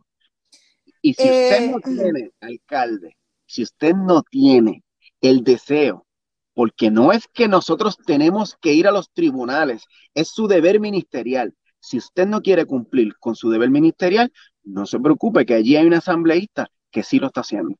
Y 1.01 1.13
si 1.13 1.23
usted 1.23 1.71
no 1.71 1.77
eh, 1.77 1.81
tiene, 1.83 2.31
alcalde, 2.39 3.17
si 3.45 3.63
usted 3.63 3.93
no 3.93 4.23
tiene 4.23 4.83
el 5.21 5.43
deseo, 5.43 6.05
porque 6.53 6.91
no 6.91 7.11
es 7.11 7.27
que 7.27 7.47
nosotros 7.47 7.97
tenemos 8.05 8.55
que 8.61 8.73
ir 8.73 8.87
a 8.87 8.91
los 8.91 9.11
tribunales, 9.11 9.83
es 10.13 10.29
su 10.29 10.47
deber 10.47 10.79
ministerial. 10.79 11.53
Si 11.79 11.97
usted 11.97 12.27
no 12.27 12.41
quiere 12.41 12.65
cumplir 12.65 13.17
con 13.17 13.35
su 13.35 13.49
deber 13.49 13.69
ministerial, 13.69 14.31
no 14.63 14.85
se 14.85 14.99
preocupe 14.99 15.45
que 15.45 15.55
allí 15.55 15.75
hay 15.75 15.85
un 15.85 15.93
asambleísta 15.93 16.69
que 16.91 17.03
sí 17.03 17.19
lo 17.19 17.27
está 17.27 17.41
haciendo. 17.41 17.75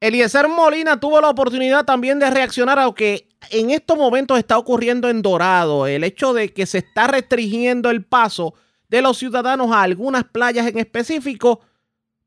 Eliezer 0.00 0.48
Molina 0.48 0.98
tuvo 0.98 1.20
la 1.20 1.28
oportunidad 1.28 1.84
también 1.84 2.18
de 2.18 2.30
reaccionar 2.30 2.78
a 2.78 2.84
lo 2.84 2.94
que 2.94 3.28
en 3.50 3.70
estos 3.70 3.98
momentos 3.98 4.38
está 4.38 4.56
ocurriendo 4.56 5.10
en 5.10 5.20
Dorado, 5.20 5.86
el 5.86 6.04
hecho 6.04 6.32
de 6.32 6.52
que 6.52 6.64
se 6.64 6.78
está 6.78 7.06
restringiendo 7.06 7.90
el 7.90 8.04
paso 8.04 8.54
de 8.88 9.02
los 9.02 9.18
ciudadanos 9.18 9.70
a 9.72 9.82
algunas 9.82 10.24
playas 10.24 10.66
en 10.66 10.78
específico 10.78 11.60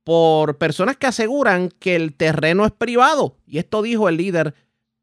por 0.03 0.57
personas 0.57 0.97
que 0.97 1.07
aseguran 1.07 1.69
que 1.69 1.95
el 1.95 2.15
terreno 2.15 2.65
es 2.65 2.71
privado. 2.71 3.37
Y 3.47 3.57
esto 3.57 3.81
dijo 3.81 4.07
el 4.07 4.17
líder 4.17 4.53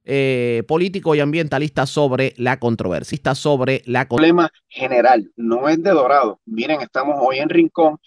eh, 0.05 0.63
político 0.69 1.15
y 1.15 1.21
ambientalista 1.21 1.87
sobre 1.87 2.35
la 2.37 2.59
controversia, 2.59 3.35
sobre 3.35 3.83
la... 3.87 4.07
Problema 4.09 4.51
general, 4.69 5.33
no 5.37 5.69
es 5.69 5.83
de 5.83 5.91
Dorado. 5.91 6.41
Miren, 6.45 6.81
estamos 6.83 7.17
hoy 7.21 7.39
en 7.39 7.49
Rincón 7.49 7.99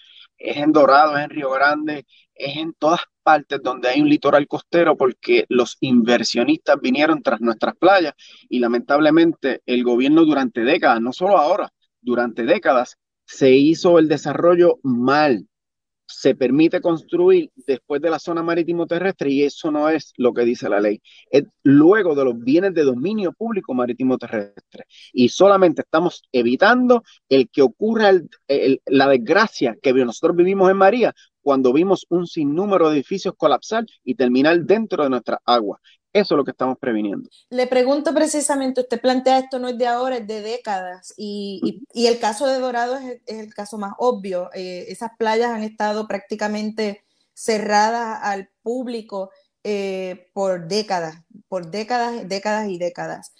es 0.43 0.57
en 0.57 0.73
Dorado, 0.73 1.17
es 1.17 1.23
en 1.23 1.29
Río 1.29 1.49
Grande, 1.51 2.05
es 2.35 2.57
en 2.57 2.73
todas 2.73 2.99
partes 3.23 3.61
donde 3.63 3.87
hay 3.87 4.01
un 4.01 4.09
litoral 4.09 4.47
costero 4.47 4.97
porque 4.97 5.45
los 5.47 5.77
inversionistas 5.79 6.79
vinieron 6.81 7.23
tras 7.23 7.39
nuestras 7.39 7.75
playas 7.77 8.13
y 8.49 8.59
lamentablemente 8.59 9.61
el 9.65 9.83
gobierno 9.83 10.25
durante 10.25 10.61
décadas, 10.61 11.01
no 11.01 11.13
solo 11.13 11.37
ahora, 11.37 11.71
durante 12.01 12.43
décadas, 12.43 12.97
se 13.25 13.51
hizo 13.51 13.99
el 13.99 14.09
desarrollo 14.09 14.79
mal, 14.83 15.47
se 16.05 16.35
permite 16.35 16.81
construir 16.81 17.51
después 17.55 18.01
de 18.01 18.09
la 18.09 18.19
zona 18.19 18.43
marítimo 18.43 18.85
terrestre 18.85 19.29
y 19.29 19.43
eso 19.43 19.71
no 19.71 19.89
es 19.89 20.13
lo 20.17 20.33
que 20.33 20.43
dice 20.43 20.69
la 20.69 20.79
ley. 20.79 21.01
Es 21.29 21.43
luego 21.63 22.15
de 22.15 22.25
los 22.25 22.39
bienes 22.39 22.73
de 22.73 22.83
dominio 22.83 23.33
público 23.33 23.73
marítimo 23.73 24.17
terrestre. 24.17 24.85
Y 25.11 25.29
solamente 25.29 25.81
estamos 25.81 26.23
evitando 26.31 27.03
el 27.29 27.49
que 27.49 27.61
ocurra 27.61 28.11
la 28.85 29.07
desgracia 29.07 29.75
que 29.81 29.93
nosotros 29.93 30.35
vivimos 30.35 30.69
en 30.69 30.77
María 30.77 31.13
cuando 31.41 31.73
vimos 31.73 32.05
un 32.09 32.25
sinnúmero 32.25 32.89
de 32.89 32.95
edificios 32.95 33.33
colapsar 33.37 33.85
y 34.03 34.15
terminar 34.15 34.59
dentro 34.61 35.03
de 35.03 35.09
nuestra 35.09 35.39
agua. 35.45 35.79
Eso 36.13 36.35
es 36.35 36.37
lo 36.37 36.45
que 36.45 36.51
estamos 36.51 36.77
previniendo. 36.77 37.27
Le 37.49 37.65
pregunto 37.65 38.13
precisamente, 38.13 38.81
usted 38.81 39.01
plantea 39.01 39.39
esto 39.39 39.57
no 39.57 39.67
es 39.67 39.77
de 39.79 39.87
ahora, 39.87 40.17
es 40.17 40.27
de 40.27 40.41
décadas, 40.41 41.13
y, 41.17 41.83
el 41.95 42.19
caso 42.19 42.45
de 42.45 42.59
Dorado 42.59 42.97
es, 42.97 43.21
el 43.25 43.53
caso 43.53 43.79
más 43.79 43.93
obvio. 43.97 44.51
Eh, 44.53 44.85
esas 44.89 45.11
playas 45.17 45.49
han 45.49 45.63
estado 45.63 46.07
prácticamente 46.07 47.03
cerradas 47.33 48.19
al 48.21 48.49
público 48.61 49.31
eh, 49.63 50.29
por 50.33 50.67
décadas, 50.67 51.23
por 51.47 51.71
décadas, 51.71 52.27
décadas 52.29 52.69
y 52.69 52.77
décadas. 52.77 53.33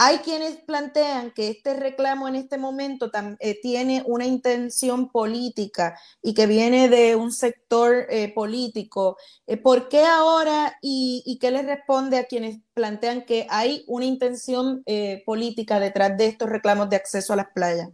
Hay 0.00 0.18
quienes 0.18 0.58
plantean 0.58 1.32
que 1.32 1.48
este 1.48 1.74
reclamo 1.74 2.28
en 2.28 2.36
este 2.36 2.56
momento 2.56 3.10
eh, 3.40 3.60
tiene 3.60 4.04
una 4.06 4.26
intención 4.26 5.10
política 5.10 5.98
y 6.22 6.34
que 6.34 6.46
viene 6.46 6.88
de 6.88 7.16
un 7.16 7.32
sector 7.32 8.06
eh, 8.08 8.32
político. 8.32 9.16
Eh, 9.48 9.56
¿Por 9.56 9.88
qué 9.88 10.04
ahora 10.04 10.78
y, 10.80 11.36
qué 11.40 11.50
les 11.50 11.66
responde 11.66 12.16
a 12.16 12.26
quienes 12.26 12.60
plantean 12.74 13.24
que 13.24 13.48
hay 13.50 13.82
una 13.88 14.04
intención 14.04 14.84
política 15.26 15.80
detrás 15.80 16.16
de 16.16 16.26
estos 16.26 16.48
reclamos 16.48 16.88
de 16.90 16.96
acceso 16.96 17.32
a 17.32 17.36
las 17.36 17.48
playas? 17.52 17.88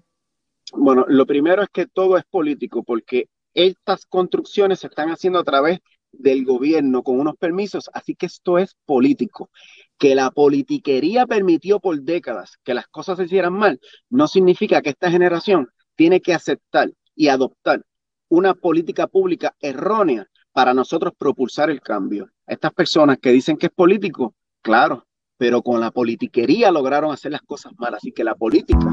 Bueno, 0.74 1.06
lo 1.09 1.24
primero 1.24 1.62
es 1.62 1.70
que 1.70 1.86
todo 1.86 2.18
es 2.18 2.24
político 2.26 2.82
porque 2.82 3.31
estas 3.55 4.05
construcciones 4.05 4.81
se 4.81 4.89
están 4.89 5.09
haciendo 5.09 5.39
a 5.39 5.44
través 5.44 5.78
del 6.12 6.44
gobierno 6.44 7.02
con 7.02 7.18
unos 7.18 7.36
permisos, 7.36 7.90
así 7.94 8.14
que 8.14 8.26
esto 8.26 8.59
es 8.59 8.76
político 8.85 9.48
que 9.99 10.15
la 10.15 10.31
politiquería 10.31 11.27
permitió 11.27 11.81
por 11.81 12.01
décadas 12.03 12.59
que 12.65 12.75
las 12.75 12.87
cosas 12.89 13.19
se 13.19 13.25
hicieran 13.25 13.53
mal, 13.53 13.81
no 14.11 14.29
significa 14.29 14.83
que 14.83 14.91
esta 14.91 15.11
generación 15.11 15.69
tiene 15.95 16.21
que 16.21 16.35
aceptar 16.35 16.91
y 17.15 17.29
adoptar 17.29 17.85
una 18.29 18.55
política 18.55 19.07
pública 19.07 19.55
errónea 19.61 20.27
para 20.53 20.75
nosotros 20.75 21.12
propulsar 21.16 21.71
el 21.71 21.81
cambio. 21.81 22.31
Estas 22.47 22.73
personas 22.73 23.19
que 23.19 23.31
dicen 23.31 23.57
que 23.57 23.66
es 23.66 23.73
político, 23.73 24.35
claro, 24.62 25.07
pero 25.37 25.62
con 25.62 25.81
la 25.81 25.91
politiquería 25.91 26.71
lograron 26.71 27.12
hacer 27.12 27.33
las 27.33 27.43
cosas 27.43 27.73
mal. 27.77 27.95
Así 27.95 28.12
que 28.12 28.25
la 28.25 28.35
política, 28.35 28.89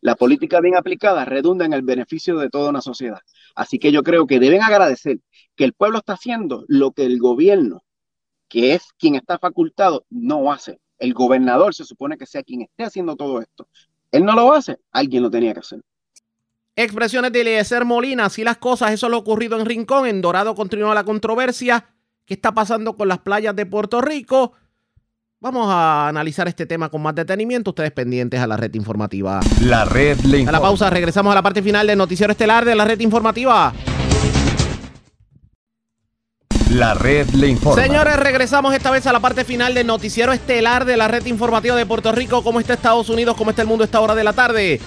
la 0.00 0.14
política 0.14 0.60
bien 0.60 0.76
aplicada 0.76 1.24
redunda 1.24 1.64
en 1.64 1.72
el 1.72 1.82
beneficio 1.82 2.38
de 2.38 2.50
toda 2.50 2.70
una 2.70 2.80
sociedad. 2.80 3.20
Así 3.54 3.78
que 3.78 3.92
yo 3.92 4.02
creo 4.02 4.26
que 4.26 4.40
deben 4.40 4.62
agradecer 4.62 5.18
que 5.54 5.64
el 5.64 5.72
pueblo 5.72 5.98
está 5.98 6.14
haciendo 6.14 6.64
lo 6.68 6.92
que 6.92 7.04
el 7.04 7.18
gobierno 7.18 7.82
que 8.48 8.74
es 8.74 8.92
quien 8.98 9.14
está 9.14 9.38
facultado, 9.38 10.04
no 10.10 10.52
hace. 10.52 10.78
El 10.98 11.14
gobernador 11.14 11.74
se 11.74 11.84
supone 11.84 12.16
que 12.16 12.26
sea 12.26 12.42
quien 12.42 12.62
esté 12.62 12.84
haciendo 12.84 13.16
todo 13.16 13.40
esto. 13.40 13.68
Él 14.12 14.24
no 14.24 14.32
lo 14.34 14.52
hace, 14.52 14.78
alguien 14.92 15.22
lo 15.22 15.30
tenía 15.30 15.52
que 15.52 15.60
hacer. 15.60 15.80
Expresiones 16.74 17.32
de 17.32 17.40
Eliezer 17.40 17.84
Molina, 17.84 18.26
así 18.26 18.44
las 18.44 18.58
cosas, 18.58 18.92
eso 18.92 19.08
lo 19.08 19.16
ha 19.16 19.20
ocurrido 19.20 19.58
en 19.58 19.66
Rincón, 19.66 20.06
en 20.06 20.20
Dorado 20.20 20.54
continúa 20.54 20.94
la 20.94 21.04
controversia. 21.04 21.86
¿Qué 22.24 22.34
está 22.34 22.52
pasando 22.52 22.96
con 22.96 23.08
las 23.08 23.18
playas 23.18 23.56
de 23.56 23.66
Puerto 23.66 24.00
Rico? 24.00 24.52
Vamos 25.38 25.68
a 25.70 26.08
analizar 26.08 26.48
este 26.48 26.66
tema 26.66 26.88
con 26.88 27.02
más 27.02 27.14
detenimiento. 27.14 27.70
Ustedes 27.70 27.92
pendientes 27.92 28.40
a 28.40 28.46
la 28.46 28.56
red 28.56 28.74
informativa. 28.74 29.40
La 29.62 29.84
red 29.84 30.18
le 30.20 30.46
A 30.46 30.50
la 30.50 30.60
pausa, 30.60 30.90
regresamos 30.90 31.30
a 31.30 31.34
la 31.34 31.42
parte 31.42 31.62
final 31.62 31.86
del 31.86 31.98
noticiero 31.98 32.32
estelar 32.32 32.64
de 32.64 32.74
la 32.74 32.84
red 32.84 32.98
informativa. 33.00 33.72
La 36.76 36.92
red 36.92 37.30
le 37.30 37.48
informa. 37.48 37.82
Señores, 37.82 38.16
regresamos 38.16 38.74
esta 38.74 38.90
vez 38.90 39.06
a 39.06 39.12
la 39.12 39.20
parte 39.20 39.46
final 39.46 39.72
del 39.72 39.86
noticiero 39.86 40.34
estelar 40.34 40.84
de 40.84 40.98
la 40.98 41.08
red 41.08 41.24
informativa 41.24 41.74
de 41.74 41.86
Puerto 41.86 42.12
Rico. 42.12 42.44
¿Cómo 42.44 42.60
está 42.60 42.74
Estados 42.74 43.08
Unidos? 43.08 43.34
¿Cómo 43.34 43.48
está 43.48 43.62
el 43.62 43.68
mundo 43.68 43.82
a 43.82 43.86
esta 43.86 43.98
hora 43.98 44.14
de 44.14 44.22
la 44.22 44.34
tarde? 44.34 44.78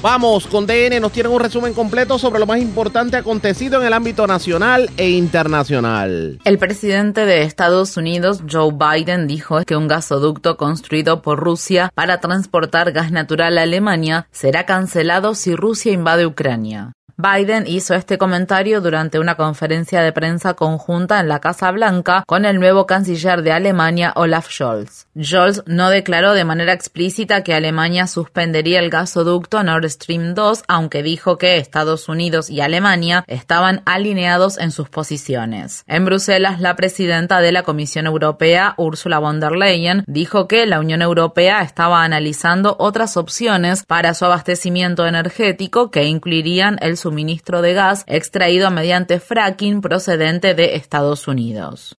Vamos 0.00 0.46
con 0.46 0.66
DN, 0.66 1.00
nos 1.00 1.12
tienen 1.12 1.32
un 1.32 1.40
resumen 1.40 1.74
completo 1.74 2.18
sobre 2.18 2.40
lo 2.40 2.46
más 2.46 2.60
importante 2.60 3.18
acontecido 3.18 3.78
en 3.78 3.86
el 3.86 3.92
ámbito 3.92 4.26
nacional 4.26 4.88
e 4.96 5.10
internacional. 5.10 6.38
El 6.44 6.58
presidente 6.58 7.26
de 7.26 7.42
Estados 7.42 7.98
Unidos, 7.98 8.42
Joe 8.50 8.72
Biden, 8.72 9.26
dijo 9.26 9.62
que 9.66 9.76
un 9.76 9.86
gasoducto 9.86 10.56
construido 10.56 11.20
por 11.20 11.40
Rusia 11.40 11.90
para 11.94 12.20
transportar 12.20 12.92
gas 12.92 13.12
natural 13.12 13.58
a 13.58 13.62
Alemania 13.62 14.28
será 14.30 14.64
cancelado 14.64 15.34
si 15.34 15.54
Rusia 15.54 15.92
invade 15.92 16.24
Ucrania. 16.24 16.94
Biden 17.16 17.68
hizo 17.68 17.94
este 17.94 18.18
comentario 18.18 18.80
durante 18.80 19.20
una 19.20 19.36
conferencia 19.36 20.02
de 20.02 20.12
prensa 20.12 20.54
conjunta 20.54 21.20
en 21.20 21.28
la 21.28 21.38
Casa 21.38 21.70
Blanca 21.70 22.24
con 22.26 22.44
el 22.44 22.58
nuevo 22.58 22.86
canciller 22.86 23.42
de 23.42 23.52
Alemania, 23.52 24.12
Olaf 24.16 24.50
Scholz. 24.50 25.06
Scholz 25.16 25.62
no 25.66 25.90
declaró 25.90 26.32
de 26.32 26.44
manera 26.44 26.72
explícita 26.72 27.44
que 27.44 27.54
Alemania 27.54 28.08
suspendería 28.08 28.80
el 28.80 28.90
gasoducto 28.90 29.62
Nord 29.62 29.88
Stream 29.90 30.34
2, 30.34 30.64
aunque 30.66 31.04
dijo 31.04 31.38
que 31.38 31.58
Estados 31.58 32.08
Unidos 32.08 32.50
y 32.50 32.60
Alemania 32.60 33.24
estaban 33.28 33.82
alineados 33.84 34.58
en 34.58 34.72
sus 34.72 34.88
posiciones. 34.88 35.84
En 35.86 36.04
Bruselas, 36.04 36.60
la 36.60 36.74
presidenta 36.74 37.38
de 37.38 37.52
la 37.52 37.62
Comisión 37.62 38.06
Europea, 38.06 38.74
Ursula 38.76 39.20
von 39.20 39.38
der 39.38 39.52
Leyen, 39.52 40.02
dijo 40.08 40.48
que 40.48 40.66
la 40.66 40.80
Unión 40.80 41.00
Europea 41.00 41.62
estaba 41.62 42.02
analizando 42.02 42.74
otras 42.80 43.16
opciones 43.16 43.84
para 43.84 44.14
su 44.14 44.24
abastecimiento 44.24 45.06
energético 45.06 45.92
que 45.92 46.06
incluirían 46.06 46.76
el 46.80 46.96
suministro 47.04 47.60
de 47.62 47.74
gas 47.74 48.04
extraído 48.06 48.70
mediante 48.70 49.20
fracking 49.20 49.80
procedente 49.80 50.54
de 50.54 50.74
Estados 50.76 51.28
Unidos. 51.28 51.96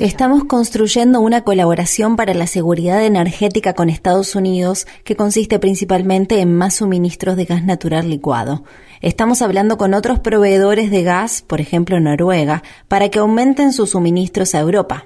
Estamos 0.00 0.44
construyendo 0.44 1.20
una 1.20 1.42
colaboración 1.42 2.16
para 2.16 2.34
la 2.34 2.46
seguridad 2.46 3.02
energética 3.02 3.72
con 3.72 3.88
Estados 3.88 4.34
Unidos 4.34 4.86
que 5.04 5.16
consiste 5.16 5.58
principalmente 5.58 6.40
en 6.40 6.54
más 6.54 6.76
suministros 6.76 7.36
de 7.36 7.46
gas 7.46 7.64
natural 7.64 8.10
licuado. 8.10 8.62
Estamos 9.00 9.40
hablando 9.40 9.78
con 9.78 9.94
otros 9.94 10.20
proveedores 10.20 10.90
de 10.90 11.02
gas, 11.02 11.42
por 11.46 11.60
ejemplo 11.60 11.98
Noruega, 11.98 12.62
para 12.88 13.08
que 13.08 13.20
aumenten 13.20 13.72
sus 13.72 13.90
suministros 13.90 14.54
a 14.54 14.60
Europa. 14.60 15.04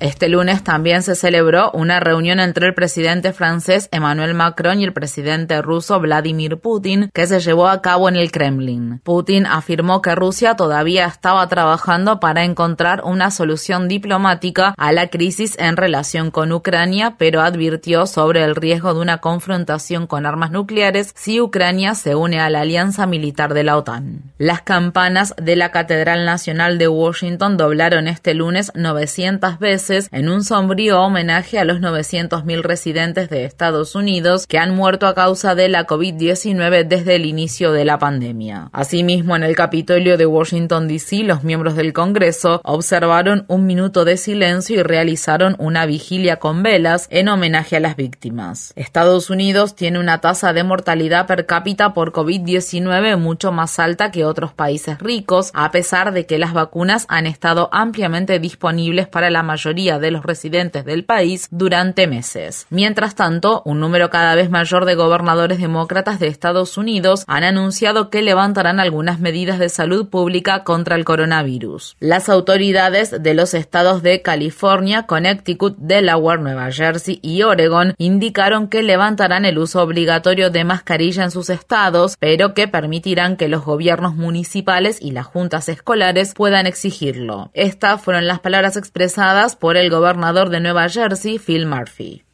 Este 0.00 0.30
lunes 0.30 0.64
también 0.64 1.02
se 1.02 1.14
celebró 1.14 1.70
una 1.72 2.00
reunión 2.00 2.40
entre 2.40 2.66
el 2.66 2.72
presidente 2.72 3.34
francés 3.34 3.90
Emmanuel 3.92 4.32
Macron 4.32 4.80
y 4.80 4.84
el 4.84 4.94
presidente 4.94 5.60
ruso 5.60 6.00
Vladimir 6.00 6.56
Putin 6.56 7.10
que 7.12 7.26
se 7.26 7.38
llevó 7.38 7.68
a 7.68 7.82
cabo 7.82 8.08
en 8.08 8.16
el 8.16 8.32
Kremlin. 8.32 9.02
Putin 9.04 9.44
afirmó 9.44 10.00
que 10.00 10.14
Rusia 10.14 10.56
todavía 10.56 11.04
estaba 11.04 11.46
trabajando 11.48 12.18
para 12.18 12.44
encontrar 12.44 13.02
una 13.04 13.30
solución 13.30 13.88
diplomática 13.88 14.74
a 14.78 14.92
la 14.92 15.08
crisis 15.08 15.54
en 15.58 15.76
relación 15.76 16.30
con 16.30 16.50
Ucrania, 16.52 17.16
pero 17.18 17.42
advirtió 17.42 18.06
sobre 18.06 18.42
el 18.42 18.56
riesgo 18.56 18.94
de 18.94 19.00
una 19.00 19.18
confrontación 19.18 20.06
con 20.06 20.24
armas 20.24 20.50
nucleares 20.50 21.12
si 21.14 21.42
Ucrania 21.42 21.94
se 21.94 22.14
une 22.14 22.40
a 22.40 22.48
la 22.48 22.62
alianza 22.62 23.06
militar 23.06 23.52
de 23.52 23.64
la 23.64 23.76
OTAN. 23.76 24.22
Las 24.38 24.62
campanas 24.62 25.34
de 25.36 25.56
la 25.56 25.72
Catedral 25.72 26.24
Nacional 26.24 26.78
de 26.78 26.88
Washington 26.88 27.58
doblaron 27.58 28.08
este 28.08 28.32
lunes 28.32 28.72
900 28.74 29.58
veces 29.58 29.89
en 29.90 30.28
un 30.28 30.44
sombrío 30.44 31.00
homenaje 31.00 31.58
a 31.58 31.64
los 31.64 31.80
900.000 31.80 32.62
residentes 32.62 33.28
de 33.28 33.44
Estados 33.44 33.94
Unidos 33.96 34.46
que 34.46 34.58
han 34.58 34.74
muerto 34.74 35.06
a 35.06 35.14
causa 35.14 35.54
de 35.54 35.68
la 35.68 35.86
COVID-19 35.86 36.86
desde 36.86 37.16
el 37.16 37.26
inicio 37.26 37.72
de 37.72 37.84
la 37.84 37.98
pandemia. 37.98 38.68
Asimismo, 38.72 39.34
en 39.34 39.42
el 39.42 39.56
Capitolio 39.56 40.16
de 40.16 40.26
Washington, 40.26 40.86
D.C., 40.86 41.24
los 41.24 41.42
miembros 41.42 41.74
del 41.74 41.92
Congreso 41.92 42.60
observaron 42.62 43.44
un 43.48 43.66
minuto 43.66 44.04
de 44.04 44.16
silencio 44.16 44.78
y 44.78 44.82
realizaron 44.82 45.56
una 45.58 45.86
vigilia 45.86 46.36
con 46.36 46.62
velas 46.62 47.08
en 47.10 47.28
homenaje 47.28 47.76
a 47.76 47.80
las 47.80 47.96
víctimas. 47.96 48.72
Estados 48.76 49.28
Unidos 49.28 49.74
tiene 49.74 49.98
una 49.98 50.20
tasa 50.20 50.52
de 50.52 50.62
mortalidad 50.62 51.26
per 51.26 51.46
cápita 51.46 51.94
por 51.94 52.12
COVID-19 52.12 53.16
mucho 53.16 53.50
más 53.50 53.78
alta 53.78 54.10
que 54.10 54.24
otros 54.24 54.52
países 54.52 54.98
ricos, 54.98 55.50
a 55.54 55.70
pesar 55.72 56.12
de 56.12 56.26
que 56.26 56.38
las 56.38 56.52
vacunas 56.52 57.06
han 57.08 57.26
estado 57.26 57.68
ampliamente 57.72 58.38
disponibles 58.38 59.08
para 59.08 59.30
la 59.30 59.42
mayoría 59.42 59.79
de 59.80 60.10
los 60.10 60.24
residentes 60.24 60.84
del 60.84 61.04
país 61.04 61.48
durante 61.50 62.06
meses. 62.06 62.66
Mientras 62.70 63.14
tanto, 63.14 63.62
un 63.64 63.80
número 63.80 64.10
cada 64.10 64.34
vez 64.34 64.50
mayor 64.50 64.84
de 64.84 64.94
gobernadores 64.94 65.58
demócratas 65.58 66.20
de 66.20 66.26
Estados 66.26 66.76
Unidos 66.76 67.24
han 67.26 67.44
anunciado 67.44 68.10
que 68.10 68.22
levantarán 68.22 68.78
algunas 68.78 69.20
medidas 69.20 69.58
de 69.58 69.70
salud 69.70 70.08
pública 70.08 70.64
contra 70.64 70.96
el 70.96 71.04
coronavirus. 71.04 71.96
Las 71.98 72.28
autoridades 72.28 73.22
de 73.22 73.34
los 73.34 73.54
estados 73.54 74.02
de 74.02 74.20
California, 74.20 75.04
Connecticut, 75.04 75.76
Delaware, 75.78 76.40
Nueva 76.40 76.70
Jersey 76.70 77.18
y 77.22 77.42
Oregon 77.42 77.94
indicaron 77.96 78.68
que 78.68 78.82
levantarán 78.82 79.44
el 79.44 79.58
uso 79.58 79.82
obligatorio 79.82 80.50
de 80.50 80.64
mascarilla 80.64 81.24
en 81.24 81.30
sus 81.30 81.48
estados, 81.48 82.16
pero 82.18 82.52
que 82.52 82.68
permitirán 82.68 83.36
que 83.36 83.48
los 83.48 83.64
gobiernos 83.64 84.14
municipales 84.14 84.98
y 85.00 85.12
las 85.12 85.26
juntas 85.26 85.68
escolares 85.68 86.34
puedan 86.34 86.66
exigirlo. 86.66 87.50
Estas 87.54 88.02
fueron 88.02 88.26
las 88.26 88.40
palabras 88.40 88.76
expresadas 88.76 89.56
por 89.56 89.69
el 89.76 89.90
gobernador 89.90 90.50
de 90.50 90.60
Nueva 90.60 90.88
Jersey, 90.88 91.38
Phil 91.38 91.66
Murphy. 91.66 92.24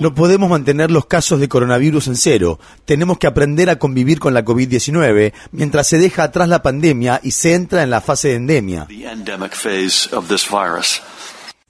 No 0.00 0.14
podemos 0.14 0.50
mantener 0.50 0.90
los 0.90 1.06
casos 1.06 1.40
de 1.40 1.48
coronavirus 1.48 2.08
en 2.08 2.16
cero. 2.16 2.58
Tenemos 2.84 3.18
que 3.18 3.26
aprender 3.26 3.70
a 3.70 3.78
convivir 3.78 4.18
con 4.18 4.34
la 4.34 4.44
COVID-19 4.44 5.32
mientras 5.52 5.86
se 5.86 5.98
deja 5.98 6.24
atrás 6.24 6.48
la 6.48 6.62
pandemia 6.62 7.20
y 7.22 7.30
se 7.30 7.54
entra 7.54 7.82
en 7.82 7.90
la 7.90 8.00
fase 8.00 8.28
de 8.28 8.34
endemia. 8.34 8.86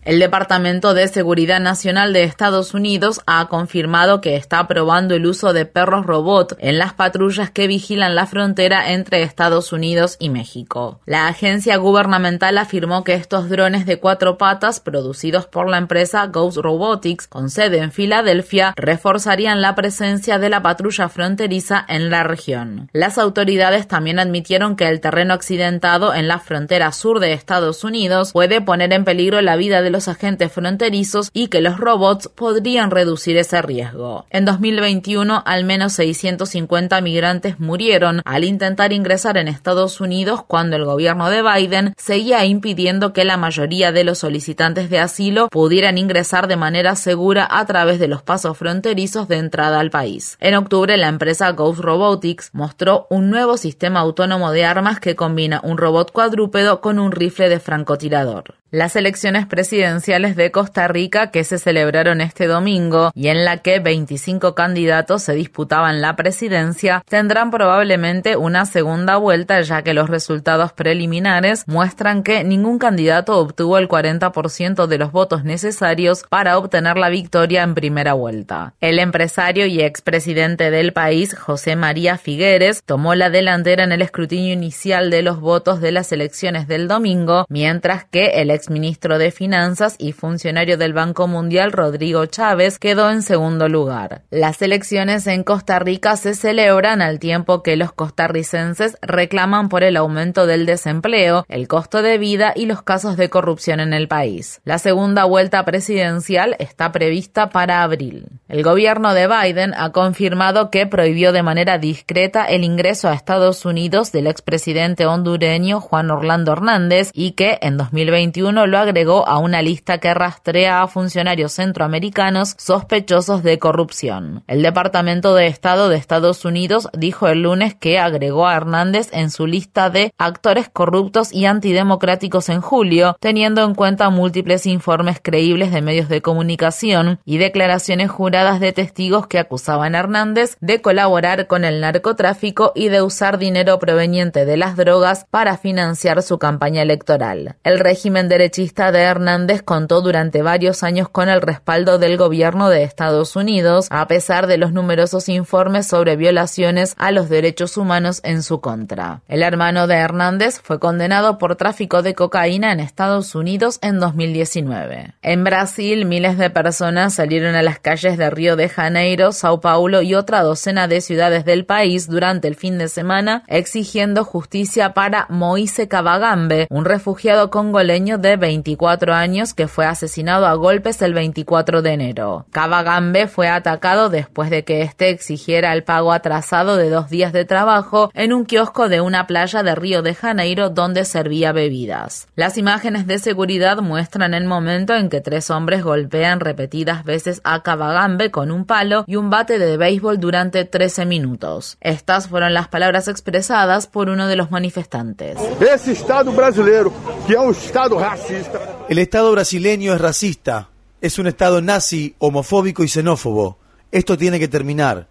El 0.02 0.18
Departamento 0.18 0.94
de 0.94 1.08
Seguridad 1.08 1.60
Nacional 1.60 2.14
de 2.14 2.22
Estados 2.22 2.72
Unidos 2.72 3.20
ha 3.26 3.48
confirmado 3.48 4.22
que 4.22 4.36
está 4.36 4.60
aprobando 4.60 5.14
el 5.14 5.26
uso 5.26 5.52
de 5.52 5.66
perros 5.66 6.06
robot 6.06 6.56
en 6.58 6.78
las 6.78 6.94
patrullas 6.94 7.50
que 7.50 7.66
vigilan 7.66 8.14
la 8.14 8.24
frontera 8.24 8.92
entre 8.92 9.22
Estados 9.22 9.74
Unidos 9.74 10.16
y 10.18 10.30
México. 10.30 11.00
La 11.04 11.28
agencia 11.28 11.76
gubernamental 11.76 12.56
afirmó 12.56 13.04
que 13.04 13.12
estos 13.12 13.50
drones 13.50 13.84
de 13.84 14.00
cuatro 14.00 14.38
patas 14.38 14.80
producidos 14.80 15.44
por 15.44 15.68
la 15.68 15.76
empresa 15.76 16.26
Ghost 16.28 16.56
Robotics 16.56 17.26
con 17.26 17.50
sede 17.50 17.80
en 17.80 17.92
Filadelfia 17.92 18.72
reforzarían 18.76 19.60
la 19.60 19.74
presencia 19.74 20.38
de 20.38 20.48
la 20.48 20.62
patrulla 20.62 21.10
fronteriza 21.10 21.84
en 21.86 22.08
la 22.08 22.22
región. 22.22 22.88
Las 22.94 23.18
autoridades 23.18 23.86
también 23.86 24.18
admitieron 24.18 24.76
que 24.76 24.88
el 24.88 25.02
terreno 25.02 25.34
accidentado 25.34 26.14
en 26.14 26.26
la 26.26 26.38
frontera 26.38 26.90
sur 26.92 27.20
de 27.20 27.34
Estados 27.34 27.84
Unidos 27.84 28.32
puede 28.32 28.62
poner 28.62 28.94
en 28.94 29.04
peligro 29.04 29.42
la 29.42 29.56
vida 29.56 29.82
de 29.82 29.89
los 29.90 30.08
agentes 30.08 30.52
fronterizos 30.52 31.30
y 31.32 31.48
que 31.48 31.60
los 31.60 31.78
robots 31.78 32.28
podrían 32.28 32.90
reducir 32.90 33.36
ese 33.36 33.60
riesgo. 33.62 34.26
En 34.30 34.44
2021, 34.44 35.42
al 35.44 35.64
menos 35.64 35.92
650 35.94 37.00
migrantes 37.00 37.60
murieron 37.60 38.22
al 38.24 38.44
intentar 38.44 38.92
ingresar 38.92 39.36
en 39.36 39.48
Estados 39.48 40.00
Unidos 40.00 40.42
cuando 40.46 40.76
el 40.76 40.84
gobierno 40.84 41.30
de 41.30 41.42
Biden 41.42 41.94
seguía 41.96 42.44
impidiendo 42.44 43.12
que 43.12 43.24
la 43.24 43.36
mayoría 43.36 43.92
de 43.92 44.04
los 44.04 44.18
solicitantes 44.18 44.90
de 44.90 44.98
asilo 44.98 45.48
pudieran 45.48 45.98
ingresar 45.98 46.48
de 46.48 46.56
manera 46.56 46.96
segura 46.96 47.46
a 47.50 47.64
través 47.66 47.98
de 47.98 48.08
los 48.08 48.22
pasos 48.22 48.56
fronterizos 48.56 49.28
de 49.28 49.38
entrada 49.38 49.80
al 49.80 49.90
país. 49.90 50.36
En 50.40 50.54
octubre, 50.54 50.96
la 50.96 51.08
empresa 51.08 51.50
Ghost 51.52 51.80
Robotics 51.80 52.50
mostró 52.52 53.06
un 53.10 53.30
nuevo 53.30 53.56
sistema 53.56 54.00
autónomo 54.00 54.52
de 54.52 54.64
armas 54.64 55.00
que 55.00 55.16
combina 55.16 55.60
un 55.62 55.78
robot 55.78 56.12
cuadrúpedo 56.12 56.80
con 56.80 56.98
un 56.98 57.12
rifle 57.12 57.48
de 57.48 57.60
francotirador. 57.60 58.54
Las 58.70 58.94
elecciones 58.94 59.46
presidenciales 59.46 59.79
de 59.80 60.50
Costa 60.50 60.88
Rica 60.88 61.30
que 61.30 61.42
se 61.42 61.56
celebraron 61.56 62.20
este 62.20 62.46
domingo 62.46 63.12
y 63.14 63.28
en 63.28 63.46
la 63.46 63.58
que 63.58 63.80
25 63.80 64.54
candidatos 64.54 65.22
se 65.22 65.32
disputaban 65.32 66.02
la 66.02 66.16
presidencia 66.16 67.02
tendrán 67.08 67.50
probablemente 67.50 68.36
una 68.36 68.66
segunda 68.66 69.16
vuelta 69.16 69.62
ya 69.62 69.80
que 69.80 69.94
los 69.94 70.10
resultados 70.10 70.74
preliminares 70.74 71.64
muestran 71.66 72.22
que 72.22 72.44
ningún 72.44 72.78
candidato 72.78 73.38
obtuvo 73.38 73.78
el 73.78 73.88
40% 73.88 74.86
de 74.86 74.98
los 74.98 75.12
votos 75.12 75.44
necesarios 75.44 76.24
para 76.28 76.58
obtener 76.58 76.98
la 76.98 77.08
victoria 77.08 77.62
en 77.62 77.74
primera 77.74 78.12
vuelta. 78.12 78.74
El 78.82 78.98
empresario 78.98 79.64
y 79.64 79.80
expresidente 79.80 80.70
del 80.70 80.92
país, 80.92 81.34
José 81.34 81.74
María 81.74 82.18
Figueres, 82.18 82.82
tomó 82.84 83.14
la 83.14 83.30
delantera 83.30 83.84
en 83.84 83.92
el 83.92 84.02
escrutinio 84.02 84.52
inicial 84.52 85.08
de 85.08 85.22
los 85.22 85.40
votos 85.40 85.80
de 85.80 85.92
las 85.92 86.12
elecciones 86.12 86.68
del 86.68 86.86
domingo, 86.86 87.46
mientras 87.48 88.04
que 88.04 88.42
el 88.42 88.50
exministro 88.50 89.16
de 89.16 89.30
Finanzas 89.30 89.69
Finanzas 89.70 89.94
y 90.00 90.10
funcionario 90.10 90.78
del 90.78 90.94
Banco 90.94 91.28
Mundial 91.28 91.70
Rodrigo 91.70 92.26
Chávez 92.26 92.80
quedó 92.80 93.08
en 93.08 93.22
segundo 93.22 93.68
lugar. 93.68 94.22
Las 94.28 94.60
elecciones 94.62 95.28
en 95.28 95.44
Costa 95.44 95.78
Rica 95.78 96.16
se 96.16 96.34
celebran 96.34 97.00
al 97.00 97.20
tiempo 97.20 97.62
que 97.62 97.76
los 97.76 97.92
costarricenses 97.92 98.98
reclaman 99.00 99.68
por 99.68 99.84
el 99.84 99.96
aumento 99.96 100.46
del 100.46 100.66
desempleo, 100.66 101.44
el 101.48 101.68
costo 101.68 102.02
de 102.02 102.18
vida 102.18 102.52
y 102.56 102.66
los 102.66 102.82
casos 102.82 103.16
de 103.16 103.30
corrupción 103.30 103.78
en 103.78 103.92
el 103.92 104.08
país. 104.08 104.60
La 104.64 104.78
segunda 104.78 105.24
vuelta 105.24 105.64
presidencial 105.64 106.56
está 106.58 106.90
prevista 106.90 107.50
para 107.50 107.84
abril. 107.84 108.26
El 108.48 108.64
gobierno 108.64 109.14
de 109.14 109.28
Biden 109.28 109.72
ha 109.76 109.92
confirmado 109.92 110.70
que 110.70 110.88
prohibió 110.88 111.30
de 111.30 111.44
manera 111.44 111.78
discreta 111.78 112.44
el 112.46 112.64
ingreso 112.64 113.08
a 113.08 113.14
Estados 113.14 113.64
Unidos 113.64 114.10
del 114.10 114.26
expresidente 114.26 115.06
hondureño 115.06 115.80
Juan 115.80 116.10
Orlando 116.10 116.50
Hernández 116.50 117.12
y 117.14 117.32
que 117.32 117.58
en 117.62 117.76
2021 117.76 118.66
lo 118.66 118.78
agregó 118.78 119.28
a 119.28 119.38
una 119.38 119.59
lista 119.62 119.98
que 119.98 120.14
rastrea 120.14 120.82
a 120.82 120.88
funcionarios 120.88 121.52
centroamericanos 121.52 122.54
sospechosos 122.58 123.42
de 123.42 123.58
corrupción. 123.58 124.42
El 124.46 124.62
Departamento 124.62 125.34
de 125.34 125.46
Estado 125.46 125.88
de 125.88 125.96
Estados 125.96 126.44
Unidos 126.44 126.88
dijo 126.92 127.28
el 127.28 127.42
lunes 127.42 127.74
que 127.74 127.98
agregó 127.98 128.46
a 128.46 128.56
Hernández 128.56 129.08
en 129.12 129.30
su 129.30 129.46
lista 129.46 129.90
de 129.90 130.12
actores 130.18 130.68
corruptos 130.68 131.32
y 131.32 131.46
antidemocráticos 131.46 132.48
en 132.48 132.60
julio, 132.60 133.16
teniendo 133.20 133.64
en 133.64 133.74
cuenta 133.74 134.10
múltiples 134.10 134.66
informes 134.66 135.18
creíbles 135.22 135.72
de 135.72 135.82
medios 135.82 136.08
de 136.08 136.22
comunicación 136.22 137.20
y 137.24 137.38
declaraciones 137.38 138.10
juradas 138.10 138.60
de 138.60 138.72
testigos 138.72 139.26
que 139.26 139.38
acusaban 139.38 139.94
a 139.94 140.00
Hernández 140.00 140.56
de 140.60 140.80
colaborar 140.80 141.46
con 141.46 141.64
el 141.64 141.80
narcotráfico 141.80 142.72
y 142.74 142.88
de 142.88 143.02
usar 143.02 143.38
dinero 143.38 143.78
proveniente 143.78 144.44
de 144.44 144.56
las 144.56 144.76
drogas 144.76 145.26
para 145.30 145.56
financiar 145.56 146.22
su 146.22 146.38
campaña 146.38 146.82
electoral. 146.82 147.56
El 147.64 147.78
régimen 147.78 148.28
derechista 148.28 148.92
de 148.92 149.00
Hernández 149.00 149.49
contó 149.58 150.00
durante 150.00 150.42
varios 150.42 150.82
años 150.82 151.08
con 151.08 151.28
el 151.28 151.42
respaldo 151.42 151.98
del 151.98 152.16
gobierno 152.16 152.68
de 152.68 152.84
Estados 152.84 153.36
Unidos, 153.36 153.88
a 153.90 154.06
pesar 154.06 154.46
de 154.46 154.56
los 154.56 154.72
numerosos 154.72 155.28
informes 155.28 155.86
sobre 155.86 156.16
violaciones 156.16 156.94
a 156.96 157.10
los 157.10 157.28
derechos 157.28 157.76
humanos 157.76 158.20
en 158.22 158.42
su 158.42 158.60
contra. 158.60 159.22
El 159.28 159.42
hermano 159.42 159.86
de 159.86 159.96
Hernández 159.96 160.60
fue 160.62 160.78
condenado 160.78 161.38
por 161.38 161.56
tráfico 161.56 162.02
de 162.02 162.14
cocaína 162.14 162.72
en 162.72 162.80
Estados 162.80 163.34
Unidos 163.34 163.78
en 163.82 163.98
2019. 163.98 165.14
En 165.22 165.44
Brasil, 165.44 166.06
miles 166.06 166.38
de 166.38 166.50
personas 166.50 167.14
salieron 167.14 167.54
a 167.54 167.62
las 167.62 167.80
calles 167.80 168.16
de 168.16 168.30
Río 168.30 168.56
de 168.56 168.68
Janeiro, 168.68 169.32
Sao 169.32 169.60
Paulo 169.60 170.02
y 170.02 170.14
otra 170.14 170.42
docena 170.42 170.86
de 170.86 171.00
ciudades 171.00 171.44
del 171.44 171.66
país 171.66 172.08
durante 172.08 172.46
el 172.46 172.54
fin 172.54 172.78
de 172.78 172.88
semana 172.88 173.42
exigiendo 173.48 174.24
justicia 174.24 174.94
para 174.94 175.26
Moise 175.28 175.88
Cavagambe, 175.88 176.66
un 176.70 176.84
refugiado 176.84 177.50
congoleño 177.50 178.18
de 178.18 178.36
24 178.36 179.12
años 179.12 179.39
que 179.54 179.68
fue 179.68 179.86
asesinado 179.86 180.46
a 180.46 180.54
golpes 180.54 181.00
el 181.02 181.14
24 181.14 181.82
de 181.82 181.92
enero. 181.92 182.46
Cavagambe 182.52 183.26
fue 183.26 183.48
atacado 183.48 184.10
después 184.10 184.50
de 184.50 184.64
que 184.64 184.82
éste 184.82 185.08
exigiera 185.08 185.72
el 185.72 185.82
pago 185.82 186.12
atrasado 186.12 186.76
de 186.76 186.90
dos 186.90 187.08
días 187.08 187.32
de 187.32 187.44
trabajo 187.44 188.10
en 188.14 188.32
un 188.32 188.44
kiosco 188.44 188.88
de 188.88 189.00
una 189.00 189.26
playa 189.26 189.62
de 189.62 189.74
Río 189.74 190.02
de 190.02 190.14
Janeiro 190.14 190.70
donde 190.70 191.04
servía 191.04 191.52
bebidas. 191.52 192.28
Las 192.36 192.58
imágenes 192.58 193.06
de 193.06 193.18
seguridad 193.18 193.78
muestran 193.78 194.34
el 194.34 194.44
momento 194.44 194.94
en 194.94 195.08
que 195.08 195.20
tres 195.20 195.50
hombres 195.50 195.82
golpean 195.82 196.40
repetidas 196.40 197.04
veces 197.04 197.40
a 197.44 197.62
Cavagambe 197.62 198.30
con 198.30 198.50
un 198.50 198.66
palo 198.66 199.04
y 199.06 199.16
un 199.16 199.30
bate 199.30 199.58
de 199.58 199.76
béisbol 199.76 200.20
durante 200.20 200.64
13 200.64 201.06
minutos. 201.06 201.78
Estas 201.80 202.28
fueron 202.28 202.54
las 202.54 202.68
palabras 202.68 203.08
expresadas 203.08 203.86
por 203.86 204.08
uno 204.08 204.26
de 204.26 204.36
los 204.36 204.50
manifestantes. 204.50 205.38
Ese 205.60 205.92
Estado 205.92 206.32
brasileiro, 206.32 206.92
que 207.26 207.34
es 207.34 207.38
un 207.38 207.50
Estado 207.50 207.98
racista. 207.98 208.79
El 208.90 208.98
Estado 208.98 209.30
brasileño 209.30 209.94
es 209.94 210.00
racista. 210.00 210.68
Es 211.00 211.20
un 211.20 211.28
Estado 211.28 211.62
nazi, 211.62 212.16
homofóbico 212.18 212.82
y 212.82 212.88
xenófobo. 212.88 213.56
Esto 213.92 214.18
tiene 214.18 214.40
que 214.40 214.48
terminar. 214.48 215.06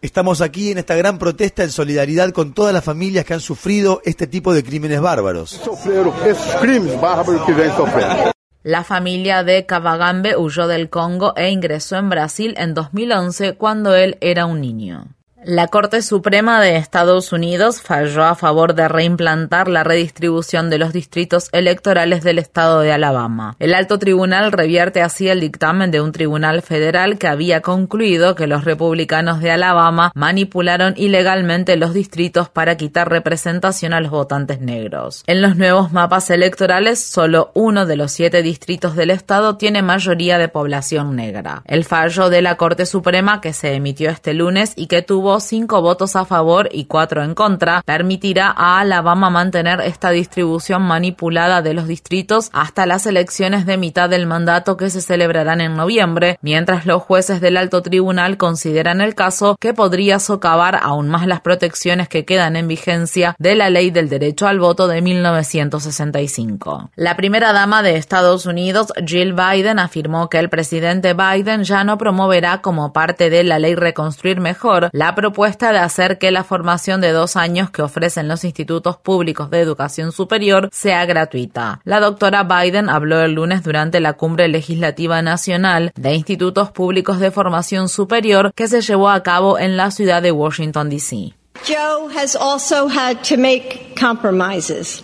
Estamos 0.00 0.40
aquí 0.40 0.70
en 0.70 0.78
esta 0.78 0.96
gran 0.96 1.18
protesta 1.18 1.62
en 1.62 1.70
solidaridad 1.70 2.30
con 2.30 2.54
todas 2.54 2.72
las 2.72 2.82
familias 2.82 3.26
que 3.26 3.34
han 3.34 3.40
sufrido 3.40 4.00
este 4.06 4.28
tipo 4.28 4.54
de 4.54 4.64
crímenes 4.64 5.02
bárbaros. 5.02 5.50
Sofreram 5.50 6.10
que. 6.22 8.32
La 8.62 8.82
familia 8.82 9.44
de 9.44 9.66
Cavagambe 9.66 10.34
huyó 10.34 10.66
del 10.66 10.88
Congo 10.88 11.34
e 11.36 11.50
ingresó 11.50 11.96
en 11.96 12.08
Brasil 12.08 12.54
en 12.56 12.72
2011 12.72 13.56
cuando 13.56 13.94
él 13.94 14.16
era 14.22 14.46
un 14.46 14.62
niño. 14.62 15.17
La 15.44 15.68
Corte 15.68 16.02
Suprema 16.02 16.60
de 16.60 16.76
Estados 16.76 17.32
Unidos 17.32 17.80
falló 17.80 18.24
a 18.24 18.34
favor 18.34 18.74
de 18.74 18.88
reimplantar 18.88 19.68
la 19.68 19.84
redistribución 19.84 20.68
de 20.68 20.78
los 20.78 20.92
distritos 20.92 21.48
electorales 21.52 22.24
del 22.24 22.40
estado 22.40 22.80
de 22.80 22.90
Alabama. 22.90 23.54
El 23.60 23.74
alto 23.74 24.00
tribunal 24.00 24.50
revierte 24.50 25.00
así 25.00 25.28
el 25.28 25.38
dictamen 25.38 25.92
de 25.92 26.00
un 26.00 26.10
tribunal 26.10 26.60
federal 26.62 27.18
que 27.18 27.28
había 27.28 27.60
concluido 27.60 28.34
que 28.34 28.48
los 28.48 28.64
republicanos 28.64 29.40
de 29.40 29.52
Alabama 29.52 30.10
manipularon 30.16 30.94
ilegalmente 30.96 31.76
los 31.76 31.94
distritos 31.94 32.48
para 32.48 32.76
quitar 32.76 33.08
representación 33.08 33.92
a 33.92 34.00
los 34.00 34.10
votantes 34.10 34.60
negros. 34.60 35.22
En 35.28 35.40
los 35.40 35.54
nuevos 35.54 35.92
mapas 35.92 36.30
electorales, 36.30 36.98
solo 36.98 37.52
uno 37.54 37.86
de 37.86 37.96
los 37.96 38.10
siete 38.10 38.42
distritos 38.42 38.96
del 38.96 39.10
estado 39.10 39.56
tiene 39.56 39.82
mayoría 39.82 40.36
de 40.36 40.48
población 40.48 41.14
negra. 41.14 41.62
El 41.64 41.84
fallo 41.84 42.28
de 42.28 42.42
la 42.42 42.56
Corte 42.56 42.86
Suprema 42.86 43.40
que 43.40 43.52
se 43.52 43.74
emitió 43.74 44.10
este 44.10 44.34
lunes 44.34 44.72
y 44.74 44.88
que 44.88 45.02
tuvo 45.02 45.27
cinco 45.40 45.82
votos 45.82 46.16
a 46.16 46.24
favor 46.24 46.68
y 46.72 46.86
cuatro 46.86 47.22
en 47.22 47.34
contra, 47.34 47.82
permitirá 47.84 48.52
a 48.56 48.80
Alabama 48.80 49.30
mantener 49.30 49.80
esta 49.80 50.10
distribución 50.10 50.82
manipulada 50.82 51.62
de 51.62 51.74
los 51.74 51.86
distritos 51.86 52.50
hasta 52.52 52.86
las 52.86 53.06
elecciones 53.06 53.66
de 53.66 53.76
mitad 53.76 54.08
del 54.08 54.26
mandato 54.26 54.76
que 54.76 54.90
se 54.90 55.00
celebrarán 55.00 55.60
en 55.60 55.76
noviembre, 55.76 56.38
mientras 56.42 56.86
los 56.86 57.02
jueces 57.02 57.40
del 57.40 57.56
alto 57.56 57.82
tribunal 57.82 58.36
consideran 58.36 59.00
el 59.00 59.14
caso 59.14 59.56
que 59.60 59.74
podría 59.74 60.18
socavar 60.18 60.78
aún 60.82 61.08
más 61.08 61.26
las 61.26 61.40
protecciones 61.40 62.08
que 62.08 62.24
quedan 62.24 62.56
en 62.56 62.68
vigencia 62.68 63.36
de 63.38 63.54
la 63.54 63.70
ley 63.70 63.90
del 63.90 64.08
derecho 64.08 64.46
al 64.46 64.58
voto 64.58 64.88
de 64.88 65.02
1965. 65.02 66.90
La 66.96 67.16
primera 67.16 67.52
dama 67.52 67.82
de 67.82 67.96
Estados 67.96 68.46
Unidos, 68.46 68.92
Jill 69.06 69.34
Biden, 69.34 69.78
afirmó 69.78 70.28
que 70.28 70.38
el 70.38 70.48
presidente 70.48 71.14
Biden 71.14 71.64
ya 71.64 71.84
no 71.84 71.98
promoverá 71.98 72.60
como 72.62 72.92
parte 72.92 73.30
de 73.30 73.44
la 73.44 73.58
ley 73.58 73.74
Reconstruir 73.74 74.40
Mejor 74.40 74.88
la 74.92 75.14
propuesta 75.18 75.72
de 75.72 75.80
hacer 75.80 76.18
que 76.18 76.30
la 76.30 76.44
formación 76.44 77.00
de 77.00 77.10
dos 77.10 77.34
años 77.34 77.70
que 77.70 77.82
ofrecen 77.82 78.28
los 78.28 78.44
institutos 78.44 78.98
públicos 78.98 79.50
de 79.50 79.60
educación 79.60 80.12
superior 80.12 80.68
sea 80.70 81.04
gratuita. 81.06 81.80
La 81.82 81.98
doctora 81.98 82.44
Biden 82.44 82.88
habló 82.88 83.20
el 83.22 83.32
lunes 83.32 83.64
durante 83.64 83.98
la 83.98 84.12
cumbre 84.12 84.46
legislativa 84.46 85.20
nacional 85.20 85.90
de 85.96 86.14
institutos 86.14 86.70
públicos 86.70 87.18
de 87.18 87.32
formación 87.32 87.88
superior 87.88 88.52
que 88.54 88.68
se 88.68 88.80
llevó 88.80 89.08
a 89.08 89.24
cabo 89.24 89.58
en 89.58 89.76
la 89.76 89.90
ciudad 89.90 90.22
de 90.22 90.30
Washington, 90.30 90.88
D.C. 90.88 91.34
Joe 91.64 92.08
has 92.14 92.36
also 92.36 92.86
had 92.86 93.24
to 93.24 93.36
make 93.36 93.96
compromises. 93.98 95.02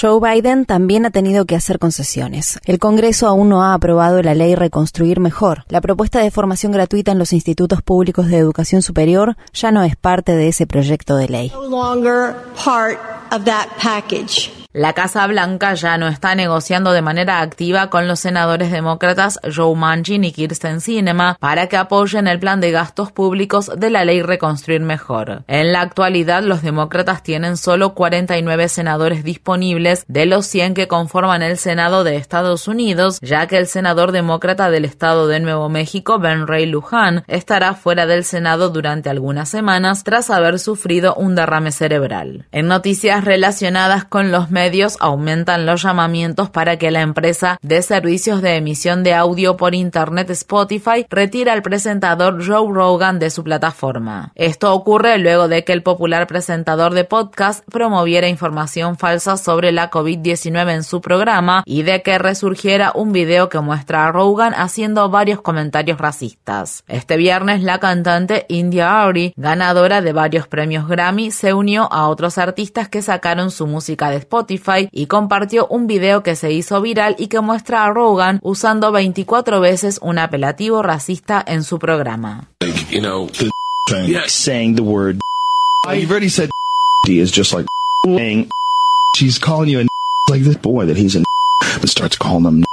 Joe 0.00 0.20
Biden 0.20 0.64
también 0.64 1.06
ha 1.06 1.10
tenido 1.10 1.44
que 1.44 1.56
hacer 1.56 1.78
concesiones. 1.78 2.58
El 2.64 2.78
Congreso 2.78 3.26
aún 3.26 3.48
no 3.48 3.62
ha 3.62 3.74
aprobado 3.74 4.22
la 4.22 4.34
ley 4.34 4.54
Reconstruir 4.54 5.20
Mejor. 5.20 5.64
La 5.68 5.80
propuesta 5.80 6.20
de 6.20 6.30
formación 6.30 6.72
gratuita 6.72 7.12
en 7.12 7.18
los 7.18 7.32
institutos 7.32 7.82
públicos 7.82 8.28
de 8.28 8.38
educación 8.38 8.82
superior 8.82 9.36
ya 9.52 9.72
no 9.72 9.82
es 9.82 9.96
parte 9.96 10.36
de 10.36 10.48
ese 10.48 10.66
proyecto 10.66 11.16
de 11.16 11.28
ley. 11.28 11.52
No 11.70 11.94
La 14.76 14.92
Casa 14.92 15.24
Blanca 15.28 15.74
ya 15.74 15.96
no 15.98 16.08
está 16.08 16.34
negociando 16.34 16.90
de 16.90 17.00
manera 17.00 17.40
activa 17.42 17.90
con 17.90 18.08
los 18.08 18.18
senadores 18.18 18.72
demócratas 18.72 19.38
Joe 19.54 19.76
Manchin 19.76 20.24
y 20.24 20.32
Kirsten 20.32 20.80
Sinema 20.80 21.36
para 21.38 21.68
que 21.68 21.76
apoyen 21.76 22.26
el 22.26 22.40
plan 22.40 22.60
de 22.60 22.72
gastos 22.72 23.12
públicos 23.12 23.70
de 23.76 23.90
la 23.90 24.04
ley 24.04 24.20
Reconstruir 24.20 24.80
Mejor. 24.80 25.44
En 25.46 25.70
la 25.70 25.80
actualidad, 25.80 26.42
los 26.42 26.62
demócratas 26.62 27.22
tienen 27.22 27.56
solo 27.56 27.94
49 27.94 28.68
senadores 28.68 29.22
disponibles 29.22 30.04
de 30.08 30.26
los 30.26 30.44
100 30.46 30.74
que 30.74 30.88
conforman 30.88 31.42
el 31.42 31.56
Senado 31.56 32.02
de 32.02 32.16
Estados 32.16 32.66
Unidos, 32.66 33.20
ya 33.22 33.46
que 33.46 33.58
el 33.58 33.68
senador 33.68 34.10
demócrata 34.10 34.70
del 34.70 34.86
estado 34.86 35.28
de 35.28 35.38
Nuevo 35.38 35.68
México, 35.68 36.18
Ben 36.18 36.48
Ray 36.48 36.66
Luján, 36.66 37.22
estará 37.28 37.74
fuera 37.74 38.06
del 38.06 38.24
Senado 38.24 38.70
durante 38.70 39.08
algunas 39.08 39.48
semanas 39.48 40.02
tras 40.02 40.30
haber 40.30 40.58
sufrido 40.58 41.14
un 41.14 41.36
derrame 41.36 41.70
cerebral. 41.70 42.46
En 42.50 42.66
noticias 42.66 43.22
relacionadas 43.22 44.04
con 44.04 44.32
los 44.32 44.50
medios 44.50 44.63
medios 44.64 44.96
aumentan 45.00 45.66
los 45.66 45.82
llamamientos 45.82 46.48
para 46.48 46.78
que 46.78 46.90
la 46.90 47.02
empresa 47.02 47.58
de 47.60 47.82
servicios 47.82 48.40
de 48.40 48.56
emisión 48.56 49.02
de 49.02 49.12
audio 49.12 49.58
por 49.58 49.74
Internet 49.74 50.30
Spotify 50.30 51.04
retire 51.10 51.50
al 51.50 51.60
presentador 51.60 52.42
Joe 52.42 52.72
Rogan 52.72 53.18
de 53.18 53.28
su 53.28 53.44
plataforma. 53.44 54.32
Esto 54.34 54.72
ocurre 54.72 55.18
luego 55.18 55.48
de 55.48 55.64
que 55.64 55.74
el 55.74 55.82
popular 55.82 56.26
presentador 56.26 56.94
de 56.94 57.04
podcast 57.04 57.62
promoviera 57.70 58.26
información 58.26 58.96
falsa 58.96 59.36
sobre 59.36 59.70
la 59.70 59.90
COVID-19 59.90 60.76
en 60.76 60.82
su 60.82 61.02
programa 61.02 61.62
y 61.66 61.82
de 61.82 62.00
que 62.00 62.16
resurgiera 62.16 62.92
un 62.94 63.12
video 63.12 63.50
que 63.50 63.60
muestra 63.60 64.06
a 64.06 64.12
Rogan 64.12 64.54
haciendo 64.56 65.10
varios 65.10 65.42
comentarios 65.42 65.98
racistas. 65.98 66.84
Este 66.88 67.18
viernes 67.18 67.62
la 67.62 67.80
cantante 67.80 68.46
India 68.48 69.04
Arie, 69.04 69.34
ganadora 69.36 70.00
de 70.00 70.14
varios 70.14 70.48
premios 70.48 70.88
Grammy, 70.88 71.30
se 71.32 71.52
unió 71.52 71.86
a 71.92 72.08
otros 72.08 72.38
artistas 72.38 72.88
que 72.88 73.02
sacaron 73.02 73.50
su 73.50 73.66
música 73.66 74.08
de 74.08 74.16
Spotify 74.16 74.53
Spotify 74.54 74.88
y 74.92 75.06
compartió 75.06 75.66
un 75.68 75.86
video 75.86 76.22
que 76.22 76.36
se 76.36 76.52
hizo 76.52 76.80
viral 76.80 77.16
y 77.18 77.28
que 77.28 77.40
muestra 77.40 77.84
a 77.84 77.90
Rogan 77.92 78.40
usando 78.42 78.92
24 78.92 79.60
veces 79.60 79.98
un 80.02 80.18
apelativo 80.18 80.82
racista 80.82 81.42
en 81.46 81.64
su 81.64 81.78
programa. 81.78 82.48
you 82.90 83.00
know, 83.00 83.28
the 83.28 83.50
saying 84.28 84.76
the 84.76 84.82
word. 84.82 85.20
You've 85.86 86.10
already 86.10 86.30
said 86.30 86.50
is 87.08 87.30
just 87.30 87.52
like 87.52 87.66
saying 88.06 88.48
she's 89.16 89.38
calling 89.38 89.68
you 89.68 89.80
a 89.80 89.86
like 90.30 90.42
this 90.42 90.56
boy 90.56 90.86
that 90.86 90.96
he's 90.96 91.16
a 91.16 91.24
but 91.80 91.88
starts 91.88 92.16
calling 92.16 92.44
them 92.44 92.64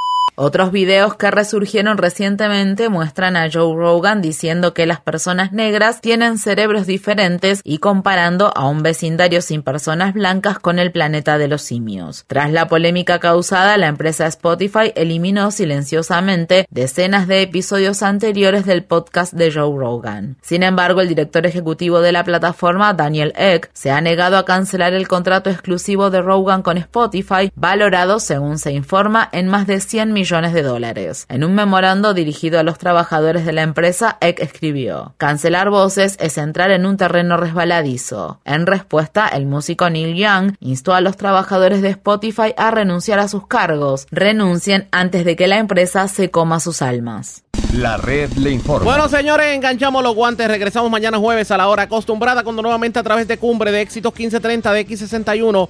Otros 0.43 0.71
videos 0.71 1.13
que 1.17 1.29
resurgieron 1.29 1.99
recientemente 1.99 2.89
muestran 2.89 3.37
a 3.37 3.47
Joe 3.53 3.75
Rogan 3.75 4.23
diciendo 4.23 4.73
que 4.73 4.87
las 4.87 4.99
personas 4.99 5.51
negras 5.51 6.01
tienen 6.01 6.39
cerebros 6.39 6.87
diferentes 6.87 7.61
y 7.63 7.77
comparando 7.77 8.51
a 8.55 8.67
un 8.67 8.81
vecindario 8.81 9.43
sin 9.43 9.61
personas 9.61 10.15
blancas 10.15 10.57
con 10.57 10.79
el 10.79 10.91
planeta 10.91 11.37
de 11.37 11.47
los 11.47 11.61
simios. 11.61 12.25
Tras 12.25 12.51
la 12.51 12.67
polémica 12.67 13.19
causada, 13.19 13.77
la 13.77 13.85
empresa 13.85 14.25
Spotify 14.25 14.91
eliminó 14.95 15.51
silenciosamente 15.51 16.65
decenas 16.71 17.27
de 17.27 17.43
episodios 17.43 18.01
anteriores 18.01 18.65
del 18.65 18.83
podcast 18.83 19.33
de 19.33 19.53
Joe 19.53 19.77
Rogan. 19.77 20.37
Sin 20.41 20.63
embargo, 20.63 21.01
el 21.01 21.09
director 21.09 21.45
ejecutivo 21.45 22.01
de 22.01 22.13
la 22.13 22.23
plataforma, 22.23 22.95
Daniel 22.95 23.31
Eck, 23.37 23.69
se 23.73 23.91
ha 23.91 24.01
negado 24.01 24.37
a 24.37 24.45
cancelar 24.45 24.93
el 24.93 25.07
contrato 25.07 25.51
exclusivo 25.51 26.09
de 26.09 26.23
Rogan 26.23 26.63
con 26.63 26.79
Spotify, 26.79 27.51
valorado, 27.53 28.19
según 28.19 28.57
se 28.57 28.71
informa, 28.71 29.29
en 29.31 29.47
más 29.47 29.67
de 29.67 29.79
100 29.79 30.11
millones 30.31 30.53
de 30.53 30.61
dólares. 30.61 31.25
En 31.27 31.43
un 31.43 31.53
memorando 31.53 32.13
dirigido 32.13 32.57
a 32.57 32.63
los 32.63 32.77
trabajadores 32.77 33.45
de 33.45 33.51
la 33.51 33.63
empresa, 33.63 34.17
Eck 34.21 34.39
escribió, 34.39 35.13
Cancelar 35.17 35.69
voces 35.69 36.15
es 36.21 36.37
entrar 36.37 36.71
en 36.71 36.85
un 36.85 36.95
terreno 36.95 37.35
resbaladizo. 37.35 38.39
En 38.45 38.65
respuesta, 38.65 39.27
el 39.27 39.45
músico 39.45 39.89
Neil 39.89 40.15
Young 40.15 40.53
instó 40.61 40.93
a 40.93 41.01
los 41.01 41.17
trabajadores 41.17 41.81
de 41.81 41.89
Spotify 41.89 42.53
a 42.55 42.71
renunciar 42.71 43.19
a 43.19 43.27
sus 43.27 43.45
cargos. 43.45 44.07
Renuncien 44.09 44.87
antes 44.91 45.25
de 45.25 45.35
que 45.35 45.47
la 45.47 45.57
empresa 45.57 46.07
se 46.07 46.31
coma 46.31 46.61
sus 46.61 46.81
almas. 46.81 47.43
La 47.73 47.97
red 47.97 48.31
le 48.33 48.51
informa. 48.51 48.85
Bueno, 48.85 49.09
señores, 49.09 49.47
enganchamos 49.53 50.01
los 50.01 50.15
guantes. 50.15 50.47
Regresamos 50.47 50.89
mañana 50.89 51.17
jueves 51.17 51.51
a 51.51 51.57
la 51.57 51.67
hora 51.67 51.83
acostumbrada, 51.83 52.43
cuando 52.43 52.61
nuevamente 52.61 52.99
a 52.99 53.03
través 53.03 53.27
de 53.27 53.37
Cumbre 53.37 53.73
de 53.73 53.81
Éxitos 53.81 54.13
1530 54.13 54.71
de 54.71 54.87
X61 54.87 55.69